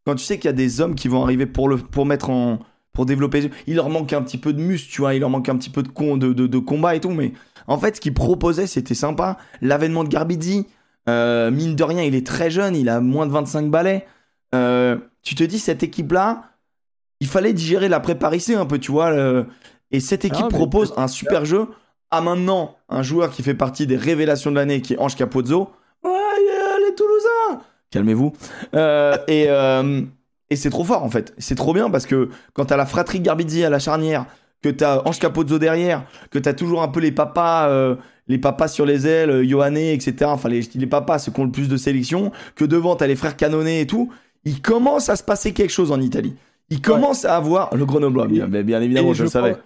quand 0.05 0.15
tu 0.15 0.23
sais 0.23 0.37
qu'il 0.37 0.45
y 0.45 0.49
a 0.49 0.53
des 0.53 0.79
hommes 0.81 0.95
qui 0.95 1.07
vont 1.07 1.23
arriver 1.23 1.45
pour 1.45 1.67
le 1.69 1.77
pour 1.77 2.05
mettre 2.05 2.29
en 2.29 2.59
pour 2.93 3.05
développer 3.05 3.49
il 3.67 3.75
leur 3.75 3.89
manque 3.89 4.11
un 4.11 4.21
petit 4.21 4.37
peu 4.37 4.51
de 4.53 4.61
muscle 4.61 4.89
tu 4.91 4.99
vois 5.01 5.13
il 5.13 5.21
leur 5.21 5.29
manque 5.29 5.47
un 5.47 5.55
petit 5.55 5.69
peu 5.69 5.81
de 5.81 5.87
con, 5.87 6.17
de, 6.17 6.33
de, 6.33 6.45
de 6.45 6.57
combat 6.57 6.93
et 6.95 6.99
tout 6.99 7.11
mais 7.11 7.31
en 7.67 7.77
fait 7.77 7.95
ce 7.97 8.01
qu'ils 8.01 8.13
proposaient 8.13 8.67
c'était 8.67 8.93
sympa. 8.95 9.37
L'avènement 9.61 10.03
de 10.03 10.09
Garbidi 10.09 10.67
euh, 11.09 11.49
mine 11.51 11.75
de 11.75 11.83
rien 11.83 12.03
il 12.03 12.13
est 12.15 12.25
très 12.25 12.49
jeune 12.51 12.75
il 12.75 12.87
a 12.89 12.99
moins 13.01 13.25
de 13.25 13.31
25 13.31 13.69
balais. 13.69 14.05
Euh, 14.53 14.97
tu 15.23 15.35
te 15.35 15.43
dis 15.43 15.59
cette 15.59 15.83
équipe 15.83 16.11
là 16.11 16.43
il 17.19 17.27
fallait 17.27 17.53
digérer 17.53 17.89
la 17.89 17.99
préparissée 17.99 18.55
un 18.55 18.65
peu 18.65 18.79
tu 18.79 18.91
vois 18.91 19.11
le- 19.11 19.45
et 19.91 19.99
cette 19.99 20.25
équipe 20.25 20.45
Ah, 20.45 20.49
propose 20.49 20.93
un 20.97 21.07
super 21.07 21.43
jeu. 21.45 21.67
À 22.11 22.19
maintenant 22.21 22.75
un 22.89 23.03
joueur 23.03 23.29
qui 23.31 23.41
fait 23.43 23.53
partie 23.53 23.87
des 23.87 23.95
révélations 23.97 24.51
de 24.51 24.55
l'année 24.55 24.81
qui 24.81 24.93
est 24.93 24.97
Ange 24.99 25.15
Capozzo. 25.15 25.69
Ouais 26.03 26.11
les 26.89 26.95
Toulousains 26.95 27.61
calmez-vous. 27.91 28.33
Euh, 28.75 29.17
et 29.27 29.47
et 30.49 30.55
c'est 30.57 30.69
trop 30.69 30.83
fort 30.83 31.03
en 31.03 31.09
fait. 31.09 31.33
C'est 31.37 31.55
trop 31.55 31.73
bien 31.73 31.89
parce 31.89 32.05
que 32.05 32.29
quand 32.53 32.65
t'as 32.65 32.75
la 32.77 32.85
fratrie 32.85 33.19
Garbizzi 33.21 33.63
à 33.63 33.69
la 33.69 33.79
charnière, 33.79 34.25
que 34.61 34.69
t'as 34.69 35.01
Ange 35.05 35.19
Capozzo 35.19 35.57
derrière, 35.59 36.05
que 36.29 36.39
t'as 36.39 36.53
toujours 36.53 36.81
un 36.83 36.87
peu 36.87 36.99
les 36.99 37.11
papas, 37.11 37.67
euh, 37.69 37.95
les 38.27 38.37
papas 38.37 38.67
sur 38.67 38.85
les 38.85 39.07
ailes, 39.07 39.29
euh, 39.31 39.43
Yohane, 39.45 39.77
etc. 39.77 40.15
Enfin 40.25 40.49
les, 40.49 40.61
les 40.75 40.87
papas, 40.87 41.19
ceux 41.19 41.31
qui 41.31 41.39
ont 41.39 41.45
le 41.45 41.51
plus 41.51 41.67
de 41.69 41.77
sélection, 41.77 42.31
que 42.55 42.65
devant 42.65 42.95
t'as 42.95 43.07
les 43.07 43.15
frères 43.15 43.35
Canonnet 43.35 43.81
et 43.81 43.87
tout. 43.87 44.11
Il 44.45 44.61
commence 44.61 45.09
à 45.09 45.15
se 45.15 45.23
passer 45.23 45.53
quelque 45.53 45.69
chose 45.71 45.91
en 45.91 45.99
Italie. 46.01 46.35
Il 46.69 46.81
commence 46.81 47.25
à 47.25 47.35
avoir 47.35 47.75
le 47.75 47.85
Grenoblois, 47.85 48.27
bien, 48.27 48.47
bien, 48.47 48.81
évidemment, 48.81 49.11
Et 49.11 49.13
je 49.13 49.23
le 49.23 49.29
savais. 49.29 49.51
pense- 49.55 49.61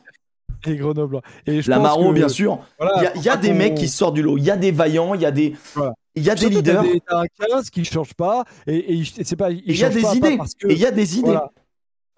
Et 0.67 0.75
Grenoble. 0.77 1.21
Et 1.45 1.61
je 1.61 1.69
La 1.69 1.77
pense 1.77 1.95
que- 1.97 2.13
bien 2.13 2.27
sûr. 2.29 2.59
voilà, 2.79 2.93
Il 2.97 3.03
y 3.03 3.05
a, 3.07 3.11
il 3.15 3.21
y 3.23 3.29
a 3.29 3.37
des 3.37 3.53
mecs 3.53 3.75
qui 3.75 3.87
sortent 3.87 4.15
du 4.15 4.23
lot. 4.23 4.37
Il 4.37 4.43
y 4.43 4.49
a 4.49 4.57
des 4.57 4.71
vaillants, 4.71 5.13
il 5.13 5.21
y 5.21 5.25
a 5.25 5.31
des, 5.31 5.53
Voilà. 5.75 5.93
il 6.15 6.23
y 6.23 6.29
a 6.31 6.35
des 6.35 6.49
leaders, 6.49 6.81
des- 6.81 7.01
T'as 7.07 7.19
un 7.21 7.25
15 7.47 7.69
qui 7.69 7.81
ne 7.81 7.85
change 7.85 8.13
pas. 8.15 8.43
Et, 8.65 8.75
et 8.77 8.93
il- 8.93 9.05
c'est 9.23 9.35
pas. 9.35 9.51
et 9.51 9.61
il 9.65 9.77
y 9.77 9.83
a 9.83 9.89
des 9.89 10.01
idées. 10.15 10.39
Et 10.67 10.73
il 10.73 10.79
y 10.79 10.85
a 10.87 10.91
des 10.91 11.19
idées. 11.19 11.25
Voilà. 11.27 11.51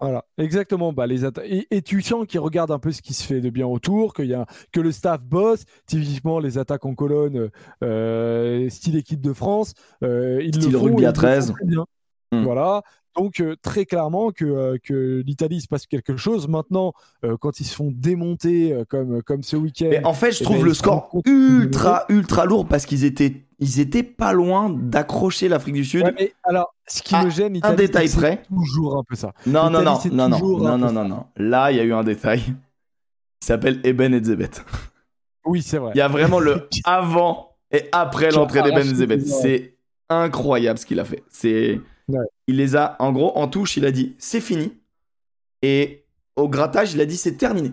Voilà, 0.00 0.24
exactement. 0.38 0.92
Bah, 0.92 1.06
les 1.06 1.24
et, 1.24 1.66
et 1.70 1.82
tu 1.82 2.02
sens 2.02 2.26
qu'ils 2.26 2.40
regardent 2.40 2.70
un 2.70 2.78
peu 2.78 2.92
ce 2.92 3.02
qui 3.02 3.14
se 3.14 3.24
fait 3.24 3.40
de 3.40 3.50
bien 3.50 3.66
autour, 3.66 4.14
qu'il 4.14 4.26
y 4.26 4.34
a, 4.34 4.46
que 4.72 4.80
le 4.80 4.92
staff 4.92 5.24
bosse. 5.24 5.64
Typiquement, 5.86 6.38
les 6.38 6.58
attaques 6.58 6.84
en 6.84 6.94
colonne, 6.94 7.50
euh, 7.82 8.68
style 8.68 8.96
équipe 8.96 9.20
de 9.20 9.32
France, 9.32 9.74
euh, 10.04 10.40
ils 10.42 10.54
Style 10.54 10.72
le 10.72 10.78
font, 10.78 10.84
rugby 10.84 11.04
à 11.04 11.08
le 11.08 11.14
font 11.14 11.20
13. 11.20 11.52
très 11.52 11.66
bien. 11.66 11.86
Hmm. 12.30 12.42
Voilà. 12.44 12.82
Donc, 13.16 13.40
euh, 13.40 13.56
très 13.60 13.84
clairement 13.84 14.30
que, 14.30 14.78
que 14.84 15.22
l'Italie 15.26 15.60
se 15.60 15.66
passe 15.66 15.86
quelque 15.86 16.16
chose. 16.16 16.46
Maintenant, 16.46 16.92
quand 17.40 17.58
ils 17.58 17.64
se 17.64 17.74
font 17.74 17.90
démonter 17.92 18.80
comme, 18.88 19.22
comme 19.24 19.42
ce 19.42 19.56
week-end. 19.56 19.88
Mais 19.90 20.04
en 20.04 20.12
fait, 20.12 20.30
je 20.30 20.42
Eh 20.42 20.44
trouve 20.44 20.58
ben, 20.58 20.66
le 20.66 20.74
score 20.74 21.10
ultra, 21.24 22.04
ultra 22.08 22.44
lourd 22.44 22.68
parce 22.68 22.86
qu'ils 22.86 23.02
étaient, 23.04 23.47
ils 23.58 23.80
étaient 23.80 24.02
pas 24.02 24.32
loin 24.32 24.70
d'accrocher 24.70 25.48
l'Afrique 25.48 25.74
du 25.74 25.84
Sud. 25.84 26.04
Ouais, 26.04 26.14
mais 26.18 26.32
alors, 26.44 26.74
ce 26.86 27.02
qui 27.02 27.14
À 27.14 27.24
me 27.24 27.30
gêne, 27.30 27.46
un 27.52 27.54
l'Italie, 27.54 27.76
détail 27.76 28.08
près. 28.08 28.42
toujours 28.48 28.96
un 28.98 29.02
peu 29.04 29.14
ça. 29.16 29.32
Non, 29.46 29.68
non, 29.70 29.82
non, 29.82 29.98
non, 30.12 30.28
non, 30.28 30.38
non, 30.38 30.66
un 30.86 30.92
non, 30.92 31.04
non. 31.08 31.26
Là, 31.36 31.70
il 31.72 31.76
y 31.76 31.80
a 31.80 31.84
eu 31.84 31.92
un 31.92 32.04
détail. 32.04 32.42
Il 33.42 33.46
s'appelle 33.46 33.80
Eben 33.84 34.14
et 34.14 34.22
Zebet. 34.22 34.50
Oui, 35.44 35.62
c'est 35.62 35.78
vrai. 35.78 35.92
Il 35.94 35.98
y 35.98 36.02
a 36.02 36.08
vraiment 36.08 36.40
le 36.40 36.68
avant 36.84 37.56
et 37.70 37.88
après 37.92 38.30
l'entrée 38.30 38.62
d'Eben 38.62 38.78
et 38.78 38.80
arraché 38.80 38.94
Zebet. 38.94 39.16
les 39.16 39.32
oreilles. 39.32 39.42
C'est 39.42 39.74
incroyable 40.08 40.78
ce 40.78 40.86
qu'il 40.86 41.00
a 41.00 41.04
fait. 41.04 41.22
C'est, 41.28 41.80
Ouais. 42.08 42.24
il 42.46 42.56
les 42.56 42.74
a, 42.74 42.96
en 43.00 43.12
gros, 43.12 43.36
en 43.36 43.48
touche, 43.48 43.76
il 43.76 43.84
a 43.84 43.90
dit 43.90 44.14
c'est 44.18 44.40
fini. 44.40 44.72
Et 45.60 46.04
au 46.36 46.48
grattage, 46.48 46.94
il 46.94 47.00
a 47.02 47.04
dit 47.06 47.16
c'est 47.18 47.36
terminé. 47.36 47.72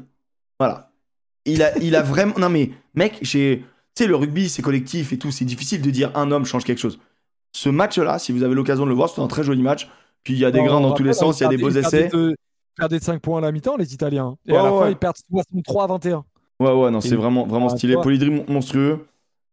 Voilà. 0.59 0.91
Il 1.45 1.63
a, 1.63 1.77
il 1.77 1.95
a 1.95 2.01
vraiment. 2.01 2.33
Non 2.37 2.49
mais, 2.49 2.71
mec, 2.95 3.17
j'ai. 3.21 3.63
Tu 3.95 4.03
sais, 4.03 4.07
le 4.09 4.15
rugby, 4.15 4.49
c'est 4.49 4.61
collectif 4.61 5.13
et 5.13 5.17
tout. 5.17 5.31
C'est 5.31 5.45
difficile 5.45 5.81
de 5.81 5.89
dire 5.89 6.11
un 6.15 6.31
homme 6.31 6.45
change 6.45 6.63
quelque 6.65 6.79
chose. 6.79 6.99
Ce 7.53 7.69
match-là, 7.69 8.19
si 8.19 8.31
vous 8.33 8.43
avez 8.43 8.53
l'occasion 8.53 8.83
de 8.83 8.89
le 8.89 8.95
voir, 8.95 9.09
c'est 9.09 9.21
un 9.21 9.27
très 9.27 9.43
joli 9.43 9.61
match. 9.61 9.89
Puis 10.23 10.33
il 10.33 10.39
y 10.39 10.45
a 10.45 10.51
des 10.51 10.59
Non, 10.59 10.65
grains 10.65 10.81
dans 10.81 10.91
tous 10.93 11.03
les 11.03 11.13
sens, 11.13 11.39
il 11.39 11.43
y 11.43 11.45
a 11.45 11.49
des 11.49 11.57
beaux 11.57 11.69
essais. 11.69 12.09
Ils 12.13 12.87
de 12.89 12.99
5 12.99 13.21
points 13.21 13.37
à 13.37 13.41
la 13.41 13.51
mi-temps, 13.53 13.77
les 13.77 13.93
Italiens. 13.93 14.35
Et 14.45 14.51
Ouais, 14.51 14.57
à 14.57 14.63
la 14.63 14.73
ouais. 14.73 14.79
fin, 14.81 14.89
ils 14.89 14.97
perdent 14.97 15.15
63 15.29 15.85
à 15.85 15.87
21. 15.87 16.25
Ouais, 16.59 16.71
ouais, 16.73 16.91
non, 16.91 16.99
c'est 16.99 17.15
vraiment, 17.15 17.45
vraiment 17.47 17.67
Ah, 17.67 17.77
stylé. 17.77 17.93
toi- 17.93 18.03
Polydri 18.03 18.29
mon- 18.31 18.45
monstrueux. 18.49 19.05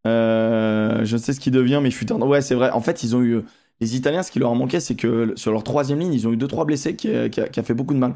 Euh, 0.05 1.05
je 1.05 1.15
sais 1.15 1.31
ce 1.31 1.39
qu'il 1.39 1.53
devient, 1.53 1.79
mais 1.81 1.91
fut 1.91 2.11
un. 2.11 2.19
Ouais, 2.19 2.41
c'est 2.41 2.55
vrai. 2.55 2.69
En 2.71 2.81
fait, 2.81 3.03
ils 3.03 3.15
ont 3.15 3.21
eu. 3.21 3.41
Les 3.79 3.95
Italiens, 3.95 4.23
ce 4.23 4.31
qui 4.31 4.39
leur 4.39 4.51
a 4.51 4.55
manqué, 4.55 4.79
c'est 4.81 4.95
que 4.95 5.33
sur 5.37 5.51
leur 5.53 5.63
troisième 5.63 5.99
ligne, 5.99 6.13
ils 6.13 6.27
ont 6.27 6.31
eu 6.33 6.37
2-3 6.37 6.65
blessés 6.65 6.95
qui, 6.97 7.07
qui 7.29 7.39
a, 7.41 7.47
qui 7.47 7.59
a 7.59 7.63
fait 7.63 7.73
beaucoup 7.73 7.93
de 7.93 7.99
mal. 7.99 8.13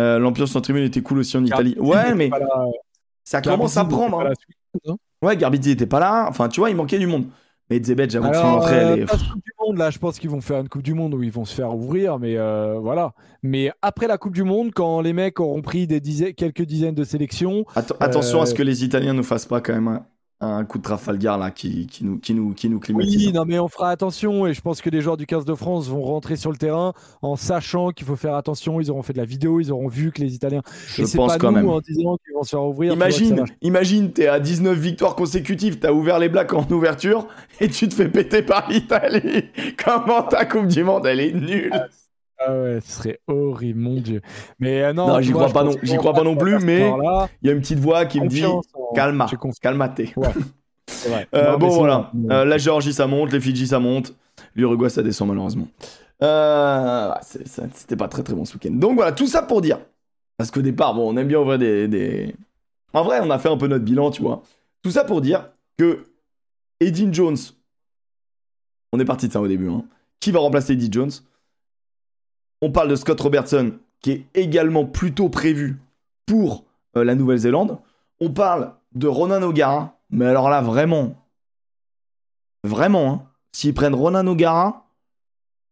Euh, 0.00 0.18
L'ambiance 0.18 0.56
en 0.56 0.60
tribune 0.62 0.84
était 0.84 1.02
cool 1.02 1.18
aussi 1.18 1.36
en 1.36 1.44
Italie. 1.44 1.76
Ouais, 1.78 2.14
mais 2.14 2.30
ça 3.24 3.42
commence 3.42 3.76
à 3.76 3.84
prendre. 3.84 4.20
hein. 4.20 4.94
Hein. 5.22 5.26
Ouais, 5.26 5.36
Garbidi 5.36 5.70
était 5.70 5.86
pas 5.86 6.00
là. 6.00 6.26
Enfin, 6.28 6.48
tu 6.48 6.60
vois, 6.60 6.70
il 6.70 6.76
manquait 6.76 6.98
du 6.98 7.06
monde. 7.06 7.26
Mais 7.70 7.82
Zebet, 7.82 8.10
j'avoue 8.10 8.28
que 8.30 8.36
son 8.36 8.42
entrée, 8.42 8.74
elle 8.76 8.86
euh, 8.86 8.96
est. 9.04 9.06
Coupe 9.06 9.42
du 9.44 9.52
Monde, 9.66 9.78
là, 9.78 9.88
je 9.90 9.98
pense 9.98 10.18
qu'ils 10.18 10.28
vont 10.28 10.40
faire 10.42 10.58
une 10.60 10.68
Coupe 10.68 10.82
du 10.82 10.92
Monde 10.94 11.14
où 11.14 11.22
ils 11.22 11.30
vont 11.32 11.44
se 11.44 11.54
faire 11.54 11.74
ouvrir, 11.74 12.18
mais 12.18 12.36
euh, 12.36 12.78
voilà. 12.80 13.14
Mais 13.42 13.70
après 13.80 14.08
la 14.08 14.18
Coupe 14.18 14.34
du 14.34 14.42
Monde, 14.42 14.72
quand 14.74 15.00
les 15.00 15.12
mecs 15.14 15.40
auront 15.40 15.62
pris 15.62 15.86
des 15.86 16.00
dizaines, 16.00 16.34
quelques 16.34 16.62
dizaines 16.62 16.94
de 16.94 17.04
sélections, 17.04 17.64
Atten- 17.74 17.96
attention 18.00 18.40
à 18.40 18.42
Euh, 18.42 18.46
ce 18.46 18.54
que 18.54 18.62
les 18.62 18.84
Italiens 18.84 19.14
nous 19.14 19.22
fassent 19.22 19.46
pas 19.46 19.60
quand 19.60 19.72
même 19.72 20.00
un, 20.42 20.64
coup 20.64 20.78
de 20.78 20.82
Trafalgar 20.82 21.38
là 21.38 21.50
qui, 21.50 21.86
qui 21.86 22.04
nous, 22.04 22.18
qui 22.18 22.34
nous, 22.34 22.52
qui 22.52 22.68
nous 22.68 22.80
climatise. 22.80 23.26
oui, 23.26 23.32
non, 23.32 23.44
mais 23.46 23.58
on 23.58 23.68
fera 23.68 23.90
attention 23.90 24.46
et 24.46 24.54
je 24.54 24.60
pense 24.60 24.80
que 24.80 24.90
les 24.90 25.00
joueurs 25.00 25.16
du 25.16 25.26
15 25.26 25.44
de 25.44 25.54
France 25.54 25.88
vont 25.88 26.02
rentrer 26.02 26.36
sur 26.36 26.50
le 26.50 26.56
terrain 26.56 26.92
en 27.22 27.36
sachant 27.36 27.90
qu'il 27.90 28.06
faut 28.06 28.16
faire 28.16 28.34
attention. 28.34 28.80
Ils 28.80 28.90
auront 28.90 29.02
fait 29.02 29.12
de 29.12 29.18
la 29.18 29.24
vidéo, 29.24 29.60
ils 29.60 29.70
auront 29.70 29.88
vu 29.88 30.10
que 30.10 30.20
les 30.20 30.34
Italiens. 30.34 30.62
Je 30.88 31.02
et 31.02 31.16
pense 31.16 31.32
pas 31.32 31.38
quand 31.38 31.50
nous 31.52 31.56
même. 31.56 31.68
en 31.68 31.80
disant 31.80 32.16
qu'ils 32.18 32.34
vont 32.34 32.42
se 32.42 32.50
faire 32.50 32.64
ouvrir. 32.64 32.92
Imagine, 32.92 33.44
imagine, 33.62 34.12
t'es 34.12 34.26
à 34.26 34.40
19 34.40 34.76
victoires 34.76 35.14
consécutives, 35.14 35.78
t'as 35.78 35.92
ouvert 35.92 36.18
les 36.18 36.28
Blacks 36.28 36.52
en 36.52 36.66
ouverture 36.70 37.28
et 37.60 37.68
tu 37.68 37.88
te 37.88 37.94
fais 37.94 38.08
péter 38.08 38.42
par 38.42 38.68
l'Italie. 38.68 39.44
Comment 39.84 40.22
ta 40.22 40.44
Coupe 40.44 40.66
du 40.66 40.82
Monde, 40.82 41.06
elle 41.06 41.20
est 41.20 41.32
nulle. 41.32 41.70
Ah 41.72 41.86
ouais, 42.50 42.78
ce 42.84 42.92
serait 42.92 43.20
horrible, 43.26 43.80
mon 43.80 44.00
dieu. 44.00 44.20
Mais 44.58 44.82
euh, 44.82 44.92
non, 44.92 45.20
j'y 45.20 45.32
crois 45.32 45.48
pas 45.50 45.64
non- 45.64 45.74
j'y 45.82 45.96
crois 45.96 46.12
pas 46.12 46.22
non 46.24 46.36
plus, 46.36 46.58
mais. 46.58 46.90
Il 47.42 47.46
y 47.48 47.50
a 47.50 47.52
une 47.54 47.60
petite 47.60 47.78
voix 47.78 48.04
qui 48.06 48.20
me 48.20 48.28
dit 48.28 48.44
en- 48.44 48.60
calma, 48.94 49.26
j'ai 49.30 49.36
confiance. 49.36 49.58
calmate. 49.60 50.00
C'est 50.86 51.08
vrai. 51.08 51.26
Euh, 51.34 51.52
Non, 51.52 51.58
bon 51.58 51.68
voilà. 51.68 52.10
Euh, 52.30 52.44
la 52.44 52.58
Géorgie 52.58 52.92
ça 52.92 53.06
monte, 53.06 53.32
les 53.32 53.40
Fidji 53.40 53.66
ça 53.66 53.78
monte, 53.78 54.14
l'Uruguay 54.54 54.88
ça 54.88 55.02
descend 55.02 55.28
malheureusement. 55.28 55.68
Ouais, 56.20 57.08
C'était 57.74 57.96
pas 57.96 58.08
très 58.08 58.22
très 58.22 58.34
bon 58.34 58.44
ce 58.44 58.54
week-end. 58.54 58.72
Donc 58.72 58.94
voilà, 58.96 59.12
tout 59.12 59.26
ça 59.26 59.42
pour 59.42 59.60
dire, 59.60 59.78
parce 60.36 60.50
qu'au 60.50 60.62
départ, 60.62 60.94
bon, 60.94 61.12
on 61.12 61.16
aime 61.16 61.28
bien 61.28 61.38
ouvrir 61.40 61.58
des, 61.58 61.88
des... 61.88 62.34
En 62.92 63.02
vrai, 63.04 63.20
on 63.22 63.30
a 63.30 63.38
fait 63.38 63.48
un 63.48 63.56
peu 63.56 63.66
notre 63.66 63.84
bilan, 63.84 64.10
tu 64.10 64.22
vois. 64.22 64.42
Tout 64.82 64.90
ça 64.90 65.04
pour 65.04 65.20
dire 65.20 65.48
que 65.78 66.04
Eddie 66.80 67.08
Jones, 67.12 67.36
on 68.92 69.00
est 69.00 69.04
parti 69.04 69.28
de 69.28 69.32
ça 69.32 69.40
au 69.40 69.48
début, 69.48 69.68
hein. 69.70 69.84
qui 70.20 70.30
va 70.30 70.40
remplacer 70.40 70.74
Eddie 70.74 70.90
Jones? 70.92 71.10
On 72.62 72.70
parle 72.70 72.88
de 72.88 72.96
Scott 72.96 73.20
Robertson, 73.20 73.72
qui 74.00 74.12
est 74.12 74.26
également 74.34 74.86
plutôt 74.86 75.28
prévu 75.28 75.78
pour 76.26 76.64
la 76.94 77.14
Nouvelle-Zélande. 77.14 77.78
On 78.20 78.30
parle 78.30 78.72
de 78.94 79.08
Ronan 79.08 79.42
O'Gara, 79.42 79.98
mais 80.10 80.26
alors 80.26 80.48
là, 80.48 80.62
vraiment, 80.62 81.14
vraiment, 82.62 83.12
hein, 83.12 83.22
s'ils 83.50 83.74
prennent 83.74 83.94
Ronan 83.94 84.26
O'Gara, 84.28 84.86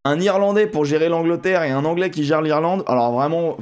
un 0.04 0.18
Irlandais 0.18 0.66
pour 0.66 0.84
gérer 0.84 1.08
l'Angleterre 1.08 1.62
et 1.62 1.70
un 1.70 1.84
Anglais 1.84 2.10
qui 2.10 2.24
gère 2.24 2.42
l'Irlande, 2.42 2.82
alors 2.86 3.12
vraiment, 3.12 3.56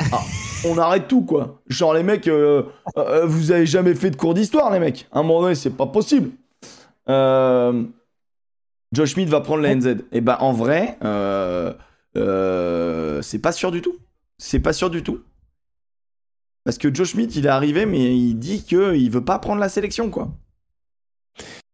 ah, 0.00 0.20
on 0.66 0.78
arrête 0.78 1.08
tout 1.08 1.22
quoi. 1.22 1.60
Genre 1.68 1.94
les 1.94 2.02
mecs, 2.02 2.26
euh, 2.26 2.64
euh, 2.96 3.26
vous 3.26 3.52
avez 3.52 3.66
jamais 3.66 3.94
fait 3.94 4.10
de 4.10 4.16
cours 4.16 4.34
d'histoire 4.34 4.72
les 4.72 4.80
mecs. 4.80 5.06
À 5.12 5.20
un 5.20 5.22
moment 5.22 5.42
donné, 5.42 5.54
c'est 5.54 5.76
pas 5.76 5.86
possible. 5.86 6.30
Euh, 7.08 7.84
Josh 8.92 9.12
Smith 9.12 9.28
va 9.28 9.40
prendre 9.40 9.62
la 9.62 9.74
NZ. 9.74 10.04
Et 10.12 10.20
ben 10.20 10.38
en 10.40 10.52
vrai, 10.52 10.98
c'est 12.14 13.38
pas 13.40 13.52
sûr 13.52 13.70
du 13.70 13.82
tout. 13.82 13.96
C'est 14.38 14.60
pas 14.60 14.72
sûr 14.72 14.90
du 14.90 15.02
tout. 15.02 15.22
Parce 16.64 16.78
que 16.78 16.94
Josh 16.94 17.12
Smith, 17.12 17.34
il 17.34 17.46
est 17.46 17.48
arrivé, 17.48 17.86
mais 17.86 18.16
il 18.16 18.34
dit 18.34 18.62
qu'il 18.62 19.10
veut 19.10 19.24
pas 19.24 19.38
prendre 19.38 19.60
la 19.60 19.68
sélection 19.68 20.10
quoi. 20.10 20.30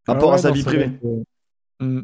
Par 0.05 0.17
rapport 0.17 0.33
à 0.33 0.39
sa 0.39 0.51
vie 0.51 0.63
privée. 0.63 0.91
Hmm. 1.81 2.03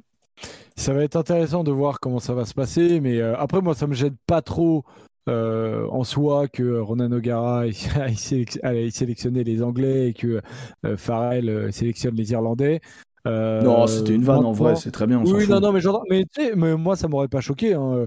Ça 0.77 0.93
va 0.93 1.05
être 1.05 1.17
intéressant 1.17 1.65
de 1.65 1.71
voir 1.71 2.01
comment 2.01 2.19
ça 2.19 2.35
va 2.35 2.45
se 2.45 2.55
passer, 2.55 3.01
mais 3.01 3.19
euh, 3.21 3.37
après, 3.39 3.61
moi, 3.61 3.75
ça 3.75 3.87
me 3.87 3.95
gêne 3.95 4.17
pas 4.27 4.43
trop 4.43 4.85
euh, 5.29 5.87
en 5.89 6.05
soi 6.05 6.49
que 6.49 6.81
Ronan 6.81 7.13
O'Gara 7.13 7.67
ait 7.69 8.91
sélectionné 8.91 9.45
les 9.45 9.63
Anglais 9.63 10.09
et 10.11 10.13
que 10.13 10.43
euh, 10.85 10.97
Farrell 10.97 11.73
sélectionne 11.73 12.17
les 12.17 12.33
Irlandais. 12.33 12.81
Non, 13.25 13.87
c'était 13.87 14.15
une 14.15 14.25
vanne 14.25 14.45
en 14.45 14.53
vrai, 14.53 14.77
c'est 14.77 14.91
très 14.91 15.07
bien. 15.07 15.23
oui, 15.25 15.49
non, 15.49 15.61
non, 15.61 15.73
mais, 15.73 15.81
mais, 16.11 16.53
mais 16.57 16.77
moi 16.77 16.97
ça 16.97 17.09
m'aurait 17.09 17.29
pas 17.29 17.41
choqué. 17.41 17.75
Hein. 17.75 18.07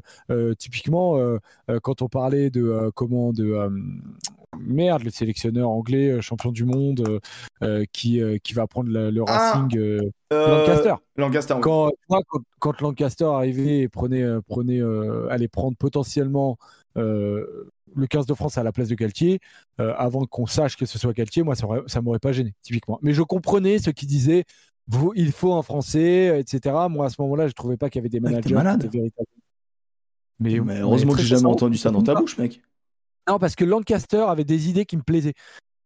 typiquement, 0.57 1.17
quand 1.81 2.01
on 2.01 2.07
parlait 2.07 2.49
de 2.49 2.91
comment 2.95 3.33
de 3.33 3.53
merde, 4.59 5.03
le 5.03 5.09
sélectionneur 5.09 5.69
anglais, 5.69 6.09
euh, 6.09 6.21
champion 6.21 6.51
du 6.51 6.65
monde, 6.65 7.03
euh, 7.07 7.19
euh, 7.63 7.85
qui, 7.91 8.21
qui 8.43 8.53
va 8.53 8.67
prendre 8.67 8.89
le, 8.89 9.23
ah, 9.27 9.53
Racing 9.53 10.11
Lancaster. 10.31 10.93
Lancaster 11.15 11.55
quand, 11.61 11.91
quand, 12.59 12.81
Lancaster 12.81 13.25
arrivait 13.25 13.79
et 13.79 13.89
prenait, 13.89 14.25
prenait 14.47 14.81
allait 15.29 15.47
prendre 15.47 15.77
potentiellement 15.77 16.57
le 16.95 18.05
15 18.07 18.25
de 18.25 18.33
France 18.33 18.57
à 18.57 18.63
la 18.63 18.71
place 18.71 18.89
de 18.89 18.95
Galtier, 18.95 19.39
avant 19.77 20.25
qu'on 20.25 20.45
sache 20.45 20.75
que 20.77 20.85
ce 20.85 20.99
soit 20.99 21.13
Galtier, 21.13 21.43
moi, 21.43 21.55
ça, 21.55 21.67
ça 21.87 22.01
m'aurait 22.01 22.19
pas 22.19 22.31
gêné, 22.31 22.53
typiquement. 22.61 22.99
Mais 23.01 23.13
je 23.13 23.21
comprenais 23.21 23.79
ceux 23.79 23.91
qui 23.91 24.05
disaient 24.05 24.43
vous, 24.87 25.11
il 25.15 25.31
faut 25.31 25.53
un 25.53 25.61
Français, 25.61 26.39
etc. 26.39 26.75
Moi, 26.89 27.05
à 27.05 27.09
ce 27.09 27.21
moment-là, 27.21 27.47
je 27.47 27.53
trouvais 27.53 27.77
pas 27.77 27.89
qu'il 27.89 27.99
y 27.99 28.01
avait 28.01 28.09
des 28.09 28.19
managers 28.19 28.55
Mais, 30.39 30.59
mais, 30.59 30.79
heureusement 30.79 31.13
que 31.13 31.21
j'ai 31.21 31.35
jamais 31.35 31.45
entendu 31.47 31.77
ça 31.77 31.91
dans 31.91 32.03
ta 32.03 32.15
bouche, 32.15 32.37
mec. 32.37 32.61
Non, 33.27 33.39
parce 33.39 33.55
que 33.55 33.65
Lancaster 33.65 34.23
avait 34.27 34.45
des 34.45 34.69
idées 34.69 34.85
qui 34.85 34.95
me 34.95 35.01
plaisaient. 35.01 35.33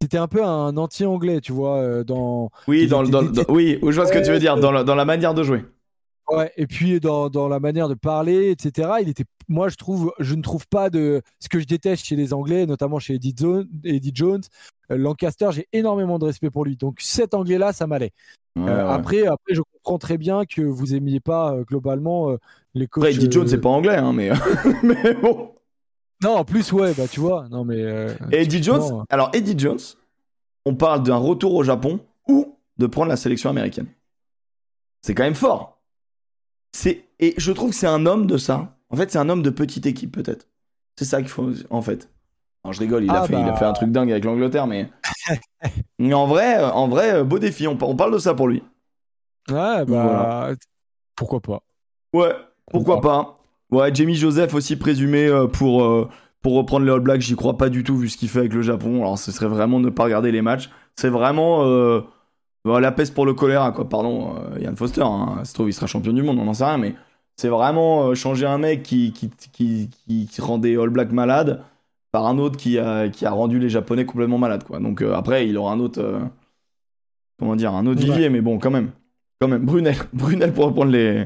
C'était 0.02 0.18
un 0.18 0.28
peu 0.28 0.44
un 0.44 0.78
anti-anglais, 0.78 1.42
tu 1.42 1.52
vois, 1.52 1.78
euh, 1.78 2.04
dans. 2.04 2.50
Oui, 2.68 2.88
dans, 2.88 3.04
oui, 3.50 3.80
je 3.82 3.92
vois 3.92 4.06
ce 4.06 4.12
que 4.12 4.24
tu 4.24 4.32
veux 4.32 4.40
dire, 4.40 4.58
dans 4.58 4.72
la, 4.72 4.84
dans 4.84 4.96
la 4.96 5.06
manière 5.06 5.34
de 5.34 5.44
jouer. 5.44 5.64
Ouais, 6.30 6.52
et 6.56 6.66
puis 6.66 7.00
dans, 7.00 7.30
dans, 7.30 7.50
la 7.50 7.60
manière 7.60 7.90
de 7.90 7.94
parler, 7.94 8.52
etc. 8.52 8.90
Il 9.02 9.10
était, 9.10 9.26
moi, 9.50 9.70
je 9.70 9.76
trouve, 9.76 10.14
je 10.20 10.34
ne 10.34 10.42
trouve 10.42 10.66
pas 10.68 10.90
de 10.90 11.22
ce 11.40 11.50
que 11.50 11.60
je 11.60 11.66
déteste 11.66 12.06
chez 12.06 12.16
les 12.16 12.34
Anglais, 12.34 12.66
notamment 12.66 13.00
chez 13.00 13.16
Eddie, 13.16 13.36
Jones. 13.36 14.44
Euh, 14.44 14.81
Lancaster, 14.96 15.50
j'ai 15.52 15.68
énormément 15.74 16.20
de 16.20 16.26
respect 16.26 16.50
pour 16.50 16.66
lui. 16.66 16.78
Donc 16.78 16.98
cet 17.00 17.34
Anglais-là, 17.34 17.74
ça 17.74 17.88
m'allait. 17.88 18.12
Euh, 18.58 18.88
après, 18.90 19.26
après, 19.26 19.54
je 19.54 19.62
comprends 19.62 19.98
très 19.98 20.18
bien 20.18 20.46
que 20.46 20.62
vous 20.62 20.94
aimiez 20.94 21.20
pas 21.20 21.56
globalement 21.68 22.36
les 22.74 22.88
coachs. 22.88 23.04
Après, 23.04 23.16
Eddie 23.16 23.32
Jones, 23.32 23.48
c'est 23.48 23.62
pas 23.62 23.70
anglais, 23.70 23.98
hein, 23.98 24.14
mais 24.14 24.32
mais 24.84 25.14
bon. 25.14 25.52
Non, 26.24 26.36
en 26.38 26.46
plus, 26.46 26.72
ouais, 26.72 26.94
bah 26.94 27.08
tu 27.08 27.20
vois. 27.20 27.48
Non, 27.50 27.66
mais. 27.66 27.82
Euh, 27.82 28.14
Eddie 28.32 28.62
Jones, 28.62 28.84
euh, 28.84 29.04
alors 29.10 29.32
Eddie 29.34 29.58
Jones, 29.58 29.80
on 30.66 30.76
parle 30.76 31.04
d'un 31.04 31.18
retour 31.18 31.56
au 31.56 31.64
Japon 31.64 32.00
ou 32.28 32.58
de 32.78 32.88
prendre 32.88 33.10
la 33.10 33.18
sélection 33.18 33.50
américaine. 33.50 33.88
C'est 35.02 35.16
quand 35.16 35.24
même 35.24 35.36
fort. 35.36 35.82
C'est 36.74 37.06
et 37.20 37.34
je 37.38 37.52
trouve 37.52 37.72
que 37.72 37.76
c'est 37.76 37.88
un 37.88 38.06
homme 38.06 38.28
de 38.28 38.38
ça. 38.38 38.78
En 38.90 38.96
fait, 38.96 39.12
c'est 39.12 39.18
un 39.18 39.30
homme 39.30 39.42
de 39.42 39.50
petite 39.50 39.86
équipe 39.86 40.12
peut-être. 40.12 40.48
C'est 40.96 41.06
ça 41.06 41.22
qu'il 41.22 41.30
faut 41.30 41.52
en 41.70 41.82
fait. 41.82 42.10
Je 42.70 42.80
rigole, 42.80 43.04
il, 43.04 43.10
a 43.10 43.24
ah, 43.24 43.26
il 43.28 43.36
a 43.36 43.56
fait 43.56 43.66
un 43.66 43.70
bah. 43.70 43.74
truc 43.74 43.92
dingue 43.92 44.12
avec 44.12 44.24
l'Angleterre, 44.24 44.68
mais... 44.68 44.90
mais 46.00 46.14
en 46.14 46.28
vrai, 46.28 46.64
en 46.64 46.88
vrai, 46.88 47.24
beau 47.24 47.40
défi. 47.40 47.68
On, 47.68 47.76
parle 47.76 48.14
de 48.14 48.20
ça 48.20 48.34
pour 48.34 48.48
lui. 48.48 48.64
Ouais, 49.50 49.86
bah 49.86 50.52
pourquoi 51.16 51.40
pas. 51.40 51.62
Ouais, 52.14 52.36
pourquoi 52.72 53.02
pas. 53.02 53.36
Ouais, 53.72 53.94
Jamie 53.94 54.16
Joseph 54.16 54.54
aussi 54.54 54.76
présumé 54.76 55.28
euh, 55.28 55.48
pour, 55.48 55.84
euh, 55.84 56.10
pour 56.42 56.56
reprendre 56.56 56.86
les 56.86 56.92
All 56.92 57.00
Blacks, 57.00 57.22
j'y 57.22 57.36
crois 57.36 57.58
pas 57.58 57.70
du 57.70 57.84
tout 57.84 57.96
vu 57.96 58.10
ce 58.10 58.18
qu'il 58.18 58.28
fait 58.28 58.40
avec 58.40 58.54
le 58.54 58.62
Japon. 58.62 59.02
Alors 59.02 59.18
ce 59.18 59.32
serait 59.32 59.48
vraiment 59.48 59.80
ne 59.80 59.90
pas 59.90 60.04
regarder 60.04 60.32
les 60.32 60.42
matchs. 60.42 60.70
C'est 60.96 61.10
vraiment 61.10 61.64
euh, 61.66 62.02
la 62.66 62.92
peste 62.92 63.14
pour 63.14 63.26
le 63.26 63.34
choléra, 63.34 63.72
quoi. 63.72 63.88
Pardon, 63.88 64.36
Yann 64.60 64.76
Foster, 64.76 65.04
hein. 65.04 65.40
se 65.44 65.54
trouve 65.54 65.70
il 65.70 65.74
sera 65.74 65.88
champion 65.88 66.12
du 66.12 66.22
monde, 66.22 66.38
on 66.40 66.46
n'en 66.46 66.54
sait 66.54 66.66
rien, 66.66 66.78
mais 66.78 66.96
c'est 67.38 67.48
vraiment 67.48 68.14
changer 68.14 68.46
un 68.46 68.58
mec 68.58 68.84
qui, 68.84 69.14
qui, 69.14 69.30
qui, 69.52 69.90
qui, 70.28 70.42
rend 70.42 70.58
des 70.58 70.78
All 70.78 70.90
Blacks 70.90 71.12
malades 71.12 71.64
par 72.12 72.26
un 72.28 72.38
autre 72.38 72.58
qui 72.58 72.78
a, 72.78 73.10
qui 73.10 73.26
a 73.26 73.32
rendu 73.32 73.60
les 73.60 73.70
Japonais 73.70 74.06
complètement 74.06 74.38
malades, 74.38 74.64
quoi. 74.64 74.80
Donc 74.80 75.02
après, 75.02 75.48
il 75.48 75.58
aura 75.58 75.74
un 75.74 75.80
autre, 75.80 76.22
comment 77.40 77.56
dire, 77.56 77.74
un 77.74 77.86
autre 77.86 78.02
vivier, 78.02 78.30
mais 78.30 78.42
bon, 78.42 78.60
quand 78.60 78.72
même. 78.72 78.92
Quand 79.42 79.48
même, 79.48 79.66
Brunel, 79.66 79.96
Brunel 80.14 80.54
pour 80.54 80.66
reprendre 80.66 80.92
les, 80.92 81.26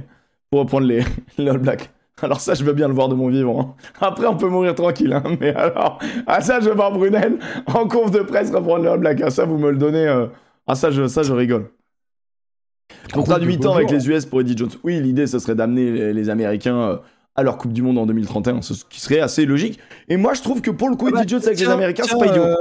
pour 0.50 0.62
reprendre 0.62 0.88
les, 0.88 1.04
les 1.38 1.50
All 1.50 1.58
Blacks. 1.58 1.90
Alors 2.22 2.40
ça, 2.40 2.54
je 2.54 2.64
veux 2.64 2.72
bien 2.72 2.88
le 2.88 2.94
voir 2.94 3.10
de 3.10 3.16
mon 3.16 3.28
vivant. 3.28 3.60
Hein. 3.60 3.84
Après, 4.00 4.26
on 4.26 4.38
peut 4.38 4.48
mourir 4.48 4.74
tranquille. 4.74 5.12
Hein. 5.12 5.24
Mais 5.42 5.54
alors, 5.54 6.00
ah 6.28 6.40
ça, 6.40 6.62
je 6.62 6.70
veux 6.70 6.76
voir 6.76 6.94
Brunel 6.94 7.40
en 7.68 7.88
conf 7.88 8.10
de 8.12 8.20
presse 8.20 8.52
reprendre 8.52 8.90
le 8.90 8.98
Black. 8.98 9.22
Ah, 9.22 9.30
ça, 9.30 9.44
vous 9.44 9.58
me 9.58 9.70
le 9.70 9.78
donnez. 9.78 10.08
Euh. 10.08 10.28
Ah 10.66 10.76
ça, 10.76 10.92
je, 10.92 11.08
ça, 11.08 11.24
je 11.24 11.34
rigole. 11.34 11.70
Contrat 13.14 13.40
de 13.40 13.46
8 13.46 13.66
ans 13.66 13.76
avec 13.76 13.92
les 13.92 14.08
US 14.10 14.26
pour 14.26 14.42
Eddie 14.42 14.56
Jones. 14.56 14.70
Oui, 14.84 15.02
l'idée, 15.02 15.28
ce 15.28 15.40
serait 15.40 15.56
d'amener 15.56 16.14
les, 16.14 16.30
Américains 16.30 16.78
euh, 16.78 16.98
à 17.36 17.44
leur 17.44 17.58
Coupe 17.58 17.74
du 17.74 17.82
Monde 17.82 17.98
en 17.98 18.06
2031, 18.06 18.62
ce 18.62 18.86
qui 18.86 19.00
serait 19.00 19.20
assez 19.20 19.46
logique. 19.46 19.80
Et 20.08 20.18
moi, 20.18 20.34
je 20.34 20.42
trouve 20.42 20.62
que 20.62 20.72
pour 20.72 20.90
le 20.90 20.96
coup, 20.96 21.08
ah 21.08 21.10
Eddie 21.10 21.18
bah, 21.20 21.28
Jones 21.28 21.46
avec 21.46 21.60
les 21.60 21.70
Américains, 21.70 22.04
c'est 22.08 22.18
pas 22.18 22.28
idiot. 22.28 22.44
Euh, 22.44 22.56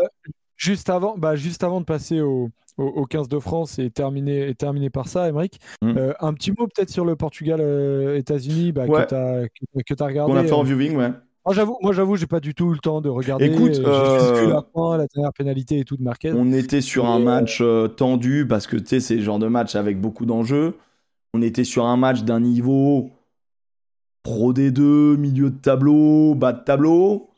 juste, 0.56 0.90
avant, 0.90 1.16
bah, 1.16 1.36
juste 1.36 1.62
avant 1.62 1.80
de 1.80 1.84
passer 1.84 2.20
au, 2.20 2.50
au, 2.78 3.06
15 3.06 3.28
de 3.28 3.38
France 3.38 3.78
et 3.78 3.90
terminé, 3.90 4.48
et 4.48 4.54
terminé 4.54 4.90
par 4.90 5.08
ça, 5.08 5.28
Emmerich. 5.28 5.58
Mm. 5.82 5.96
Euh, 5.96 6.12
un 6.20 6.34
petit 6.34 6.50
mot 6.50 6.66
peut-être 6.66 6.90
sur 6.90 7.04
le 7.04 7.16
Portugal-États-Unis 7.16 8.70
euh, 8.70 8.72
bah, 8.72 8.86
que 8.86 9.94
tu 9.94 10.02
as, 10.02 10.06
regardé. 10.06 10.32
On 10.32 10.36
a 10.36 10.44
fait 10.44 10.52
en 10.52 10.62
euh. 10.62 10.64
viewing, 10.64 10.96
ouais. 10.96 11.10
Moi, 11.46 11.54
j'avoue, 11.54 11.76
moi, 11.82 11.92
j'avoue, 11.92 12.16
j'ai 12.16 12.26
pas 12.26 12.40
du 12.40 12.54
tout 12.54 12.70
eu 12.70 12.72
le 12.72 12.78
temps 12.78 13.02
de 13.02 13.10
regarder. 13.10 13.46
Écoute, 13.46 13.78
euh... 13.78 14.48
la 14.48 14.64
fin, 14.74 14.96
la 14.96 15.06
dernière 15.14 15.32
pénalité 15.34 15.78
et 15.78 15.84
tout 15.84 15.96
de 15.96 16.02
Marquez. 16.02 16.32
On 16.32 16.52
était 16.52 16.80
sur 16.80 17.04
un 17.04 17.18
match 17.18 17.62
tendu 17.96 18.46
parce 18.48 18.66
que 18.66 18.76
tu 18.76 18.86
sais, 18.86 19.00
c'est 19.00 19.16
le 19.16 19.22
genre 19.22 19.38
de 19.38 19.46
match 19.46 19.74
avec 19.74 20.00
beaucoup 20.00 20.24
d'enjeux. 20.24 20.74
On 21.34 21.42
était 21.42 21.64
sur 21.64 21.84
un 21.84 21.98
match 21.98 22.22
d'un 22.22 22.40
niveau 22.40 23.10
pro 24.24 24.52
D2, 24.52 25.16
milieu 25.16 25.50
de 25.50 25.56
tableau, 25.56 26.34
bas 26.34 26.52
de 26.52 26.64
tableau. 26.64 27.30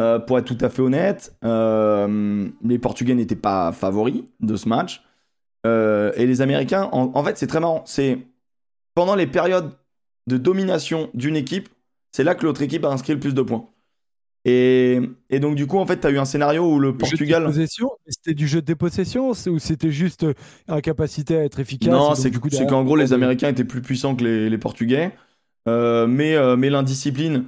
Euh, 0.00 0.20
pour 0.20 0.38
être 0.38 0.44
tout 0.44 0.64
à 0.64 0.70
fait 0.70 0.80
honnête, 0.80 1.34
euh, 1.44 2.48
les 2.64 2.78
Portugais 2.78 3.16
n'étaient 3.16 3.34
pas 3.34 3.72
favoris 3.72 4.22
de 4.38 4.54
ce 4.54 4.68
match. 4.68 5.02
Euh, 5.66 6.12
et 6.14 6.24
les 6.24 6.40
Américains, 6.40 6.88
en, 6.92 7.24
fait, 7.24 7.36
c'est 7.36 7.48
très 7.48 7.58
marrant. 7.58 7.82
C'est 7.84 8.18
pendant 8.94 9.16
les 9.16 9.26
périodes 9.26 9.72
de 10.28 10.36
domination 10.36 11.10
d'une 11.14 11.34
équipe, 11.34 11.68
c'est 12.12 12.22
là 12.22 12.36
que 12.36 12.46
l'autre 12.46 12.62
équipe 12.62 12.84
a 12.84 12.88
inscrit 12.88 13.12
le 13.12 13.18
plus 13.18 13.34
de 13.34 13.42
points. 13.42 13.66
Et, 14.44 15.00
et 15.30 15.40
donc, 15.40 15.56
du 15.56 15.66
coup, 15.66 15.78
en 15.78 15.86
fait, 15.86 15.98
tu 15.98 16.06
as 16.06 16.10
eu 16.10 16.18
un 16.18 16.24
scénario 16.24 16.64
où 16.64 16.78
le 16.78 16.96
Portugal. 16.96 17.52
C'était 18.06 18.34
du 18.34 18.46
jeu 18.46 18.60
de 18.60 18.66
dépossession 18.66 19.30
ou 19.30 19.58
c'était 19.58 19.90
juste 19.90 20.24
incapacité 20.68 21.36
à 21.36 21.44
être 21.44 21.58
efficace 21.58 21.90
Non, 21.90 22.14
c'est 22.14 22.30
qu'en 22.66 22.84
gros, 22.84 22.94
les 22.94 23.12
Américains 23.12 23.48
étaient 23.48 23.64
plus 23.64 23.82
puissants 23.82 24.14
que 24.14 24.22
les, 24.22 24.48
les 24.48 24.58
Portugais. 24.58 25.12
Mais 26.06 26.56
mais 26.56 26.70
l'indiscipline, 26.70 27.44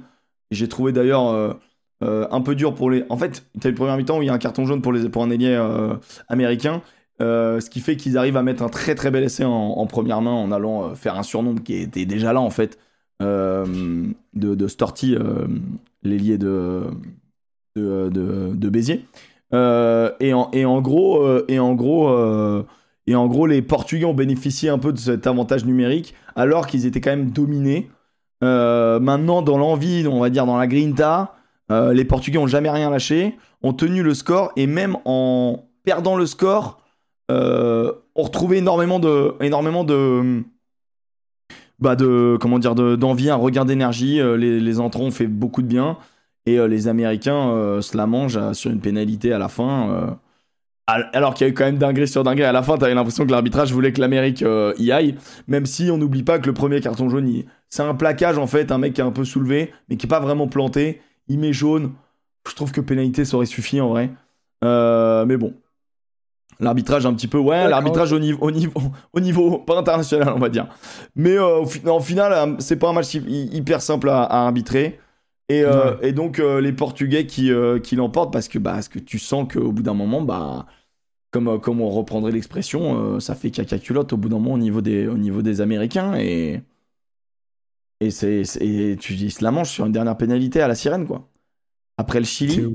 j'ai 0.51 0.67
trouvé 0.67 0.91
d'ailleurs 0.91 1.57
euh, 2.03 2.27
un 2.31 2.41
peu 2.41 2.55
dur 2.55 2.73
pour 2.73 2.89
les. 2.89 3.03
En 3.09 3.17
fait, 3.17 3.45
tu 3.59 3.67
as 3.67 3.69
le 3.69 3.75
premier 3.75 3.95
mi-temps 3.95 4.17
où 4.17 4.21
il 4.23 4.25
y 4.25 4.29
a 4.29 4.33
un 4.33 4.39
carton 4.39 4.65
jaune 4.65 4.81
pour, 4.81 4.91
les... 4.91 5.07
pour 5.09 5.23
un 5.23 5.29
ailier 5.29 5.55
euh, 5.55 5.93
américain. 6.29 6.81
Euh, 7.21 7.59
ce 7.59 7.69
qui 7.69 7.79
fait 7.79 7.95
qu'ils 7.95 8.17
arrivent 8.17 8.37
à 8.37 8.41
mettre 8.41 8.63
un 8.63 8.69
très 8.69 8.95
très 8.95 9.11
bel 9.11 9.23
essai 9.23 9.43
en, 9.45 9.85
première 9.85 10.21
main 10.21 10.31
en 10.31 10.51
allant 10.51 10.95
faire 10.95 11.15
un 11.19 11.23
surnom 11.23 11.53
qui 11.53 11.75
était 11.75 12.05
déjà 12.05 12.33
là 12.33 12.41
en 12.41 12.49
fait 12.49 12.79
de, 13.19 14.15
de 14.33 14.67
Storty, 14.67 15.15
l'ailier 16.01 16.39
de, 16.39 16.85
de, 17.75 18.09
de, 18.09 18.69
Béziers. 18.69 19.05
et, 19.53 20.33
en, 20.33 20.49
et 20.51 20.65
en 20.65 20.81
gros, 20.81 21.47
et 21.47 21.59
en 21.59 21.75
gros, 21.75 22.09
et 23.05 23.13
en 23.13 23.27
gros, 23.27 23.45
les 23.45 23.61
Portugais 23.61 24.05
ont 24.05 24.15
bénéficié 24.15 24.69
un 24.69 24.79
peu 24.79 24.91
de 24.91 24.97
cet 24.97 25.27
avantage 25.27 25.63
numérique 25.63 26.15
alors 26.35 26.65
qu'ils 26.65 26.87
étaient 26.87 27.01
quand 27.01 27.11
même 27.11 27.29
dominés. 27.29 27.91
Maintenant, 28.41 29.41
dans 29.41 29.57
l'envie, 29.57 30.07
on 30.07 30.19
va 30.19 30.29
dire 30.29 30.45
dans 30.45 30.57
la 30.57 30.67
grinta, 30.67 31.35
euh, 31.71 31.93
les 31.93 32.05
Portugais 32.05 32.37
ont 32.37 32.47
jamais 32.47 32.69
rien 32.69 32.89
lâché, 32.89 33.37
ont 33.63 33.73
tenu 33.73 34.03
le 34.03 34.13
score 34.13 34.51
et 34.57 34.67
même 34.67 34.97
en 35.05 35.69
perdant 35.83 36.17
le 36.17 36.25
score, 36.25 36.81
euh, 37.31 37.93
ont 38.15 38.23
retrouvé 38.23 38.57
énormément 38.57 38.99
de, 38.99 39.35
énormément 39.39 39.85
de, 39.85 40.43
bah 41.79 41.95
de, 41.95 42.37
comment 42.41 42.59
dire, 42.59 42.75
d'envie, 42.75 43.29
un 43.29 43.35
regain 43.35 43.63
d'énergie. 43.63 44.19
Euh, 44.19 44.35
les, 44.35 44.59
les 44.59 44.79
entrants 44.79 45.05
ont 45.05 45.11
fait 45.11 45.27
beaucoup 45.27 45.61
de 45.61 45.67
bien. 45.67 45.97
Et 46.47 46.57
les 46.67 46.87
Américains 46.87 47.79
se 47.81 47.95
la 47.95 48.07
mangent 48.07 48.53
sur 48.53 48.71
une 48.71 48.79
pénalité 48.79 49.31
à 49.31 49.37
la 49.37 49.47
fin. 49.47 50.17
Alors 50.87 51.33
qu'il 51.33 51.47
y 51.47 51.49
a 51.49 51.51
eu 51.51 51.53
quand 51.53 51.65
même 51.65 51.77
dinguerie 51.77 52.07
sur 52.07 52.23
dinguerie. 52.23 52.45
À 52.45 52.51
la 52.51 52.63
fin, 52.63 52.77
t'avais 52.77 52.93
l'impression 52.93 53.25
que 53.25 53.31
l'arbitrage 53.31 53.71
voulait 53.71 53.93
que 53.93 54.01
l'Amérique 54.01 54.43
y 54.77 54.91
aille. 54.91 55.15
Même 55.47 55.65
si 55.65 55.89
on 55.89 55.97
n'oublie 55.97 56.23
pas 56.23 56.39
que 56.39 56.47
le 56.47 56.53
premier 56.53 56.81
carton 56.81 57.09
jaune, 57.09 57.43
c'est 57.69 57.83
un 57.83 57.95
plaquage 57.95 58.37
en 58.37 58.47
fait. 58.47 58.71
Un 58.71 58.77
mec 58.77 58.93
qui 58.93 59.01
est 59.01 59.03
un 59.03 59.11
peu 59.11 59.23
soulevé, 59.23 59.71
mais 59.89 59.95
qui 59.95 60.05
est 60.05 60.09
pas 60.09 60.19
vraiment 60.19 60.47
planté. 60.47 61.01
Il 61.27 61.39
met 61.39 61.53
jaune. 61.53 61.91
Je 62.49 62.55
trouve 62.55 62.71
que 62.71 62.81
pénalité, 62.81 63.23
ça 63.23 63.37
aurait 63.37 63.45
suffi 63.45 63.79
en 63.79 63.89
vrai. 63.89 64.09
mais 64.61 65.37
bon, 65.37 65.53
L'arbitrage 66.61 67.07
un 67.07 67.13
petit 67.15 67.27
peu, 67.27 67.39
ouais, 67.39 67.67
l'arbitrage 67.67 68.13
au 68.13 68.19
niveau, 68.19 68.37
au, 68.45 68.51
niveau, 68.51 68.79
au 69.13 69.19
niveau, 69.19 69.57
pas 69.57 69.77
international, 69.77 70.31
on 70.35 70.39
va 70.39 70.47
dire. 70.47 70.67
Mais 71.15 71.35
euh, 71.35 71.61
au, 71.61 71.99
final, 71.99 72.33
euh, 72.33 72.55
c'est 72.59 72.75
pas 72.75 72.89
un 72.89 72.93
match 72.93 73.15
hyper 73.15 73.81
simple 73.81 74.09
à, 74.09 74.25
arbitrer. 74.45 74.99
Et, 75.51 75.63
euh, 75.63 76.11
donc, 76.11 76.37
les 76.37 76.73
Portugais 76.73 77.25
qui, 77.25 77.51
qui 77.83 77.95
l'emportent 77.95 78.31
parce 78.31 78.47
que, 78.47 78.59
bah, 78.59 78.73
parce 78.73 78.87
que 78.87 78.99
tu 78.99 79.19
sens 79.19 79.51
qu'au 79.51 79.71
bout 79.71 79.83
d'un 79.83 79.93
moment, 79.93 80.21
bah, 80.21 80.65
comme, 81.31 81.59
comme 81.59 81.81
on 81.81 81.89
reprendrait 81.89 82.31
l'expression, 82.31 83.19
ça 83.19 83.35
fait 83.35 83.51
caca 83.51 83.79
culotte 83.79 84.13
au 84.13 84.17
bout 84.17 84.29
d'un 84.29 84.39
moment 84.39 84.53
au 84.53 84.57
niveau 84.57 84.81
des, 84.81 85.07
au 85.07 85.17
niveau 85.17 85.41
des 85.41 85.61
Américains. 85.61 86.15
Et, 86.15 86.61
et, 87.99 88.11
c'est, 88.11 88.43
tu 88.99 89.15
dis, 89.15 89.35
la 89.41 89.51
manche 89.51 89.71
sur 89.71 89.85
une 89.85 89.91
dernière 89.91 90.17
pénalité 90.17 90.61
à 90.61 90.67
la 90.67 90.75
sirène, 90.75 91.05
quoi. 91.05 91.27
Après 91.97 92.19
le 92.19 92.25
Chili, 92.25 92.73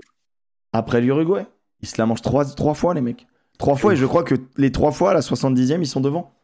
après 0.73 1.01
l'Uruguay, 1.01 1.47
ils 1.81 1.89
se 1.89 1.97
la 1.98 2.07
mangent 2.07 2.23
trois, 2.23 2.44
trois 2.44 2.74
fois, 2.74 2.94
les 2.94 3.01
mecs. 3.01 3.27
Trois 3.59 3.77
fois, 3.77 3.94
et 3.94 3.97
je 3.97 4.05
crois 4.05 4.23
que 4.23 4.35
les 4.57 4.70
trois 4.70 4.93
fois, 4.93 5.11
à 5.11 5.15
la 5.15 5.20
70e, 5.20 5.81
ils 5.81 5.86
sont 5.86 6.01
devant. 6.01 6.35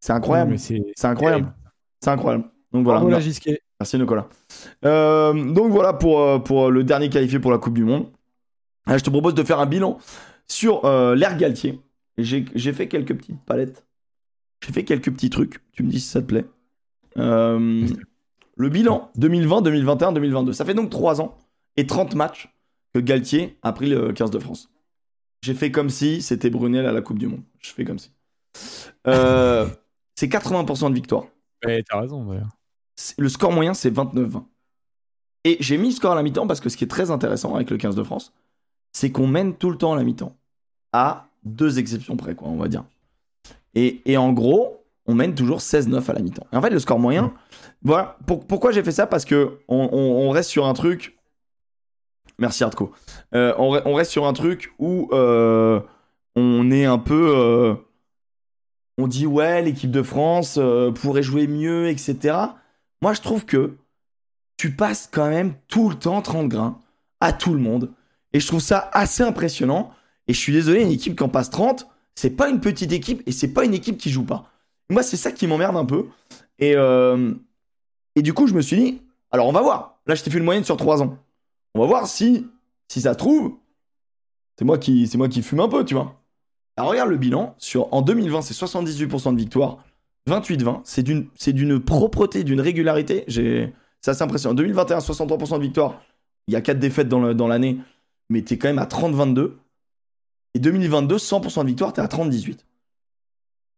C'est 0.00 0.12
incroyable. 0.12 0.58
c'est 0.58 0.82
incroyable. 1.04 1.54
C'est 2.00 2.10
incroyable. 2.10 2.50
Donc 2.72 2.84
voilà. 2.84 3.00
Merci 3.80 3.98
Nicolas. 3.98 4.28
Euh, 4.84 5.52
donc 5.52 5.72
voilà 5.72 5.94
pour, 5.94 6.20
euh, 6.20 6.38
pour 6.38 6.70
le 6.70 6.84
dernier 6.84 7.08
qualifié 7.08 7.38
pour 7.38 7.50
la 7.50 7.58
Coupe 7.58 7.74
du 7.74 7.84
Monde. 7.84 8.08
je 8.86 8.98
te 8.98 9.08
propose 9.08 9.34
de 9.34 9.42
faire 9.42 9.58
un 9.58 9.66
bilan 9.66 9.98
sur 10.46 10.84
euh, 10.84 11.14
l'ère 11.14 11.36
Galtier. 11.38 11.80
J'ai 12.18 12.72
fait 12.72 12.88
quelques 12.88 13.16
petites 13.16 13.42
palettes. 13.46 13.86
J'ai 14.64 14.72
fait 14.72 14.84
quelques 14.84 15.10
petits 15.10 15.30
trucs. 15.30 15.60
Tu 15.72 15.82
me 15.82 15.88
dis 15.88 16.00
si 16.00 16.08
ça 16.08 16.20
te 16.20 16.26
plaît. 16.26 16.44
le 17.16 18.68
bilan 18.68 19.10
2020, 19.16 19.62
2021, 19.62 20.12
2022. 20.12 20.52
Ça 20.52 20.66
fait 20.66 20.74
donc 20.74 20.90
3 20.90 21.22
ans 21.22 21.38
et 21.78 21.86
30 21.86 22.14
matchs 22.14 22.54
que 22.92 23.00
Galtier 23.00 23.56
a 23.62 23.72
pris 23.72 23.88
le 23.88 24.12
15 24.12 24.30
de 24.30 24.38
France. 24.38 24.68
J'ai 25.42 25.54
fait 25.54 25.70
comme 25.70 25.88
si 25.88 26.20
c'était 26.20 26.50
Brunel 26.50 26.84
à 26.84 26.92
la 26.92 27.00
Coupe 27.00 27.18
du 27.18 27.28
Monde. 27.28 27.42
Je 27.60 27.70
fais 27.70 27.84
comme 27.84 27.98
si. 27.98 28.10
Euh, 29.06 29.66
c'est 30.14 30.26
80% 30.26 30.90
de 30.90 30.94
victoire. 30.94 31.24
Ouais, 31.64 31.82
t'as 31.88 32.00
raison 32.00 32.24
d'ailleurs. 32.24 32.50
Le 33.18 33.28
score 33.28 33.52
moyen, 33.52 33.74
c'est 33.74 33.90
29-20. 33.90 34.44
Et 35.44 35.56
j'ai 35.60 35.78
mis 35.78 35.88
le 35.88 35.94
score 35.94 36.12
à 36.12 36.14
la 36.14 36.22
mi-temps 36.22 36.46
parce 36.46 36.60
que 36.60 36.68
ce 36.68 36.76
qui 36.76 36.84
est 36.84 36.88
très 36.88 37.10
intéressant 37.10 37.54
avec 37.54 37.70
le 37.70 37.76
15 37.76 37.94
de 37.94 38.02
France, 38.02 38.32
c'est 38.92 39.10
qu'on 39.10 39.26
mène 39.26 39.54
tout 39.54 39.70
le 39.70 39.76
temps 39.76 39.92
à 39.92 39.96
la 39.96 40.04
mi-temps. 40.04 40.36
À 40.92 41.28
deux 41.44 41.78
exceptions 41.78 42.16
près, 42.16 42.34
quoi, 42.34 42.48
on 42.48 42.56
va 42.56 42.68
dire. 42.68 42.84
Et, 43.74 44.16
en 44.16 44.32
gros, 44.32 44.84
on 45.06 45.14
mène 45.14 45.34
toujours 45.34 45.60
16-9 45.60 46.10
à 46.10 46.12
la 46.12 46.20
mi-temps. 46.20 46.46
Et 46.52 46.56
en 46.56 46.62
fait, 46.62 46.70
le 46.70 46.78
score 46.78 46.98
moyen, 46.98 47.32
voilà. 47.82 48.18
pourquoi 48.26 48.72
j'ai 48.72 48.82
fait 48.82 48.92
ça? 48.92 49.06
Parce 49.06 49.24
que 49.24 49.60
on 49.68 50.30
reste 50.30 50.50
sur 50.50 50.66
un 50.66 50.74
truc 50.74 51.16
Merci 52.40 52.64
Artco. 52.64 52.90
Euh, 53.34 53.52
on, 53.58 53.94
reste 53.94 54.10
sur 54.10 54.26
un 54.26 54.32
truc 54.32 54.72
où 54.78 55.10
euh, 55.12 55.78
on 56.34 56.70
est 56.70 56.86
un 56.86 56.98
peu. 56.98 57.34
Euh, 57.36 57.74
on 58.96 59.06
dit 59.06 59.26
ouais, 59.26 59.60
l'équipe 59.60 59.90
de 59.90 60.02
France 60.02 60.58
pourrait 60.94 61.22
jouer 61.22 61.46
mieux, 61.46 61.88
etc. 61.88 62.36
Moi, 63.02 63.14
je 63.14 63.20
trouve 63.20 63.44
que 63.44 63.76
tu 64.56 64.74
passes 64.74 65.08
quand 65.10 65.28
même 65.28 65.54
tout 65.68 65.88
le 65.88 65.96
temps 65.96 66.20
30 66.20 66.48
grains 66.48 66.78
à 67.20 67.32
tout 67.32 67.54
le 67.54 67.60
monde. 67.60 67.92
Et 68.32 68.40
je 68.40 68.46
trouve 68.46 68.60
ça 68.60 68.90
assez 68.92 69.22
impressionnant. 69.22 69.92
Et 70.28 70.34
je 70.34 70.38
suis 70.38 70.52
désolé, 70.52 70.82
une 70.82 70.90
équipe 70.90 71.16
qui 71.16 71.22
en 71.22 71.28
passe 71.28 71.50
30, 71.50 71.86
c'est 72.14 72.30
pas 72.30 72.48
une 72.48 72.60
petite 72.60 72.92
équipe 72.92 73.22
et 73.26 73.32
c'est 73.32 73.52
pas 73.52 73.64
une 73.64 73.74
équipe 73.74 73.96
qui 73.96 74.10
joue 74.10 74.24
pas. 74.24 74.50
Moi, 74.90 75.02
c'est 75.02 75.16
ça 75.16 75.32
qui 75.32 75.46
m'emmerde 75.46 75.76
un 75.76 75.84
peu. 75.84 76.06
Et, 76.58 76.74
et 78.16 78.22
du 78.22 78.34
coup, 78.34 78.46
je 78.46 78.54
me 78.54 78.60
suis 78.60 78.76
dit, 78.76 79.02
alors 79.30 79.48
on 79.48 79.52
va 79.52 79.62
voir. 79.62 80.00
Là, 80.06 80.14
je 80.14 80.22
t'ai 80.22 80.30
fait 80.30 80.38
une 80.38 80.44
moyenne 80.44 80.64
sur 80.64 80.76
3 80.76 81.02
ans. 81.02 81.18
On 81.74 81.80
va 81.80 81.86
voir 81.86 82.06
si, 82.06 82.46
si 82.88 83.00
ça 83.00 83.14
trouve, 83.14 83.56
c'est 84.58 84.64
moi 84.64 84.76
qui, 84.76 85.10
moi 85.16 85.28
qui 85.28 85.42
fume 85.42 85.60
un 85.60 85.68
peu, 85.68 85.84
tu 85.84 85.94
vois. 85.94 86.20
Alors 86.76 86.90
regarde 86.90 87.10
le 87.10 87.16
bilan. 87.16 87.54
Sur, 87.58 87.92
en 87.94 88.02
2020, 88.02 88.42
c'est 88.42 88.54
78% 88.54 89.32
de 89.32 89.38
victoire, 89.38 89.84
28-20. 90.28 90.80
C'est 90.84 91.02
d'une, 91.52 91.80
propreté, 91.80 92.44
d'une 92.44 92.60
régularité. 92.60 93.24
J'ai, 93.26 93.72
c'est 94.00 94.12
assez 94.12 94.22
impressionnant. 94.22 94.52
En 94.52 94.56
2021, 94.56 94.98
63% 94.98 95.56
de 95.56 95.62
victoire. 95.62 96.00
Il 96.46 96.54
y 96.54 96.56
a 96.56 96.60
4 96.60 96.78
défaites 96.78 97.08
dans, 97.08 97.32
dans 97.34 97.48
l'année, 97.48 97.78
mais 98.28 98.42
tu 98.42 98.54
es 98.54 98.58
quand 98.58 98.68
même 98.68 98.78
à 98.78 98.86
30-22. 98.86 99.52
Et 100.54 100.58
2022, 100.58 101.16
100% 101.16 101.62
de 101.62 101.66
victoire, 101.66 101.92
tu 101.92 102.00
es 102.00 102.02
à 102.02 102.06
30-18. 102.06 102.58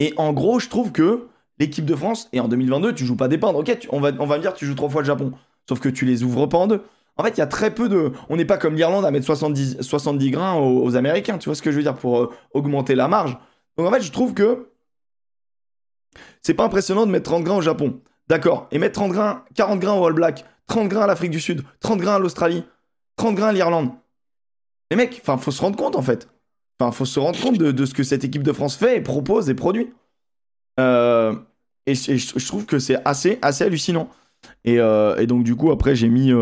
Et 0.00 0.14
en 0.16 0.32
gros, 0.32 0.58
je 0.58 0.68
trouve 0.68 0.90
que 0.90 1.26
l'équipe 1.58 1.84
de 1.84 1.94
France, 1.94 2.28
et 2.32 2.40
en 2.40 2.48
2022, 2.48 2.94
tu 2.94 3.04
joues 3.04 3.16
pas 3.16 3.28
des. 3.28 3.38
Ok, 3.42 3.86
on, 3.90 4.00
va, 4.00 4.10
on 4.18 4.26
va 4.26 4.38
dire, 4.38 4.54
tu 4.54 4.66
joues 4.66 4.74
trois 4.74 4.88
fois 4.88 5.02
le 5.02 5.06
Japon. 5.06 5.32
Sauf 5.68 5.80
que 5.80 5.88
tu 5.88 6.04
les 6.04 6.22
ouvres 6.22 6.46
pas 6.46 6.58
en 6.58 6.66
deux. 6.66 6.82
En 7.16 7.24
fait, 7.24 7.30
il 7.30 7.38
y 7.38 7.42
a 7.42 7.46
très 7.46 7.74
peu 7.74 7.88
de. 7.88 8.12
On 8.28 8.36
n'est 8.36 8.44
pas 8.44 8.56
comme 8.56 8.74
l'Irlande 8.74 9.04
à 9.04 9.10
mettre 9.10 9.26
70, 9.26 9.82
70 9.82 10.30
grains 10.30 10.54
aux, 10.56 10.96
Américains, 10.96 11.38
tu 11.38 11.48
vois 11.48 11.54
ce 11.54 11.62
que 11.62 11.70
je 11.70 11.76
veux 11.76 11.82
dire, 11.82 11.94
pour 11.94 12.18
euh, 12.18 12.30
augmenter 12.52 12.94
la 12.94 13.06
marge. 13.06 13.36
Donc 13.76 13.86
en 13.86 13.90
fait, 13.92 14.02
je 14.02 14.10
trouve 14.10 14.34
que 14.34 14.68
c'est 16.42 16.54
pas 16.54 16.64
impressionnant 16.64 17.06
de 17.06 17.10
mettre 17.10 17.30
30 17.30 17.44
grains 17.44 17.56
au 17.56 17.62
Japon. 17.62 18.00
D'accord. 18.28 18.68
Et 18.70 18.78
mettre 18.78 18.94
30 18.94 19.12
grains, 19.12 19.44
40 19.54 19.80
grains 19.80 19.94
au 19.94 20.06
All 20.06 20.12
Black, 20.12 20.44
30 20.66 20.88
grains 20.88 21.02
à 21.02 21.06
l'Afrique 21.06 21.30
du 21.30 21.40
Sud, 21.40 21.62
30 21.80 22.00
grains 22.00 22.16
à 22.16 22.18
l'Australie, 22.18 22.64
30 23.16 23.34
grains 23.34 23.48
à 23.48 23.52
l'Irlande. 23.52 23.90
Les 24.90 24.96
mecs, 24.96 25.18
enfin, 25.22 25.38
faut 25.38 25.50
se 25.50 25.60
rendre 25.60 25.76
compte 25.76 25.96
en 25.96 26.02
fait. 26.02 26.28
Enfin, 26.78 26.92
faut 26.92 27.04
se 27.04 27.20
rendre 27.20 27.40
compte 27.40 27.58
de, 27.58 27.86
ce 27.86 27.94
que 27.94 28.02
cette 28.02 28.24
équipe 28.24 28.42
de 28.42 28.52
France 28.52 28.76
fait 28.76 28.96
et 28.96 29.00
propose 29.00 29.48
et 29.48 29.54
produit. 29.54 29.92
Euh, 30.80 31.34
et, 31.86 31.94
je, 31.94 32.46
trouve 32.46 32.66
que 32.66 32.78
c'est 32.78 32.98
assez, 33.04 33.38
assez 33.42 33.64
hallucinant. 33.64 34.08
Et, 34.64 34.78
euh, 34.78 35.24
donc, 35.26 35.44
du 35.44 35.54
coup, 35.54 35.70
après, 35.70 35.94
j'ai 35.94 36.08
mis 36.08 36.32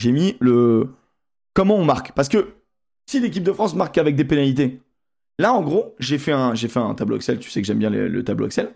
j'ai 0.00 0.12
mis 0.12 0.36
le 0.40 0.88
comment 1.54 1.76
on 1.76 1.84
marque? 1.84 2.12
Parce 2.12 2.28
que 2.28 2.54
si 3.06 3.20
l'équipe 3.20 3.42
de 3.42 3.52
France 3.52 3.74
marque 3.74 3.98
avec 3.98 4.14
des 4.16 4.24
pénalités, 4.24 4.80
là 5.38 5.52
en 5.54 5.62
gros, 5.62 5.94
j'ai 5.98 6.18
fait 6.18 6.32
un, 6.32 6.54
j'ai 6.54 6.68
fait 6.68 6.80
un 6.80 6.94
tableau 6.94 7.16
Excel. 7.16 7.38
Tu 7.38 7.50
sais 7.50 7.60
que 7.60 7.66
j'aime 7.66 7.78
bien 7.78 7.90
le, 7.90 8.24
tableau 8.24 8.46
Excel. 8.46 8.70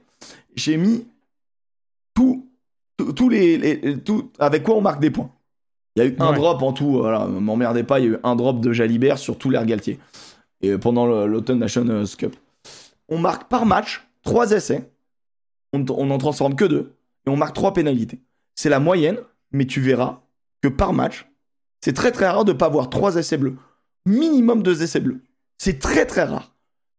J'ai 0.55 0.77
mis 0.77 1.07
tout, 2.15 2.49
tous 3.17 3.29
les, 3.29 3.99
tout, 4.05 4.31
avec 4.39 4.63
quoi 4.63 4.77
on 4.77 4.81
marque 4.81 5.01
des 5.01 5.11
points. 5.11 5.31
Il 5.97 6.03
y 6.03 6.07
a 6.07 6.09
eu 6.09 6.17
un 6.19 6.33
drop 6.33 6.63
en 6.63 6.73
tout. 6.73 6.99
Voilà, 6.99 7.27
m'emmerdez 7.27 7.83
pas. 7.83 8.01
Il 8.01 8.05
y 8.05 8.09
a 8.09 8.11
eu 8.13 8.19
un 8.23 8.37
drop 8.37 8.61
de 8.61 8.73
Jalibert 8.73 9.19
sur 9.19 9.37
tous 9.37 9.51
les 9.51 9.63
Galtier. 9.65 9.99
Et 10.61 10.79
pendant 10.79 11.07
l'Autumn 11.27 11.59
Nations 11.59 12.05
Cup, 12.17 12.37
on 13.09 13.19
marque 13.19 13.49
par 13.49 13.67
match 13.67 14.07
trois 14.23 14.53
essais. 14.53 14.91
On, 15.73 15.85
on 15.91 16.11
en 16.11 16.19
transforme 16.19 16.55
que 16.55 16.65
deux 16.65 16.93
et 17.27 17.31
on 17.31 17.37
marque 17.37 17.55
trois 17.55 17.73
pénalités. 17.73 18.21
C'est 18.55 18.69
la 18.69 18.79
moyenne, 18.79 19.19
mais 19.53 19.67
tu 19.67 19.81
verras 19.81 20.21
que 20.63 20.69
par 20.69 20.93
match, 20.93 21.27
c'est 21.81 21.95
très 21.95 22.13
très 22.13 22.29
rare 22.29 22.45
de 22.45 22.53
ne 22.53 22.59
pas 22.59 22.67
avoir 22.67 22.91
trois 22.91 23.17
essais 23.17 23.37
bleus. 23.37 23.57
Minimum 24.07 24.63
deux 24.63 24.83
essais 24.83 25.01
bleus. 25.01 25.21
C'est 25.59 25.79
très 25.79 26.07
très 26.07 26.25
rare. 26.25 26.52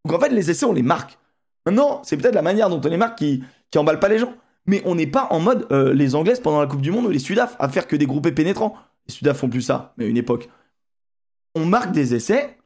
Donc 0.06 0.18
en 0.18 0.20
fait, 0.20 0.30
les 0.30 0.52
essais, 0.52 0.66
on 0.66 0.74
les 0.74 0.84
marque. 0.84 1.18
Maintenant, 1.66 2.02
c'est 2.04 2.18
peut-être 2.18 2.36
la 2.36 2.42
manière 2.42 2.70
dont 2.70 2.82
on 2.84 2.90
les 2.90 2.98
marque 2.98 3.18
qui, 3.18 3.44
qui 3.72 3.78
emballe 3.78 4.00
pas 4.00 4.10
les 4.10 4.20
gens. 4.20 4.34
Mais 4.66 4.82
on 4.86 4.96
n'est 4.96 5.08
pas 5.08 5.28
en 5.30 5.40
mode 5.40 5.68
euh, 5.72 5.94
les 5.94 6.16
Anglaises 6.16 6.40
pendant 6.40 6.62
la 6.62 6.68
Coupe 6.68 6.82
du 6.82 6.92
Monde 6.92 7.06
ou 7.06 7.10
les 7.10 7.20
Sudaf 7.20 7.56
à 7.60 7.70
faire 7.70 7.88
que 7.88 7.96
des 7.96 8.06
groupés 8.06 8.32
pénétrants. 8.32 8.76
Les 9.08 9.14
Sudaf 9.14 9.38
font 9.38 9.50
plus 9.50 9.62
ça, 9.62 9.94
mais 9.98 10.06
à 10.06 10.08
une 10.08 10.18
époque. 10.18 10.50
On 11.56 11.66
marque 11.66 11.92
des 11.92 12.16
essais 12.16 12.58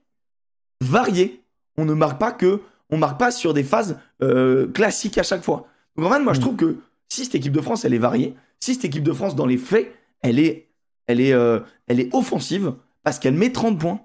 variés. 0.82 1.44
On 1.78 1.86
ne 1.86 1.94
marque 1.94 2.20
pas 2.20 2.32
que. 2.32 2.62
On 2.90 2.98
marque 2.98 3.20
pas 3.20 3.32
sur 3.32 3.54
des 3.54 3.64
phases 3.64 4.00
euh, 4.22 4.68
classiques 4.68 5.18
à 5.18 5.24
chaque 5.24 5.44
fois. 5.44 5.68
Donc 5.96 6.06
en 6.06 6.12
fait, 6.12 6.20
moi, 6.20 6.34
je 6.34 6.40
mm. 6.40 6.42
trouve 6.42 6.56
que 6.56 6.78
si 7.10 7.26
cette 7.26 7.36
équipe 7.36 7.54
de 7.54 7.62
France, 7.62 7.86
elle 7.86 7.94
est 7.94 8.00
variée, 8.00 8.36
si 8.60 8.76
cette 8.76 8.86
équipe 8.86 9.04
de 9.04 9.14
France, 9.14 9.36
dans 9.36 9.46
les 9.46 9.58
faits, 9.58 9.94
elle 10.22 10.40
est 10.40 10.68
elle 11.08 11.22
est, 11.22 11.34
euh, 11.34 11.62
elle 11.88 12.00
est 12.00 12.14
offensive 12.14 12.74
parce 13.04 13.18
qu'elle 13.18 13.34
met 13.34 13.52
30 13.52 13.80
points. 13.80 14.02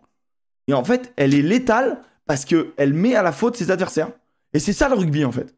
Et 0.68 0.74
en 0.74 0.84
fait, 0.84 1.12
elle 1.16 1.34
est 1.34 1.42
létale 1.42 2.00
parce 2.26 2.44
qu'elle 2.44 2.94
met 2.94 3.14
à 3.14 3.22
la 3.22 3.32
faute 3.32 3.56
ses 3.56 3.70
adversaires. 3.70 4.10
Et 4.52 4.58
c'est 4.58 4.72
ça 4.72 4.88
le 4.88 4.94
rugby, 4.94 5.24
en 5.24 5.32
fait. 5.32 5.54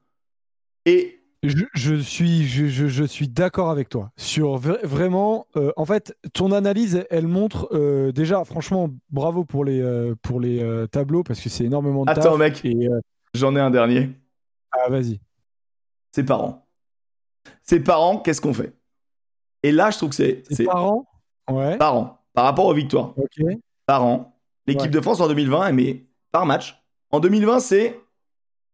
Et. 0.86 1.20
Je, 1.42 1.96
suis, 1.96 2.46
je, 2.46 3.04
suis 3.04 3.28
d'accord 3.28 3.68
avec 3.68 3.90
toi. 3.90 4.10
Sur 4.16 4.56
vraiment, 4.56 5.46
euh, 5.56 5.72
en 5.76 5.84
fait, 5.84 6.16
ton 6.32 6.52
analyse, 6.52 7.04
elle 7.10 7.26
montre 7.26 7.68
euh, 7.72 8.12
déjà, 8.12 8.42
franchement, 8.44 8.88
bravo 9.10 9.44
pour 9.44 9.66
les, 9.66 10.14
pour 10.22 10.40
les 10.40 10.86
tableaux 10.90 11.22
parce 11.22 11.42
que 11.42 11.50
c'est 11.50 11.64
énormément 11.64 12.06
de 12.06 12.10
Attends, 12.10 12.38
mec, 12.38 12.66
j'en 13.34 13.54
ai 13.56 13.60
un 13.60 13.70
dernier. 13.70 14.12
Ah, 14.72 14.88
vas-y. 14.88 15.20
Ses 16.12 16.24
parents. 16.24 16.66
Ses 17.62 17.80
parents, 17.80 18.16
qu'est-ce 18.16 18.40
qu'on 18.40 18.54
fait? 18.54 18.72
Et 19.62 19.70
là, 19.70 19.90
je 19.90 19.98
trouve 19.98 20.10
que 20.10 20.16
c'est. 20.16 20.44
Ses 20.50 20.64
parents 20.64 21.06
par 21.46 21.96
an, 21.96 22.18
par 22.32 22.44
rapport 22.44 22.66
aux 22.66 22.74
victoires. 22.74 23.14
Par 23.86 24.04
an. 24.04 24.36
L'équipe 24.66 24.90
de 24.90 25.00
France 25.00 25.20
en 25.20 25.28
2020, 25.28 25.68
elle 25.68 25.74
met 25.74 26.06
par 26.34 26.46
match. 26.46 26.82
En 27.12 27.20
2020, 27.20 27.60
c'est 27.60 28.00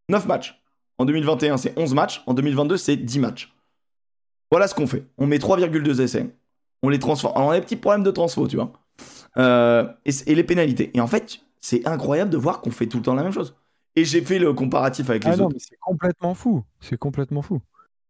9 0.08 0.26
matchs. 0.26 0.58
En 0.96 1.04
2021, 1.04 1.58
c'est 1.58 1.78
11 1.78 1.92
matchs. 1.94 2.22
En 2.26 2.32
2022, 2.32 2.78
c'est 2.78 2.96
10 2.96 3.18
matchs. 3.18 3.54
Voilà 4.50 4.66
ce 4.66 4.74
qu'on 4.74 4.86
fait. 4.86 5.04
On 5.18 5.26
met 5.26 5.36
3,2 5.36 6.00
essais. 6.00 6.34
on 6.82 6.88
les 6.88 6.98
transforme. 6.98 7.36
Alors, 7.36 7.48
on 7.48 7.50
a 7.52 7.56
des 7.56 7.60
petits 7.64 7.76
problèmes 7.76 8.02
de 8.02 8.10
transfo, 8.10 8.48
tu 8.48 8.56
vois. 8.56 8.72
Euh, 9.36 9.86
et, 10.06 10.10
et 10.26 10.34
les 10.34 10.42
pénalités. 10.42 10.90
Et 10.94 11.00
en 11.02 11.06
fait, 11.06 11.40
c'est 11.60 11.86
incroyable 11.86 12.30
de 12.30 12.38
voir 12.38 12.62
qu'on 12.62 12.70
fait 12.70 12.86
tout 12.86 12.96
le 12.96 13.02
temps 13.02 13.14
la 13.14 13.22
même 13.22 13.32
chose. 13.32 13.54
Et 13.94 14.06
j'ai 14.06 14.22
fait 14.22 14.38
le 14.38 14.54
comparatif 14.54 15.10
avec 15.10 15.24
les 15.24 15.30
Ah 15.32 15.36
non, 15.36 15.44
autres. 15.46 15.54
mais 15.54 15.60
c'est 15.60 15.78
complètement 15.80 16.32
fou. 16.34 16.64
C'est 16.80 16.96
complètement 16.96 17.42
fou. 17.42 17.60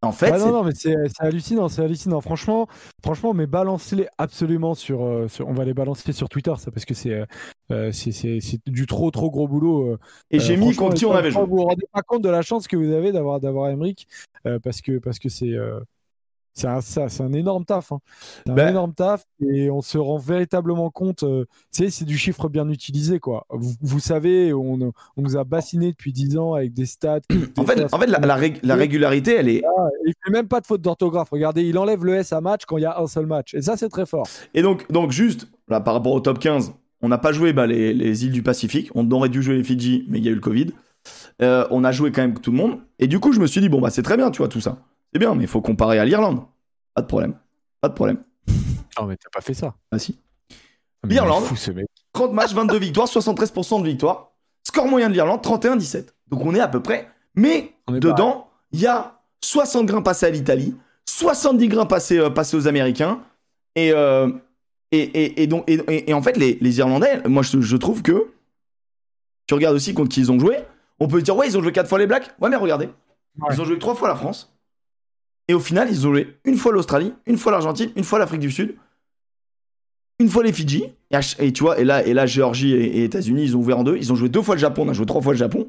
En 0.03 0.13
fait, 0.13 0.31
Ah 0.33 0.39
c'est- 0.39 0.47
non, 0.47 0.53
non, 0.53 0.65
mais 0.65 0.73
c'est 0.75 0.95
hallucinant, 1.19 1.69
c'est 1.69 1.83
hallucinant. 1.83 2.23
Franchement, 2.23 2.67
franchement, 3.03 3.35
mais 3.35 3.47
balancez-les 3.47 4.09
absolument 4.17 4.75
sur, 4.75 5.05
euh, 5.05 5.29
sur- 5.29 5.47
On 5.47 5.53
va 5.53 5.67
les 5.67 5.75
balancer 5.75 6.13
sur 6.13 6.31
Twitter, 6.31 6.55
ça, 6.57 6.71
parce 6.71 6.87
que 6.87 6.95
c'est 6.95 7.13
euh, 7.13 7.27
euh, 7.71 7.93
c'est- 7.93 8.41
du 8.67 8.87
trop, 8.87 9.11
trop 9.11 9.31
gros 9.31 9.47
boulot. 9.47 9.91
euh. 9.93 9.99
et 10.31 10.39
j'ai 10.41 10.55
Euh, 10.55 10.57
mis 10.57 10.63
franchement, 10.73 10.85
contre 10.87 10.97
qui 10.97 11.05
on 11.07 11.13
avait 11.13 11.31
joué. 11.31 11.43
Vous 11.45 11.57
vous 11.57 11.65
rendez 11.65 11.85
pas 11.93 12.01
compte 12.01 12.23
de 12.23 12.31
la 12.31 12.41
chance 12.41 12.67
que 12.67 12.77
vous 12.77 12.91
avez 12.93 13.13
d'avoir 13.13 13.41
d'avoir 13.41 13.69
Emmerich, 13.71 14.07
euh, 14.47 14.59
parce 14.59 14.81
que 14.81 14.99
parce 14.99 15.19
que 15.19 15.29
c'est 15.29 15.55
c'est 16.53 16.67
un, 16.67 16.81
ça- 16.81 17.09
c'est 17.09 17.23
un 17.23 17.33
énorme 17.33 17.65
taf. 17.65 17.93
hein. 17.93 17.99
C'est 18.45 18.53
un 18.53 18.55
Ben- 18.55 18.69
énorme 18.71 18.93
taf 18.95 19.25
et 19.41 19.71
on 19.71 19.81
se 19.83 19.99
rend 19.99 20.19
véritablement 20.19 20.91
compte. 20.91 21.23
euh, 21.23 21.45
tu 21.73 21.85
sais, 21.85 21.91
c'est 21.91 22.05
du 22.05 22.19
chiffre 22.19 22.49
bien 22.49 22.69
utilisé, 22.69 23.19
quoi. 23.21 23.47
Vous, 23.51 23.73
vous 23.81 24.01
savez, 24.01 24.53
on, 24.53 24.93
on 25.17 25.23
nous 25.23 25.37
a 25.37 25.45
bassiné 25.45 25.91
depuis 25.93 26.13
10 26.13 26.37
ans 26.39 26.55
avec 26.55 26.73
des 26.75 26.87
stats. 26.87 27.21
En 27.57 27.65
fait, 27.65 27.93
en 27.93 27.99
fait 27.99 28.07
la, 28.07 28.19
la 28.19 28.37
rég- 28.37 28.61
la 28.63 28.75
régularité, 28.75 29.35
elle 29.37 29.49
est. 29.49 29.63
Il 30.07 30.13
fait 30.25 30.31
même 30.33 30.49
pas 30.49 30.61
de 30.61 30.67
faute 30.67 30.81
d'orthographe. 30.83 31.31
Regardez, 31.31 31.63
il 31.63 31.79
enlève 31.79 32.05
le 32.05 32.15
S 32.15 32.33
à 32.33 32.41
match 32.41 32.63
quand 32.67 32.77
il 32.79 32.83
y 32.83 32.87
a 32.87 32.99
un 33.01 33.07
seul 33.07 33.27
match. 33.27 33.55
Et 33.55 33.63
ça, 33.63 33.77
c'est 33.77 33.89
très 33.89 34.07
fort. 34.07 34.27
Et 34.55 34.63
donc, 34.63 34.91
donc 34.91 35.11
juste, 35.13 35.49
là, 35.69 35.81
par 35.81 35.95
rapport 35.95 36.13
au 36.13 36.21
top 36.21 36.39
15, 36.39 36.73
on 37.03 37.09
n'a 37.09 37.19
pas 37.19 37.33
joué 37.33 37.53
bah, 37.53 37.67
les, 37.67 37.95
les 37.95 38.25
îles 38.27 38.33
du 38.33 38.43
Pacifique. 38.43 38.91
On 38.95 39.11
aurait 39.13 39.29
dû 39.31 39.43
jouer 39.43 39.57
les 39.57 39.65
Fidji, 39.65 40.05
mais 40.09 40.19
il 40.19 40.25
y 40.25 40.29
a 40.29 40.33
eu 40.33 40.35
le 40.35 40.41
Covid. 40.41 40.67
Euh, 41.43 41.67
on 41.71 41.85
a 41.85 41.93
joué 41.93 42.13
quand 42.13 42.21
même 42.23 42.39
tout 42.39 42.51
le 42.51 42.57
monde. 42.59 42.79
Et 42.99 43.07
du 43.07 43.19
coup, 43.21 43.33
je 43.33 43.41
me 43.41 43.47
suis 43.47 43.61
dit, 43.63 43.69
bon, 43.71 43.81
bah, 43.81 43.89
c'est 43.91 44.03
très 44.03 44.17
bien, 44.19 44.31
tu 44.31 44.39
vois, 44.39 44.49
tout 44.49 44.61
ça. 44.61 44.79
C'est 45.13 45.19
bien, 45.19 45.35
mais 45.35 45.45
il 45.45 45.49
faut 45.49 45.61
comparer 45.61 45.99
à 45.99 46.05
l'Irlande. 46.05 46.43
Pas 46.95 47.03
de 47.03 47.07
problème. 47.07 47.35
Pas 47.81 47.89
de 47.89 47.95
problème. 47.95 48.23
Non, 48.99 49.07
mais 49.07 49.17
t'as 49.17 49.31
pas 49.33 49.41
fait 49.41 49.55
ça. 49.55 49.75
Ah 49.91 49.99
si. 49.99 50.19
Mais 51.05 51.15
L'Irlande. 51.15 51.43
il 51.43 51.47
est 51.47 51.49
fou, 51.49 51.57
ce 51.57 51.71
mec. 51.71 51.87
30 52.13 52.33
matchs, 52.33 52.53
22 52.53 52.79
victoires, 52.79 53.07
73% 53.09 53.83
de 53.83 53.87
victoires. 53.87 54.33
Score 54.67 54.87
moyen 54.87 55.09
de 55.09 55.15
l'Irlande, 55.15 55.41
31-17. 55.43 56.07
Donc 56.29 56.45
on 56.45 56.55
est 56.55 56.61
à 56.61 56.69
peu 56.69 56.81
près. 56.83 57.09
Mais 57.35 57.75
dedans, 57.89 58.49
il 58.73 58.81
y 58.81 58.87
a 58.87 59.21
60 59.43 59.87
grains 59.87 60.03
passés 60.03 60.27
à 60.27 60.31
l'Italie, 60.31 60.77
70 61.07 61.69
grains 61.69 61.87
passés, 61.87 62.19
euh, 62.19 62.29
passés 62.31 62.57
aux 62.57 62.69
Américains. 62.69 63.21
Et, 63.77 63.93
euh, 63.93 64.29
et, 64.93 64.99
et, 65.01 65.43
et 65.43 65.47
donc, 65.47 65.65
et, 65.69 65.75
et- 65.89 66.11
et 66.11 66.15
en 66.15 66.23
fait, 66.23 66.37
les, 66.37 66.59
les 66.61 66.79
Irlandais, 66.79 67.23
moi 67.27 67.43
je, 67.43 67.61
je 67.61 67.77
trouve 67.77 68.03
que. 68.03 68.31
Tu 69.47 69.55
regardes 69.55 69.75
aussi 69.77 69.95
contre 69.95 70.11
qui 70.11 70.21
ils 70.21 70.31
ont 70.31 70.39
joué. 70.39 70.59
On 71.01 71.09
peut 71.09 71.23
dire, 71.23 71.35
ouais, 71.37 71.49
ils 71.49 71.57
ont 71.57 71.63
joué 71.63 71.73
4 71.73 71.89
fois 71.89 71.99
les 71.99 72.07
Blacks. 72.07 72.31
Ouais, 72.41 72.51
mais 72.51 72.57
regardez. 72.57 72.87
Ouais. 73.39 73.49
Ils 73.53 73.61
ont 73.61 73.65
joué 73.65 73.79
3 73.79 73.95
fois 73.95 74.09
la 74.09 74.15
France. 74.17 74.50
Et 75.51 75.55
au 75.55 75.59
final, 75.59 75.89
ils 75.91 76.07
ont 76.07 76.13
joué 76.13 76.37
une 76.45 76.57
fois 76.57 76.71
l'Australie, 76.71 77.13
une 77.27 77.37
fois 77.37 77.51
l'Argentine, 77.51 77.91
une 77.97 78.05
fois 78.05 78.21
l'Afrique 78.21 78.39
du 78.39 78.53
Sud, 78.53 78.77
une 80.21 80.29
fois 80.29 80.45
les 80.45 80.53
Fidji. 80.53 80.85
Et, 81.41 81.53
tu 81.53 81.65
vois, 81.65 81.81
et 81.81 81.83
là, 81.85 82.07
et 82.07 82.15
là 82.15 82.25
Géorgie 82.25 82.73
et, 82.73 82.99
et 82.99 83.03
États-Unis, 83.05 83.43
ils 83.43 83.57
ont 83.57 83.59
ouvert 83.59 83.81
en 83.81 83.83
deux. 83.83 83.97
Ils 83.97 84.13
ont 84.13 84.15
joué 84.15 84.29
deux 84.29 84.43
fois 84.43 84.55
le 84.55 84.61
Japon, 84.61 84.85
on 84.87 84.89
a 84.89 84.93
joué 84.93 85.07
trois 85.07 85.21
fois 85.21 85.33
le 85.33 85.39
Japon. 85.41 85.67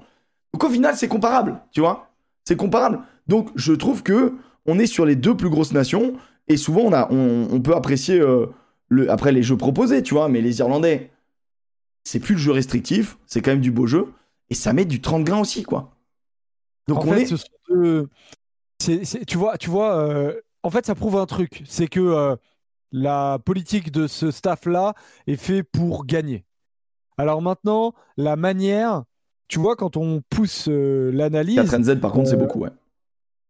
Donc 0.53 0.63
au 0.63 0.69
final, 0.69 0.95
c'est 0.95 1.07
comparable, 1.07 1.59
tu 1.71 1.79
vois. 1.79 2.11
C'est 2.45 2.55
comparable. 2.55 2.99
Donc 3.25 3.49
je 3.55 3.73
trouve 3.73 4.03
que 4.03 4.33
on 4.67 4.77
est 4.77 4.85
sur 4.85 5.03
les 5.03 5.15
deux 5.15 5.35
plus 5.35 5.49
grosses 5.49 5.71
nations. 5.73 6.13
Et 6.47 6.57
souvent, 6.57 6.81
on, 6.81 6.93
a, 6.93 7.11
on, 7.11 7.47
on 7.51 7.59
peut 7.59 7.73
apprécier 7.75 8.19
euh, 8.19 8.45
le, 8.87 9.09
après 9.09 9.31
les 9.31 9.41
jeux 9.41 9.57
proposés, 9.57 10.03
tu 10.03 10.13
vois. 10.13 10.29
Mais 10.29 10.41
les 10.41 10.59
Irlandais, 10.59 11.09
c'est 12.03 12.19
plus 12.19 12.35
le 12.35 12.39
jeu 12.39 12.51
restrictif, 12.51 13.17
c'est 13.25 13.41
quand 13.41 13.49
même 13.49 13.61
du 13.61 13.71
beau 13.71 13.87
jeu. 13.87 14.09
Et 14.51 14.53
ça 14.53 14.73
met 14.73 14.85
du 14.85 15.01
30 15.01 15.23
grains 15.23 15.39
aussi, 15.41 15.63
quoi. 15.63 15.95
Donc 16.87 16.99
en 16.99 17.07
on 17.07 17.13
fait, 17.13 17.23
est. 17.23 17.25
ce 17.25 17.37
sont 17.37 17.45
deux- 17.71 18.09
c'est- 18.81 19.05
c'est- 19.05 19.25
tu 19.25 19.37
vois, 19.37 19.57
tu 19.57 19.69
vois 19.69 19.95
euh, 19.97 20.39
en 20.63 20.69
fait, 20.69 20.85
ça 20.85 20.95
prouve 20.95 21.17
un 21.17 21.25
truc. 21.25 21.61
C'est 21.65 21.87
que 21.87 21.99
euh, 21.99 22.35
la 22.91 23.39
politique 23.43 23.91
de 23.91 24.07
ce 24.07 24.31
staff-là 24.31 24.93
est 25.27 25.37
fait 25.37 25.63
pour 25.63 26.05
gagner. 26.05 26.45
Alors 27.17 27.41
maintenant, 27.41 27.93
la 28.17 28.35
manière, 28.35 29.03
tu 29.47 29.59
vois, 29.59 29.75
quand 29.75 29.97
on 29.97 30.21
pousse 30.29 30.67
euh, 30.67 31.11
l'analyse. 31.11 31.55
4NZ, 31.71 31.99
par 31.99 32.11
contre, 32.11 32.29
c'est 32.29 32.37
beaucoup, 32.37 32.59
ouais. 32.59 32.69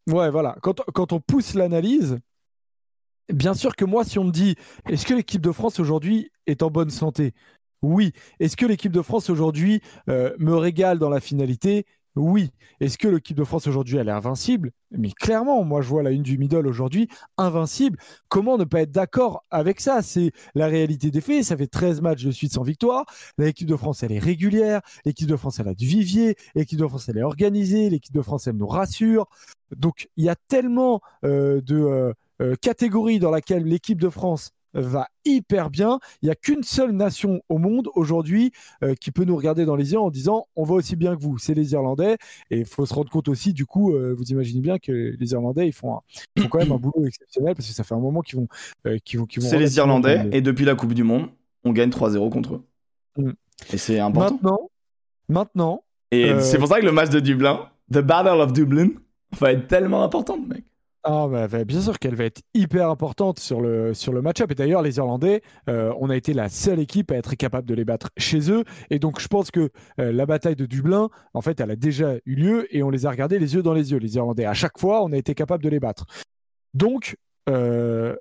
Ouais, 0.10 0.30
voilà. 0.30 0.58
Quand, 0.62 0.82
quand 0.94 1.14
on 1.14 1.20
pousse 1.20 1.54
l'analyse, 1.54 2.18
bien 3.32 3.54
sûr 3.54 3.76
que 3.76 3.86
moi, 3.86 4.04
si 4.04 4.20
on 4.20 4.26
me 4.26 4.32
dit, 4.32 4.56
est-ce 4.90 5.06
que 5.06 5.14
l'équipe 5.14 5.42
de 5.42 5.52
France 5.52 5.80
aujourd'hui 5.80 6.32
est 6.48 6.64
en 6.64 6.70
bonne 6.70 6.90
santé? 6.90 7.34
Oui. 7.82 8.14
Est-ce 8.40 8.58
que 8.58 8.66
l'équipe 8.66 8.92
de 8.92 9.02
France 9.02 9.30
aujourd'hui 9.30 9.82
euh, 10.10 10.36
me 10.40 10.56
régale 10.56 11.00
dans 11.00 11.10
la 11.10 11.20
finalité? 11.20 11.86
Oui. 12.16 12.52
Est-ce 12.82 12.98
que 12.98 13.08
l'équipe 13.08 13.38
de 13.38 13.44
France 13.46 13.68
aujourd'hui, 13.68 13.98
elle 13.98 14.10
est 14.10 14.12
invincible? 14.12 14.72
Mais 14.92 15.12
clairement, 15.12 15.64
moi, 15.64 15.82
je 15.82 15.88
vois 15.88 16.04
la 16.04 16.12
une 16.12 16.24
du 16.24 16.38
middle 16.38 16.68
aujourd'hui, 16.68 17.08
invincible. 17.38 17.98
Comment 18.28 18.58
ne 18.58 18.66
pas 18.66 18.82
être 18.82 18.92
d'accord 18.92 19.46
avec 19.50 19.80
ça? 19.80 20.02
C'est 20.02 20.32
la 20.54 20.68
réalité 20.68 21.10
des 21.10 21.22
faits. 21.22 21.46
Ça 21.46 21.56
fait 21.56 21.68
13 21.68 22.02
matchs 22.02 22.26
de 22.26 22.32
suite 22.32 22.52
sans 22.54 22.64
victoire. 22.64 23.06
L'équipe 23.38 23.68
de 23.68 23.78
France, 23.78 24.04
elle 24.04 24.12
est 24.12 24.20
régulière. 24.20 24.82
L'équipe 25.06 25.28
de 25.28 25.38
France, 25.38 25.60
elle 25.60 25.70
a 25.70 25.74
du 25.74 25.86
vivier. 25.86 26.36
L'équipe 26.54 26.80
de 26.80 26.88
France, 26.88 27.08
elle 27.08 27.18
est 27.18 27.24
organisée. 27.24 27.90
L'équipe 27.90 28.14
de 28.14 28.22
France, 28.22 28.48
elle 28.48 28.58
nous 28.58 28.68
rassure. 28.68 29.28
Donc, 29.78 30.10
il 30.18 30.26
y 30.26 30.30
a 30.30 30.36
tellement 30.36 31.02
euh, 31.24 31.62
de 31.62 31.76
euh, 31.78 32.14
euh, 32.42 32.56
catégories 32.62 33.20
dans 33.20 33.32
laquelles 33.32 33.64
l'équipe 33.64 34.02
de 34.02 34.10
France 34.10 34.52
va 34.74 35.08
hyper 35.26 35.70
bien. 35.70 36.00
Il 36.22 36.26
n'y 36.26 36.32
a 36.32 36.36
qu'une 36.36 36.64
seule 36.64 36.92
nation 36.92 37.42
au 37.50 37.58
monde 37.58 37.90
aujourd'hui 37.96 38.52
euh, 38.84 38.96
qui 38.96 39.12
peut 39.12 39.24
nous 39.26 39.36
regarder 39.36 39.66
dans 39.66 39.76
les 39.76 39.92
yeux 39.94 40.00
en 40.00 40.10
disant 40.10 40.48
on 40.56 40.64
va 40.64 40.76
aussi 40.76 40.96
bien 40.96 41.16
que 41.16 41.22
vous, 41.22 41.38
c'est 41.38 41.54
les 41.54 41.74
Irlandais. 41.74 42.18
Et 42.50 42.60
il 42.60 42.66
faut 42.66 42.86
se 42.86 42.94
rendre 42.94 43.10
compte 43.10 43.28
aussi, 43.28 43.54
du 43.54 43.66
coup, 43.66 43.94
euh, 43.94 44.14
vous 44.18 44.26
imaginez 44.32 44.62
bien 44.62 44.80
que 44.80 45.16
les 45.18 45.32
Irlandais, 45.32 45.68
ils 45.68 45.74
font, 45.74 45.96
un- 45.96 46.02
ils 46.36 46.44
font 46.44 46.50
quand 46.50 46.60
même 46.60 46.72
un 46.72 46.78
boulot 46.78 47.06
exceptionnel 47.06 47.56
parce 47.56 47.68
que 47.68 47.74
ça 47.74 47.84
fait 47.84 47.96
un 47.96 48.00
moment 48.00 48.22
qu'ils 48.22 48.40
vont, 48.40 48.48
euh, 48.88 48.98
qu'ils 49.04 49.20
vont, 49.20 49.26
qu'ils 49.26 49.42
vont 49.44 49.50
C'est 49.50 49.58
les 49.58 49.78
Irlandais, 49.78 50.30
et 50.32 50.42
depuis 50.42 50.66
la 50.66 50.76
Coupe 50.76 50.94
du 50.94 51.04
Monde, 51.04 51.28
on 51.64 51.72
gagne 51.74 51.90
3-0 51.90 52.30
contre 52.30 52.56
eux. 52.56 52.64
Mm. 53.18 53.32
Et 53.74 53.78
c'est 53.78 54.00
important. 54.00 54.36
Maintenant, 54.36 54.70
maintenant, 55.30 55.84
Et 56.12 56.40
c'est 56.42 56.58
pour 56.58 56.68
ça 56.68 56.80
que 56.80 56.86
le 56.86 56.92
match 56.92 57.10
de 57.10 57.20
Dublin, 57.20 57.70
The 57.92 58.00
Battle 58.00 58.42
of 58.42 58.54
Dublin, 58.54 58.90
va 59.40 59.54
être 59.54 59.68
tellement 59.68 60.04
important, 60.04 60.38
mec. 60.40 60.64
Ah 61.04 61.28
bah, 61.28 61.48
bien 61.64 61.82
sûr 61.82 61.98
qu'elle 61.98 62.14
va 62.14 62.26
être 62.26 62.42
hyper 62.54 62.90
importante 62.90 63.40
sur 63.40 63.60
le, 63.60 63.94
sur 63.96 64.14
le 64.14 64.22
match-up. 64.22 64.52
Et 64.52 64.56
d'ailleurs, 64.56 64.84
les 64.84 64.98
Irlandais, 64.98 65.42
euh, 65.68 65.92
on 66.00 66.12
a 66.12 66.16
été 66.16 66.34
la 66.34 66.48
seule 66.48 66.80
équipe 66.80 67.12
à 67.12 67.16
être 67.16 67.34
capable 67.36 67.68
de 67.68 67.74
les 67.74 67.86
battre 67.86 68.10
chez 68.18 68.52
eux. 68.52 68.64
Et 68.92 69.00
donc, 69.00 69.20
je 69.20 69.28
pense 69.28 69.50
que 69.50 69.72
euh, 70.00 70.12
la 70.12 70.28
bataille 70.28 70.56
de 70.56 70.68
Dublin, 70.68 71.10
en 71.34 71.42
fait, 71.42 71.60
elle 71.60 71.72
a 71.72 71.76
déjà 71.76 72.18
eu 72.26 72.36
lieu 72.36 72.76
et 72.76 72.84
on 72.84 72.92
les 72.92 73.08
a 73.08 73.10
regardés 73.10 73.40
les 73.40 73.56
yeux 73.56 73.64
dans 73.64 73.74
les 73.74 73.92
yeux, 73.92 73.98
les 73.98 74.16
Irlandais. 74.16 74.46
À 74.46 74.54
chaque 74.54 74.78
fois, 74.78 75.04
on 75.04 75.12
a 75.12 75.18
été 75.18 75.34
capable 75.34 75.64
de 75.64 75.70
les 75.70 75.80
battre. 75.80 76.06
Donc, 76.76 77.18
euh, 77.50 78.16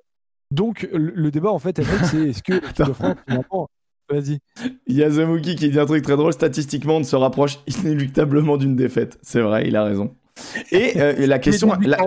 donc 0.49 0.89
le, 0.91 1.29
débat, 1.29 1.51
en 1.51 1.59
fait, 1.59 1.79
c'est 2.05 2.29
est-ce 2.29 2.41
que 2.41 2.53
de 2.83 2.93
France, 2.93 3.15
finalement, 3.27 3.69
Vas-y. 4.09 4.39
Il 4.87 4.97
y 4.97 5.03
a 5.03 5.09
qui 5.09 5.55
dit 5.55 5.79
un 5.79 5.85
truc 5.85 6.03
très 6.03 6.17
drôle. 6.17 6.33
Statistiquement, 6.33 6.97
on 6.97 7.03
se 7.03 7.15
rapproche 7.15 7.59
inéluctablement 7.67 8.57
d'une 8.57 8.75
défaite. 8.75 9.17
C'est 9.21 9.39
vrai, 9.39 9.67
il 9.67 9.75
a 9.75 9.83
raison. 9.83 10.15
Et 10.71 10.99
euh, 10.99 11.27
la 11.27 11.39
question. 11.39 11.71
La-. 11.79 11.97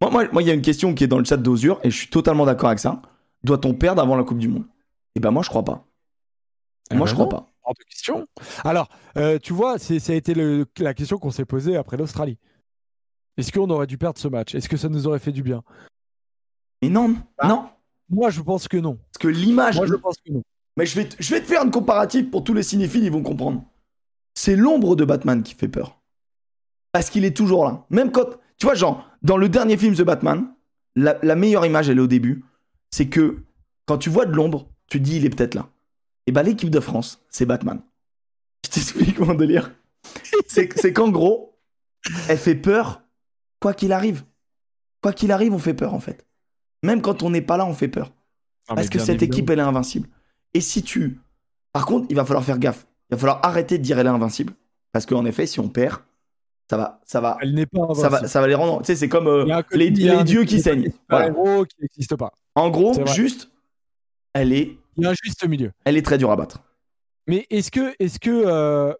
Moi, 0.00 0.10
moi, 0.10 0.28
moi, 0.32 0.42
il 0.42 0.48
y 0.48 0.50
a 0.50 0.54
une 0.54 0.62
question 0.62 0.94
qui 0.94 1.04
est 1.04 1.08
dans 1.08 1.18
le 1.18 1.24
chat 1.24 1.36
d'Ozur 1.36 1.80
et 1.82 1.90
je 1.90 1.96
suis 1.96 2.08
totalement 2.08 2.46
d'accord 2.46 2.68
avec 2.68 2.78
ça. 2.78 3.02
Doit-on 3.42 3.74
perdre 3.74 4.00
avant 4.02 4.16
la 4.16 4.24
Coupe 4.24 4.38
du 4.38 4.48
Monde? 4.48 4.64
Eh 5.14 5.20
ben, 5.20 5.30
moi, 5.30 5.42
je 5.42 5.48
crois 5.48 5.64
pas. 5.64 5.84
Eh 6.90 6.94
moi, 6.94 7.04
ben 7.04 7.10
je 7.10 7.14
crois 7.14 7.24
non. 7.26 7.30
pas. 7.30 7.46
Alors, 8.64 8.88
euh, 9.16 9.38
tu 9.38 9.52
vois, 9.52 9.78
ça 9.78 9.94
a 9.94 10.14
été 10.14 10.32
le- 10.34 10.66
la 10.78 10.94
question 10.94 11.18
qu'on 11.18 11.30
s'est 11.30 11.44
posée 11.44 11.76
après 11.76 11.96
l'Australie. 11.96 12.38
Est-ce 13.36 13.52
qu'on 13.52 13.68
aurait 13.70 13.86
dû 13.86 13.98
perdre 13.98 14.18
ce 14.18 14.26
match? 14.28 14.54
Est-ce 14.54 14.68
que 14.68 14.76
ça 14.76 14.88
nous 14.88 15.06
aurait 15.06 15.18
fait 15.18 15.32
du 15.32 15.42
bien? 15.42 15.62
Mais 16.82 16.88
non, 16.88 17.16
Ah. 17.38 17.48
non. 17.48 17.68
Moi, 18.08 18.30
je 18.30 18.40
pense 18.40 18.68
que 18.68 18.78
non. 18.78 18.96
Parce 19.12 19.18
que 19.20 19.28
l'image. 19.28 19.76
Moi, 19.76 19.86
je 19.86 19.94
pense 19.94 20.16
que 20.24 20.32
non. 20.32 20.42
Mais 20.76 20.86
je 20.86 20.94
vais, 20.94 21.08
te- 21.08 21.16
je 21.22 21.34
vais 21.34 21.40
te 21.40 21.46
faire 21.46 21.62
une 21.64 21.70
comparative 21.70 22.30
pour 22.30 22.42
tous 22.42 22.54
les 22.54 22.62
cinéphiles, 22.62 23.04
ils 23.04 23.12
vont 23.12 23.22
comprendre. 23.22 23.64
C'est 24.34 24.56
l'ombre 24.56 24.96
de 24.96 25.04
Batman 25.04 25.42
qui 25.42 25.54
fait 25.54 25.68
peur. 25.68 26.00
Parce 26.92 27.10
qu'il 27.10 27.24
est 27.24 27.36
toujours 27.36 27.64
là. 27.64 27.84
Même 27.90 28.10
quand. 28.12 28.26
Tu 28.56 28.64
vois, 28.66 28.74
genre, 28.74 29.07
dans 29.22 29.36
le 29.36 29.48
dernier 29.48 29.76
film 29.76 29.94
The 29.94 30.02
Batman, 30.02 30.52
la, 30.96 31.18
la 31.22 31.34
meilleure 31.36 31.66
image, 31.66 31.88
elle 31.88 31.98
est 31.98 32.02
au 32.02 32.06
début. 32.06 32.44
C'est 32.90 33.08
que 33.08 33.42
quand 33.86 33.98
tu 33.98 34.10
vois 34.10 34.26
de 34.26 34.32
l'ombre, 34.32 34.68
tu 34.88 34.98
te 34.98 35.04
dis, 35.04 35.16
il 35.16 35.24
est 35.24 35.30
peut-être 35.30 35.54
là. 35.54 35.68
Et 36.26 36.32
bah, 36.32 36.42
l'équipe 36.42 36.70
de 36.70 36.80
France, 36.80 37.24
c'est 37.30 37.46
Batman. 37.46 37.80
Je 38.64 38.70
t'explique 38.70 39.18
mon 39.18 39.34
délire. 39.34 39.72
C'est 40.46 40.78
c'est 40.78 40.92
qu'en 40.92 41.08
gros, 41.08 41.58
elle 42.28 42.38
fait 42.38 42.54
peur, 42.54 43.02
quoi 43.60 43.74
qu'il 43.74 43.92
arrive. 43.92 44.24
Quoi 45.02 45.12
qu'il 45.12 45.32
arrive, 45.32 45.52
on 45.52 45.58
fait 45.58 45.74
peur, 45.74 45.94
en 45.94 46.00
fait. 46.00 46.26
Même 46.82 47.02
quand 47.02 47.22
on 47.22 47.30
n'est 47.30 47.42
pas 47.42 47.56
là, 47.56 47.66
on 47.66 47.74
fait 47.74 47.88
peur. 47.88 48.12
Parce 48.66 48.88
que 48.88 48.98
cette 48.98 49.22
équipe, 49.22 49.48
elle 49.50 49.58
est 49.58 49.62
invincible. 49.62 50.08
Et 50.54 50.60
si 50.60 50.82
tu. 50.82 51.20
Par 51.72 51.86
contre, 51.86 52.06
il 52.10 52.16
va 52.16 52.24
falloir 52.24 52.44
faire 52.44 52.58
gaffe. 52.58 52.86
Il 53.10 53.14
va 53.14 53.18
falloir 53.18 53.40
arrêter 53.42 53.78
de 53.78 53.82
dire 53.82 53.98
elle 53.98 54.06
est 54.06 54.10
invincible. 54.10 54.52
Parce 54.92 55.06
qu'en 55.06 55.24
effet, 55.24 55.46
si 55.46 55.60
on 55.60 55.68
perd, 55.68 56.00
ça 56.70 56.76
va, 56.76 57.00
ça 57.04 57.20
va, 57.20 57.38
Elle 57.40 57.54
n'est 57.54 57.66
pas 57.66 57.94
ça 57.94 58.08
va, 58.08 58.28
ça 58.28 58.40
va 58.40 58.46
les 58.46 58.54
rendre. 58.54 58.80
Tu 58.80 58.86
sais, 58.86 58.96
c'est 58.96 59.08
comme 59.08 59.26
euh, 59.26 59.62
les, 59.72 59.90
dieux 59.90 60.44
qui 60.44 60.60
saignent. 60.60 60.92
Voilà. 61.08 61.26
super-héros 61.26 61.64
qui 61.64 61.76
n'existent 61.80 62.16
pas. 62.16 62.32
En 62.54 62.68
gros, 62.68 62.92
juste, 63.06 63.50
elle 64.34 64.52
est, 64.52 64.76
Il 64.96 65.04
y 65.04 65.06
a 65.06 65.10
un 65.10 65.14
juste 65.22 65.46
milieu. 65.48 65.72
elle 65.84 65.96
est 65.96 66.02
très 66.02 66.18
dure 66.18 66.30
à 66.30 66.36
battre. 66.36 66.60
Mais 67.26 67.46
est-ce 67.50 67.70
que, 67.70 67.94
est-ce 67.98 68.18
que, 68.18 68.30
euh, 68.30 68.92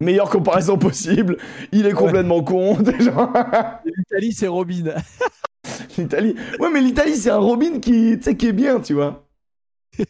Meilleure 0.00 0.28
comparaison 0.28 0.76
possible. 0.76 1.38
Il 1.72 1.86
est 1.86 1.92
complètement 1.92 2.42
con. 2.42 2.76
déjà. 2.80 3.80
l'Italie 3.84 4.32
c'est 4.32 4.48
Robin 4.48 4.94
L'Italie. 5.98 6.34
Ouais, 6.58 6.68
mais 6.72 6.80
l'Italie, 6.80 7.16
c'est 7.16 7.30
un 7.30 7.38
Robin 7.38 7.78
qui, 7.80 8.18
qui 8.18 8.46
est 8.46 8.52
bien, 8.52 8.80
tu 8.80 8.94
vois. 8.94 9.26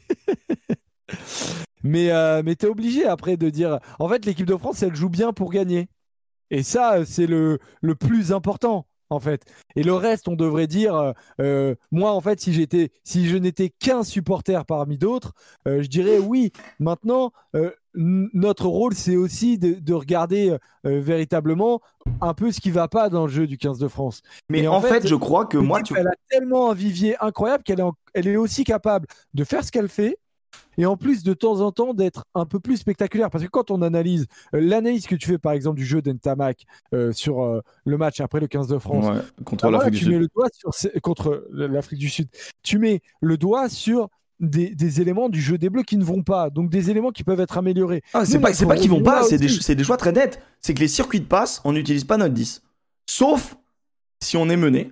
mais 1.85 2.11
euh, 2.11 2.43
mais 2.44 2.56
t'es 2.56 2.66
obligé 2.66 3.06
après 3.06 3.36
de 3.36 3.51
dire. 3.51 3.78
En 3.98 4.09
fait, 4.09 4.24
l'équipe 4.27 4.47
de 4.47 4.56
France, 4.56 4.82
elle 4.82 4.94
joue 4.94 5.11
bien 5.11 5.32
pour 5.32 5.51
gagner. 5.51 5.89
Et 6.50 6.62
ça, 6.62 7.04
c'est 7.04 7.26
le, 7.26 7.58
le 7.80 7.94
plus 7.94 8.32
important 8.32 8.86
en 9.10 9.20
fait. 9.20 9.44
Et 9.76 9.82
le 9.82 9.94
reste, 9.94 10.28
on 10.28 10.36
devrait 10.36 10.66
dire, 10.66 10.94
euh, 10.94 11.12
euh, 11.40 11.74
moi, 11.90 12.12
en 12.12 12.20
fait, 12.20 12.40
si 12.40 12.52
j'étais, 12.52 12.90
si 13.04 13.26
je 13.26 13.36
n'étais 13.36 13.70
qu'un 13.70 14.02
supporter 14.02 14.64
parmi 14.64 14.98
d'autres, 14.98 15.32
euh, 15.68 15.82
je 15.82 15.88
dirais 15.88 16.18
oui. 16.18 16.52
Maintenant, 16.78 17.32
notre 17.94 18.66
rôle, 18.66 18.94
c'est 18.94 19.16
aussi 19.16 19.56
de, 19.56 19.94
regarder 19.94 20.56
véritablement 20.82 21.80
un 22.20 22.34
peu 22.34 22.50
ce 22.50 22.60
qui 22.60 22.72
va 22.72 22.88
pas 22.88 23.08
dans 23.08 23.26
le 23.26 23.32
jeu 23.32 23.46
du 23.46 23.56
15 23.56 23.78
de 23.78 23.86
France. 23.86 24.22
Mais 24.48 24.66
en, 24.66 24.80
fait, 24.80 25.06
je 25.06 25.14
crois 25.14 25.46
que 25.46 25.56
moi, 25.56 25.80
tu... 25.80 25.94
elle 25.96 26.08
a 26.08 26.14
tellement 26.28 26.72
un 26.72 26.74
vivier 26.74 27.16
incroyable 27.20 27.62
qu'elle 27.62 27.78
est, 27.78 27.84
elle 28.14 28.26
est 28.26 28.36
aussi 28.36 28.64
capable 28.64 29.06
de 29.34 29.44
faire 29.44 29.62
ce 29.62 29.70
qu'elle 29.70 29.88
fait 29.88 30.18
et 30.78 30.86
en 30.86 30.97
plus 30.97 31.22
de 31.22 31.35
temps 31.35 31.60
en 31.60 31.72
temps 31.72 31.94
d'être 31.94 32.24
un 32.35 32.47
peu 32.47 32.60
plus 32.60 32.76
spectaculaire. 32.76 33.31
Parce 33.31 33.44
que 33.44 33.48
quand 33.48 33.70
on 33.70 33.82
analyse 33.82 34.26
euh, 34.55 34.60
l'analyse 34.60 35.06
que 35.06 35.14
tu 35.14 35.28
fais 35.28 35.39
par 35.39 35.52
exemple 35.52 35.78
du 35.78 35.86
jeu 35.86 36.02
d'Entamac 36.02 36.64
euh, 36.93 37.12
sur 37.12 37.43
euh, 37.43 37.60
le 37.85 37.97
match 37.97 38.20
après 38.20 38.40
le 38.40 38.47
15 38.47 38.68
de 38.68 38.78
France, 38.78 39.06
contre 39.44 39.70
l'Afrique 39.70 39.94
du 39.94 39.98
Sud. 40.01 40.12
le 40.12 40.28
doigt 40.35 40.48
sur, 40.52 40.70
contre 41.02 41.47
l'Afrique 41.52 41.98
du 41.98 42.09
Sud, 42.09 42.28
tu 42.62 42.78
mets 42.78 43.01
le 43.20 43.36
doigt 43.36 43.68
sur 43.68 44.09
des, 44.40 45.01
éléments 45.01 45.28
du 45.28 45.40
jeu 45.40 45.59
des 45.59 45.70
Bleus 45.70 45.85
qui 45.85 45.97
ne 45.97 46.05
vont 46.05 46.22
pas, 46.22 46.51
donc 46.51 46.68
des 46.68 46.90
éléments 46.90 47.12
qui 47.12 47.24
peuvent 47.24 47.40
être 47.40 47.56
améliorés. 47.56 48.02
Ah, 48.12 48.24
c'est 48.24 48.39
pas, 48.39 48.51
pas 48.52 48.76
qu'ils 48.76 48.90
vont 48.90 49.02
pas, 49.02 49.22
c'est 49.22 49.39
des, 49.39 49.74
des, 49.74 49.85
choix 49.85 49.97
très 49.97 50.12
nets. 50.12 50.40
C'est 50.60 50.74
que 50.74 50.81
les 50.81 50.89
circuits 50.89 51.20
de 51.20 51.26
passe, 51.26 51.60
on 51.64 51.72
n'utilise 51.72 52.05
pas 52.05 52.16
notre 52.16 52.35
10. 52.35 52.62
Sauf 53.09 53.56
si 54.20 54.36
on 54.36 54.48
est 54.48 54.56
mené 54.56 54.90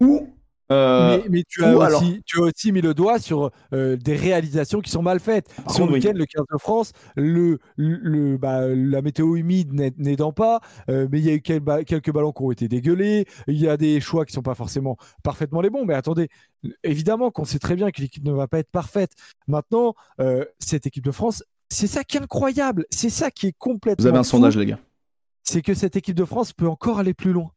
ou 0.00 0.28
euh, 0.72 1.20
mais, 1.28 1.44
tu, 1.46 1.62
as 1.64 1.76
aussi, 1.76 2.22
tu, 2.24 2.38
as 2.38 2.42
aussi, 2.42 2.72
mis 2.72 2.80
le 2.80 2.94
doigt 2.94 3.18
sur 3.18 3.50
euh, 3.72 3.96
des 3.96 4.16
réalisations 4.16 4.80
qui 4.80 4.90
sont 4.90 5.02
mal 5.02 5.20
faites. 5.20 5.48
Sur 5.68 5.86
le 5.86 5.92
week-end, 5.92 6.12
le 6.14 6.24
15 6.24 6.44
de 6.52 6.58
France, 6.58 6.92
le, 7.16 7.58
le, 7.76 8.36
bah, 8.38 8.68
la 8.68 9.02
météo 9.02 9.36
humide 9.36 9.72
n'aidant 9.98 10.32
pas, 10.32 10.60
euh, 10.88 11.06
mais 11.10 11.18
il 11.18 11.24
y 11.24 11.30
a 11.30 11.34
eu 11.34 11.40
quelques 11.40 12.12
ballons 12.12 12.32
qui 12.32 12.42
ont 12.42 12.50
été 12.50 12.68
dégueulés. 12.68 13.26
Il 13.46 13.60
y 13.60 13.68
a 13.68 13.76
des 13.76 14.00
choix 14.00 14.24
qui 14.24 14.32
sont 14.32 14.42
pas 14.42 14.54
forcément 14.54 14.96
parfaitement 15.22 15.60
les 15.60 15.70
bons. 15.70 15.84
Mais 15.84 15.94
attendez, 15.94 16.28
évidemment 16.82 17.30
qu'on 17.30 17.44
sait 17.44 17.58
très 17.58 17.76
bien 17.76 17.90
que 17.90 18.00
l'équipe 18.00 18.24
ne 18.24 18.32
va 18.32 18.48
pas 18.48 18.58
être 18.58 18.70
parfaite. 18.70 19.12
Maintenant, 19.46 19.94
cette 20.58 20.86
équipe 20.86 21.04
de 21.04 21.10
France, 21.10 21.42
c'est 21.68 21.86
ça 21.86 22.04
qui 22.04 22.16
est 22.16 22.22
incroyable. 22.22 22.86
C'est 22.90 23.10
ça 23.10 23.30
qui 23.30 23.48
est 23.48 23.54
complètement. 23.58 24.02
Vous 24.02 24.08
avez 24.08 24.18
un 24.18 24.24
sondage, 24.24 24.56
les 24.56 24.66
gars. 24.66 24.78
C'est 25.42 25.60
que 25.60 25.74
cette 25.74 25.96
équipe 25.96 26.16
de 26.16 26.24
France 26.24 26.54
peut 26.54 26.68
encore 26.68 26.98
aller 26.98 27.12
plus 27.12 27.32
loin. 27.32 27.50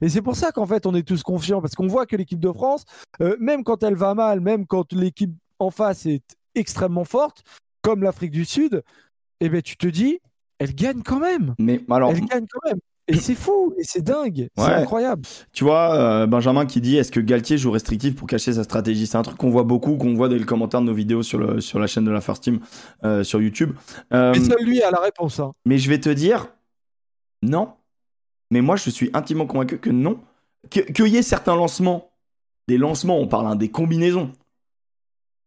Et 0.00 0.08
c'est 0.08 0.22
pour 0.22 0.36
ça 0.36 0.52
qu'en 0.52 0.66
fait, 0.66 0.86
on 0.86 0.94
est 0.94 1.06
tous 1.06 1.22
confiants, 1.22 1.60
parce 1.60 1.74
qu'on 1.74 1.86
voit 1.86 2.06
que 2.06 2.16
l'équipe 2.16 2.40
de 2.40 2.52
France, 2.52 2.84
euh, 3.20 3.36
même 3.38 3.64
quand 3.64 3.82
elle 3.82 3.94
va 3.94 4.14
mal, 4.14 4.40
même 4.40 4.66
quand 4.66 4.92
l'équipe 4.92 5.34
en 5.58 5.70
face 5.70 6.06
est 6.06 6.22
extrêmement 6.54 7.04
forte, 7.04 7.42
comme 7.82 8.02
l'Afrique 8.02 8.30
du 8.30 8.44
Sud, 8.44 8.82
eh 9.40 9.48
ben, 9.48 9.62
tu 9.62 9.76
te 9.76 9.86
dis, 9.86 10.20
elle 10.58 10.74
gagne 10.74 11.02
quand 11.02 11.20
même. 11.20 11.54
Mais 11.58 11.80
alors... 11.90 12.10
Elle 12.10 12.24
gagne 12.24 12.46
quand 12.50 12.68
même. 12.68 12.78
Et 13.08 13.16
c'est 13.16 13.34
fou, 13.34 13.74
et 13.78 13.82
c'est 13.82 14.00
dingue, 14.00 14.48
c'est 14.56 14.62
incroyable. 14.62 15.22
Tu 15.52 15.64
vois, 15.64 15.94
euh, 15.96 16.26
Benjamin 16.26 16.66
qui 16.66 16.80
dit 16.80 16.96
est-ce 16.96 17.10
que 17.10 17.18
Galtier 17.18 17.58
joue 17.58 17.72
restrictif 17.72 18.14
pour 18.14 18.28
cacher 18.28 18.52
sa 18.52 18.62
stratégie? 18.62 19.08
C'est 19.08 19.18
un 19.18 19.22
truc 19.22 19.36
qu'on 19.36 19.50
voit 19.50 19.64
beaucoup, 19.64 19.96
qu'on 19.96 20.14
voit 20.14 20.28
dans 20.28 20.36
les 20.36 20.44
commentaires 20.44 20.80
de 20.80 20.86
nos 20.86 20.94
vidéos 20.94 21.24
sur, 21.24 21.38
le, 21.38 21.60
sur 21.60 21.80
la 21.80 21.88
chaîne 21.88 22.04
de 22.04 22.12
la 22.12 22.20
First 22.20 22.44
Team 22.44 22.60
euh, 23.02 23.24
sur 23.24 23.42
YouTube. 23.42 23.72
mais 24.12 24.38
seul 24.38 24.64
lui 24.64 24.80
a 24.82 24.92
la 24.92 25.00
réponse. 25.00 25.40
Hein. 25.40 25.52
Mais 25.66 25.78
je 25.78 25.88
vais 25.90 25.98
te 25.98 26.10
dire, 26.10 26.46
non. 27.42 27.72
Mais 28.52 28.60
moi, 28.60 28.76
je 28.76 28.90
suis 28.90 29.08
intimement 29.14 29.46
convaincu 29.46 29.78
que 29.78 29.88
non. 29.88 30.20
Qu'il 30.68 31.08
y 31.08 31.16
ait 31.16 31.22
certains 31.22 31.56
lancements, 31.56 32.12
des 32.68 32.76
lancements, 32.76 33.18
on 33.18 33.26
parle 33.26 33.46
hein, 33.46 33.56
des 33.56 33.70
combinaisons. 33.70 34.30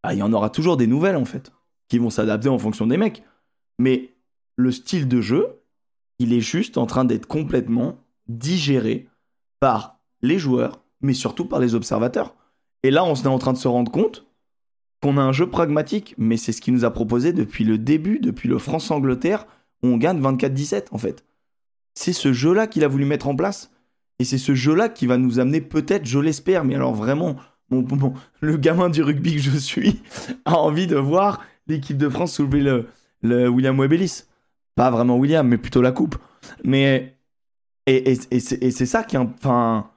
Ah, 0.01 0.15
il 0.15 0.17
y 0.17 0.23
en 0.23 0.33
aura 0.33 0.49
toujours 0.49 0.75
des 0.75 0.87
nouvelles, 0.87 1.15
en 1.15 1.23
fait, 1.23 1.51
qui 1.87 1.99
vont 1.99 2.09
s'adapter 2.09 2.49
en 2.49 2.57
fonction 2.57 2.87
des 2.87 2.97
mecs. 2.97 3.21
Mais 3.77 4.15
le 4.55 4.71
style 4.71 5.07
de 5.07 5.21
jeu, 5.21 5.61
il 6.17 6.33
est 6.33 6.41
juste 6.41 6.79
en 6.79 6.87
train 6.87 7.05
d'être 7.05 7.27
complètement 7.27 7.99
digéré 8.27 9.07
par 9.59 9.99
les 10.23 10.39
joueurs, 10.39 10.81
mais 11.01 11.13
surtout 11.13 11.45
par 11.45 11.59
les 11.59 11.75
observateurs. 11.75 12.33
Et 12.81 12.89
là, 12.89 13.05
on 13.05 13.13
est 13.13 13.27
en 13.27 13.37
train 13.37 13.53
de 13.53 13.59
se 13.59 13.67
rendre 13.67 13.91
compte 13.91 14.25
qu'on 15.03 15.17
a 15.17 15.21
un 15.21 15.31
jeu 15.31 15.47
pragmatique, 15.47 16.15
mais 16.17 16.37
c'est 16.37 16.51
ce 16.51 16.59
qu'il 16.59 16.73
nous 16.73 16.85
a 16.85 16.91
proposé 16.91 17.33
depuis 17.33 17.65
le 17.65 17.77
début, 17.77 18.17
depuis 18.17 18.49
le 18.49 18.57
France-Angleterre, 18.57 19.45
où 19.83 19.89
on 19.89 19.97
gagne 19.97 20.19
24-17, 20.19 20.87
en 20.89 20.97
fait 20.97 21.23
c'est 21.95 22.13
ce 22.13 22.33
jeu-là 22.33 22.67
qu'il 22.67 22.83
a 22.83 22.87
voulu 22.87 23.05
mettre 23.05 23.27
en 23.27 23.35
place. 23.35 23.71
Et 24.19 24.23
c'est 24.23 24.37
ce 24.37 24.53
jeu-là 24.55 24.89
qui 24.89 25.07
va 25.07 25.17
nous 25.17 25.39
amener 25.39 25.61
peut-être, 25.61 26.05
je 26.05 26.19
l'espère, 26.19 26.63
mais 26.63 26.75
alors 26.75 26.93
vraiment, 26.93 27.35
le 28.41 28.57
gamin 28.57 28.89
du 28.89 29.01
rugby 29.01 29.35
que 29.35 29.41
je 29.41 29.57
suis 29.57 30.01
a 30.45 30.57
envie 30.57 30.87
de 30.87 30.95
voir 30.95 31.43
l'équipe 31.67 31.97
de 31.97 32.09
France 32.09 32.33
soulever 32.33 32.61
le, 33.23 33.49
William 33.49 33.79
Webelis. 33.79 34.23
Pas 34.75 34.91
vraiment 34.91 35.17
William, 35.17 35.47
mais 35.47 35.57
plutôt 35.57 35.81
la 35.81 35.91
coupe. 35.91 36.17
Mais 36.63 37.17
et, 37.87 38.15
c'est 38.15 38.85
ça 38.85 39.03
qui 39.03 39.17
enfin 39.17 39.89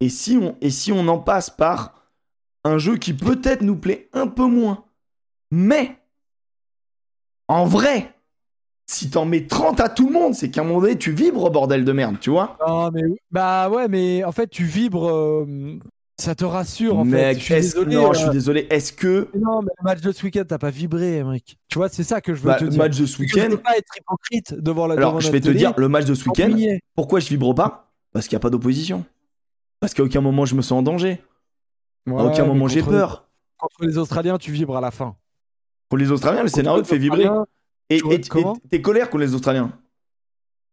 et 0.00 0.08
si 0.08 0.38
et 0.60 0.70
si 0.70 0.92
on 0.92 1.08
en 1.08 1.18
passe 1.18 1.50
par 1.50 1.94
un 2.64 2.78
jeu 2.78 2.96
qui 2.96 3.12
peut-être 3.12 3.62
nous 3.62 3.76
plaît 3.76 4.08
un 4.12 4.26
peu 4.26 4.46
moins, 4.46 4.84
mais 5.50 5.98
en 7.48 7.66
vrai, 7.66 8.13
si 8.86 9.10
t'en 9.10 9.24
mets 9.24 9.46
30 9.46 9.80
à 9.80 9.88
tout 9.88 10.06
le 10.06 10.12
monde, 10.12 10.34
c'est 10.34 10.50
qu'à 10.50 10.60
un 10.60 10.64
moment 10.64 10.80
donné, 10.80 10.96
tu 10.96 11.12
vibres, 11.12 11.50
bordel 11.50 11.84
de 11.84 11.92
merde, 11.92 12.16
tu 12.20 12.30
vois 12.30 12.56
Non, 12.66 12.90
mais 12.90 13.02
bah 13.30 13.68
ouais, 13.70 13.88
mais 13.88 14.24
en 14.24 14.32
fait, 14.32 14.48
tu 14.48 14.64
vibres. 14.64 15.08
Euh, 15.08 15.78
ça 16.16 16.34
te 16.34 16.44
rassure, 16.44 16.98
en 16.98 17.04
fait. 17.04 17.34
Je 17.34 17.40
suis 17.40 17.54
désolé. 17.54 17.96
Non, 17.96 18.12
je 18.12 18.18
suis 18.18 18.28
euh, 18.28 18.32
désolé. 18.32 18.66
Est-ce 18.70 18.92
que. 18.92 19.28
Non, 19.34 19.62
mais 19.62 19.72
le 19.78 19.84
match 19.84 20.00
de 20.00 20.12
ce 20.12 20.22
week-end, 20.24 20.44
t'as 20.46 20.58
pas 20.58 20.70
vibré, 20.70 21.24
mec. 21.24 21.56
Tu 21.68 21.78
vois, 21.78 21.88
c'est 21.88 22.04
ça 22.04 22.20
que 22.20 22.34
je 22.34 22.40
veux 22.40 22.48
bah, 22.48 22.56
te 22.56 22.64
dire. 22.64 22.72
Le 22.72 22.78
match 22.78 22.98
de 22.98 23.06
ce 23.06 23.18
week-end. 23.18 23.48
Je 23.50 23.56
pas 23.56 23.76
être 23.76 23.96
hypocrite 23.98 24.54
devant 24.54 24.86
la. 24.86 24.94
Alors, 24.94 25.20
je 25.20 25.30
vais 25.30 25.40
te 25.40 25.50
dire, 25.50 25.72
le 25.76 25.88
match 25.88 26.04
de 26.04 26.14
ce 26.14 26.28
week-end, 26.28 26.56
pourquoi 26.94 27.20
je 27.20 27.28
vibre 27.28 27.54
pas? 27.54 27.90
Parce 28.12 28.28
qu'il 28.28 28.36
n'y 28.36 28.40
a 28.40 28.40
pas 28.40 28.50
d'opposition. 28.50 29.04
Parce 29.80 29.92
qu'à 29.92 30.02
aucun 30.02 30.22
moment 30.22 30.46
je 30.46 30.54
me 30.54 30.62
sens 30.62 30.78
en 30.78 30.82
danger. 30.82 31.20
à 32.06 32.24
aucun 32.24 32.46
moment 32.46 32.68
j'ai 32.68 32.82
peur. 32.82 33.28
Contre 33.58 33.84
les 33.84 33.98
Australiens, 33.98 34.38
tu 34.38 34.50
vibres 34.50 34.76
à 34.76 34.80
la 34.80 34.90
fin. 34.90 35.16
Pour 35.88 35.98
les 35.98 36.10
Australiens, 36.10 36.42
le 36.42 36.48
scénario 36.48 36.80
te 36.82 36.86
fait 36.86 36.98
vibrer. 36.98 37.28
Et 37.90 38.00
t'es 38.70 38.80
colère 38.80 39.10
contre 39.10 39.24
les 39.24 39.34
Australiens 39.34 39.72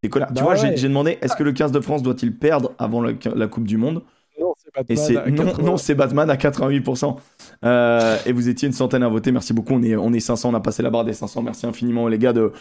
T'es 0.01 0.09
colère. 0.09 0.29
tu 0.29 0.33
bah 0.35 0.41
vois, 0.41 0.55
j'ai 0.55 0.88
demandé 0.88 1.17
est-ce 1.21 1.35
que 1.35 1.43
le 1.43 1.51
15 1.51 1.71
de 1.71 1.79
France 1.79 2.01
doit-il 2.01 2.35
perdre 2.35 2.73
avant 2.79 3.01
la, 3.01 3.47
Coupe 3.47 3.67
du 3.67 3.77
Monde? 3.77 4.03
Non, 4.39 4.53
c'est 4.57 5.95
Batman. 5.95 5.97
Batman 5.97 6.29
à 6.29 6.35
88%. 6.35 7.17
Euh, 7.63 8.17
et 8.25 8.31
vous 8.31 8.49
étiez 8.49 8.67
une 8.67 8.73
centaine 8.73 9.03
à 9.03 9.09
voter. 9.09 9.31
Merci 9.31 9.53
beaucoup. 9.53 9.73
On 9.73 9.83
est, 9.83 9.95
on 9.95 10.11
est 10.13 10.19
500. 10.19 10.49
On 10.49 10.53
a 10.55 10.59
passé 10.59 10.81
la 10.81 10.89
barre 10.89 11.05
des 11.05 11.13
500. 11.13 11.43
Merci 11.43 11.67
infiniment, 11.67 12.07
les 12.07 12.17
gars, 12.17 12.33
de, 12.33 12.51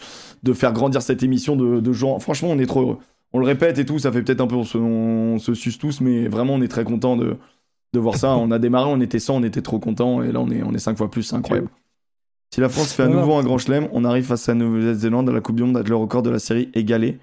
de 0.43 0.53
faire 0.53 0.73
grandir 0.73 1.01
cette 1.01 1.23
émission 1.23 1.55
de, 1.55 1.79
de 1.79 1.93
gens. 1.93 2.19
Franchement, 2.19 2.49
on 2.51 2.59
est 2.59 2.67
trop 2.67 2.81
heureux. 2.81 2.97
On 3.33 3.39
le 3.39 3.45
répète 3.45 3.79
et 3.79 3.85
tout. 3.85 3.97
Ça 3.97 4.11
fait 4.11 4.21
peut-être 4.21 4.41
un 4.41 4.47
peu. 4.47 4.55
On 4.55 4.63
se, 4.63 4.77
on 4.77 5.39
se 5.39 5.55
suce 5.55 5.79
tous, 5.79 6.01
mais 6.01 6.27
vraiment, 6.27 6.53
on 6.53 6.61
est 6.61 6.67
très 6.67 6.83
content 6.83 7.15
de, 7.15 7.37
de 7.93 7.99
voir 7.99 8.15
ça. 8.15 8.35
on 8.35 8.51
a 8.51 8.59
démarré, 8.59 8.91
on 8.91 9.01
était 9.01 9.19
100, 9.19 9.37
on 9.37 9.43
était 9.43 9.63
trop 9.63 9.79
content. 9.79 10.21
Et 10.21 10.31
là, 10.31 10.39
on 10.39 10.51
est, 10.51 10.61
on 10.61 10.73
est 10.73 10.79
5 10.79 10.97
fois 10.97 11.09
plus. 11.09 11.23
C'est 11.23 11.35
incroyable. 11.35 11.69
Si 12.53 12.59
la 12.59 12.67
France 12.67 12.91
fait 12.91 13.03
à 13.03 13.07
nouveau 13.07 13.35
un 13.35 13.43
grand 13.43 13.57
chelem, 13.57 13.87
on 13.93 14.03
arrive 14.03 14.25
face 14.25 14.49
à 14.49 14.53
la 14.53 14.59
Nouvelle-Zélande 14.59 15.29
à 15.29 15.31
la 15.31 15.39
Coupe 15.39 15.55
du 15.55 15.63
Monde 15.63 15.77
avec 15.77 15.87
le 15.87 15.95
record 15.95 16.21
de 16.21 16.29
la 16.29 16.39
série 16.39 16.69
égalé 16.73 17.19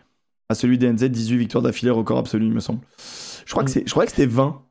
à 0.48 0.54
celui 0.54 0.78
des 0.78 0.90
NZ, 0.90 1.04
18 1.04 1.36
victoires 1.36 1.62
d'affilée, 1.62 1.90
record 1.90 2.16
absolu, 2.16 2.46
il 2.46 2.52
me 2.52 2.60
semble. 2.60 2.80
Je 3.44 3.52
crois 3.52 3.62
que, 3.62 3.70
c'est, 3.70 3.86
je 3.86 3.90
crois 3.90 4.06
que 4.06 4.10
c'était 4.10 4.24
20, 4.24 4.62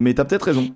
mais 0.00 0.12
t'as 0.12 0.26
peut-être 0.26 0.42
raison. 0.42 0.74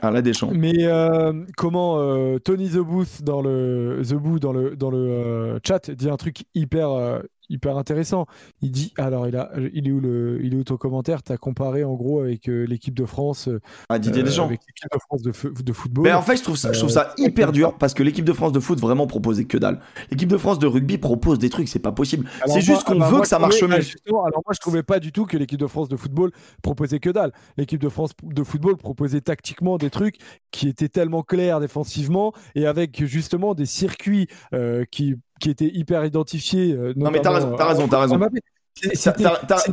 Ah, 0.00 0.10
la 0.10 0.22
Deschamps. 0.22 0.50
Mais 0.54 0.84
euh, 0.84 1.44
comment 1.56 1.98
euh, 1.98 2.38
Tony 2.38 2.70
The 2.70 2.78
Booth 2.78 3.22
dans 3.22 3.42
le 3.42 4.00
The 4.02 4.14
Boo 4.14 4.38
dans 4.38 4.52
le 4.52 4.74
dans 4.74 4.90
le 4.90 4.98
euh, 4.98 5.58
chat 5.66 5.90
dit 5.90 6.08
un 6.08 6.16
truc 6.16 6.44
hyper 6.54 7.22
hyper 7.48 7.76
intéressant. 7.76 8.26
Il 8.60 8.70
dit, 8.70 8.92
alors 8.96 9.28
il, 9.28 9.36
a, 9.36 9.50
il, 9.72 9.88
est 9.88 9.90
où 9.90 10.00
le, 10.00 10.40
il 10.42 10.54
est 10.54 10.56
où 10.56 10.64
ton 10.64 10.76
commentaire? 10.76 11.22
Tu 11.22 11.32
as 11.32 11.36
comparé 11.36 11.84
en 11.84 11.94
gros 11.94 12.20
avec 12.20 12.48
euh, 12.48 12.64
l'équipe 12.64 12.94
de 12.94 13.04
France. 13.04 13.48
Ah, 13.88 13.98
Didier 13.98 14.22
euh, 14.22 14.24
Deschamps. 14.24 14.46
Avec 14.46 14.60
l'équipe 14.66 14.88
de 14.92 14.98
France 14.98 15.22
de, 15.62 15.72
football. 15.72 16.04
Mais 16.04 16.12
en 16.12 16.22
fait, 16.22 16.36
je 16.36 16.42
trouve 16.42 16.56
ça, 16.56 16.72
je 16.72 16.78
trouve 16.78 16.90
ça 16.90 17.10
euh, 17.18 17.24
hyper 17.24 17.52
dur 17.52 17.76
parce 17.78 17.94
que 17.94 18.02
l'équipe 18.02 18.24
de 18.24 18.32
France 18.32 18.52
de 18.52 18.60
foot 18.60 18.80
vraiment 18.80 19.06
proposait 19.06 19.44
que 19.44 19.58
dalle. 19.58 19.80
L'équipe 20.10 20.28
de 20.28 20.36
France 20.36 20.58
de 20.58 20.66
rugby 20.66 20.98
propose 20.98 21.38
des 21.38 21.50
trucs, 21.50 21.68
c'est 21.68 21.78
pas 21.78 21.92
possible. 21.92 22.28
C'est 22.46 22.60
juste 22.60 22.84
qu'on 22.84 22.98
veut 22.98 23.20
que 23.20 23.28
ça 23.28 23.38
marche 23.38 23.62
mieux. 23.62 23.68
Alors 23.72 24.42
moi, 24.44 24.52
je 24.52 24.60
trouvais 24.60 24.82
pas 24.82 24.98
du 24.98 25.12
tout 25.12 25.26
que 25.26 25.36
l'équipe 25.36 25.60
de 25.60 25.66
France 25.66 25.88
de 25.88 25.96
football 25.96 26.32
proposait 26.62 27.00
que 27.00 27.10
dalle. 27.10 27.32
L'équipe 27.56 27.80
de 27.80 27.88
France 27.88 28.12
de 28.22 28.42
football 28.42 28.76
proposait 28.76 29.20
tactiquement 29.20 29.78
des 29.78 29.90
trucs 29.90 30.16
qui 30.50 30.68
étaient 30.68 30.88
tellement 30.88 31.22
clairs 31.22 31.60
défensivement 31.60 32.32
et 32.54 32.66
avec 32.66 33.04
justement 33.04 33.54
des 33.54 33.66
circuits 33.66 34.28
qui 34.90 35.16
qui 35.42 35.50
était 35.50 35.70
hyper 35.74 36.04
identifié. 36.04 36.72
Euh, 36.72 36.94
non, 36.96 37.10
mais 37.10 37.20
t'as 37.20 37.32
raison, 37.32 37.54
t'as 37.56 37.66
raison, 37.68 37.88
t'as 37.88 38.00
raison. 38.00 38.20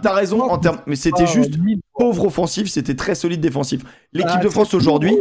T'as 0.01 0.13
raison 0.13 0.41
en 0.41 0.57
termes, 0.57 0.81
mais 0.87 0.95
c'était 0.95 1.27
juste 1.27 1.53
pauvre 1.93 2.25
offensif, 2.25 2.67
c'était 2.67 2.95
très 2.95 3.15
solide 3.15 3.39
défensif. 3.39 3.81
L'équipe 4.11 4.31
ah, 4.39 4.43
de 4.43 4.49
France 4.49 4.73
aujourd'hui, 4.73 5.15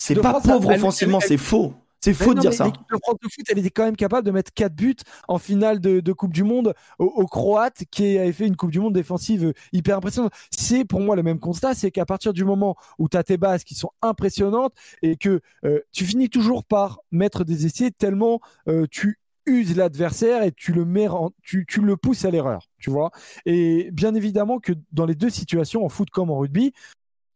c'est 0.00 0.14
pas 0.14 0.40
pauvre 0.40 0.70
offensivement, 0.70 1.20
c'est 1.20 1.36
faux. 1.36 1.74
C'est 2.04 2.14
faux 2.14 2.34
de 2.34 2.40
dire 2.40 2.52
ça. 2.52 2.64
L'équipe 2.64 2.82
de 2.92 2.98
France 3.00 3.16
de 3.22 3.28
foot, 3.28 3.44
elle 3.48 3.58
était 3.60 3.70
quand 3.70 3.84
même 3.84 3.96
capable 3.96 4.26
de 4.26 4.32
mettre 4.32 4.52
4 4.52 4.74
buts 4.74 4.96
en 5.28 5.38
finale 5.38 5.78
de, 5.78 6.12
Coupe 6.12 6.32
du 6.32 6.42
Monde 6.42 6.74
aux, 6.98 7.26
Croates 7.26 7.84
qui 7.92 8.18
avaient 8.18 8.32
fait 8.32 8.46
une 8.46 8.56
Coupe 8.56 8.72
du 8.72 8.80
Monde 8.80 8.92
défensive 8.92 9.52
hyper 9.72 9.98
impressionnante. 9.98 10.32
C'est 10.50 10.84
pour 10.84 11.00
moi 11.00 11.14
le 11.14 11.22
même 11.22 11.38
constat, 11.38 11.74
c'est 11.74 11.92
qu'à 11.92 12.04
partir 12.04 12.32
du 12.32 12.44
moment 12.44 12.76
où 12.98 13.08
tu 13.08 13.16
as 13.16 13.22
tes 13.22 13.36
bases 13.36 13.62
qui 13.62 13.76
sont 13.76 13.90
impressionnantes 14.02 14.74
et 15.02 15.16
que 15.16 15.40
euh, 15.64 15.78
tu 15.92 16.04
finis 16.04 16.28
toujours 16.28 16.64
par 16.64 16.98
mettre 17.12 17.44
des 17.44 17.66
essais 17.66 17.92
tellement 17.92 18.40
euh, 18.68 18.86
tu 18.90 19.20
uses 19.46 19.76
l'adversaire 19.76 20.42
et 20.42 20.52
tu 20.52 20.72
le 20.72 20.84
mets 20.84 21.08
tu, 21.42 21.64
tu 21.66 21.80
le 21.80 21.96
pousses 21.96 22.24
à 22.24 22.30
l'erreur, 22.30 22.68
tu 22.78 22.90
vois. 22.90 23.10
Et 23.46 23.90
bien 23.92 24.14
évidemment 24.14 24.58
que 24.60 24.72
dans 24.92 25.06
les 25.06 25.14
deux 25.14 25.30
situations, 25.30 25.84
en 25.84 25.88
foot 25.88 26.10
comme 26.10 26.30
en 26.30 26.38
rugby, 26.38 26.72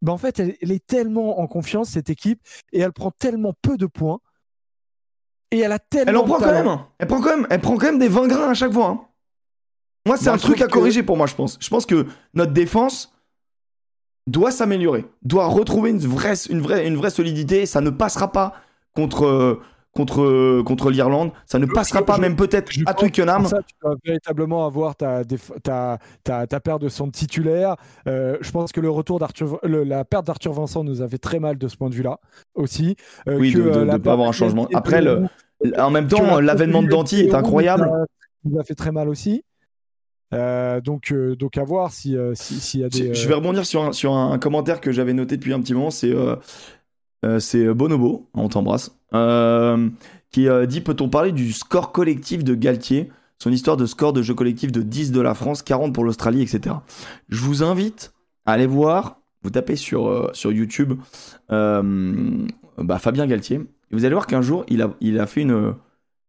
ben 0.02 0.12
en 0.12 0.18
fait, 0.18 0.38
elle, 0.38 0.56
elle, 0.60 0.72
est 0.72 0.86
tellement 0.86 1.40
en 1.40 1.46
confiance, 1.46 1.90
cette 1.90 2.10
équipe, 2.10 2.40
et 2.72 2.80
elle 2.80 2.92
prend 2.92 3.10
tellement 3.10 3.54
peu 3.62 3.76
de 3.76 3.86
points 3.86 4.20
et 5.50 5.60
elle 5.60 5.72
a 5.72 5.78
tellement. 5.78 6.10
Elle 6.10 6.16
en 6.16 6.24
prend 6.24 6.38
quand 6.38 6.52
même. 6.52 6.68
Hein. 6.68 6.88
Elle 6.98 7.06
prend 7.06 7.20
quand 7.20 7.36
même. 7.36 7.46
Elle 7.50 7.60
prend 7.60 7.76
quand 7.76 7.86
même 7.86 7.98
des 7.98 8.08
20 8.08 8.26
grains 8.28 8.50
à 8.50 8.54
chaque 8.54 8.72
fois. 8.72 8.88
Hein. 8.88 9.00
Moi, 10.06 10.16
c'est 10.16 10.28
un 10.28 10.36
truc 10.36 10.60
à 10.60 10.68
corriger 10.68 11.02
pour 11.02 11.16
moi, 11.16 11.26
je 11.26 11.34
pense. 11.34 11.58
Je 11.60 11.68
pense 11.68 11.86
que 11.86 12.06
notre 12.34 12.52
défense 12.52 13.12
doit 14.28 14.50
s'améliorer, 14.50 15.04
doit 15.22 15.46
retrouver 15.46 15.90
une 15.90 15.98
vraie, 15.98 16.34
une 16.48 16.60
vraie, 16.60 16.86
une 16.86 16.96
vraie 16.96 17.10
solidité. 17.10 17.66
Ça 17.66 17.80
ne 17.80 17.90
passera 17.90 18.30
pas 18.30 18.54
contre 18.94 19.60
contre, 19.96 20.62
contre 20.62 20.90
l'Irlande. 20.90 21.32
Ça 21.46 21.58
ne 21.58 21.66
passera 21.66 22.04
pas, 22.04 22.18
même 22.18 22.36
peut-être 22.36 22.70
à 22.86 22.94
Twickenham. 22.94 23.46
Ça, 23.46 23.58
tu 23.66 23.74
dois 23.82 23.96
véritablement 24.04 24.66
avoir 24.66 24.94
ta, 24.94 25.22
ta, 25.62 25.98
ta, 26.22 26.46
ta 26.46 26.60
perte 26.60 26.82
de 26.82 26.88
son 26.88 27.10
titulaire. 27.10 27.76
Euh, 28.06 28.36
je 28.40 28.50
pense 28.50 28.72
que 28.72 28.80
le 28.80 28.90
retour 28.90 29.18
d'Arthur, 29.18 29.58
la 29.62 30.04
perte 30.04 30.26
d'Arthur 30.26 30.52
Vincent 30.52 30.84
nous 30.84 31.02
avait 31.02 31.18
très 31.18 31.40
mal 31.40 31.58
de 31.58 31.68
ce 31.68 31.76
point 31.76 31.88
de 31.88 31.94
vue-là 31.94 32.20
aussi. 32.54 32.96
Euh, 33.28 33.38
oui, 33.38 33.52
de 33.52 33.62
ne 33.62 33.68
euh, 33.68 33.98
pas 33.98 34.12
avoir 34.12 34.28
un 34.28 34.32
changement. 34.32 34.68
Après, 34.74 35.02
le, 35.02 35.24
en 35.78 35.90
même 35.90 36.08
temps, 36.08 36.40
l'avènement 36.40 36.82
de 36.82 36.88
Danti 36.88 37.20
est 37.20 37.34
incroyable. 37.34 37.90
Nous 38.44 38.60
a 38.60 38.64
fait 38.64 38.74
très 38.74 38.92
mal 38.92 39.08
aussi. 39.08 39.42
donc, 40.32 41.12
donc 41.12 41.58
à 41.58 41.64
voir 41.64 41.90
si, 41.90 42.12
y 42.12 42.84
a 42.84 42.88
des. 42.88 43.14
Je 43.14 43.28
vais 43.28 43.34
rebondir 43.34 43.64
sur 43.66 43.82
un, 43.82 43.92
sur 43.92 44.12
un 44.12 44.38
commentaire 44.38 44.80
que 44.80 44.92
j'avais 44.92 45.14
noté 45.14 45.36
depuis 45.36 45.52
un 45.52 45.60
petit 45.60 45.74
moment. 45.74 45.90
C'est 45.90 46.12
c'est 47.40 47.74
Bonobo, 47.74 48.28
on 48.34 48.48
t'embrasse, 48.48 48.95
qui 49.10 50.48
euh, 50.48 50.66
dit 50.66 50.80
Peut-on 50.80 51.08
parler 51.08 51.32
du 51.32 51.52
score 51.52 51.92
collectif 51.92 52.44
de 52.44 52.54
Galtier? 52.54 53.10
Son 53.38 53.50
histoire 53.52 53.76
de 53.76 53.84
score 53.84 54.12
de 54.12 54.22
jeu 54.22 54.34
collectif 54.34 54.72
de 54.72 54.80
10 54.80 55.12
de 55.12 55.20
la 55.20 55.34
France, 55.34 55.62
40 55.62 55.94
pour 55.94 56.04
l'Australie, 56.04 56.42
etc. 56.42 56.76
Je 57.28 57.40
vous 57.40 57.62
invite 57.62 58.14
à 58.46 58.52
aller 58.52 58.66
voir, 58.66 59.20
vous 59.42 59.50
tapez 59.50 59.76
sur, 59.76 60.30
sur 60.32 60.52
YouTube 60.52 60.94
bah, 61.50 62.98
Fabien 62.98 63.26
Galtier, 63.26 63.56
et 63.56 63.94
vous 63.94 64.06
allez 64.06 64.14
voir 64.14 64.26
qu'un 64.26 64.40
jour, 64.40 64.64
il 64.68 64.80
a, 64.80 64.94
il 65.02 65.20
a 65.20 65.26
fait 65.26 65.42
une, 65.42 65.74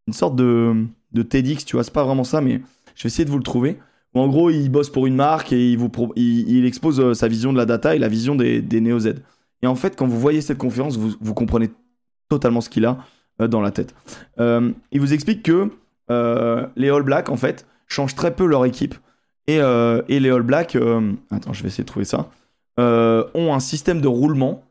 une 0.07 0.13
sorte 0.13 0.35
de, 0.35 0.85
de 1.13 1.21
TEDx, 1.21 1.63
tu 1.63 1.77
vois, 1.77 1.85
c'est 1.85 1.93
pas 1.93 2.03
vraiment 2.03 2.25
ça, 2.25 2.41
mais 2.41 2.61
je 2.95 3.03
vais 3.03 3.07
essayer 3.07 3.23
de 3.23 3.29
vous 3.29 3.37
le 3.37 3.43
trouver. 3.43 3.79
En 4.13 4.27
gros, 4.27 4.49
il 4.49 4.69
bosse 4.69 4.89
pour 4.89 5.05
une 5.05 5.15
marque 5.15 5.53
et 5.53 5.71
il, 5.71 5.77
vous 5.77 5.91
il, 6.15 6.65
expose 6.65 7.13
sa 7.13 7.27
vision 7.27 7.53
de 7.53 7.57
la 7.57 7.65
data 7.65 7.95
et 7.95 7.99
la 7.99 8.07
vision 8.07 8.35
des, 8.35 8.61
des 8.61 8.81
Neo-Z. 8.81 9.15
Et 9.61 9.67
en 9.67 9.75
fait, 9.75 9.95
quand 9.95 10.07
vous 10.07 10.19
voyez 10.19 10.41
cette 10.41 10.57
conférence, 10.57 10.97
vous, 10.97 11.33
comprenez 11.33 11.69
totalement 12.29 12.61
ce 12.61 12.69
qu'il 12.69 12.85
a 12.85 12.97
euh, 13.41 13.47
dans 13.47 13.61
la 13.61 13.71
tête. 13.71 13.93
Euh, 14.39 14.71
il 14.91 14.99
vous 14.99 15.13
explique 15.13 15.43
que 15.43 15.69
euh, 16.09 16.65
les 16.75 16.89
All 16.89 17.03
Blacks, 17.03 17.29
en 17.29 17.37
fait, 17.37 17.67
changent 17.87 18.15
très 18.15 18.35
peu 18.35 18.45
leur 18.45 18.65
équipe. 18.65 18.95
Et, 19.47 19.57
les 19.57 20.29
All 20.29 20.41
Blacks, 20.41 20.77
attends, 21.31 21.53
je 21.53 21.61
vais 21.61 21.69
essayer 21.69 21.85
de 21.85 21.87
trouver 21.87 22.03
ça, 22.03 22.29
ont 22.77 23.53
un 23.53 23.59
système 23.61 24.01
de 24.01 24.07
roulement. 24.09 24.65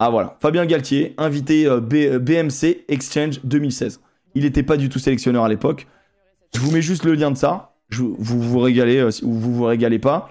Ah 0.00 0.10
voilà, 0.10 0.36
Fabien 0.40 0.66
Galtier, 0.66 1.14
invité 1.18 1.68
BMC 1.68 2.84
Exchange 2.88 3.40
2016. 3.44 4.00
Il 4.34 4.42
n'était 4.42 4.64
pas 4.64 4.76
du 4.76 4.88
tout 4.88 4.98
sélectionneur 4.98 5.44
à 5.44 5.48
l'époque. 5.48 5.86
Je 6.52 6.58
vous 6.58 6.72
mets 6.72 6.82
juste 6.82 7.04
le 7.04 7.14
lien 7.14 7.30
de 7.30 7.36
ça. 7.36 7.74
vous 7.92 8.16
vous 8.18 8.58
régalez 8.58 9.04
ou 9.22 9.32
vous 9.32 9.54
vous 9.54 9.64
régalez 9.64 10.00
pas. 10.00 10.30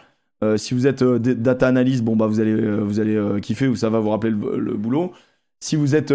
Si 0.58 0.74
vous 0.74 0.86
êtes 0.86 1.02
data 1.02 1.70
analyst, 1.70 2.04
bon 2.04 2.18
bah 2.18 2.28
vous 2.28 2.42
allez 2.42 2.56
vous 2.56 3.00
allez 3.00 3.40
kiffer 3.42 3.70
ou 3.70 3.78
ça 3.78 3.90
va 3.90 4.02
vous 4.02 4.10
rappeler 4.10 4.32
le, 4.32 4.74
boulot. 4.74 5.14
Si 5.60 5.76
vous 5.76 5.96
êtes 5.96 6.14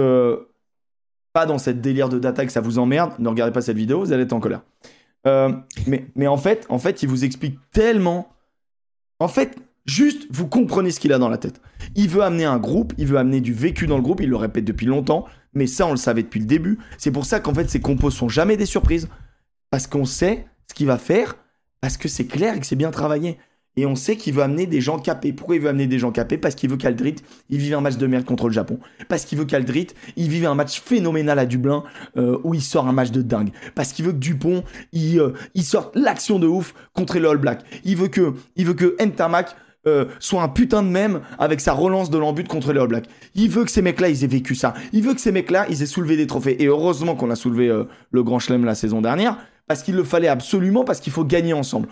pas 1.33 1.47
dans 1.47 1.59
cette 1.59 1.81
délire 1.81 2.09
de 2.09 2.19
data 2.19 2.47
que 2.47 2.53
ça 2.53 2.61
vous 2.61 2.79
emmerde, 2.79 3.13
ne 3.19 3.29
regardez 3.29 3.53
pas 3.53 3.61
cette 3.61 3.77
vidéo, 3.77 4.01
vous 4.01 4.13
allez 4.13 4.23
être 4.23 4.33
en 4.33 4.41
colère. 4.41 4.63
mais, 5.25 6.07
mais 6.15 6.27
en 6.27 6.37
fait, 6.37 6.67
en 6.69 6.79
fait, 6.79 7.03
il 7.03 7.09
vous 7.09 7.25
explique 7.25 7.59
tellement. 7.73 8.29
En 9.21 9.29
fait, 9.29 9.57
juste 9.87 10.27
vous 10.31 10.47
comprenez 10.49 10.91
ce 10.91 11.01
qu'il 11.01 11.13
a 11.13 11.19
dans 11.19 11.29
la 11.29 11.39
tête. 11.39 11.61
Il 11.95 12.09
veut 12.09 12.23
amener 12.23 12.45
un 12.45 12.59
groupe, 12.59 12.93
il 12.99 13.07
veut 13.07 13.19
amener 13.19 13.41
du 13.41 13.53
vécu 13.53 13.87
dans 13.87 13.97
le 13.97 14.03
groupe, 14.03 14.21
il 14.21 14.29
le 14.29 14.37
répète 14.37 14.65
depuis 14.65 14.87
longtemps, 14.87 15.27
mais 15.53 15.67
ça 15.67 15.87
on 15.87 15.91
le 15.91 15.97
savait 15.97 16.23
depuis 16.23 16.41
le 16.41 16.47
début. 16.47 16.79
C'est 16.99 17.11
pour 17.11 17.27
ça 17.27 17.41
qu'en 17.41 17.55
fait 17.55 17.69
ces 17.69 17.81
compos 17.81 18.11
sont 18.11 18.29
jamais 18.29 18.57
des 18.57 18.67
surprises 18.67 19.09
parce 19.71 19.87
qu'on 19.87 20.05
sait 20.05 20.47
ce 20.69 20.75
qu'il 20.75 20.87
va 20.87 20.99
faire, 20.99 21.37
parce 21.81 21.97
que 21.97 22.09
c'est 22.09 22.27
clair 22.27 22.57
et 22.57 22.61
que 22.61 22.67
c'est 22.67 22.77
bien 22.77 22.91
travaillé. 22.91 23.39
Et 23.77 23.87
on 23.87 23.97
sait 23.97 24.17
qu'il 24.17 24.35
veut 24.35 24.43
amener 24.43 24.67
des 24.67 24.81
gens 24.81 24.99
capés. 24.99 25.33
Pourquoi 25.33 25.57
il 25.57 25.63
veut 25.63 25.69
amener 25.69 25.87
des 25.87 25.99
gens 25.99 26.13
capés? 26.13 26.39
Parce 26.39 26.55
qu'il 26.55 26.71
veut 26.71 26.77
qu'Aldrit, 26.77 27.17
il 27.51 27.59
vive 27.59 27.75
un 27.75 27.81
match 27.81 27.97
de 27.97 28.07
merde 28.07 28.25
contre 28.25 28.47
le 28.49 28.53
Japon. 28.53 28.79
Parce 29.09 29.25
qu'il 29.25 29.39
veut 29.39 29.45
qu'Aldrit, 29.45 29.89
il 30.17 30.29
vive 30.29 30.47
un 30.47 30.55
match 30.55 30.81
phénoménal 30.81 31.39
à 31.39 31.47
Dublin 31.47 31.83
euh, 32.17 32.39
où 32.45 32.55
il 32.55 32.63
sort 32.63 32.87
un 32.87 32.93
match 32.93 33.11
de 33.11 33.23
dingue. 33.23 33.51
Parce 33.75 33.93
qu'il 33.93 34.05
veut 34.05 34.13
que 34.13 34.19
Dupont, 34.19 34.63
il, 34.93 35.19
euh, 35.19 35.33
sorte 35.63 35.97
l'action 35.97 36.39
de 36.39 36.47
ouf 36.47 36.75
contre 36.93 37.19
les 37.19 37.27
All 37.27 37.39
Blacks. 37.39 37.65
Il 37.85 37.97
veut 37.97 38.09
que, 38.09 38.35
il 38.57 38.67
veut 38.67 38.75
que 38.75 38.97
euh, 39.87 40.07
soit 40.19 40.43
un 40.43 40.49
putain 40.49 40.83
de 40.83 40.89
même 40.89 41.21
avec 41.39 41.61
sa 41.61 41.73
relance 41.73 42.09
de 42.09 42.17
l'embut 42.17 42.45
contre 42.45 42.73
les 42.73 42.81
All 42.81 42.89
Blacks. 42.89 43.09
Il 43.35 43.51
veut 43.51 43.65
que 43.65 43.71
ces 43.71 43.83
mecs-là, 43.83 44.09
ils 44.09 44.23
aient 44.23 44.29
vécu 44.29 44.55
ça. 44.55 44.75
Il 44.93 45.03
veut 45.03 45.15
que 45.15 45.21
ces 45.21 45.33
mecs-là, 45.33 45.67
ils 45.69 45.83
aient 45.83 45.87
soulevé 45.87 46.17
des 46.17 46.27
trophées. 46.27 46.63
Et 46.63 46.67
heureusement 46.67 47.17
qu'on 47.17 47.31
a 47.31 47.37
soulevé 47.37 47.71
le 48.11 48.23
Grand 48.23 48.39
Chelem 48.39 48.65
la 48.65 48.75
saison 48.75 49.03
dernière, 49.03 49.37
parce 49.67 49.83
qu'il 49.83 49.95
le 49.95 50.05
fallait 50.05 50.29
absolument, 50.29 50.85
parce 50.85 51.01
qu'il 51.01 51.13
faut 51.13 51.25
gagner 51.25 51.53
ensemble. 51.53 51.89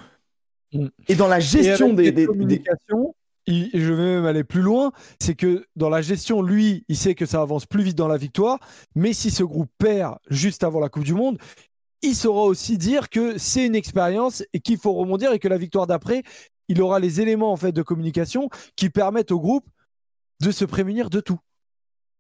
Mm. 0.73 0.87
Et 1.09 1.15
dans 1.15 1.29
la 1.29 1.41
gestion 1.41 1.93
des, 1.93 2.27
communications, 2.27 3.15
je 3.47 3.93
vais 3.93 4.15
même 4.15 4.25
aller 4.25 4.45
plus 4.45 4.63
loin, 4.63 4.93
c'est 5.21 5.35
que 5.35 5.67
dans 5.77 5.89
la 5.89 6.03
gestion, 6.03 6.43
lui, 6.43 6.85
il 6.89 6.97
sait 6.97 7.15
que 7.15 7.27
ça 7.27 7.41
avance 7.41 7.67
plus 7.67 7.83
vite 7.83 7.97
dans 7.97 8.09
la 8.09 8.17
victoire, 8.17 8.59
mais 8.95 9.13
si 9.13 9.31
ce 9.31 9.43
groupe 9.43 9.71
perd 9.79 10.17
juste 10.31 10.65
avant 10.65 10.81
la 10.81 10.89
Coupe 10.89 11.05
du 11.05 11.15
Monde, 11.15 11.39
il 12.03 12.15
saura 12.15 12.43
aussi 12.43 12.79
dire 12.79 13.11
que 13.11 13.39
c'est 13.39 13.67
une 13.67 13.77
expérience 13.77 14.43
et 14.53 14.61
qu'il 14.61 14.79
faut 14.79 14.93
rebondir 14.93 15.33
et 15.33 15.39
que 15.39 15.49
la 15.49 15.59
victoire 15.59 15.87
d'après, 15.87 16.23
il 16.69 16.81
aura 16.81 16.99
les 16.99 17.21
éléments 17.21 17.53
en 17.53 17.57
fait 17.57 17.73
de 17.73 17.83
communication 17.83 18.49
qui 18.77 18.91
permettent 18.91 19.31
au 19.31 19.41
groupe 19.41 19.69
de 20.41 20.51
se 20.51 20.65
prémunir 20.65 21.11
de 21.11 21.21
tout. 21.21 21.39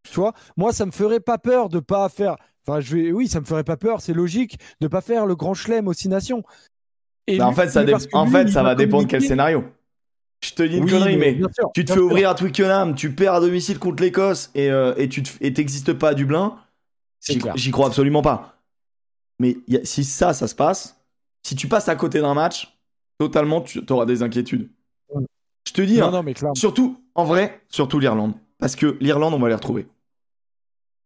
Tu 0.04 0.14
vois, 0.14 0.34
moi 0.56 0.72
ça 0.72 0.86
me 0.86 0.90
ferait 0.90 1.20
pas 1.20 1.38
peur 1.38 1.68
de 1.68 1.80
pas 1.80 2.08
faire 2.08 2.36
Enfin, 2.66 2.80
je 2.80 2.96
vais, 2.96 3.12
oui, 3.12 3.26
ça 3.26 3.40
me 3.40 3.44
ferait 3.44 3.64
pas 3.64 3.76
peur, 3.76 4.00
c'est 4.00 4.12
logique 4.12 4.58
de 4.80 4.86
pas 4.86 5.00
faire 5.00 5.26
le 5.26 5.34
grand 5.34 5.54
chelem 5.54 5.88
aux 5.88 5.92
six 5.92 6.08
nations. 6.08 6.44
Bah, 7.28 7.46
en 7.46 7.52
fait, 7.52 7.68
ça, 7.68 7.84
en 8.12 8.26
fait, 8.26 8.48
ça 8.48 8.62
va 8.62 8.74
dépendre 8.74 9.06
quel 9.06 9.22
scénario. 9.22 9.64
Je 10.42 10.54
te 10.54 10.62
dis 10.64 10.78
une 10.78 10.90
connerie, 10.90 11.16
mais, 11.16 11.38
tu 11.72 11.84
te 11.84 11.92
fais 11.92 12.00
ouvrir 12.00 12.30
à 12.30 12.34
Twickenham, 12.34 12.94
tu 12.96 13.12
perds 13.12 13.34
à 13.34 13.40
domicile 13.40 13.78
contre 13.78 14.02
l'Écosse 14.02 14.50
et, 14.54 14.70
euh, 14.70 14.92
et 14.96 15.08
tu 15.08 15.22
t'existes 15.22 15.92
pas 15.92 16.10
à 16.10 16.14
Dublin. 16.14 16.58
J'y 17.54 17.70
crois 17.70 17.86
absolument 17.86 18.22
pas. 18.22 18.58
Mais 19.38 19.56
si 19.84 20.04
ça, 20.04 20.34
ça 20.34 20.48
se 20.48 20.54
passe, 20.54 21.00
si 21.42 21.54
tu 21.54 21.68
passes 21.68 21.88
à 21.88 21.94
côté 21.94 22.20
d'un 22.20 22.34
match, 22.34 22.76
totalement, 23.18 23.60
tu 23.60 23.80
auras 23.90 24.06
des 24.06 24.22
inquiétudes. 24.22 24.68
Je 25.66 25.72
te 25.72 25.82
dis, 25.82 26.00
hein, 26.00 26.24
surtout, 26.54 27.00
en 27.14 27.24
vrai, 27.24 27.62
surtout 27.68 28.00
l'Irlande. 28.00 28.34
Parce 28.58 28.74
que 28.76 28.96
l'Irlande, 29.00 29.34
on 29.34 29.38
va 29.38 29.48
les 29.48 29.54
retrouver. 29.54 29.86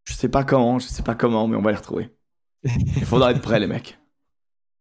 Je 0.05 0.15
sais 0.15 0.29
pas 0.29 0.45
comment, 0.45 0.79
je 0.79 0.87
sais 0.87 1.03
pas 1.03 1.15
comment, 1.15 1.47
mais 1.47 1.57
on 1.57 1.63
va 1.63 1.73
les 1.73 1.77
retrouver. 1.77 2.11
Il 2.65 3.05
faudra 3.05 3.33
être 3.33 3.43
prêt, 3.43 3.61
les 3.61 3.67
mecs. 3.67 3.99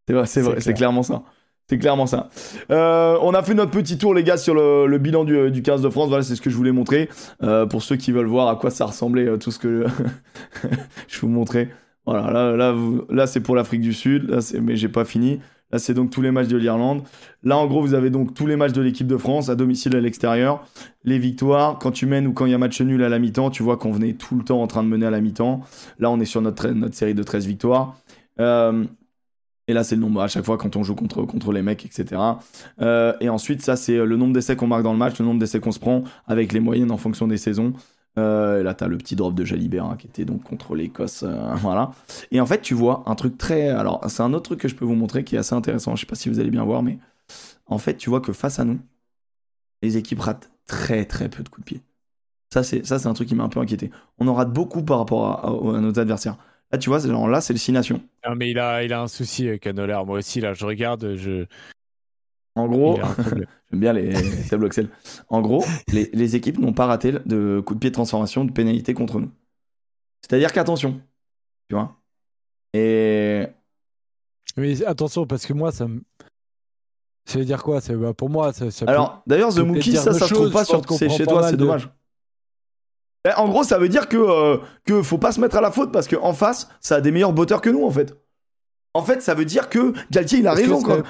C'est 0.07 0.13
vrai, 0.13 0.25
c'est 0.25 0.41
vrai, 0.41 0.61
c'est 0.61 0.73
clairement 0.73 1.03
ça. 1.03 1.23
C'est 1.67 1.79
clairement 1.79 2.05
ça. 2.05 2.29
Euh, 2.69 3.17
on 3.23 3.33
a 3.33 3.41
fait 3.41 3.55
notre 3.55 3.71
petit 3.71 3.97
tour, 3.97 4.13
les 4.13 4.23
gars, 4.23 4.37
sur 4.37 4.53
le, 4.53 4.97
bilan 4.99 5.23
du, 5.23 5.49
du, 5.49 5.63
15 5.63 5.81
de 5.81 5.89
France. 5.89 6.09
Voilà, 6.09 6.23
c'est 6.23 6.35
ce 6.35 6.41
que 6.41 6.51
je 6.51 6.55
voulais 6.55 6.71
montrer. 6.71 7.09
Euh, 7.41 7.65
pour 7.65 7.81
ceux 7.81 7.95
qui 7.95 8.11
veulent 8.11 8.27
voir 8.27 8.49
à 8.49 8.55
quoi 8.55 8.69
ça 8.69 8.85
ressemblait, 8.85 9.25
euh, 9.25 9.37
tout 9.37 9.49
ce 9.49 9.57
que 9.57 9.85
je 11.07 11.19
vous 11.19 11.27
montrais. 11.27 11.69
Voilà, 12.05 12.31
là, 12.31 12.55
là, 12.55 12.75
là 13.09 13.25
c'est 13.25 13.39
pour 13.39 13.55
l'Afrique 13.55 13.81
du 13.81 13.93
Sud. 13.93 14.29
Là, 14.29 14.39
mais 14.61 14.75
j'ai 14.75 14.89
pas 14.89 15.05
fini. 15.05 15.39
Là, 15.71 15.79
c'est 15.79 15.95
donc 15.95 16.11
tous 16.11 16.21
les 16.21 16.29
matchs 16.29 16.49
de 16.49 16.57
l'Irlande. 16.57 17.01
Là, 17.43 17.57
en 17.57 17.65
gros, 17.65 17.81
vous 17.81 17.95
avez 17.95 18.11
donc 18.11 18.35
tous 18.35 18.45
les 18.45 18.55
matchs 18.55 18.73
de 18.73 18.81
l'équipe 18.81 19.07
de 19.07 19.17
France, 19.17 19.49
à 19.49 19.55
domicile, 19.55 19.95
à 19.95 20.01
l'extérieur. 20.01 20.63
Les 21.03 21.17
victoires, 21.17 21.79
quand 21.79 21.91
tu 21.91 22.05
mènes 22.05 22.27
ou 22.27 22.33
quand 22.33 22.45
il 22.45 22.51
y 22.51 22.55
a 22.55 22.59
match 22.59 22.79
nul 22.81 23.03
à 23.03 23.09
la 23.09 23.17
mi-temps, 23.17 23.49
tu 23.49 23.63
vois 23.63 23.77
qu'on 23.77 23.91
venait 23.91 24.13
tout 24.13 24.37
le 24.37 24.43
temps 24.43 24.61
en 24.61 24.67
train 24.67 24.83
de 24.83 24.87
mener 24.87 25.07
à 25.07 25.09
la 25.09 25.19
mi-temps. 25.19 25.61
Là, 25.97 26.11
on 26.11 26.19
est 26.19 26.25
sur 26.25 26.41
notre, 26.41 26.67
notre 26.67 26.93
série 26.93 27.15
de 27.15 27.23
13 27.23 27.47
victoires. 27.47 27.97
Euh, 28.39 28.85
et 29.67 29.73
là, 29.73 29.83
c'est 29.83 29.95
le 29.95 30.01
nombre 30.01 30.21
à 30.21 30.27
chaque 30.27 30.45
fois 30.45 30.57
quand 30.57 30.75
on 30.75 30.83
joue 30.83 30.95
contre, 30.95 31.23
contre 31.23 31.51
les 31.51 31.61
mecs, 31.61 31.85
etc. 31.85 32.21
Euh, 32.81 33.13
et 33.19 33.29
ensuite, 33.29 33.61
ça, 33.61 33.75
c'est 33.75 33.97
le 33.97 34.15
nombre 34.15 34.33
d'essais 34.33 34.55
qu'on 34.55 34.67
marque 34.67 34.83
dans 34.83 34.93
le 34.93 34.99
match, 34.99 35.17
le 35.19 35.25
nombre 35.25 35.39
d'essais 35.39 35.59
qu'on 35.59 35.71
se 35.71 35.79
prend 35.79 36.03
avec 36.27 36.53
les 36.53 36.59
moyennes 36.59 36.91
en 36.91 36.97
fonction 36.97 37.27
des 37.27 37.37
saisons. 37.37 37.73
Euh, 38.17 38.63
là, 38.63 38.73
t'as 38.73 38.87
le 38.87 38.97
petit 38.97 39.15
drop 39.15 39.33
de 39.33 39.43
Jalibert 39.43 39.85
hein, 39.85 39.95
qui 39.97 40.07
était 40.07 40.23
donc 40.23 40.43
contre 40.43 40.75
l'Écosse. 40.75 41.23
Euh, 41.23 41.53
voilà. 41.55 41.91
Et 42.31 42.39
en 42.39 42.45
fait, 42.45 42.61
tu 42.61 42.73
vois 42.73 43.03
un 43.07 43.15
truc 43.15 43.37
très. 43.37 43.69
Alors, 43.69 44.01
c'est 44.07 44.23
un 44.23 44.33
autre 44.33 44.43
truc 44.43 44.59
que 44.59 44.67
je 44.67 44.75
peux 44.75 44.85
vous 44.85 44.95
montrer 44.95 45.23
qui 45.23 45.35
est 45.35 45.39
assez 45.39 45.55
intéressant. 45.55 45.95
Je 45.95 46.01
sais 46.01 46.07
pas 46.07 46.15
si 46.15 46.29
vous 46.29 46.39
allez 46.39 46.51
bien 46.51 46.63
voir, 46.63 46.83
mais 46.83 46.99
en 47.65 47.77
fait, 47.77 47.97
tu 47.97 48.09
vois 48.09 48.21
que 48.21 48.33
face 48.33 48.59
à 48.59 48.65
nous, 48.65 48.79
les 49.81 49.97
équipes 49.97 50.19
ratent 50.19 50.51
très 50.67 51.05
très 51.05 51.29
peu 51.29 51.43
de 51.43 51.49
coups 51.49 51.65
de 51.65 51.73
pied. 51.73 51.81
Ça, 52.53 52.63
c'est 52.63 52.85
ça, 52.85 52.99
c'est 52.99 53.07
un 53.07 53.13
truc 53.13 53.27
qui 53.27 53.35
m'a 53.35 53.43
un 53.43 53.49
peu 53.49 53.59
inquiété. 53.59 53.91
On 54.19 54.27
en 54.27 54.33
rate 54.33 54.53
beaucoup 54.53 54.83
par 54.83 54.99
rapport 54.99 55.25
à, 55.25 55.47
à, 55.47 55.81
nos 55.81 55.99
adversaires. 55.99 56.37
Là, 56.75 56.79
tu 56.79 56.89
vois, 56.89 56.99
genre 56.99 57.29
là, 57.29 57.39
c'est 57.39 57.53
le 57.53 57.59
6 57.59 57.71
nations. 57.71 58.01
Non, 58.27 58.35
mais 58.35 58.51
il 58.51 58.59
a, 58.59 58.83
il 58.83 58.91
a 58.91 59.01
un 59.01 59.07
souci 59.07 59.47
avec. 59.47 59.65
Moi 59.65 60.17
aussi, 60.17 60.41
là, 60.41 60.53
je 60.53 60.65
regarde, 60.65 61.15
je. 61.15 61.45
En 62.53 62.67
gros, 62.67 62.99
j'aime 63.71 63.79
bien 63.79 63.93
les, 63.93 64.13
tableaux 64.49 64.67
Excel. 64.67 64.89
En 65.29 65.39
gros, 65.39 65.63
les, 65.93 66.09
les 66.11 66.35
équipes 66.35 66.59
n'ont 66.59 66.73
pas 66.73 66.85
raté 66.85 67.13
de 67.25 67.63
coup 67.65 67.75
de 67.75 67.79
pied 67.79 67.91
de 67.91 67.93
transformation, 67.93 68.43
de 68.43 68.51
pénalité 68.51 68.93
contre 68.93 69.21
nous. 69.21 69.31
C'est-à-dire 70.21 70.51
qu'attention, 70.51 70.99
tu 71.69 71.75
vois. 71.75 71.95
Et. 72.73 73.47
Mais 74.57 74.83
attention, 74.83 75.25
parce 75.25 75.45
que 75.45 75.53
moi, 75.53 75.71
ça 75.71 75.87
me. 75.87 76.01
Ça 77.23 77.39
veut 77.39 77.45
dire 77.45 77.63
quoi? 77.63 77.79
Bah, 77.87 78.13
Pour 78.13 78.29
moi, 78.29 78.51
ça. 78.51 78.69
ça 78.69 78.85
Alors, 78.85 79.23
d'ailleurs, 79.25 79.53
The 79.53 79.59
Mookie, 79.59 79.95
ça, 79.95 80.11
ça 80.11 80.27
se 80.27 80.33
trouve 80.33 80.51
pas 80.51 80.65
sur... 80.65 80.81
chez 81.09 81.25
toi, 81.25 81.49
c'est 81.49 81.55
dommage. 81.55 81.89
En 83.37 83.49
gros, 83.49 83.63
ça 83.63 83.77
veut 83.77 83.89
dire 83.89 84.07
que, 84.07 84.17
euh, 84.17 84.57
que 84.85 85.01
faut 85.01 85.17
pas 85.17 85.31
se 85.31 85.39
mettre 85.39 85.57
à 85.57 85.61
la 85.61 85.71
faute 85.71 85.91
parce 85.91 86.07
qu'en 86.07 86.33
face, 86.33 86.69
ça 86.79 86.95
a 86.95 87.01
des 87.01 87.11
meilleurs 87.11 87.33
botteurs 87.33 87.61
que 87.61 87.69
nous, 87.69 87.85
en 87.85 87.91
fait. 87.91 88.15
En 88.93 89.03
fait, 89.03 89.21
ça 89.21 89.33
veut 89.33 89.45
dire 89.45 89.67
que 89.67 89.93
Galtier, 90.11 90.39
il 90.39 90.47
a 90.47 90.53
raison. 90.53 90.81
Quand... 90.81 91.01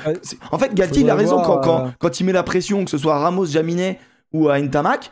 En 0.52 0.58
fait, 0.58 0.74
Galtier, 0.74 1.04
il 1.04 1.10
a 1.10 1.16
raison 1.16 1.42
quand, 1.42 1.60
quand, 1.62 1.86
euh, 1.86 1.90
quand, 2.00 2.20
il 2.20 2.26
met 2.26 2.32
la 2.32 2.44
pression, 2.44 2.84
que 2.84 2.90
ce 2.90 2.98
soit 2.98 3.16
à 3.16 3.20
Ramos, 3.20 3.46
Jaminet 3.46 4.00
ou 4.34 4.50
à 4.50 4.60
Ntamak, 4.60 5.12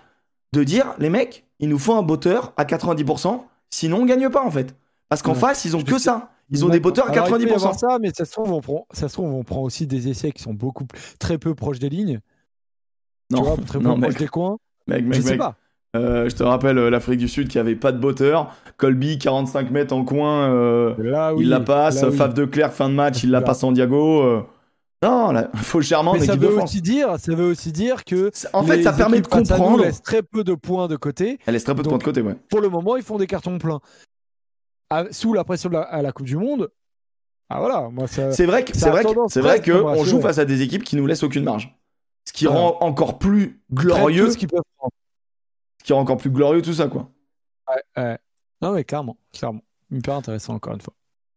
de 0.53 0.63
dire 0.63 0.95
les 0.97 1.09
mecs, 1.09 1.45
il 1.59 1.69
nous 1.69 1.77
faut 1.77 1.93
un 1.93 2.01
botteur 2.01 2.53
à 2.57 2.65
90%, 2.65 3.41
sinon 3.69 3.97
on 3.97 4.05
gagne 4.05 4.29
pas, 4.29 4.43
en 4.43 4.49
fait. 4.49 4.75
Parce 5.09 5.21
qu'en 5.21 5.35
face, 5.35 5.65
ils 5.65 5.75
ont 5.75 5.83
que 5.83 5.99
ça. 5.99 6.31
Ils 6.49 6.65
ont 6.65 6.69
des 6.69 6.79
botteurs 6.79 7.07
à 7.07 7.11
90%. 7.11 7.77
ça, 7.77 7.99
mais 8.01 8.11
ça 8.15 8.25
se 8.25 8.31
trouve, 8.31 8.51
on 8.51 8.61
prend, 8.61 8.87
ça 8.91 9.07
se 9.07 9.13
trouve, 9.13 9.33
on 9.33 9.43
prend 9.43 9.61
aussi 9.61 9.85
des 9.87 10.07
essais 10.07 10.31
qui 10.31 10.41
sont 10.41 10.53
beaucoup 10.53 10.85
très 11.19 11.37
peu 11.37 11.55
proches 11.55 11.79
des 11.79 11.89
lignes. 11.89 12.19
Non, 13.29 13.39
tu 13.39 13.45
vois, 13.45 13.57
très 13.57 13.79
peu 13.79 13.99
proches 13.99 14.15
des 14.15 14.27
coins. 14.27 14.57
Mec, 14.87 15.05
mec, 15.05 15.13
je 15.13 15.21
sais 15.21 15.37
pas. 15.37 15.55
Euh, 15.95 16.27
je 16.27 16.35
te 16.35 16.41
rappelle 16.41 16.79
euh, 16.79 16.89
l'Afrique 16.89 17.19
du 17.19 17.27
Sud 17.27 17.47
qui 17.47 17.59
avait 17.59 17.75
pas 17.75 17.91
de 17.91 17.99
botteur. 17.99 18.55
Colby, 18.77 19.19
45 19.19 19.69
mètres 19.69 19.93
en 19.93 20.03
coin, 20.03 20.49
euh, 20.51 21.35
il 21.37 21.49
la 21.49 21.59
passe. 21.59 22.09
Faf 22.11 22.33
de 22.33 22.45
Clerc, 22.45 22.73
fin 22.73 22.89
de 22.89 22.95
match, 22.95 23.23
il 23.23 23.29
la 23.29 23.41
passe 23.41 23.63
en 23.63 23.71
Diago. 23.71 24.43
Non, 25.03 25.33
il 25.53 25.59
faut 25.59 25.81
charmant. 25.81 26.13
Mais 26.13 26.25
ça 26.25 26.35
veut 26.35 26.57
aussi 26.61 26.81
dire, 26.81 27.19
ça 27.19 27.35
veut 27.35 27.45
aussi 27.45 27.71
dire 27.71 28.05
que 28.05 28.31
en 28.53 28.63
fait, 28.63 28.81
ça 28.81 28.93
permet 28.93 29.21
de 29.21 29.27
comprendre. 29.27 29.81
Elle 29.81 29.87
laisse 29.87 30.01
très 30.01 30.23
peu 30.23 30.43
de 30.43 30.55
points 30.55 30.87
de 30.87 30.95
côté. 30.95 31.37
Elle 31.45 31.53
laisse 31.53 31.63
très 31.63 31.75
peu 31.75 31.83
de 31.83 31.89
points 31.89 31.97
de 31.99 32.03
côté, 32.03 32.21
ouais. 32.21 32.35
Pour 32.49 32.61
le 32.61 32.69
moment, 32.69 32.95
ils 32.95 33.03
font 33.03 33.17
des 33.17 33.27
cartons 33.27 33.59
pleins. 33.59 33.79
sous 35.11 35.33
la 35.33 35.43
pression 35.43 35.69
de 35.69 35.75
la, 35.75 35.81
à 35.81 36.01
la 36.01 36.11
Coupe 36.11 36.25
du 36.25 36.37
Monde. 36.37 36.69
Ah 37.49 37.59
voilà, 37.59 37.89
moi 37.91 38.07
C'est 38.07 38.45
vrai 38.45 38.63
que 38.63 38.75
c'est 38.75 38.89
vrai 38.89 39.03
c'est 39.27 39.41
vrai 39.41 39.61
que 39.61 39.71
on 39.71 40.03
joue 40.03 40.21
face 40.21 40.39
à 40.39 40.45
des 40.45 40.63
équipes 40.63 40.83
qui 40.83 40.95
nous 40.95 41.05
laissent 41.05 41.23
aucune 41.23 41.43
marge. 41.43 41.77
Ce 42.25 42.33
qui 42.33 42.47
rend 42.47 42.77
encore 42.79 43.19
plus 43.19 43.61
glorieux. 43.71 44.31
Ce 44.31 44.37
qu'ils 44.37 44.47
peuvent 44.47 44.61
qui 45.83 45.93
rend 45.93 46.01
encore 46.01 46.17
plus 46.17 46.29
glorieux 46.29 46.61
tout 46.61 46.73
ça, 46.73 46.87
quoi. 46.87 47.09
Ouais, 47.69 48.03
ouais. 48.03 48.17
Non, 48.61 48.71
mais 48.71 48.83
clairement, 48.83 49.17
clairement. 49.33 49.61
Hyper 49.91 50.15
intéressant, 50.15 50.55
encore 50.55 50.73
une 50.73 50.81
fois. 50.81 50.93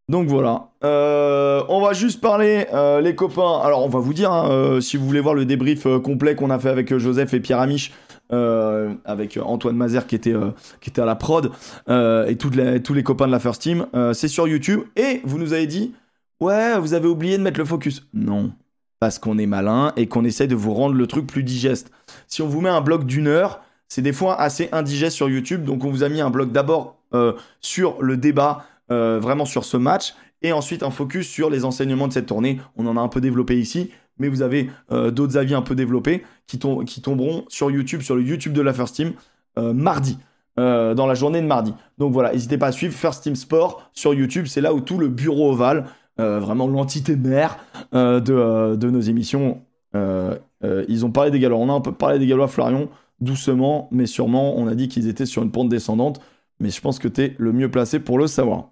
Donc 0.09 0.29
voilà. 0.29 0.69
Euh, 0.85 1.61
on 1.67 1.81
va 1.81 1.91
juste 1.91 2.21
parler, 2.21 2.65
euh, 2.73 3.01
les 3.01 3.13
copains. 3.13 3.59
Alors, 3.61 3.83
on 3.83 3.89
va 3.89 3.99
vous 3.99 4.13
dire, 4.13 4.31
hein, 4.31 4.49
euh, 4.49 4.79
si 4.79 4.95
vous 4.95 5.05
voulez 5.05 5.19
voir 5.19 5.35
le 5.35 5.43
débrief 5.43 5.85
complet 6.01 6.35
qu'on 6.35 6.49
a 6.49 6.59
fait 6.59 6.69
avec 6.69 6.95
Joseph 6.97 7.33
et 7.33 7.41
Pierre 7.41 7.59
Amiche, 7.59 7.91
avec 8.29 9.37
Antoine 9.41 9.75
Mazer 9.75 10.07
qui 10.07 10.15
était, 10.15 10.33
qui 10.81 10.89
était 10.89 11.01
à 11.01 11.05
la 11.05 11.15
prod, 11.15 11.51
et 11.89 12.35
toutes 12.37 12.55
les, 12.55 12.81
tous 12.81 12.93
les 12.93 13.03
copains 13.03 13.27
de 13.27 13.31
la 13.31 13.39
First 13.39 13.61
Team, 13.61 13.87
c'est 14.13 14.27
sur 14.27 14.47
YouTube. 14.47 14.81
Et 14.95 15.21
vous 15.25 15.37
nous 15.37 15.53
avez 15.53 15.67
dit, 15.67 15.93
ouais, 16.39 16.79
vous 16.79 16.93
avez 16.93 17.07
oublié 17.07 17.37
de 17.37 17.43
mettre 17.43 17.59
le 17.59 17.65
focus. 17.65 18.07
Non. 18.13 18.51
Parce 18.99 19.19
qu'on 19.19 19.37
est 19.37 19.45
malin 19.45 19.93
et 19.95 20.07
qu'on 20.07 20.25
essaie 20.25 20.47
de 20.47 20.55
vous 20.55 20.73
rendre 20.73 20.95
le 20.95 21.07
truc 21.07 21.27
plus 21.27 21.43
digeste. 21.43 21.91
Si 22.27 22.41
on 22.41 22.47
vous 22.47 22.61
met 22.61 22.69
un 22.69 22.81
bloc 22.81 23.05
d'une 23.05 23.27
heure, 23.27 23.61
c'est 23.87 24.01
des 24.01 24.13
fois 24.13 24.39
assez 24.39 24.69
indigeste 24.71 25.15
sur 25.15 25.29
YouTube. 25.29 25.63
Donc 25.63 25.83
on 25.83 25.89
vous 25.89 26.03
a 26.03 26.09
mis 26.09 26.21
un 26.21 26.29
blog 26.29 26.51
d'abord 26.51 26.97
euh, 27.13 27.33
sur 27.61 28.01
le 28.01 28.17
débat, 28.17 28.65
euh, 28.91 29.19
vraiment 29.21 29.45
sur 29.45 29.63
ce 29.63 29.77
match, 29.77 30.13
et 30.41 30.51
ensuite 30.51 30.83
un 30.83 30.91
focus 30.91 31.27
sur 31.27 31.49
les 31.49 31.65
enseignements 31.65 32.07
de 32.07 32.13
cette 32.13 32.27
tournée. 32.27 32.59
On 32.75 32.85
en 32.87 32.97
a 32.97 33.01
un 33.01 33.07
peu 33.07 33.21
développé 33.21 33.57
ici, 33.57 33.91
mais 34.19 34.27
vous 34.27 34.41
avez 34.41 34.69
euh, 34.91 35.11
d'autres 35.11 35.37
avis 35.37 35.53
un 35.53 35.61
peu 35.61 35.75
développés 35.75 36.23
qui, 36.47 36.59
tomberont 36.59 37.45
sur 37.47 37.71
YouTube, 37.71 38.01
sur 38.01 38.15
le 38.15 38.23
YouTube 38.23 38.53
de 38.53 38.61
la 38.61 38.73
First 38.73 38.95
Team, 38.95 39.13
mardi. 39.57 40.19
dans 40.55 41.07
la 41.07 41.13
journée 41.15 41.41
de 41.41 41.47
mardi. 41.47 41.73
Donc 41.97 42.13
voilà, 42.13 42.31
n'hésitez 42.31 42.57
pas 42.57 42.67
à 42.67 42.71
suivre 42.71 42.93
First 42.93 43.23
Team 43.23 43.35
Sport 43.35 43.89
sur 43.93 44.13
YouTube, 44.13 44.45
c'est 44.45 44.61
là 44.61 44.73
où 44.73 44.81
tout 44.81 44.97
le 44.99 45.07
bureau 45.07 45.51
ovale, 45.51 45.85
vraiment 46.17 46.67
l'entité 46.67 47.15
mère 47.15 47.57
de, 47.91 48.75
de, 48.75 48.89
nos 48.89 49.01
émissions, 49.01 49.61
ils 49.93 51.05
ont 51.05 51.11
parlé 51.11 51.31
des 51.31 51.39
Gallois. 51.39 51.57
On 51.57 51.69
a 51.69 51.73
un 51.73 51.81
peu 51.81 51.91
parlé 51.91 52.19
des 52.19 52.27
Gallois 52.27 52.47
Florian 52.47 52.87
doucement, 53.19 53.87
mais 53.91 54.05
sûrement. 54.05 54.57
On 54.57 54.67
a 54.67 54.75
dit 54.75 54.87
qu'ils 54.87 55.07
étaient 55.07 55.25
sur 55.25 55.43
une 55.43 55.51
pente 55.51 55.69
descendante, 55.69 56.21
mais 56.59 56.69
je 56.69 56.81
pense 56.81 56.99
que 56.99 57.07
tu 57.07 57.21
es 57.21 57.35
le 57.37 57.53
mieux 57.53 57.71
placé 57.71 57.99
pour 57.99 58.17
le 58.17 58.27
savoir. 58.27 58.69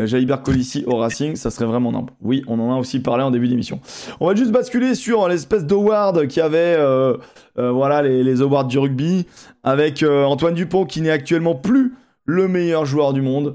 Euh, 0.00 0.06
Jaibert 0.06 0.42
Colissi 0.42 0.84
au 0.86 0.96
Racing, 0.96 1.36
ça 1.36 1.50
serait 1.50 1.66
vraiment 1.66 1.92
nimp. 1.92 2.10
Oui, 2.20 2.42
on 2.48 2.58
en 2.58 2.74
a 2.74 2.78
aussi 2.78 2.98
parlé 3.00 3.22
en 3.22 3.30
début 3.30 3.46
d'émission. 3.46 3.80
On 4.18 4.26
va 4.26 4.34
juste 4.34 4.50
basculer 4.50 4.94
sur 4.94 5.28
l'espèce 5.28 5.64
d'award 5.64 6.26
qui 6.26 6.40
avait 6.40 6.74
euh, 6.76 7.16
euh, 7.58 7.70
voilà, 7.70 8.02
les, 8.02 8.42
awards 8.42 8.64
du 8.64 8.78
rugby, 8.78 9.26
avec 9.62 10.02
Antoine 10.02 10.54
Dupont 10.54 10.84
qui 10.84 11.00
n'est 11.00 11.10
actuellement 11.10 11.54
plus 11.54 11.94
le 12.24 12.48
meilleur 12.48 12.86
joueur 12.86 13.12
du 13.12 13.22
monde. 13.22 13.54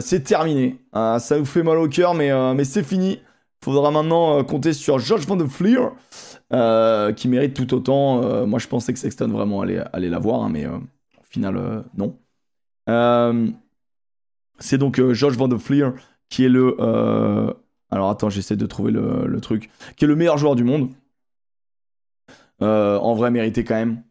c'est 0.00 0.22
terminé. 0.22 0.78
ça 0.94 1.36
nous 1.36 1.44
fait 1.44 1.62
mal 1.62 1.78
au 1.78 1.88
cœur, 1.88 2.14
mais, 2.14 2.30
mais 2.54 2.64
c'est 2.64 2.84
fini. 2.84 3.18
Faudra 3.62 3.90
maintenant 3.90 4.42
compter 4.44 4.72
sur 4.72 4.98
George 4.98 5.26
Van 5.26 5.36
de 5.36 5.44
Fleer, 5.44 5.90
euh, 6.54 7.12
qui 7.12 7.26
mérite 7.26 7.54
tout 7.54 7.74
autant. 7.74 8.22
Euh, 8.22 8.46
moi, 8.46 8.60
je 8.60 8.68
pensais 8.68 8.92
que 8.92 8.98
Sexton 8.98 9.26
vraiment 9.28 9.60
allait, 9.62 9.82
allait 9.92 10.08
l'avoir, 10.08 10.42
hein, 10.42 10.50
mais 10.52 10.64
euh, 10.64 10.76
au 10.76 11.24
final, 11.28 11.84
non. 11.96 12.16
c'est 14.60 14.78
donc 14.78 15.02
George 15.12 15.36
Van 15.36 15.48
de 15.48 15.56
Fleer 15.56 15.90
qui 16.28 16.44
est 16.44 16.48
le. 16.48 16.76
alors 17.90 18.10
attends, 18.10 18.30
j'essaie 18.30 18.56
de 18.56 18.66
trouver 18.66 18.92
le, 18.92 19.40
truc. 19.40 19.68
Qui 19.96 20.04
est 20.04 20.08
le 20.08 20.14
meilleur 20.14 20.38
joueur 20.38 20.54
du 20.54 20.62
monde. 20.62 20.90
en 22.60 23.14
vrai, 23.14 23.32
mérité 23.32 23.64
quand 23.64 23.74
même. 23.74 24.02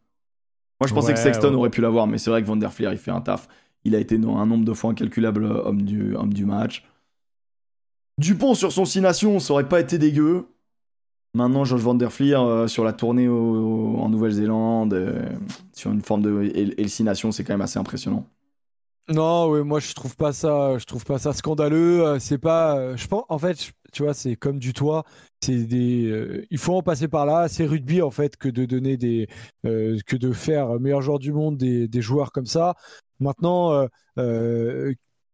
Moi, 0.82 0.88
je 0.88 0.94
pensais 0.94 1.14
que 1.14 1.20
Sexton 1.20 1.54
aurait 1.54 1.70
pu 1.70 1.80
l'avoir, 1.80 2.08
mais 2.08 2.18
c'est 2.18 2.30
vrai 2.30 2.42
que 2.42 2.48
Van 2.48 2.58
der 2.58 2.74
Fleer, 2.74 2.92
il 2.92 2.98
fait 2.98 3.12
un 3.12 3.22
taf. 3.22 3.48
Il 3.86 3.96
a 3.96 4.00
été 4.00 4.16
un 4.16 4.46
nombre 4.46 4.66
de 4.66 4.74
fois 4.74 4.92
incalculable 4.92 5.46
homme 5.46 5.84
du, 5.84 6.14
homme 6.16 6.34
du 6.34 6.46
match. 6.46 6.86
Dupont 8.18 8.54
sur 8.54 8.72
son 8.74 8.84
6 8.84 9.02
nations, 9.02 9.40
ça 9.40 9.54
aurait 9.54 9.70
pas 9.70 9.80
été 9.80 9.98
dégueu. 9.98 10.46
Maintenant, 11.36 11.66
George 11.66 11.82
Van 11.82 11.96
der 11.96 12.12
Fleer 12.12 12.40
euh, 12.40 12.68
sur 12.68 12.84
la 12.84 12.94
tournée 12.94 13.28
en 13.28 14.08
Nouvelle-Zélande, 14.08 14.94
euh, 14.94 15.26
sur 15.74 15.92
une 15.92 16.02
forme 16.02 16.22
de 16.22 16.52
hallucination, 16.78 17.32
c'est 17.32 17.44
quand 17.44 17.54
même 17.54 17.62
assez 17.62 17.80
impressionnant. 17.80 18.28
Non, 19.10 19.50
oui, 19.50 19.64
moi 19.64 19.80
je 19.80 19.94
trouve 19.94 20.16
pas 20.16 20.32
ça, 20.32 20.78
je 20.78 20.86
trouve 20.86 21.04
pas 21.04 21.18
ça 21.18 21.34
scandaleux. 21.34 22.06
Euh, 22.06 22.20
c'est 22.20 22.38
pas, 22.38 22.96
je 22.96 23.08
pense, 23.08 23.26
en 23.30 23.40
fait, 23.40 23.72
tu 23.92 24.04
vois, 24.04 24.14
c'est 24.14 24.36
comme 24.36 24.60
du 24.60 24.74
toit. 24.74 25.04
C'est 25.42 25.66
des, 25.66 26.46
il 26.52 26.58
faut 26.60 26.76
en 26.76 26.84
passer 26.84 27.08
par 27.08 27.26
là. 27.26 27.48
C'est 27.50 27.66
rugby 27.66 28.04
en 28.04 28.12
fait 28.12 28.38
que 28.38 28.48
de 28.48 28.66
donner 28.66 28.96
des, 28.96 29.28
que 29.64 30.16
de 30.16 30.32
faire 30.32 30.80
meilleur 30.80 31.02
joueur 31.02 31.20
du 31.20 31.34
monde 31.34 31.58
des, 31.58 31.88
des 31.88 32.02
joueurs 32.02 32.32
comme 32.32 32.46
ça. 32.46 32.76
Maintenant, 33.20 33.88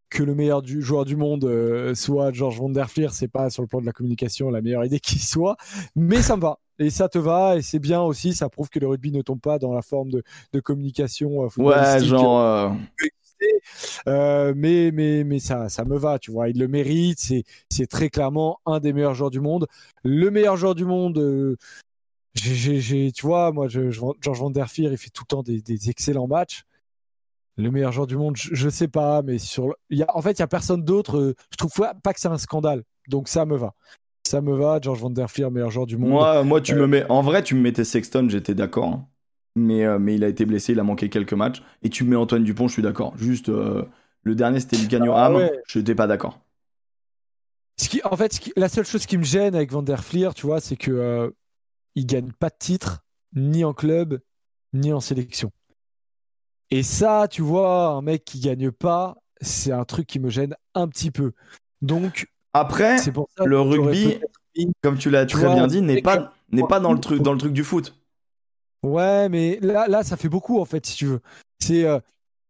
que 0.10 0.24
le 0.24 0.36
meilleur 0.36 0.62
du, 0.62 0.82
joueur 0.82 1.06
du 1.06 1.16
monde 1.16 1.46
euh, 1.46 1.94
soit 1.96 2.32
George 2.32 2.58
Van 2.58 2.70
der 2.70 2.90
Fleer, 2.90 3.14
c'est 3.14 3.28
pas 3.28 3.50
sur 3.50 3.62
le 3.62 3.68
plan 3.68 3.82
de 3.82 3.86
la 3.86 3.92
communication 3.92 4.50
la 4.50 4.62
meilleure 4.62 4.86
idée 4.86 5.00
qui 5.00 5.20
soit, 5.20 5.56
mais 5.96 6.22
ça 6.22 6.36
me 6.36 6.42
va. 6.42 6.60
Et 6.80 6.90
ça 6.90 7.10
te 7.10 7.18
va, 7.18 7.58
et 7.58 7.62
c'est 7.62 7.80
bien 7.80 8.02
aussi, 8.02 8.34
ça 8.34 8.48
prouve 8.48 8.70
que 8.70 8.80
le 8.80 8.88
rugby 8.88 9.12
ne 9.12 9.22
tombe 9.22 9.42
pas 9.42 9.60
dans 9.60 9.74
la 9.74 9.82
forme 9.82 10.10
de, 10.10 10.24
de 10.54 10.60
communication 10.62 11.44
euh, 11.44 11.50
Ouais, 11.58 12.00
genre. 12.04 12.74
Euh, 14.08 14.54
mais 14.56 14.92
mais, 14.92 15.24
mais 15.24 15.40
ça, 15.40 15.70
ça 15.70 15.86
me 15.86 15.98
va, 15.98 16.20
tu 16.20 16.32
vois. 16.32 16.50
Il 16.50 16.60
le 16.60 16.68
mérite, 16.68 17.20
c'est, 17.20 17.44
c'est 17.70 17.88
très 17.88 18.10
clairement 18.10 18.60
un 18.66 18.80
des 18.80 18.94
meilleurs 18.94 19.14
joueurs 19.14 19.30
du 19.30 19.40
monde. 19.42 19.68
Le 20.04 20.30
meilleur 20.32 20.58
joueur 20.58 20.76
du 20.76 20.86
monde, 20.86 21.58
j'ai, 22.34 23.12
tu 23.12 23.26
vois, 23.26 23.52
moi, 23.52 23.68
je, 23.68 23.90
George 23.92 24.40
Van 24.40 24.50
der 24.50 24.68
il 24.78 24.98
fait 24.98 25.10
tout 25.10 25.24
le 25.24 25.36
temps 25.36 25.44
des, 25.44 25.62
des 25.62 25.90
excellents 25.90 26.28
matchs 26.28 26.64
le 27.60 27.72
meilleur 27.72 27.92
joueur 27.92 28.08
du 28.08 28.18
monde, 28.18 28.36
je, 28.38 28.66
ne 28.66 28.70
sais 28.70 28.88
pas, 28.88 29.22
mais 29.22 29.38
sur, 29.38 29.76
y 29.90 30.02
a, 30.02 30.16
en 30.16 30.22
fait, 30.22 30.32
il 30.32 30.40
y 30.40 30.44
a 30.44 30.48
personne 30.48 30.84
d'autre. 30.84 31.18
Euh, 31.18 31.36
je 31.52 31.58
trouve 31.58 31.72
pas 31.74 32.14
que 32.14 32.20
c'est 32.20 32.30
un 32.30 32.38
scandale, 32.38 32.84
donc 33.10 33.28
ça 33.28 33.46
me 33.46 33.58
va. 33.58 33.74
Ça 34.26 34.42
me 34.42 34.56
va, 34.56 34.80
George 34.82 35.00
Van 35.00 35.10
Der 35.10 35.30
Fleer, 35.30 35.52
meilleur 35.52 35.72
joueur 35.72 35.86
du 35.86 35.98
monde. 35.98 36.12
Moi, 36.12 36.44
moi 36.44 36.62
tu 36.62 36.76
me 36.76 36.84
euh, 36.84 36.88
mets, 36.88 37.06
en 37.10 37.22
vrai, 37.22 37.44
tu 37.44 37.56
me 37.56 37.62
mettais 37.62 37.84
Sexton, 37.84 38.28
j'étais 38.30 38.54
d'accord. 38.54 38.86
Hein. 38.86 39.08
Mais, 39.56 39.86
euh, 39.86 40.00
mais 40.00 40.16
il 40.16 40.24
a 40.24 40.28
été 40.28 40.46
blessé, 40.46 40.72
il 40.72 40.80
a 40.80 40.84
manqué 40.84 41.10
quelques 41.10 41.34
matchs. 41.34 41.62
Et 41.84 41.90
tu 41.90 42.04
me 42.04 42.12
mets 42.12 42.16
Antoine 42.16 42.44
Dupont, 42.44 42.68
je 42.68 42.74
suis 42.74 42.82
d'accord. 42.82 43.18
Juste, 43.18 43.50
le 43.50 44.36
dernier, 44.36 44.60
c'était 44.60 44.78
Lucas 44.78 45.00
ah, 45.12 45.50
je 45.68 45.80
n'étais 45.80 45.96
pas 45.96 46.08
d'accord. 46.08 46.40
Ce 47.78 47.90
qui, 47.90 48.02
en 48.04 48.16
fait, 48.16 48.52
la 48.56 48.70
seule 48.70 48.86
chose 48.86 49.06
qui 49.06 49.18
me 49.18 49.24
gêne 49.24 49.56
avec 49.56 49.72
Van 49.72 49.82
Der 49.82 50.04
Fleer, 50.04 50.34
tu 50.34 50.46
vois, 50.46 50.62
c'est 50.62 50.76
que 50.76 51.34
il 51.96 52.06
gagne 52.06 52.32
pas 52.32 52.50
de 52.50 52.56
titre, 52.58 53.04
ni 53.36 53.66
en 53.66 53.74
club, 53.74 54.20
ni 54.74 54.94
en 54.94 55.00
sélection. 55.00 55.52
Et 56.72 56.84
ça, 56.84 57.28
tu 57.30 57.42
vois, 57.42 57.88
un 57.88 58.02
mec 58.02 58.24
qui 58.26 58.40
gagne 58.40 58.72
pas, 58.72 59.18
c'est 59.42 59.72
un 59.72 59.86
truc 59.86 60.08
qui 60.08 60.20
me 60.20 60.30
gêne 60.30 60.56
un 60.76 60.88
petit 60.88 61.12
peu. 61.12 61.32
Donc 61.82 62.28
après, 62.54 62.98
le 63.44 63.60
rugby, 63.60 64.20
comme 64.82 64.98
tu 64.98 65.10
l'as 65.10 65.26
très 65.26 65.54
bien 65.54 65.68
dit, 65.68 65.82
n'est 65.82 66.02
pas 66.02 66.34
n'est 66.52 66.68
pas 66.68 66.80
dans 66.80 66.94
le 66.94 67.00
truc 67.00 67.22
dans 67.22 67.34
le 67.34 67.40
truc 67.40 67.54
du 67.54 67.64
foot. 67.64 67.96
Ouais, 68.84 69.28
mais 69.30 69.60
là, 69.62 69.88
là, 69.88 70.04
ça 70.04 70.16
fait 70.16 70.30
beaucoup 70.30 70.60
en 70.60 70.66
fait, 70.66 70.86
si 70.86 70.96
tu 70.96 71.06
veux. 71.06 71.20
C'est, 71.60 71.84
euh, 71.84 72.00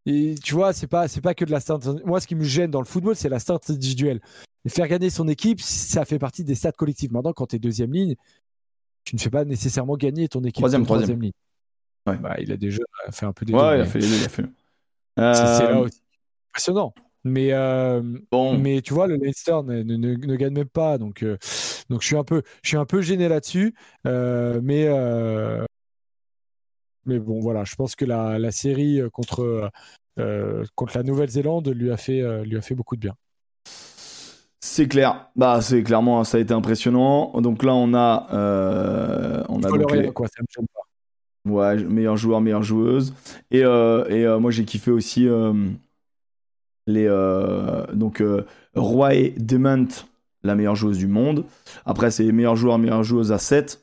et, 0.05 0.35
tu 0.43 0.53
vois, 0.53 0.73
c'est 0.73 0.87
pas, 0.87 1.07
c'est 1.07 1.21
pas 1.21 1.33
que 1.33 1.43
de 1.43 1.51
la. 1.51 1.59
Moi, 2.05 2.21
ce 2.21 2.27
qui 2.27 2.35
me 2.35 2.43
gêne 2.43 2.71
dans 2.71 2.79
le 2.79 2.85
football, 2.85 3.15
c'est 3.15 3.29
la 3.29 3.39
stat 3.39 3.59
individuelle. 3.69 4.21
Et 4.65 4.69
faire 4.69 4.87
gagner 4.87 5.09
son 5.09 5.27
équipe, 5.27 5.61
ça 5.61 6.05
fait 6.05 6.19
partie 6.19 6.43
des 6.43 6.55
stats 6.55 6.71
collectives. 6.71 7.11
Maintenant, 7.11 7.33
quand 7.33 7.47
tu 7.47 7.55
es 7.55 7.59
deuxième 7.59 7.93
ligne, 7.93 8.15
tu 9.03 9.15
ne 9.15 9.21
fais 9.21 9.29
pas 9.29 9.45
nécessairement 9.45 9.95
gagner 9.95 10.27
ton 10.27 10.41
équipe. 10.41 10.61
Troisième, 10.61 10.85
troisième. 10.85 11.21
ligne. 11.21 11.31
Ouais. 12.09 12.17
Bah, 12.17 12.35
il 12.39 12.51
a 12.51 12.57
déjà 12.57 12.83
fait 13.11 13.25
un 13.25 13.33
peu 13.33 13.45
des. 13.45 13.53
Ouais, 13.53 13.59
deux, 13.59 13.77
il 13.77 13.81
a 13.81 13.85
fait 13.85 13.99
les 13.99 14.07
deux, 14.07 14.15
il 14.15 14.25
a 14.25 14.29
fait. 14.29 14.43
c'est- 15.15 15.21
là 15.63 15.79
Euh, 15.79 15.83
aussi 15.85 16.01
impressionnant. 16.51 16.93
Mais, 17.25 17.51
euh, 17.51 18.01
bon, 18.31 18.57
mais 18.57 18.81
tu 18.81 18.93
vois, 18.93 19.05
le 19.07 19.15
Leicester 19.15 19.57
ne, 19.65 19.83
ne- 19.83 19.97
ne- 19.97 20.15
ne 20.15 20.35
gagne 20.37 20.53
même 20.53 20.69
pas. 20.69 20.97
Donc, 20.97 21.21
euh, 21.23 21.37
donc 21.89 22.01
je, 22.01 22.07
suis 22.07 22.15
un 22.15 22.23
peu, 22.23 22.41
je 22.63 22.69
suis 22.69 22.77
un 22.77 22.85
peu 22.85 23.01
gêné 23.01 23.27
là-dessus. 23.27 23.75
Euh, 24.07 24.61
mais, 24.63 24.87
mais 27.05 27.19
bon, 27.19 27.39
voilà, 27.39 27.63
je 27.65 27.75
pense 27.75 27.95
que 27.95 28.05
la, 28.05 28.39
la 28.39 28.51
série 28.51 29.01
contre, 29.11 29.69
contre 30.75 30.97
la 30.97 31.03
Nouvelle-Zélande 31.03 31.67
lui, 31.69 31.91
a 31.91 31.97
fait, 31.97 32.21
lui 32.45 32.57
a 32.57 32.61
fait 32.61 32.75
beaucoup 32.75 32.95
de 32.95 33.01
bien. 33.01 33.15
c'est 34.61 34.87
clair. 34.87 35.29
Bah, 35.35 35.59
c'est 35.61 35.83
clairement, 35.83 36.23
ça 36.23 36.37
a 36.37 36.41
été 36.41 36.53
impressionnant. 36.53 37.33
Donc 37.41 37.63
là, 37.63 37.73
on 37.73 37.93
a, 37.93 38.27
on 39.49 39.61
a 39.63 39.67
Faut 39.67 39.75
le 39.75 39.81
donc 39.81 39.91
rien, 39.91 40.01
les- 40.03 40.13
quoi, 40.13 40.27
ça 40.27 40.41
me 40.41 40.47
gêne 40.55 40.67
pas. 40.73 40.81
Ouais, 41.45 41.77
meilleur 41.83 42.17
joueur, 42.17 42.41
meilleure 42.41 42.63
joueuse. 42.63 43.13
Et, 43.51 43.63
euh, 43.63 44.05
et 44.09 44.25
euh, 44.25 44.39
moi, 44.39 44.51
j'ai 44.51 44.65
kiffé 44.65 44.91
aussi 44.91 45.27
euh, 45.27 45.53
les. 46.87 47.05
euh, 47.07 47.85
donc, 47.93 48.23
Roy 48.75 49.29
Dement, 49.37 49.87
la 50.43 50.55
meilleure 50.55 50.75
joueuse 50.75 50.97
du 50.97 51.07
monde. 51.07 51.45
Après, 51.85 52.11
c'est 52.11 52.31
meilleur 52.31 52.55
joueur, 52.55 52.77
meilleure 52.77 53.03
joueuse 53.03 53.31
à 53.31 53.37
7. 53.37 53.81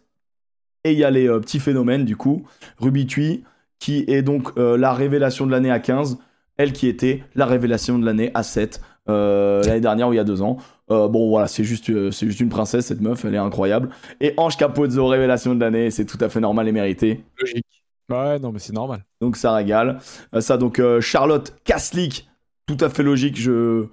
Et 0.84 0.92
il 0.92 0.98
y 0.98 1.04
a 1.04 1.10
les 1.10 1.28
petits 1.40 1.60
phénomènes, 1.60 2.04
du 2.04 2.16
coup. 2.16 2.44
Ruby 2.78 3.06
Tui, 3.06 3.44
qui 3.78 4.04
est 4.08 4.22
donc 4.22 4.56
la 4.56 4.92
révélation 4.92 5.46
de 5.46 5.50
l'année 5.50 5.70
à 5.70 5.80
15. 5.80 6.18
Elle 6.56 6.72
qui 6.72 6.88
était 6.88 7.22
la 7.34 7.46
révélation 7.46 7.98
de 7.98 8.06
l'année 8.06 8.30
à 8.34 8.42
7. 8.42 8.80
Euh, 9.08 9.62
l'année 9.62 9.80
dernière 9.80 10.08
ou 10.08 10.12
il 10.12 10.16
y 10.16 10.20
a 10.20 10.24
deux 10.24 10.42
ans. 10.42 10.56
Euh, 10.90 11.08
bon, 11.08 11.28
voilà, 11.28 11.48
c'est 11.48 11.64
juste, 11.64 11.90
euh, 11.90 12.10
c'est 12.10 12.26
juste 12.26 12.40
une 12.40 12.48
princesse, 12.48 12.86
cette 12.86 13.00
meuf, 13.00 13.24
elle 13.24 13.34
est 13.34 13.38
incroyable. 13.38 13.90
Et 14.20 14.34
Ange 14.36 14.56
Capozzo, 14.56 15.06
révélation 15.06 15.54
de 15.54 15.60
l'année, 15.60 15.90
c'est 15.90 16.04
tout 16.04 16.18
à 16.20 16.28
fait 16.28 16.40
normal 16.40 16.68
et 16.68 16.72
mérité. 16.72 17.24
Logique. 17.40 17.66
Ouais, 18.08 18.38
non, 18.38 18.52
mais 18.52 18.58
c'est 18.60 18.72
normal. 18.72 19.04
Donc 19.20 19.36
ça 19.36 19.52
régale. 19.54 19.98
Ça, 20.38 20.56
donc 20.58 20.80
Charlotte 21.00 21.56
Kaslik, 21.64 22.28
tout 22.66 22.76
à 22.80 22.88
fait 22.88 23.02
logique. 23.02 23.36
Je, 23.38 23.86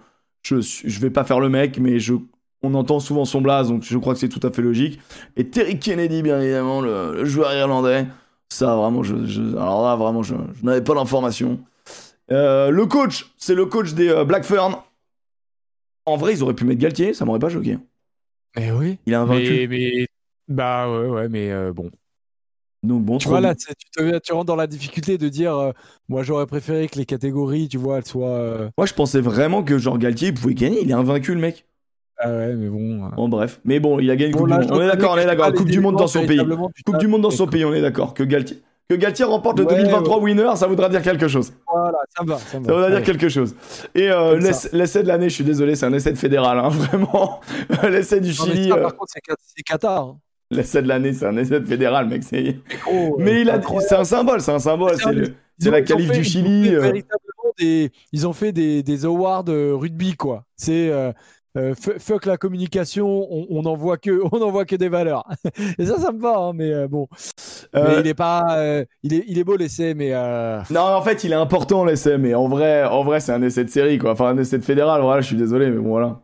je, 0.44 0.62
je 0.62 1.00
vais 1.00 1.10
pas 1.10 1.24
faire 1.24 1.40
le 1.40 1.50
mec, 1.50 1.80
mais 1.80 2.00
je, 2.00 2.14
on 2.62 2.76
entend 2.76 3.00
souvent 3.00 3.26
son 3.26 3.42
blaze, 3.42 3.70
donc 3.70 3.82
je 3.84 3.98
crois 3.98 4.14
que 4.14 4.20
c'est 4.20 4.30
tout 4.30 4.46
à 4.46 4.52
fait 4.52 4.62
logique. 4.62 5.00
Et 5.36 5.48
Terry 5.48 5.80
Kennedy, 5.80 6.22
bien 6.22 6.40
évidemment, 6.40 6.80
le, 6.82 7.16
le 7.16 7.26
joueur 7.26 7.54
irlandais. 7.56 8.06
Ça, 8.50 8.76
vraiment, 8.76 9.02
je, 9.02 9.26
je- 9.26 9.56
alors 9.58 9.84
là, 9.84 9.96
vraiment, 9.96 10.22
je, 10.22 10.36
je 10.60 10.64
n'avais 10.64 10.82
pas 10.84 10.94
l'information. 10.94 11.60
Euh, 12.32 12.70
le 12.70 12.86
coach, 12.86 13.34
c'est 13.38 13.56
le 13.56 13.66
coach 13.66 13.94
des 13.94 14.10
euh, 14.10 14.26
Black. 14.26 14.46
En 16.06 16.18
vrai, 16.18 16.34
ils 16.34 16.44
auraient 16.44 16.54
pu 16.54 16.66
mettre 16.66 16.82
Galtier, 16.82 17.14
ça 17.14 17.26
m'aurait 17.26 17.40
pas 17.40 17.50
choqué. 17.50 17.78
Mais 18.56 18.72
oui. 18.72 18.98
Il 19.06 19.14
est 19.14 19.16
invaincu. 19.16 19.52
Mais, 19.52 19.68
mais- 19.68 20.08
bah 20.48 20.90
ouais, 20.92 21.08
ouais, 21.08 21.30
mais 21.30 21.52
euh, 21.52 21.72
bon. 21.74 21.90
Donc 22.84 23.04
bon, 23.04 23.18
Tu 23.18 23.30
vois, 23.30 23.40
là, 23.40 23.56
tu, 23.56 23.66
te- 23.96 24.20
tu 24.20 24.34
rentres 24.34 24.46
dans 24.46 24.58
la 24.58 24.68
difficulté 24.68 25.18
de 25.18 25.30
dire, 25.30 25.56
euh, 25.56 25.72
moi, 26.10 26.24
j'aurais 26.24 26.46
préféré 26.46 26.90
que 26.90 26.98
les 27.00 27.06
catégories, 27.06 27.70
tu 27.70 27.78
vois, 27.78 27.98
elles 27.98 28.06
soient. 28.06 28.28
euh, 28.28 28.70
Moi, 28.78 28.86
je 28.86 28.94
pensais 28.94 29.22
vraiment 29.22 29.64
que 29.64 29.78
genre 29.78 29.98
Galtier 29.98 30.30
il 30.30 30.34
pouvait 30.34 30.54
gagner. 30.54 30.82
Il 30.82 30.90
est 30.90 30.94
invaincu, 30.94 31.34
le 31.34 31.40
mec. 31.40 31.66
Ah 32.18 32.30
ouais, 32.30 32.56
mais 32.56 32.68
bon. 32.70 33.06
euh, 33.06 33.10
Bon, 33.16 33.30
bref. 33.30 33.62
Mais 33.64 33.80
bon, 33.80 34.00
il 34.00 34.12
a 34.12 34.16
gagné 34.18 34.32
une 34.32 34.38
Bon, 34.38 34.40
Coupe 34.42 34.50
là, 34.50 34.60
du 34.60 34.68
Monde. 34.68 34.78
On 34.78 34.82
est 34.84 34.88
d'accord, 34.88 35.12
on 35.12 35.16
que 35.16 35.22
est 35.22 35.26
d'accord. 35.26 35.54
Coupe 35.54 35.70
du 35.70 35.80
Monde 35.80 35.96
dans 35.98 36.08
son 36.08 36.26
pays. 36.26 36.40
Coupe 36.86 36.98
du 36.98 37.08
Monde 37.08 37.22
dans 37.22 37.32
son 37.32 37.48
pays, 37.48 37.66
on 37.66 37.74
est 37.74 37.82
d'accord. 37.82 38.14
Que 38.14 38.24
Galtier, 38.24 38.62
que 38.90 38.96
Galtier 38.96 39.26
remporte 39.26 39.60
le 39.60 39.66
Ouais, 39.66 39.76
2023 39.76 40.20
winner, 40.20 40.52
ça 40.56 40.68
voudra 40.68 40.90
dire 40.90 41.02
quelque 41.02 41.28
chose. 41.28 41.54
Voilà, 41.72 41.98
ça 42.16 42.24
me 42.24 42.30
va. 42.30 42.38
Ça 42.38 42.60
me 42.60 42.66
Ça 42.66 42.72
va. 42.72 42.78
voudra 42.78 42.90
dire 42.92 43.04
quelque 43.04 43.30
chose. 43.30 43.56
Et 43.96 44.10
euh, 44.12 44.38
l'essai 44.74 45.04
de 45.04 45.08
l'année, 45.08 45.30
je 45.30 45.36
suis 45.36 45.44
désolé, 45.44 45.76
c'est 45.76 45.86
un 45.86 45.94
essai 45.94 46.12
de 46.12 46.18
fédéral, 46.18 46.60
hein, 46.60 46.70
vraiment. 46.70 47.40
l'essai 47.84 48.20
du 48.20 48.30
Non, 48.30 48.34
Chili, 48.46 48.70
ça, 48.70 48.76
euh, 48.76 48.82
par 48.82 48.96
contre, 48.96 49.12
c'est 49.14 49.20
Qa- 49.22 49.36
c'est 49.40 49.64
Qatar. 49.64 50.04
hein. 50.04 50.18
l'essai 50.52 50.82
de 50.82 50.88
l'année, 50.88 51.14
c'est 51.14 51.26
un 51.26 51.38
essai 51.38 51.60
de 51.60 51.66
fédéral, 51.66 52.08
mec. 52.08 52.24
c'est- 52.24 52.42
Mais 52.42 52.78
gros, 52.86 53.14
euh, 53.20 53.24
Mais 53.24 53.42
il 53.42 53.50
a, 53.50 53.56
incroyable. 53.56 53.86
c'est 53.90 53.96
un 53.96 54.04
symbole, 54.04 54.42
c'est 54.42 54.52
un 54.52 54.60
symbole. 54.60 54.96
C'est 55.60 55.72
la 55.72 55.82
qualif 55.82 56.12
du 56.12 56.24
Chili. 56.24 56.72
des, 57.60 57.92
ils 58.12 58.28
ont 58.28 58.34
fait 58.34 58.52
des, 58.52 58.82
des 58.84 59.06
awards 59.06 59.46
rugby 59.48 60.16
quoi. 60.16 60.44
C'est 60.56 60.90
euh, 60.92 61.12
euh, 61.58 61.74
fu- 61.76 62.00
fuck 62.00 62.26
la 62.26 62.38
communication, 62.38 63.28
on, 63.32 63.48
on 63.50 63.66
en 63.66 63.76
voit 63.76 63.98
que, 63.98 64.22
on 64.32 64.42
en 64.42 64.52
voit 64.52 64.66
que 64.66 64.76
des 64.76 64.90
valeurs. 64.90 65.24
Et 65.78 65.86
ça, 65.86 66.00
ça 66.00 66.12
me 66.12 66.20
va, 66.20 66.38
hein, 66.38 66.54
mais 66.54 66.72
euh, 66.74 66.88
bon. 66.88 67.08
euh, 67.76 67.96
Mais 67.96 68.00
il 68.02 68.08
est 68.08 68.14
pas, 68.14 68.58
euh, 68.58 68.86
il 69.04 69.14
est, 69.14 69.24
il 69.28 69.38
est 69.40 69.44
beau 69.44 69.56
l'essai, 69.56 69.94
mais 69.94 70.14
euh, 70.14 70.62
Non, 70.70 70.82
en 70.82 71.02
fait, 71.02 71.24
il 71.24 71.32
est 71.32 71.36
important 71.36 71.86
l'essai, 71.86 72.18
mais 72.18 72.34
en 72.36 72.48
vrai, 72.48 72.84
en 72.86 73.04
vrai, 73.04 73.20
c'est 73.20 73.32
un 73.34 73.42
essai 73.42 73.64
de 73.64 73.70
série, 73.70 73.98
quoi. 73.98 74.12
Enfin, 74.12 74.28
un 74.28 74.38
essai 74.38 74.58
de 74.58 74.64
fédéral. 74.64 75.02
Voilà, 75.02 75.22
je 75.22 75.28
suis 75.28 75.38
désolé, 75.38 75.70
mais 75.70 75.78
bon, 75.78 75.90
voilà. 75.90 76.22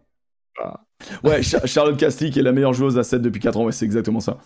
Ouais, 1.24 1.42
Cha- 1.42 1.66
Charlotte 1.66 1.98
Caslick 1.98 2.36
est 2.36 2.42
la 2.42 2.52
meilleure 2.52 2.74
joueuse 2.74 2.98
à 2.98 3.04
7 3.04 3.22
depuis 3.22 3.40
4 3.40 3.58
ans. 3.58 3.64
Ouais, 3.66 3.72
c'est 3.72 3.86
exactement 3.86 4.20
ça. 4.20 4.38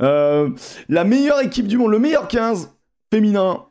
Euh, 0.00 0.48
la 0.88 1.04
meilleure 1.04 1.40
équipe 1.42 1.66
du 1.66 1.76
monde, 1.76 1.90
le 1.90 1.98
meilleur 1.98 2.28
15 2.28 2.70
féminin. 3.12 3.64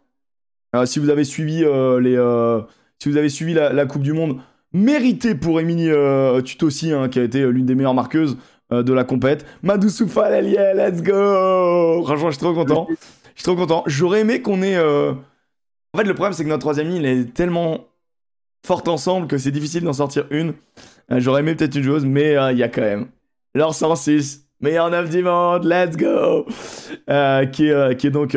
Euh, 0.76 0.86
si 0.86 1.00
vous 1.00 1.10
avez 1.10 1.24
suivi 1.24 1.64
euh, 1.64 2.00
les, 2.00 2.16
euh, 2.16 2.62
si 3.02 3.10
vous 3.10 3.18
avez 3.18 3.30
suivi 3.30 3.54
la, 3.56 3.74
la 3.74 3.86
Coupe 3.88 4.04
du 4.04 4.14
Monde, 4.14 4.40
mérité 4.78 5.36
pour 5.36 5.60
Émilie 5.60 5.90
euh, 5.90 6.40
hein, 6.40 7.10
qui 7.10 7.20
a 7.20 7.24
été 7.24 7.42
euh, 7.42 7.50
l'une 7.50 7.66
des 7.66 7.76
meilleures 7.76 7.94
marqueuses 7.94 8.38
euh, 8.72 8.84
de 8.84 8.94
la 8.94 9.04
compète. 9.04 9.46
Madou 9.64 9.90
Soufal, 9.90 10.46
let's 10.46 11.02
go 11.02 12.04
Franchement, 12.06 12.28
je 12.28 12.36
suis 12.36 12.44
trop 12.44 12.54
content. 12.54 12.88
Je 12.90 12.96
suis 13.36 13.44
trop 13.44 13.56
content. 13.56 13.84
J'aurais 13.88 14.22
aimé 14.22 14.42
qu'on 14.42 14.62
ait. 14.62 14.76
euh, 14.76 15.14
En 15.94 15.98
fait, 15.98 16.04
le 16.06 16.14
problème, 16.14 16.34
c'est 16.34 16.44
que 16.44 16.50
notre 16.50 16.62
troisième 16.62 16.88
ligne 16.88 17.04
elle 17.04 17.20
est 17.20 17.34
tellement 17.34 17.86
forte 18.66 18.88
ensemble 18.88 19.28
que 19.28 19.38
c'est 19.38 19.52
difficile 19.52 19.84
d'en 19.84 19.94
sortir 19.94 20.26
une. 20.32 20.54
J'aurais 21.10 21.40
aimé 21.42 21.56
peut-être 21.56 21.76
une 21.76 21.84
joueuse, 21.84 22.06
mais 22.06 22.36
il 22.52 22.58
y 22.58 22.64
a 22.64 22.68
quand 22.70 22.82
même 22.82 23.08
leur 23.56 23.74
106, 23.74 24.46
meilleur 24.60 24.90
9 24.90 25.10
du 25.10 25.24
monde, 25.24 25.64
let's 25.64 25.96
go 25.96 26.46
qui, 27.54 27.68
est, 27.68 27.98
qui 27.98 28.08
est 28.08 28.12
donc, 28.12 28.36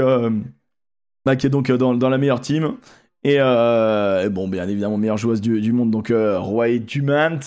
bah, 1.24 1.34
qui 1.36 1.46
est 1.46 1.50
donc 1.50 1.72
dans 1.72 2.08
la 2.08 2.18
meilleure 2.18 2.40
team. 2.40 2.76
Et, 3.22 3.36
euh, 3.38 4.24
et 4.24 4.28
bon, 4.30 4.48
bien 4.48 4.66
évidemment, 4.68 4.96
meilleure 4.96 5.18
joueuse 5.18 5.40
du, 5.40 5.72
monde, 5.72 5.90
donc 5.90 6.10
euh, 6.10 6.38
Roy 6.38 6.78
Dumant. 6.78 7.40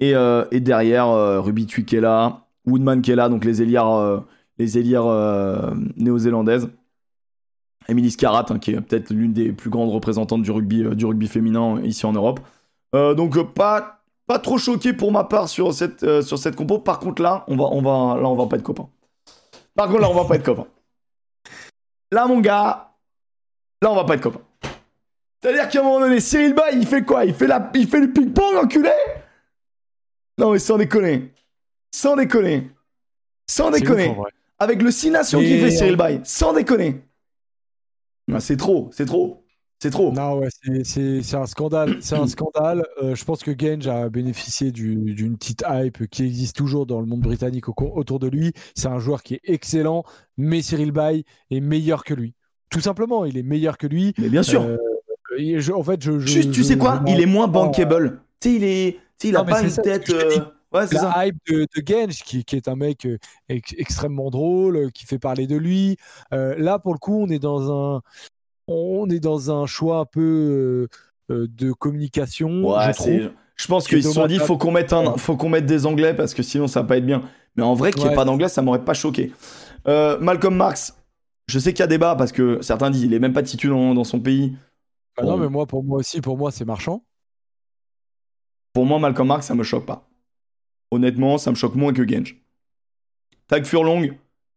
Et, 0.00 0.14
euh, 0.14 0.44
et 0.50 0.60
derrière, 0.60 1.08
Ruby 1.42 1.66
Tui 1.66 1.84
qui 1.84 1.96
est 1.96 2.00
là, 2.00 2.46
Woodman 2.66 3.00
qui 3.00 3.12
est 3.12 3.16
là, 3.16 3.28
donc 3.28 3.44
les 3.44 3.62
éliards, 3.62 3.96
euh, 3.96 4.20
les 4.58 4.76
néo-zélandaises. 5.96 6.68
Emily 7.86 8.10
Scarratt, 8.10 8.50
hein, 8.50 8.58
qui 8.58 8.70
est 8.72 8.80
peut-être 8.80 9.10
l'une 9.10 9.34
des 9.34 9.52
plus 9.52 9.68
grandes 9.68 9.90
représentantes 9.90 10.42
du 10.42 10.50
rugby, 10.50 10.82
du 10.96 11.04
rugby 11.04 11.28
féminin 11.28 11.80
ici 11.82 12.06
en 12.06 12.12
Europe. 12.12 12.40
Donc 12.92 13.52
pas, 13.52 14.00
pas 14.26 14.38
trop 14.38 14.56
choqué 14.56 14.92
pour 14.92 15.12
ma 15.12 15.24
part 15.24 15.48
sur 15.48 15.74
cette, 15.74 16.22
sur 16.22 16.38
cette 16.38 16.56
compo. 16.56 16.78
Par 16.78 16.98
contre 16.98 17.20
là, 17.20 17.44
on 17.48 17.56
va, 17.56 17.64
on 17.64 17.82
va, 17.82 18.20
là, 18.20 18.28
on 18.28 18.36
va 18.36 18.46
pas 18.46 18.56
être 18.56 18.62
copains. 18.62 18.88
Par 19.74 19.88
contre 19.88 20.00
là, 20.00 20.08
on 20.10 20.14
va 20.14 20.24
pas 20.24 20.36
être 20.36 20.44
copains. 20.44 20.66
Là, 22.10 22.26
mon 22.26 22.40
gars, 22.40 22.94
là, 23.82 23.90
on 23.90 23.96
va 23.96 24.04
pas 24.04 24.14
être 24.14 24.22
copains. 24.22 24.43
C'est-à-dire 25.44 25.68
qu'à 25.68 25.80
un 25.80 25.82
moment 25.82 26.00
donné, 26.00 26.20
Cyril 26.20 26.54
Bay, 26.54 26.70
il 26.72 26.86
fait 26.86 27.02
quoi? 27.04 27.26
Il 27.26 27.34
fait, 27.34 27.46
la, 27.46 27.70
il 27.74 27.86
fait 27.86 28.00
le 28.00 28.10
ping-pong, 28.10 28.56
enculé? 28.56 28.88
Non, 30.38 30.52
mais 30.52 30.58
sans 30.58 30.78
déconner. 30.78 31.34
Sans 31.94 32.16
déconner. 32.16 32.70
Sans 33.46 33.70
déconner. 33.70 34.08
ouf. 34.08 34.26
Avec 34.58 34.80
le 34.80 34.90
6 34.90 35.10
nations 35.10 35.40
qu'il 35.40 35.60
fait 35.60 35.70
Cyril 35.70 35.96
Bay? 35.96 36.20
Sans 36.24 36.54
déconner. 36.54 37.02
Ah, 38.32 38.40
c'est 38.40 38.56
trop, 38.56 38.88
c'est 38.90 39.04
trop. 39.04 39.44
C'est 39.82 39.90
trop. 39.90 40.12
Non, 40.12 40.38
ouais, 40.38 40.48
c'est- 40.82 41.34
un 41.34 41.44
scandale. 41.44 41.98
C'est 42.00 42.14
un 42.16 42.26
scandale. 42.26 42.86
Euh, 43.02 43.14
je 43.14 43.22
pense 43.26 43.42
que 43.42 43.50
Genge 43.50 43.86
a 43.86 44.08
bénéficié 44.08 44.72
du- 44.72 45.12
d'une 45.12 45.36
petite 45.36 45.62
hype 45.68 46.06
qui 46.08 46.24
existe 46.24 46.56
toujours 46.56 46.86
dans 46.86 47.00
le 47.00 47.06
monde 47.06 47.20
britannique 47.20 47.68
au- 47.68 47.74
autour 47.94 48.18
de 48.18 48.28
lui. 48.28 48.54
C'est 48.74 48.88
un 48.88 48.98
joueur 48.98 49.22
qui 49.22 49.34
est 49.34 49.40
excellent, 49.44 50.04
mais 50.38 50.62
Cyril 50.62 50.90
Bay 50.92 51.24
est 51.50 51.60
meilleur 51.60 52.02
que 52.02 52.14
lui. 52.14 52.32
Tout 52.70 52.80
simplement, 52.80 53.26
il 53.26 53.36
est 53.36 53.42
meilleur 53.42 53.76
que 53.76 53.86
lui. 53.86 54.14
Mais 54.16 54.30
bien 54.30 54.42
sûr. 54.42 54.62
Euh, 54.62 54.78
je- 55.38 55.72
en 55.72 55.82
fait, 55.82 56.02
je. 56.02 56.18
je- 56.20 56.26
Juste, 56.26 56.50
tu 56.52 56.60
je- 56.62 56.66
sais 56.66 56.78
quoi? 56.78 57.02
Il 57.06 57.20
est 57.20 57.26
moins 57.26 57.48
bankable. 57.48 58.20
Tu 58.40 58.48
sais, 58.50 58.54
il 58.56 58.64
est. 58.64 58.92
Tu 58.92 58.98
sais, 59.18 59.28
il 59.28 59.36
a 59.36 59.40
Non, 59.40 59.44
pas 59.46 59.62
une 59.62 59.70
ça, 59.70 59.82
tête. 59.82 60.08
euh, 60.10 60.30
Ouais, 60.72 60.86
c'est 60.88 60.96
ça. 60.96 61.12
la 61.16 61.26
hype 61.28 61.36
de, 61.48 61.60
de 61.76 61.82
Genge, 61.86 62.22
qui, 62.24 62.44
qui 62.44 62.56
est 62.56 62.66
un 62.66 62.74
mec 62.74 63.06
euh, 63.06 63.16
ex- 63.48 63.74
extrêmement 63.78 64.28
drôle, 64.30 64.76
euh, 64.76 64.90
qui 64.92 65.06
fait 65.06 65.20
parler 65.20 65.46
de 65.46 65.56
lui. 65.56 65.96
Euh, 66.32 66.56
là, 66.58 66.80
pour 66.80 66.92
le 66.94 66.98
coup, 66.98 67.16
on 67.22 67.28
est 67.28 67.38
dans 67.38 67.70
un, 67.96 68.02
on 68.66 69.08
est 69.08 69.20
dans 69.20 69.50
un 69.52 69.66
choix 69.66 69.98
un 70.00 70.04
peu 70.04 70.88
euh, 71.30 71.32
euh, 71.34 71.46
de 71.48 71.72
communication. 71.72 72.64
Ouais, 72.64 72.92
je. 72.98 73.28
Je 73.56 73.66
pense 73.68 73.86
qu'ils 73.86 74.02
se 74.02 74.10
sont 74.10 74.26
dit, 74.26 74.40
faut 74.40 74.58
qu'on 74.58 74.72
mette 74.72 74.92
un, 74.92 75.16
faut 75.16 75.36
qu'on 75.36 75.48
mette 75.48 75.64
des 75.64 75.86
anglais 75.86 76.12
parce 76.12 76.34
que 76.34 76.42
sinon 76.42 76.66
ça 76.66 76.82
va 76.82 76.88
pas 76.88 76.96
être 76.96 77.06
bien. 77.06 77.22
Mais 77.54 77.62
en 77.62 77.74
vrai, 77.74 77.92
qu'il 77.92 78.00
n'y 78.00 78.06
ait 78.06 78.10
Ouais. 78.10 78.16
pas 78.16 78.24
d'anglais, 78.24 78.48
ça 78.48 78.62
m'aurait 78.62 78.84
pas 78.84 78.94
choqué. 78.94 79.32
Euh, 79.86 80.18
Malcolm 80.18 80.56
Marx, 80.56 80.96
je 81.46 81.60
sais 81.60 81.72
qu'il 81.72 81.78
y 81.78 81.84
a 81.84 81.86
débat 81.86 82.16
parce 82.16 82.32
que 82.32 82.58
certains 82.62 82.90
disent 82.90 83.04
il 83.04 83.14
est 83.14 83.20
même 83.20 83.32
pas 83.32 83.44
titulaire 83.44 83.76
dans, 83.76 83.94
dans 83.94 84.02
son 84.02 84.18
pays. 84.18 84.56
Bah 85.16 85.22
non, 85.24 85.36
mais 85.36 85.48
moi, 85.48 85.66
pour 85.66 85.84
moi 85.84 85.98
aussi, 85.98 86.20
pour 86.20 86.36
moi, 86.36 86.50
c'est 86.50 86.64
marchand. 86.64 87.04
Pour 88.72 88.86
moi, 88.86 88.98
Malcolm 88.98 89.28
Marx, 89.28 89.46
ça 89.46 89.54
me 89.54 89.62
choque 89.62 89.86
pas. 89.86 90.08
Honnêtement, 90.90 91.38
ça 91.38 91.50
me 91.50 91.56
choque 91.56 91.74
moins 91.76 91.92
que 91.92 92.06
Genge. 92.06 92.36
Tag 93.46 93.64
Furlong, 93.64 94.08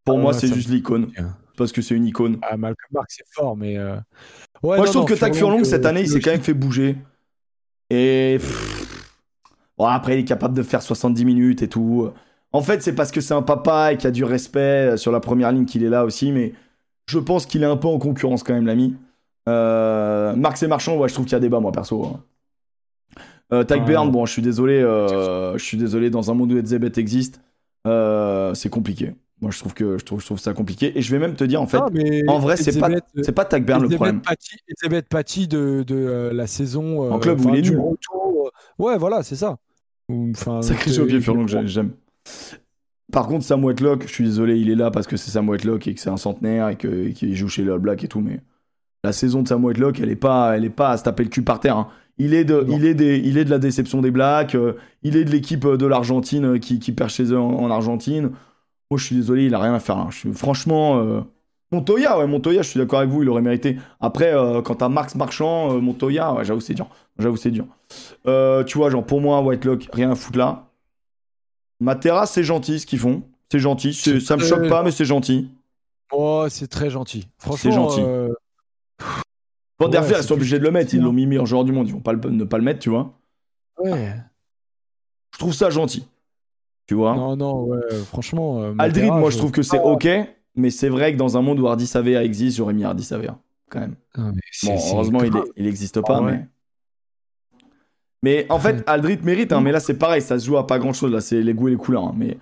pour 0.04 0.18
Ah 0.18 0.20
moi, 0.20 0.32
ouais, 0.32 0.38
c'est 0.38 0.48
me- 0.48 0.54
juste 0.54 0.68
l'icône. 0.70 1.12
parce 1.56 1.72
que 1.72 1.82
c'est 1.82 1.94
une 1.94 2.06
icône. 2.06 2.38
Ah, 2.42 2.56
Malcolm 2.56 2.88
Marx, 2.92 3.16
c'est 3.18 3.26
fort, 3.32 3.56
mais. 3.56 3.76
euh, 3.76 3.96
Moi, 4.62 4.78
je 4.78 4.90
trouve 4.90 5.02
non, 5.02 5.04
que 5.04 5.14
Tac 5.14 5.34
Furlong, 5.34 5.64
cette 5.64 5.84
euh, 5.84 5.88
année, 5.88 6.00
il 6.02 6.08
s'est 6.08 6.20
quand 6.20 6.30
même 6.32 6.42
fait 6.42 6.54
bouger. 6.54 6.96
Et. 7.90 8.38
Bon, 9.76 9.84
après, 9.86 10.16
il 10.16 10.20
est 10.20 10.24
capable 10.24 10.56
de 10.56 10.62
faire 10.64 10.82
70 10.82 11.24
minutes 11.24 11.62
et 11.62 11.68
tout. 11.68 12.10
En 12.52 12.62
fait, 12.62 12.82
c'est 12.82 12.94
parce 12.94 13.12
que 13.12 13.20
c'est 13.20 13.34
un 13.34 13.42
papa 13.42 13.92
et 13.92 13.96
qu'il 13.96 14.04
y 14.04 14.08
a 14.08 14.10
du 14.12 14.24
respect 14.24 14.96
sur 14.96 15.12
la 15.12 15.20
première 15.20 15.52
ligne 15.52 15.66
qu'il 15.66 15.84
est 15.84 15.88
là 15.88 16.04
aussi, 16.04 16.32
mais 16.32 16.52
je 17.06 17.18
pense 17.18 17.46
qu'il 17.46 17.62
est 17.62 17.66
un 17.66 17.76
peu 17.76 17.86
en 17.86 17.98
concurrence 17.98 18.42
quand 18.42 18.54
même, 18.54 18.66
l'ami. 18.66 18.96
Euh, 19.48 20.34
Marx 20.36 20.62
et 20.62 20.66
Marchand, 20.68 20.96
ouais, 20.98 21.08
je 21.08 21.14
trouve 21.14 21.26
qu'il 21.26 21.32
y 21.32 21.36
a 21.36 21.40
débat, 21.40 21.58
moi, 21.60 21.72
perso. 21.72 22.04
hein. 22.04 22.20
Euh, 23.52 23.64
Tyke 23.64 23.80
Ouais. 23.80 23.86
Byrne, 23.86 24.10
bon, 24.10 24.26
je 24.26 24.32
suis 24.32 24.42
désolé, 24.42 24.74
euh, 24.74 25.56
je 25.56 25.64
suis 25.64 25.78
désolé, 25.78 26.10
dans 26.10 26.30
un 26.30 26.34
monde 26.34 26.52
où 26.52 26.58
Edzebet 26.58 26.92
existe, 26.96 27.40
euh, 27.86 28.52
c'est 28.54 28.68
compliqué. 28.68 29.14
Moi, 29.40 29.50
je 29.52 29.58
trouve, 29.58 29.72
que, 29.72 29.96
je, 29.98 30.04
trouve, 30.04 30.20
je 30.20 30.26
trouve 30.26 30.38
ça 30.38 30.52
compliqué. 30.52 30.98
Et 30.98 31.00
je 31.02 31.10
vais 31.12 31.18
même 31.18 31.34
te 31.34 31.44
dire, 31.44 31.62
en 31.62 31.66
fait, 31.66 31.78
Ah, 31.78 31.86
en 32.32 32.38
vrai, 32.40 32.56
c'est 32.56 32.78
pas, 32.78 32.90
c'est 33.22 33.32
pas 33.32 33.44
Tyke 33.44 33.64
Byrne 33.64 33.82
le 33.84 33.88
problème. 33.88 34.20
Paty, 34.20 34.56
Etzebeth 34.68 35.08
Paty 35.08 35.48
de, 35.48 35.82
de 35.86 35.94
euh, 35.94 36.32
la 36.32 36.46
saison. 36.46 37.10
En 37.10 37.18
club 37.18 37.40
où 37.44 37.48
il 37.50 37.56
est 37.56 37.62
du 37.62 37.70
nul. 37.70 37.80
Ouais, 38.78 38.98
voilà, 38.98 39.22
c'est 39.22 39.36
ça. 39.36 39.56
Enfin, 40.10 40.60
Sacré 40.62 40.90
jeu 40.90 41.02
au 41.04 41.06
pied 41.06 41.20
Furlong, 41.20 41.46
j'ai- 41.46 41.66
j'aime. 41.66 41.92
Par 43.12 43.26
contre, 43.28 43.44
Sam 43.44 43.64
Whitelock, 43.64 44.02
je 44.06 44.12
suis 44.12 44.24
désolé, 44.24 44.58
il 44.58 44.70
est 44.70 44.74
là 44.74 44.90
parce 44.90 45.06
que 45.06 45.16
c'est 45.16 45.30
Sam 45.30 45.48
Whitelock 45.48 45.86
et 45.86 45.94
que 45.94 46.00
c'est 46.00 46.10
un 46.10 46.16
centenaire 46.18 46.68
et 46.68 46.76
qu'il 46.76 47.34
joue 47.34 47.48
chez 47.48 47.62
le 47.62 47.72
All 47.72 47.78
Black 47.78 48.04
et 48.04 48.08
tout, 48.08 48.20
mais 48.20 48.40
la 49.08 49.12
saison 49.12 49.42
de 49.42 49.48
Sam 49.48 49.64
Whitelock, 49.64 50.00
elle 50.00 50.10
est 50.10 50.16
pas, 50.16 50.56
elle 50.56 50.64
est 50.64 50.70
pas 50.70 50.90
à 50.90 50.96
se 50.96 51.04
taper 51.04 51.24
le 51.24 51.28
cul 51.30 51.42
par 51.42 51.60
terre. 51.60 51.76
hein. 51.76 51.88
Il 52.20 52.34
est 52.34 52.44
de, 52.44 52.66
il 52.68 52.84
est 52.84 52.94
des, 52.94 53.18
il 53.18 53.38
est 53.38 53.44
de 53.44 53.50
la 53.50 53.58
déception 53.60 54.00
des 54.02 54.10
Blacks, 54.10 54.54
euh, 54.56 54.72
il 55.04 55.16
est 55.16 55.24
de 55.24 55.30
l'équipe 55.30 55.64
euh, 55.64 55.76
de 55.76 55.86
l'Argentine 55.86 56.44
euh, 56.54 56.58
qui, 56.58 56.78
qui 56.80 56.90
perd 56.92 57.10
chez 57.10 57.24
eux 57.32 57.38
en, 57.38 57.48
en 57.60 57.70
Argentine. 57.70 58.30
Moi, 58.90 58.98
je 58.98 59.04
suis 59.04 59.14
désolé, 59.16 59.44
il 59.46 59.54
a 59.54 59.60
rien 59.60 59.74
à 59.74 59.78
faire 59.78 59.96
là. 59.98 60.06
Je 60.10 60.16
suis, 60.18 60.32
franchement, 60.32 60.98
euh, 60.98 61.20
Montoya, 61.70 62.18
ouais, 62.18 62.26
Montoya, 62.26 62.62
je 62.62 62.68
suis 62.70 62.80
d'accord 62.80 62.98
avec 63.00 63.10
vous, 63.10 63.22
il 63.22 63.28
aurait 63.28 63.42
mérité. 63.42 63.76
Après, 64.00 64.34
euh, 64.34 64.62
quand 64.62 64.76
t'as 64.76 64.88
Marx 64.88 65.14
Marchand, 65.14 65.80
Montoya, 65.80 66.32
ouais, 66.34 66.44
j'avoue 66.44 66.60
c'est 66.60 66.74
dur. 66.74 66.88
J'avoue 67.18 67.36
c'est 67.36 67.50
dur. 67.52 67.66
Tu 68.66 68.78
vois, 68.78 68.90
genre 68.90 69.04
pour 69.04 69.20
moi, 69.20 69.40
Whitelock, 69.42 69.88
rien 69.92 70.10
à 70.10 70.14
foutre 70.16 70.38
là. 70.38 70.64
Matera, 71.80 72.26
c'est 72.26 72.42
gentil 72.44 72.80
ce 72.80 72.86
qu'ils 72.86 72.98
font. 72.98 73.22
C'est 73.52 73.58
gentil. 73.60 73.94
c'est- 73.94 74.20
Ça 74.20 74.36
me 74.36 74.42
C'est- 74.42 74.48
choque 74.48 74.68
pas, 74.68 74.82
mais 74.82 74.90
c'est 74.90 75.04
gentil. 75.04 75.48
Oh, 76.12 76.46
c'est 76.48 76.66
très 76.68 76.90
gentil. 76.90 77.28
Franchement, 77.38 77.88
gentil. 77.90 78.00
Van 79.78 79.88
der 79.88 80.02
Veer, 80.02 80.18
ils 80.18 80.24
sont 80.24 80.34
obligés 80.34 80.58
de 80.58 80.64
le 80.64 80.70
mettre. 80.70 80.94
Ils 80.94 81.00
l'ont 81.02 81.12
mis 81.12 81.26
meilleur 81.26 81.46
joueur 81.46 81.64
du 81.64 81.72
monde. 81.72 81.86
Ils 81.88 81.92
vont 81.94 82.00
pas 82.00 82.12
le- 82.12 82.30
ne 82.30 82.44
pas 82.44 82.58
le 82.58 82.64
mettre, 82.64 82.80
tu 82.80 82.90
vois. 82.90 83.12
ouais. 83.78 84.14
Je 85.34 85.38
trouve 85.38 85.52
ça 85.54 85.70
gentil. 85.70 86.06
Tu 86.86 86.94
vois. 86.94 87.14
Non, 87.14 87.36
non, 87.36 87.64
ouais, 87.64 87.78
franchement. 88.06 88.60
euh, 88.62 88.74
Aldrid, 88.78 89.04
Matera, 89.04 89.20
moi, 89.20 89.30
je 89.30 89.36
trouve 89.38 89.52
que 89.52 89.62
c'est 89.62 89.78
Ah. 89.78 89.84
ok. 89.86 90.08
Mais 90.56 90.70
c'est 90.70 90.88
vrai 90.88 91.12
que 91.12 91.18
dans 91.18 91.36
un 91.36 91.42
monde 91.42 91.60
où 91.60 91.68
Hardy 91.68 91.86
Savea 91.86 92.24
existe, 92.24 92.56
j'aurais 92.56 92.72
mis 92.72 92.82
Hardy 92.84 93.04
Savea. 93.04 93.38
Quand 93.70 93.80
même. 93.80 93.94
Bon, 94.16 94.32
c'est 94.50 94.72
heureusement, 94.92 95.22
il, 95.22 95.30
grave. 95.30 95.44
est- 95.44 95.52
il 95.60 95.66
existe 95.66 96.00
pas, 96.00 96.16
Ah 96.16 96.22
ouais. 96.22 96.32
mais. 96.32 96.46
Mais 98.22 98.46
en 98.50 98.58
fait. 98.58 98.82
Aldrit 98.88 99.18
mérite, 99.22 99.52
hein, 99.52 99.60
mais 99.60 99.70
là 99.70 99.78
c'est 99.80 99.94
pareil, 99.98 100.22
ça 100.22 100.38
se 100.38 100.46
joue 100.46 100.56
à 100.56 100.66
pas 100.66 100.78
grand 100.78 100.92
chose, 100.92 101.12
là 101.12 101.20
c'est 101.20 101.40
les 101.42 101.54
goûts 101.54 101.68
et 101.68 101.72
les 101.72 101.76
couleurs. 101.76 102.04
hein, 102.04 102.14
mais 102.16 102.38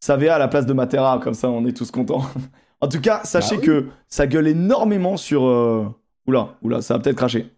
Savea 0.00 0.34
à 0.34 0.38
la 0.38 0.48
place 0.48 0.66
de 0.66 0.72
Matera, 0.72 1.20
comme 1.22 1.34
ça 1.34 1.48
on 1.50 1.64
est 1.66 1.76
tous 1.76 1.90
contents. 1.90 2.22
en 2.80 2.88
tout 2.88 3.00
cas, 3.00 3.22
sachez 3.24 3.56
Bah 3.56 3.60
oui. 3.62 3.66
que 3.66 3.86
ça 4.08 4.26
gueule 4.26 4.48
énormément 4.48 5.16
sur. 5.16 5.44
euh, 5.46 5.86
Oula, 6.26 6.54
oula, 6.62 6.82
ça 6.82 6.94
va 6.94 7.00
peut-être 7.00 7.16
cracher. 7.16 7.50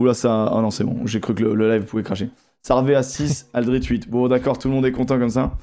Oula, 0.00 0.14
ça. 0.14 0.46
Ah 0.52 0.60
non, 0.62 0.70
c'est 0.70 0.84
bon, 0.84 1.06
j'ai 1.06 1.20
cru 1.20 1.34
que 1.34 1.42
le, 1.42 1.54
le 1.54 1.70
live 1.72 1.84
pouvait 1.84 2.02
cracher. 2.02 2.30
Sarvé 2.62 2.94
à 2.94 3.02
6, 3.02 3.48
Aldrit 3.54 3.82
8. 3.82 4.08
Bon, 4.10 4.28
d'accord, 4.28 4.58
tout 4.58 4.68
le 4.68 4.74
monde 4.74 4.86
est 4.86 4.92
content 4.92 5.18
comme 5.18 5.30
ça. 5.30 5.56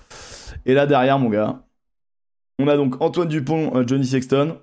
Et 0.66 0.74
là 0.74 0.86
derrière, 0.86 1.20
mon 1.20 1.30
gars, 1.30 1.62
on 2.60 2.68
a 2.68 2.76
donc 2.76 3.02
Antoine 3.02 3.28
Dupont, 3.28 3.76
euh, 3.76 3.84
Johnny 3.88 4.06
Sexton, 4.06 4.58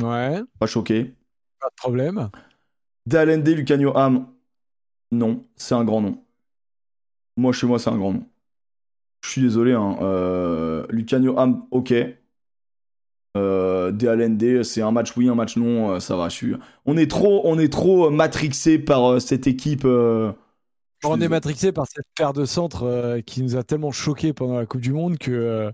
Ouais, 0.00 0.42
pas 0.58 0.66
choqué. 0.66 1.14
pas 1.60 1.68
de 1.68 1.74
problème. 1.76 2.28
Dalende, 3.06 3.46
Lucanio 3.48 3.96
Ham, 3.96 4.26
non, 5.12 5.44
c'est 5.56 5.74
un 5.74 5.84
grand 5.84 6.00
nom. 6.00 6.20
Moi, 7.36 7.52
chez 7.52 7.66
moi, 7.66 7.78
c'est 7.78 7.90
un 7.90 7.96
grand 7.98 8.12
nom. 8.12 8.26
Je 9.24 9.30
suis 9.30 9.40
désolé, 9.42 9.72
hein. 9.72 9.96
euh, 10.02 10.86
Lucanio 10.90 11.38
Ham, 11.38 11.66
ok. 11.70 11.94
Euh, 13.36 13.90
DLND, 13.90 14.62
c'est 14.62 14.80
un 14.82 14.92
match 14.92 15.16
oui, 15.16 15.28
un 15.28 15.34
match 15.34 15.56
non, 15.56 15.90
euh, 15.92 16.00
ça 16.00 16.16
va. 16.16 16.28
Je 16.28 16.34
suis... 16.34 16.54
On 16.86 16.96
est 16.96 17.10
trop, 17.10 17.40
on 17.44 17.58
est 17.58 17.72
trop 17.72 18.08
matrixé 18.10 18.78
par 18.78 19.04
euh, 19.14 19.18
cette 19.18 19.46
équipe. 19.48 19.84
euh, 19.84 20.32
On 21.04 21.20
est 21.20 21.28
matrixé 21.28 21.72
par 21.72 21.86
cette 21.88 22.06
paire 22.16 22.32
de 22.32 22.44
centres 22.44 22.84
euh, 22.84 23.20
qui 23.20 23.42
nous 23.42 23.56
a 23.56 23.64
tellement 23.64 23.90
choqué 23.90 24.32
pendant 24.32 24.58
la 24.58 24.66
Coupe 24.66 24.82
du 24.82 24.92
Monde 24.92 25.18
que, 25.18 25.32
euh, 25.32 25.70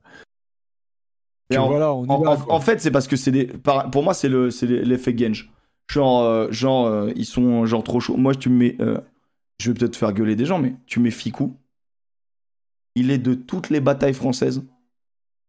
en- 1.57 1.69
voilà, 1.69 1.93
on 1.93 2.09
En, 2.09 2.19
va. 2.23 2.31
en- 2.31 2.37
quoi. 2.39 2.55
en 2.55 2.61
fait, 2.61 2.81
c'est 2.81 2.91
parce 2.91 3.09
que 3.09 3.17
c'est 3.17 3.33
des. 3.33 3.47
par- 3.47 3.91
pour 3.91 4.03
moi, 4.05 4.15
c'est 4.15 4.29
le, 4.29 4.51
c'est 4.51 4.67
l'effet 4.67 5.17
Genge. 5.17 5.51
Genre, 5.91 6.23
euh, 6.23 6.51
genre, 6.51 6.87
euh, 6.87 7.11
ils 7.17 7.27
sont 7.27 7.67
genre 7.67 7.83
trop 7.85 8.01
chauds. 8.01 8.17
Moi, 8.17 8.35
tu 8.35 8.49
me 8.49 8.57
mets. 8.57 8.77
euh, 8.81 8.99
je 9.61 9.71
vais 9.71 9.79
peut-être 9.79 9.97
faire 9.97 10.13
gueuler 10.13 10.37
des 10.37 10.47
gens, 10.47 10.59
mais 10.59 10.75
tu 10.87 11.01
mets 11.01 11.11
Ficou. 11.11 11.57
Il 12.95 13.11
est 13.11 13.19
de 13.19 13.35
toutes 13.35 13.69
les 13.71 13.81
batailles 13.81 14.15
françaises. 14.15 14.63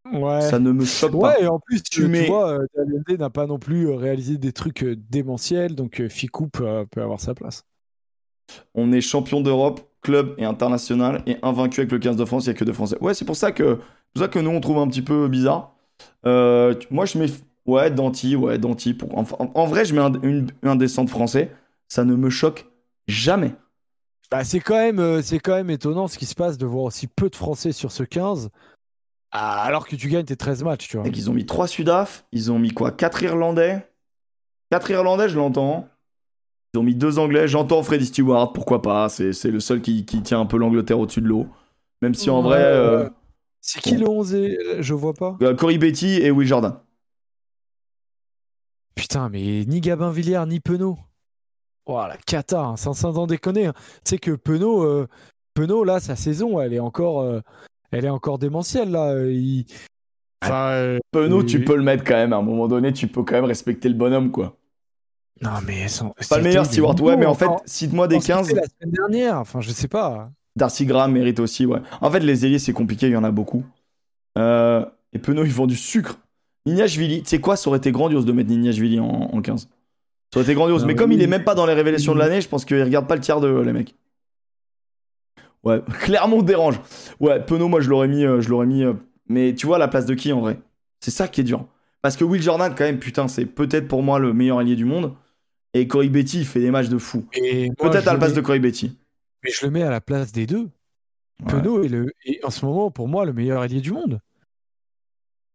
Ouais. 0.06 0.42
Ça 0.42 0.60
ne 0.60 0.72
me 0.72 0.86
choque 0.86 1.20
pas. 1.20 1.36
Ouais, 1.38 1.44
et 1.44 1.48
en 1.48 1.60
plus, 1.60 1.82
Tu 1.84 2.10
tu, 2.12 2.24
vois, 2.26 2.60
euh, 2.60 3.18
n'a 3.18 3.30
pas 3.30 3.46
non 3.48 3.60
plus 3.60 3.88
euh, 3.90 3.96
réalisé 3.96 4.38
des 4.38 4.54
trucs 4.54 4.84
euh, 4.84 4.96
démentiels, 5.10 5.76
donc 5.76 6.00
euh, 6.02 6.10
Ficou 6.10 6.48
peut, 6.48 6.86
avoir 6.98 7.20
sa 7.20 7.34
place. 7.34 7.64
On 8.76 8.92
est 8.92 9.02
champion 9.02 9.42
d'Europe, 9.42 9.82
club 10.02 10.36
et 10.38 10.46
international, 10.46 11.24
et 11.28 11.38
invaincu 11.44 11.82
avec 11.82 11.92
le 11.92 12.00
15 12.00 12.16
de 12.16 12.26
France, 12.26 12.46
il 12.46 12.50
n'y 12.50 12.56
a 12.56 12.60
que 12.60 12.64
deux 12.66 12.74
Français. 12.74 12.98
Ouais, 13.02 13.14
c'est 13.14 13.26
pour 13.26 13.36
ça 13.36 13.52
que, 13.52 13.76
pour 13.76 14.22
ça 14.22 14.28
que 14.28 14.40
nous, 14.40 14.50
on 14.50 14.60
trouve 14.62 14.78
un 14.78 14.88
petit 14.88 15.02
peu 15.02 15.28
bizarre. 15.28 15.76
Euh, 16.26 16.74
moi, 16.90 17.06
je 17.06 17.18
mets. 17.18 17.28
Ouais, 17.68 17.92
Danti, 17.92 18.36
ouais, 18.36 18.58
Danti. 18.58 18.94
Pour... 18.94 19.16
En, 19.18 19.26
en- 19.40 19.66
vrai, 19.68 19.86
je 19.86 19.94
mets 19.94 20.02
un, 20.02 20.14
une- 20.24 20.48
un 20.64 20.76
des 20.76 20.88
centres 20.88 21.12
français. 21.12 21.52
Ça 21.88 22.04
ne 22.06 22.16
me 22.16 22.30
choque 22.30 22.66
jamais. 23.08 23.54
Bah, 24.32 24.44
c'est 24.46 24.62
quand 24.62 24.76
même, 24.76 25.22
c'est 25.22 25.40
quand 25.40 25.56
même 25.56 25.70
étonnant 25.70 26.08
ce 26.08 26.18
qui 26.18 26.26
se 26.26 26.36
passe 26.36 26.58
de 26.58 26.66
voir 26.66 26.86
aussi 26.86 27.08
peu 27.08 27.30
de 27.30 27.36
Français 27.36 27.74
sur 27.74 27.92
ce 27.92 28.04
15, 28.04 28.50
ah, 29.32 29.64
alors 29.64 29.88
que 29.88 29.96
tu 29.96 30.10
gagnes 30.10 30.26
tes 30.26 30.36
13 30.36 30.64
matchs, 30.64 30.88
tu 30.90 30.98
vois. 30.98 31.06
Mec, 31.06 31.18
ils 31.18 31.30
ont 31.30 31.34
mis 31.34 31.46
3 31.46 31.68
Sudaf, 31.68 32.26
ils 32.32 32.52
ont 32.52 32.60
mis 32.60 32.72
quoi 32.72 32.92
4 32.92 33.24
Irlandais? 33.24 33.88
4 34.72 34.90
Irlandais, 34.92 35.30
je 35.30 35.38
l'entends. 35.38 35.88
Ils 36.74 36.80
ont 36.80 36.84
mis 36.84 36.96
2 36.96 37.20
Anglais, 37.20 37.48
j'entends 37.48 37.84
Freddy 37.84 38.06
Stewart, 38.06 38.54
pourquoi 38.54 38.82
pas, 38.82 39.10
c'est 39.10 39.34
c'est 39.34 39.52
le 39.52 39.60
seul 39.60 39.82
qui, 39.82 40.06
qui 40.06 40.22
tient 40.22 40.40
un 40.40 40.46
peu 40.46 40.58
l'Angleterre 40.58 41.00
au-dessus 41.00 41.22
de 41.22 41.28
l'eau. 41.28 41.48
Même 42.02 42.14
si 42.14 42.30
en 42.30 42.38
Ouais, 42.42 42.48
vrai, 42.48 42.64
euh. 42.64 43.10
C'est 43.60 43.80
qui 43.82 43.96
le 43.98 44.08
11 44.10 44.34
et... 44.34 44.58
Je 44.80 44.94
vois 44.94 45.14
pas. 45.14 45.38
euh, 45.42 45.54
Cory 45.56 45.78
Betty 45.78 46.08
et 46.22 46.32
Will 46.32 46.48
Jordan. 46.48 46.78
Putain, 48.96 49.30
mais 49.30 49.66
ni 49.66 49.82
Gabin 49.82 50.12
Villiers, 50.12 50.44
ni 50.48 50.60
Penaud. 50.60 50.98
Oh, 51.86 51.98
la 52.08 52.18
cata, 52.18 52.62
hein, 52.62 52.78
sans, 52.78 52.94
sans 52.94 53.18
en 53.18 53.28
déconner. 53.28 53.68
hein. 53.68 53.74
Tu 54.06 54.12
sais 54.12 54.18
que 54.18 54.32
Penaud, 54.32 54.84
euh, 54.84 55.08
Penaud, 55.54 55.84
là, 55.84 56.00
sa 56.00 56.16
saison, 56.16 56.60
elle 56.60 56.74
est 56.74 56.80
encore, 56.80 57.22
euh, 57.22 57.42
elle 57.92 58.06
est 58.06 58.10
encore 58.10 58.38
démentielle, 58.40 58.92
là. 58.92 59.12
euh, 59.12 59.32
il- 59.32 59.66
Enfin, 60.44 60.70
euh, 60.72 61.00
Penaud, 61.12 61.44
tu 61.44 61.64
peux 61.64 61.76
le 61.76 61.84
mettre 61.84 62.04
quand 62.04 62.16
même, 62.16 62.34
à 62.34 62.38
un 62.38 62.42
moment 62.42 62.68
donné, 62.68 62.92
tu 62.94 63.08
peux 63.08 63.22
quand 63.24 63.36
même 63.36 63.46
respecter 63.46 63.88
le 63.90 63.96
bonhomme, 63.96 64.32
quoi. 64.32 64.58
Non, 65.42 65.52
mais 65.68 65.88
son- 65.88 66.14
Pas 66.30 66.38
le 66.38 66.44
meilleur 66.44 66.66
Stewart, 66.66 67.00
ouais, 67.02 67.16
mais 67.16 67.26
en 67.28 67.34
fait, 67.36 67.46
encore. 67.46 67.62
cite-moi 67.66 68.08
des 68.08 68.16
On 68.18 68.22
s'en 68.22 68.28
15. 68.28 68.48
fait 68.50 68.56
la 68.56 68.64
semaine 68.64 68.92
dernière, 68.92 69.38
enfin, 69.38 69.62
je 69.62 69.70
sais 69.72 69.88
pas. 69.88 70.32
Darcy 70.56 70.86
Graham 70.86 71.12
mérite 71.14 71.40
aussi, 71.40 71.66
ouais. 71.66 71.80
En 72.02 72.10
fait, 72.12 72.20
les 72.22 72.46
ailiers, 72.46 72.60
c'est 72.60 72.74
compliqué, 72.74 73.08
il 73.08 73.14
y 73.14 73.16
en 73.18 73.24
a 73.24 73.32
beaucoup. 73.32 73.64
Euh, 74.38 74.84
et 75.14 75.20
Penaud, 75.20 75.44
ils 75.46 75.52
font 75.52 75.68
du 75.68 75.76
sucre. 75.76 76.18
Nignashvili, 76.66 77.22
tu 77.24 77.30
sais 77.30 77.40
quoi, 77.40 77.56
ça 77.56 77.70
aurait 77.70 77.78
été 77.80 77.92
grandiose 77.92 78.26
de 78.26 78.32
mettre 78.32 78.50
Nignashvili 78.50 79.00
en, 79.00 79.06
en 79.06 79.42
15. 79.42 79.62
Ça 80.34 80.40
aurait 80.40 80.44
été 80.44 80.54
grandiose. 80.54 80.82
Non, 80.82 80.88
mais 80.88 80.94
mais 80.94 80.98
comme 81.00 81.12
il 81.12 81.22
est 81.22 81.28
même 81.28 81.44
pas 81.44 81.56
dans 81.56 81.66
les 81.66 81.74
révélations 81.74 82.14
de 82.14 82.20
l'année, 82.20 82.42
je 82.42 82.48
pense 82.48 82.66
qu'ils 82.66 82.82
regardent 82.82 83.08
pas 83.08 83.16
le 83.16 83.22
tiers 83.22 83.40
de 83.42 83.48
les 83.48 83.74
mecs. 83.74 83.96
Ouais, 85.64 85.82
clairement 86.02 86.42
dérange. 86.42 86.80
Ouais, 87.20 87.40
Penaud, 87.44 87.68
moi, 87.68 87.82
je 87.82 87.90
l'aurais 87.90 88.08
mis, 88.08 88.24
euh, 88.26 88.42
je 88.42 88.50
l'aurais 88.50 88.66
mis. 88.66 88.84
euh, 88.84 88.94
mais 89.28 89.54
tu 89.56 89.66
vois, 89.68 89.76
à 89.78 89.80
la 89.80 89.88
place 89.88 90.06
de 90.06 90.14
qui 90.14 90.32
en 90.34 90.42
vrai? 90.42 90.60
C'est 91.00 91.12
ça 91.12 91.28
qui 91.28 91.42
est 91.42 91.44
dur. 91.44 91.66
Parce 92.02 92.18
que 92.18 92.24
Will 92.24 92.42
Jordan, 92.42 92.74
quand 92.76 92.84
même, 92.84 93.00
putain, 93.00 93.28
c'est 93.28 93.46
peut-être 93.46 93.88
pour 93.88 94.02
moi 94.04 94.20
le 94.20 94.34
meilleur 94.34 94.58
allié 94.58 94.76
du 94.76 94.86
monde. 94.86 95.14
Et 95.74 95.88
Cory 95.88 96.10
Betty, 96.10 96.40
il 96.40 96.46
fait 96.46 96.60
des 96.60 96.72
matchs 96.72 96.90
de 96.90 96.98
fou. 96.98 97.26
Peut-être 97.32 98.08
à 98.08 98.14
la 98.14 98.18
place 98.20 98.32
mets- 98.32 98.36
de 98.38 98.42
Cory 98.42 98.60
Betty. 98.60 98.98
Mais 99.44 99.52
je 99.52 99.66
le 99.66 99.72
mets 99.72 99.84
à 99.84 99.90
la 99.90 100.02
place 100.02 100.32
des 100.32 100.46
deux. 100.46 100.70
Ouais. 101.44 101.52
Penaud 101.52 101.84
est, 101.84 101.88
le, 101.88 102.12
est 102.26 102.44
en 102.44 102.50
ce 102.50 102.66
moment, 102.66 102.92
pour 102.92 103.08
moi, 103.08 103.26
le 103.26 103.34
meilleur 103.34 103.62
allié 103.62 103.80
du 103.82 103.92
monde. 103.92 104.20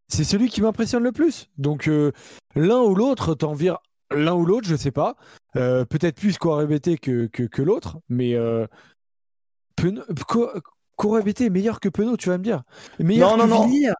C'est 0.09 0.25
celui 0.25 0.49
qui 0.49 0.63
m'impressionne 0.63 1.03
le 1.03 1.13
plus. 1.13 1.49
Donc, 1.59 1.89
euh, 1.89 2.13
l'un 2.55 2.79
ou 2.81 2.95
l'autre, 2.95 3.35
t'en 3.35 3.55
vires 3.55 3.79
l'un 4.13 4.35
ou 4.35 4.47
l'autre, 4.47 4.69
je 4.69 4.77
sais 4.77 4.93
pas. 4.93 5.17
Euh, 5.57 5.85
Peut-être 5.85 6.17
plus 6.21 6.39
Corbett 6.39 6.99
que, 7.01 7.27
que, 7.27 7.43
que 7.43 7.63
l'autre, 7.63 7.99
mais 8.09 8.35
euh, 8.35 8.67
Penaud- 9.77 10.05
est 11.41 11.51
meilleur 11.51 11.81
que 11.81 11.89
Penaud, 11.89 12.17
tu 12.17 12.29
vas 12.29 12.39
me 12.39 12.45
dire. 12.45 12.63
Meilleur 12.99 13.37
Non, 13.37 13.45
que 13.45 13.49
non, 13.49 13.61
non. 13.61 13.67
Villiers. 13.67 13.93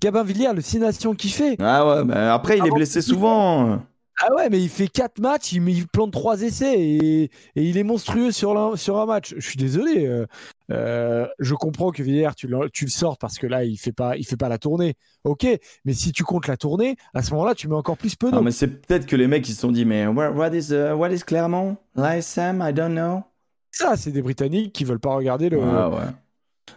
Gabin 0.00 0.22
Villiers, 0.22 0.52
le 0.54 0.60
6 0.60 0.78
nations 0.78 1.14
qu'il 1.14 1.32
fait. 1.32 1.56
Ah 1.60 1.86
ouais, 1.86 2.04
mais 2.04 2.14
après, 2.14 2.58
il 2.58 2.66
est 2.66 2.70
blessé 2.70 3.02
souvent. 3.02 3.80
Ah 4.22 4.34
ouais, 4.34 4.50
mais 4.50 4.60
il 4.60 4.68
fait 4.68 4.86
4 4.86 5.18
matchs, 5.18 5.52
il, 5.52 5.66
il 5.66 5.88
plante 5.88 6.12
3 6.12 6.42
essais 6.42 6.78
et, 6.78 7.22
et, 7.24 7.30
il 7.56 7.78
est 7.78 7.84
monstrueux 7.84 8.32
sur, 8.32 8.58
un, 8.58 8.76
sur 8.76 8.98
un 8.98 9.06
match. 9.06 9.34
Je 9.38 9.40
suis 9.48 9.56
désolé. 9.56 10.06
Euh, 10.06 10.26
euh, 10.70 11.26
je 11.38 11.54
comprends 11.54 11.90
que 11.90 12.02
Villiers, 12.02 12.34
tu 12.36 12.46
le, 12.46 12.68
tu 12.70 12.84
le 12.84 12.90
sors 12.90 13.16
parce 13.16 13.38
que 13.38 13.46
là, 13.46 13.64
il 13.64 13.78
fait 13.78 13.92
pas, 13.92 14.18
il 14.18 14.26
fait 14.26 14.36
pas 14.36 14.50
la 14.50 14.58
tournée. 14.58 14.94
Ok, 15.24 15.46
mais 15.86 15.94
si 15.94 16.12
tu 16.12 16.22
comptes 16.22 16.48
la 16.48 16.58
tournée, 16.58 16.96
à 17.14 17.22
ce 17.22 17.32
moment-là, 17.32 17.54
tu 17.54 17.66
mets 17.68 17.74
encore 17.74 17.96
plus 17.96 18.14
peu 18.14 18.30
Non, 18.30 18.42
mais 18.42 18.50
c'est 18.50 18.68
peut-être 18.68 19.06
que 19.06 19.16
les 19.16 19.26
mecs 19.26 19.48
ils 19.48 19.54
se 19.54 19.60
sont 19.62 19.72
dit, 19.72 19.86
mais 19.86 20.06
what, 20.06 20.30
what 20.32 20.54
is, 20.54 20.70
uh, 20.70 20.92
what 20.92 21.10
is 21.10 21.20
Clermont? 21.20 21.78
L'ASM, 21.96 22.62
I 22.62 22.74
don't 22.74 22.92
know. 22.92 23.22
Ça, 23.70 23.96
c'est 23.96 24.10
des 24.10 24.22
Britanniques 24.22 24.72
qui 24.72 24.84
veulent 24.84 25.00
pas 25.00 25.14
regarder 25.14 25.48
le. 25.48 25.60
Ah 25.62 25.90
ouais. 25.90 25.96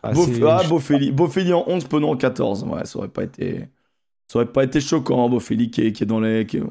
Ah, 0.02 0.12
ah 0.12 0.64
Beauféli. 0.68 1.54
en 1.54 1.64
11, 1.68 1.86
Penon 1.86 2.12
en 2.12 2.18
14. 2.18 2.64
Ouais, 2.64 2.86
ça 2.86 3.00
aurait 3.00 3.08
pas 3.08 3.24
été, 3.24 3.68
ça 4.28 4.40
aurait 4.40 4.52
pas 4.52 4.64
été 4.64 4.82
choquant. 4.82 5.30
Beauféli 5.30 5.72
qui 5.72 5.82
est, 5.82 5.92
qui 5.92 6.04
est 6.04 6.08
dans 6.08 6.20
les. 6.20 6.46
Qui 6.46 6.62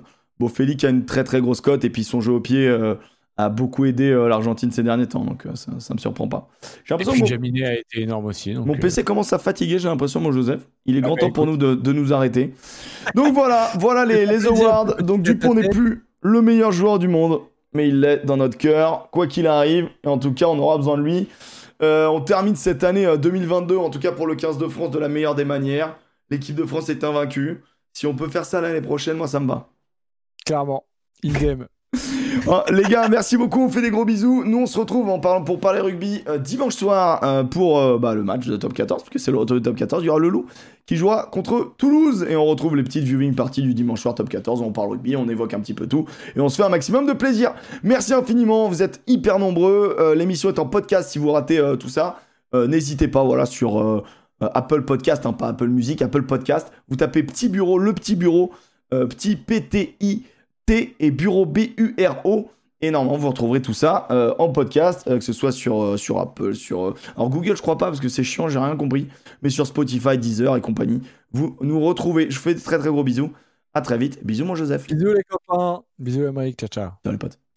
qui 0.77 0.87
a 0.87 0.89
une 0.91 1.05
très 1.05 1.25
très 1.25 1.41
grosse 1.41 1.61
cote 1.61 1.85
et 1.85 1.91
puis 1.91 2.03
son 2.03 2.21
jeu 2.21 2.33
au 2.33 2.41
pied 2.41 2.67
euh, 2.67 2.97
a 3.37 3.49
beaucoup 3.49 3.85
aidé 3.85 4.11
euh, 4.11 4.29
l'Argentine 4.29 4.71
ces 4.71 4.83
derniers 4.83 5.07
temps. 5.07 5.25
Donc 5.25 5.47
euh, 5.47 5.55
ça, 5.55 5.73
ça 5.79 5.95
me 5.95 5.99
surprend 5.99 6.29
pas. 6.29 6.49
J'ai 6.85 6.95
l'impression 6.95 7.21
que 7.21 7.27
Jaminet 7.27 7.65
a 7.65 7.79
été 7.79 8.03
énorme 8.03 8.27
aussi. 8.27 8.55
mon 8.55 8.75
PC 8.75 9.05
commence 9.05 9.33
à 9.33 9.39
fatiguer, 9.39 9.79
j'ai 9.79 9.89
l'impression, 9.89 10.21
mon 10.21 10.33
Joseph. 10.33 10.67
Il 10.85 10.97
est 10.97 10.99
ah 10.99 11.03
grand 11.03 11.15
bah, 11.15 11.21
temps 11.23 11.33
pour 11.33 11.47
nous 11.47 11.57
de, 11.57 11.75
de, 11.75 11.93
nous 11.93 12.13
arrêter. 12.13 12.55
Donc 13.15 13.35
voilà, 13.35 13.71
voilà 13.79 14.05
les, 14.05 14.27
les 14.33 14.47
awards. 14.47 14.97
Donc 15.03 15.23
Dupont 15.23 15.55
n'est 15.55 15.69
plus 15.71 16.05
le 16.21 16.43
meilleur 16.43 16.73
joueur 16.73 16.99
du 16.99 17.09
monde, 17.09 17.41
mais 17.73 17.89
il 17.89 18.01
l'est 18.01 18.25
dans 18.25 18.37
notre 18.37 18.59
cœur, 18.59 19.09
quoi 19.11 19.27
qu'il 19.27 19.47
arrive. 19.47 19.89
En 20.05 20.19
tout 20.19 20.33
cas, 20.33 20.47
on 20.47 20.59
aura 20.59 20.77
besoin 20.77 20.97
de 20.97 21.03
lui. 21.03 21.29
Euh, 21.83 22.07
on 22.07 22.21
termine 22.21 22.57
cette 22.57 22.85
année 22.85 23.07
2022, 23.19 23.77
en 23.77 23.91
tout 23.91 23.99
cas 23.99 24.13
pour 24.13 24.27
le 24.27 24.37
15 24.37 24.59
de 24.59 24.69
France, 24.69 24.91
de 24.91 24.99
la 24.99 25.09
meilleure 25.09 25.35
des 25.35 25.45
manières. 25.45 25.97
L'équipe 26.31 26.55
de 26.55 26.65
France 26.65 26.89
est 26.89 27.05
invaincue. 27.05 27.63
Si 27.93 28.07
on 28.07 28.15
peut 28.15 28.29
faire 28.29 28.45
ça 28.45 28.61
l'année 28.61 28.81
prochaine, 28.81 29.17
moi 29.17 29.29
ça 29.29 29.41
me 29.41 29.49
va. 29.49 29.69
Clairement, 30.47 30.85
idem. 31.23 31.67
Oh, 32.49 32.63
les 32.71 32.83
gars, 32.83 33.09
merci 33.09 33.37
beaucoup. 33.37 33.61
On 33.63 33.69
fait 33.69 33.83
des 33.83 33.91
gros 33.91 34.05
bisous. 34.05 34.43
Nous, 34.45 34.59
on 34.59 34.67
se 34.67 34.79
retrouve 34.79 35.09
en 35.09 35.21
parlant, 35.21 35.45
pour 35.45 35.61
parler 35.61 35.81
rugby 35.81 36.25
euh, 36.29 36.39
dimanche 36.39 36.75
soir 36.75 37.21
euh, 37.23 37.45
pour 37.45 37.79
euh, 37.79 37.99
bah, 37.99 38.15
le 38.15 38.25
match 38.25 38.47
de 38.47 38.57
top 38.57 38.75
14, 38.75 39.03
parce 39.03 39.11
que 39.11 39.19
c'est 39.21 39.31
le 39.31 39.39
retour 39.39 39.57
de 39.57 39.63
top 39.63 39.77
14. 39.77 40.03
Il 40.03 40.07
y 40.07 40.09
aura 40.09 40.19
le 40.19 40.29
Loup 40.29 40.47
qui 40.87 40.97
jouera 40.97 41.29
contre 41.31 41.73
Toulouse. 41.79 42.27
Et 42.29 42.35
on 42.35 42.45
retrouve 42.45 42.75
les 42.75 42.83
petites 42.83 43.05
viewing 43.05 43.35
parties 43.35 43.63
du 43.63 43.75
dimanche 43.75 44.01
soir 44.01 44.17
top 44.17 44.29
14. 44.29 44.61
On 44.61 44.73
parle 44.73 44.91
rugby, 44.91 45.15
on 45.15 45.29
évoque 45.29 45.55
un 45.55 45.61
petit 45.61 45.75
peu 45.75 45.87
tout. 45.87 46.05
Et 46.35 46.41
on 46.41 46.49
se 46.49 46.57
fait 46.57 46.65
un 46.65 46.69
maximum 46.69 47.07
de 47.07 47.13
plaisir. 47.13 47.55
Merci 47.85 48.13
infiniment. 48.13 48.69
Vous 48.69 48.83
êtes 48.83 49.01
hyper 49.07 49.39
nombreux. 49.39 50.15
L'émission 50.17 50.49
est 50.49 50.59
en 50.59 50.67
podcast 50.67 51.11
si 51.11 51.19
vous 51.21 51.31
ratez 51.31 51.63
tout 51.79 51.89
ça. 51.89 52.19
N'hésitez 52.53 53.07
pas, 53.07 53.23
voilà, 53.23 53.47
sur 53.47 54.05
Apple 54.41 54.83
Podcast, 54.83 55.25
hein, 55.27 55.33
pas 55.33 55.49
Apple 55.49 55.69
Music, 55.69 56.03
Apple 56.03 56.23
Podcast. 56.23 56.73
Vous 56.89 56.97
tapez 56.97 57.23
petit 57.23 57.49
bureau, 57.49 57.79
le 57.79 57.93
petit 57.93 58.17
bureau, 58.17 58.51
petit 58.91 59.37
PTI 59.37 60.25
T 60.73 60.97
et 61.01 61.11
bureau 61.11 61.45
B-U-R-O. 61.45 62.51
Et 62.81 62.91
normalement, 62.91 63.19
vous 63.19 63.29
retrouverez 63.29 63.61
tout 63.61 63.75
ça 63.75 64.09
euh, 64.11 64.35
en 64.39 64.49
podcast, 64.49 65.05
euh, 65.07 65.19
que 65.19 65.25
ce 65.25 65.35
soit 65.35 65.53
sur, 65.53 65.83
euh, 65.83 65.97
sur 65.99 66.19
Apple, 66.19 66.55
sur. 66.55 66.95
alors, 67.15 67.29
Google, 67.29 67.57
je 67.57 67.63
crois 67.63 67.77
pas, 67.77 67.87
parce 67.87 68.01
que 68.01 68.09
c'est 68.09 68.25
chiant, 68.25 68.49
j'ai 68.49 68.59
rien 68.59 68.75
compris. 68.75 69.07
Mais 69.43 69.51
sur 69.51 69.67
Spotify, 69.67 70.17
Deezer 70.17 70.57
et 70.57 70.63
compagnie, 70.63 71.03
vous 71.33 71.59
nous 71.61 71.79
retrouvez. 71.79 72.31
Je 72.31 72.37
vous 72.37 72.43
fais 72.43 72.55
de 72.55 72.61
très 72.61 72.79
très 72.79 72.89
gros 72.89 73.05
bisous. 73.05 73.33
À 73.75 73.83
très 73.83 73.99
vite. 73.99 74.25
Bisous, 74.25 74.47
mon 74.47 74.55
Joseph. 74.55 74.87
Bisous, 74.89 75.13
les 75.13 75.23
copains. 75.25 75.83
Bisous, 75.99 76.33
Mike. 76.33 76.59
Ciao, 76.59 76.69
ciao. 76.69 76.91
Ciao, 77.05 77.13
les 77.13 77.19
potes. 77.19 77.43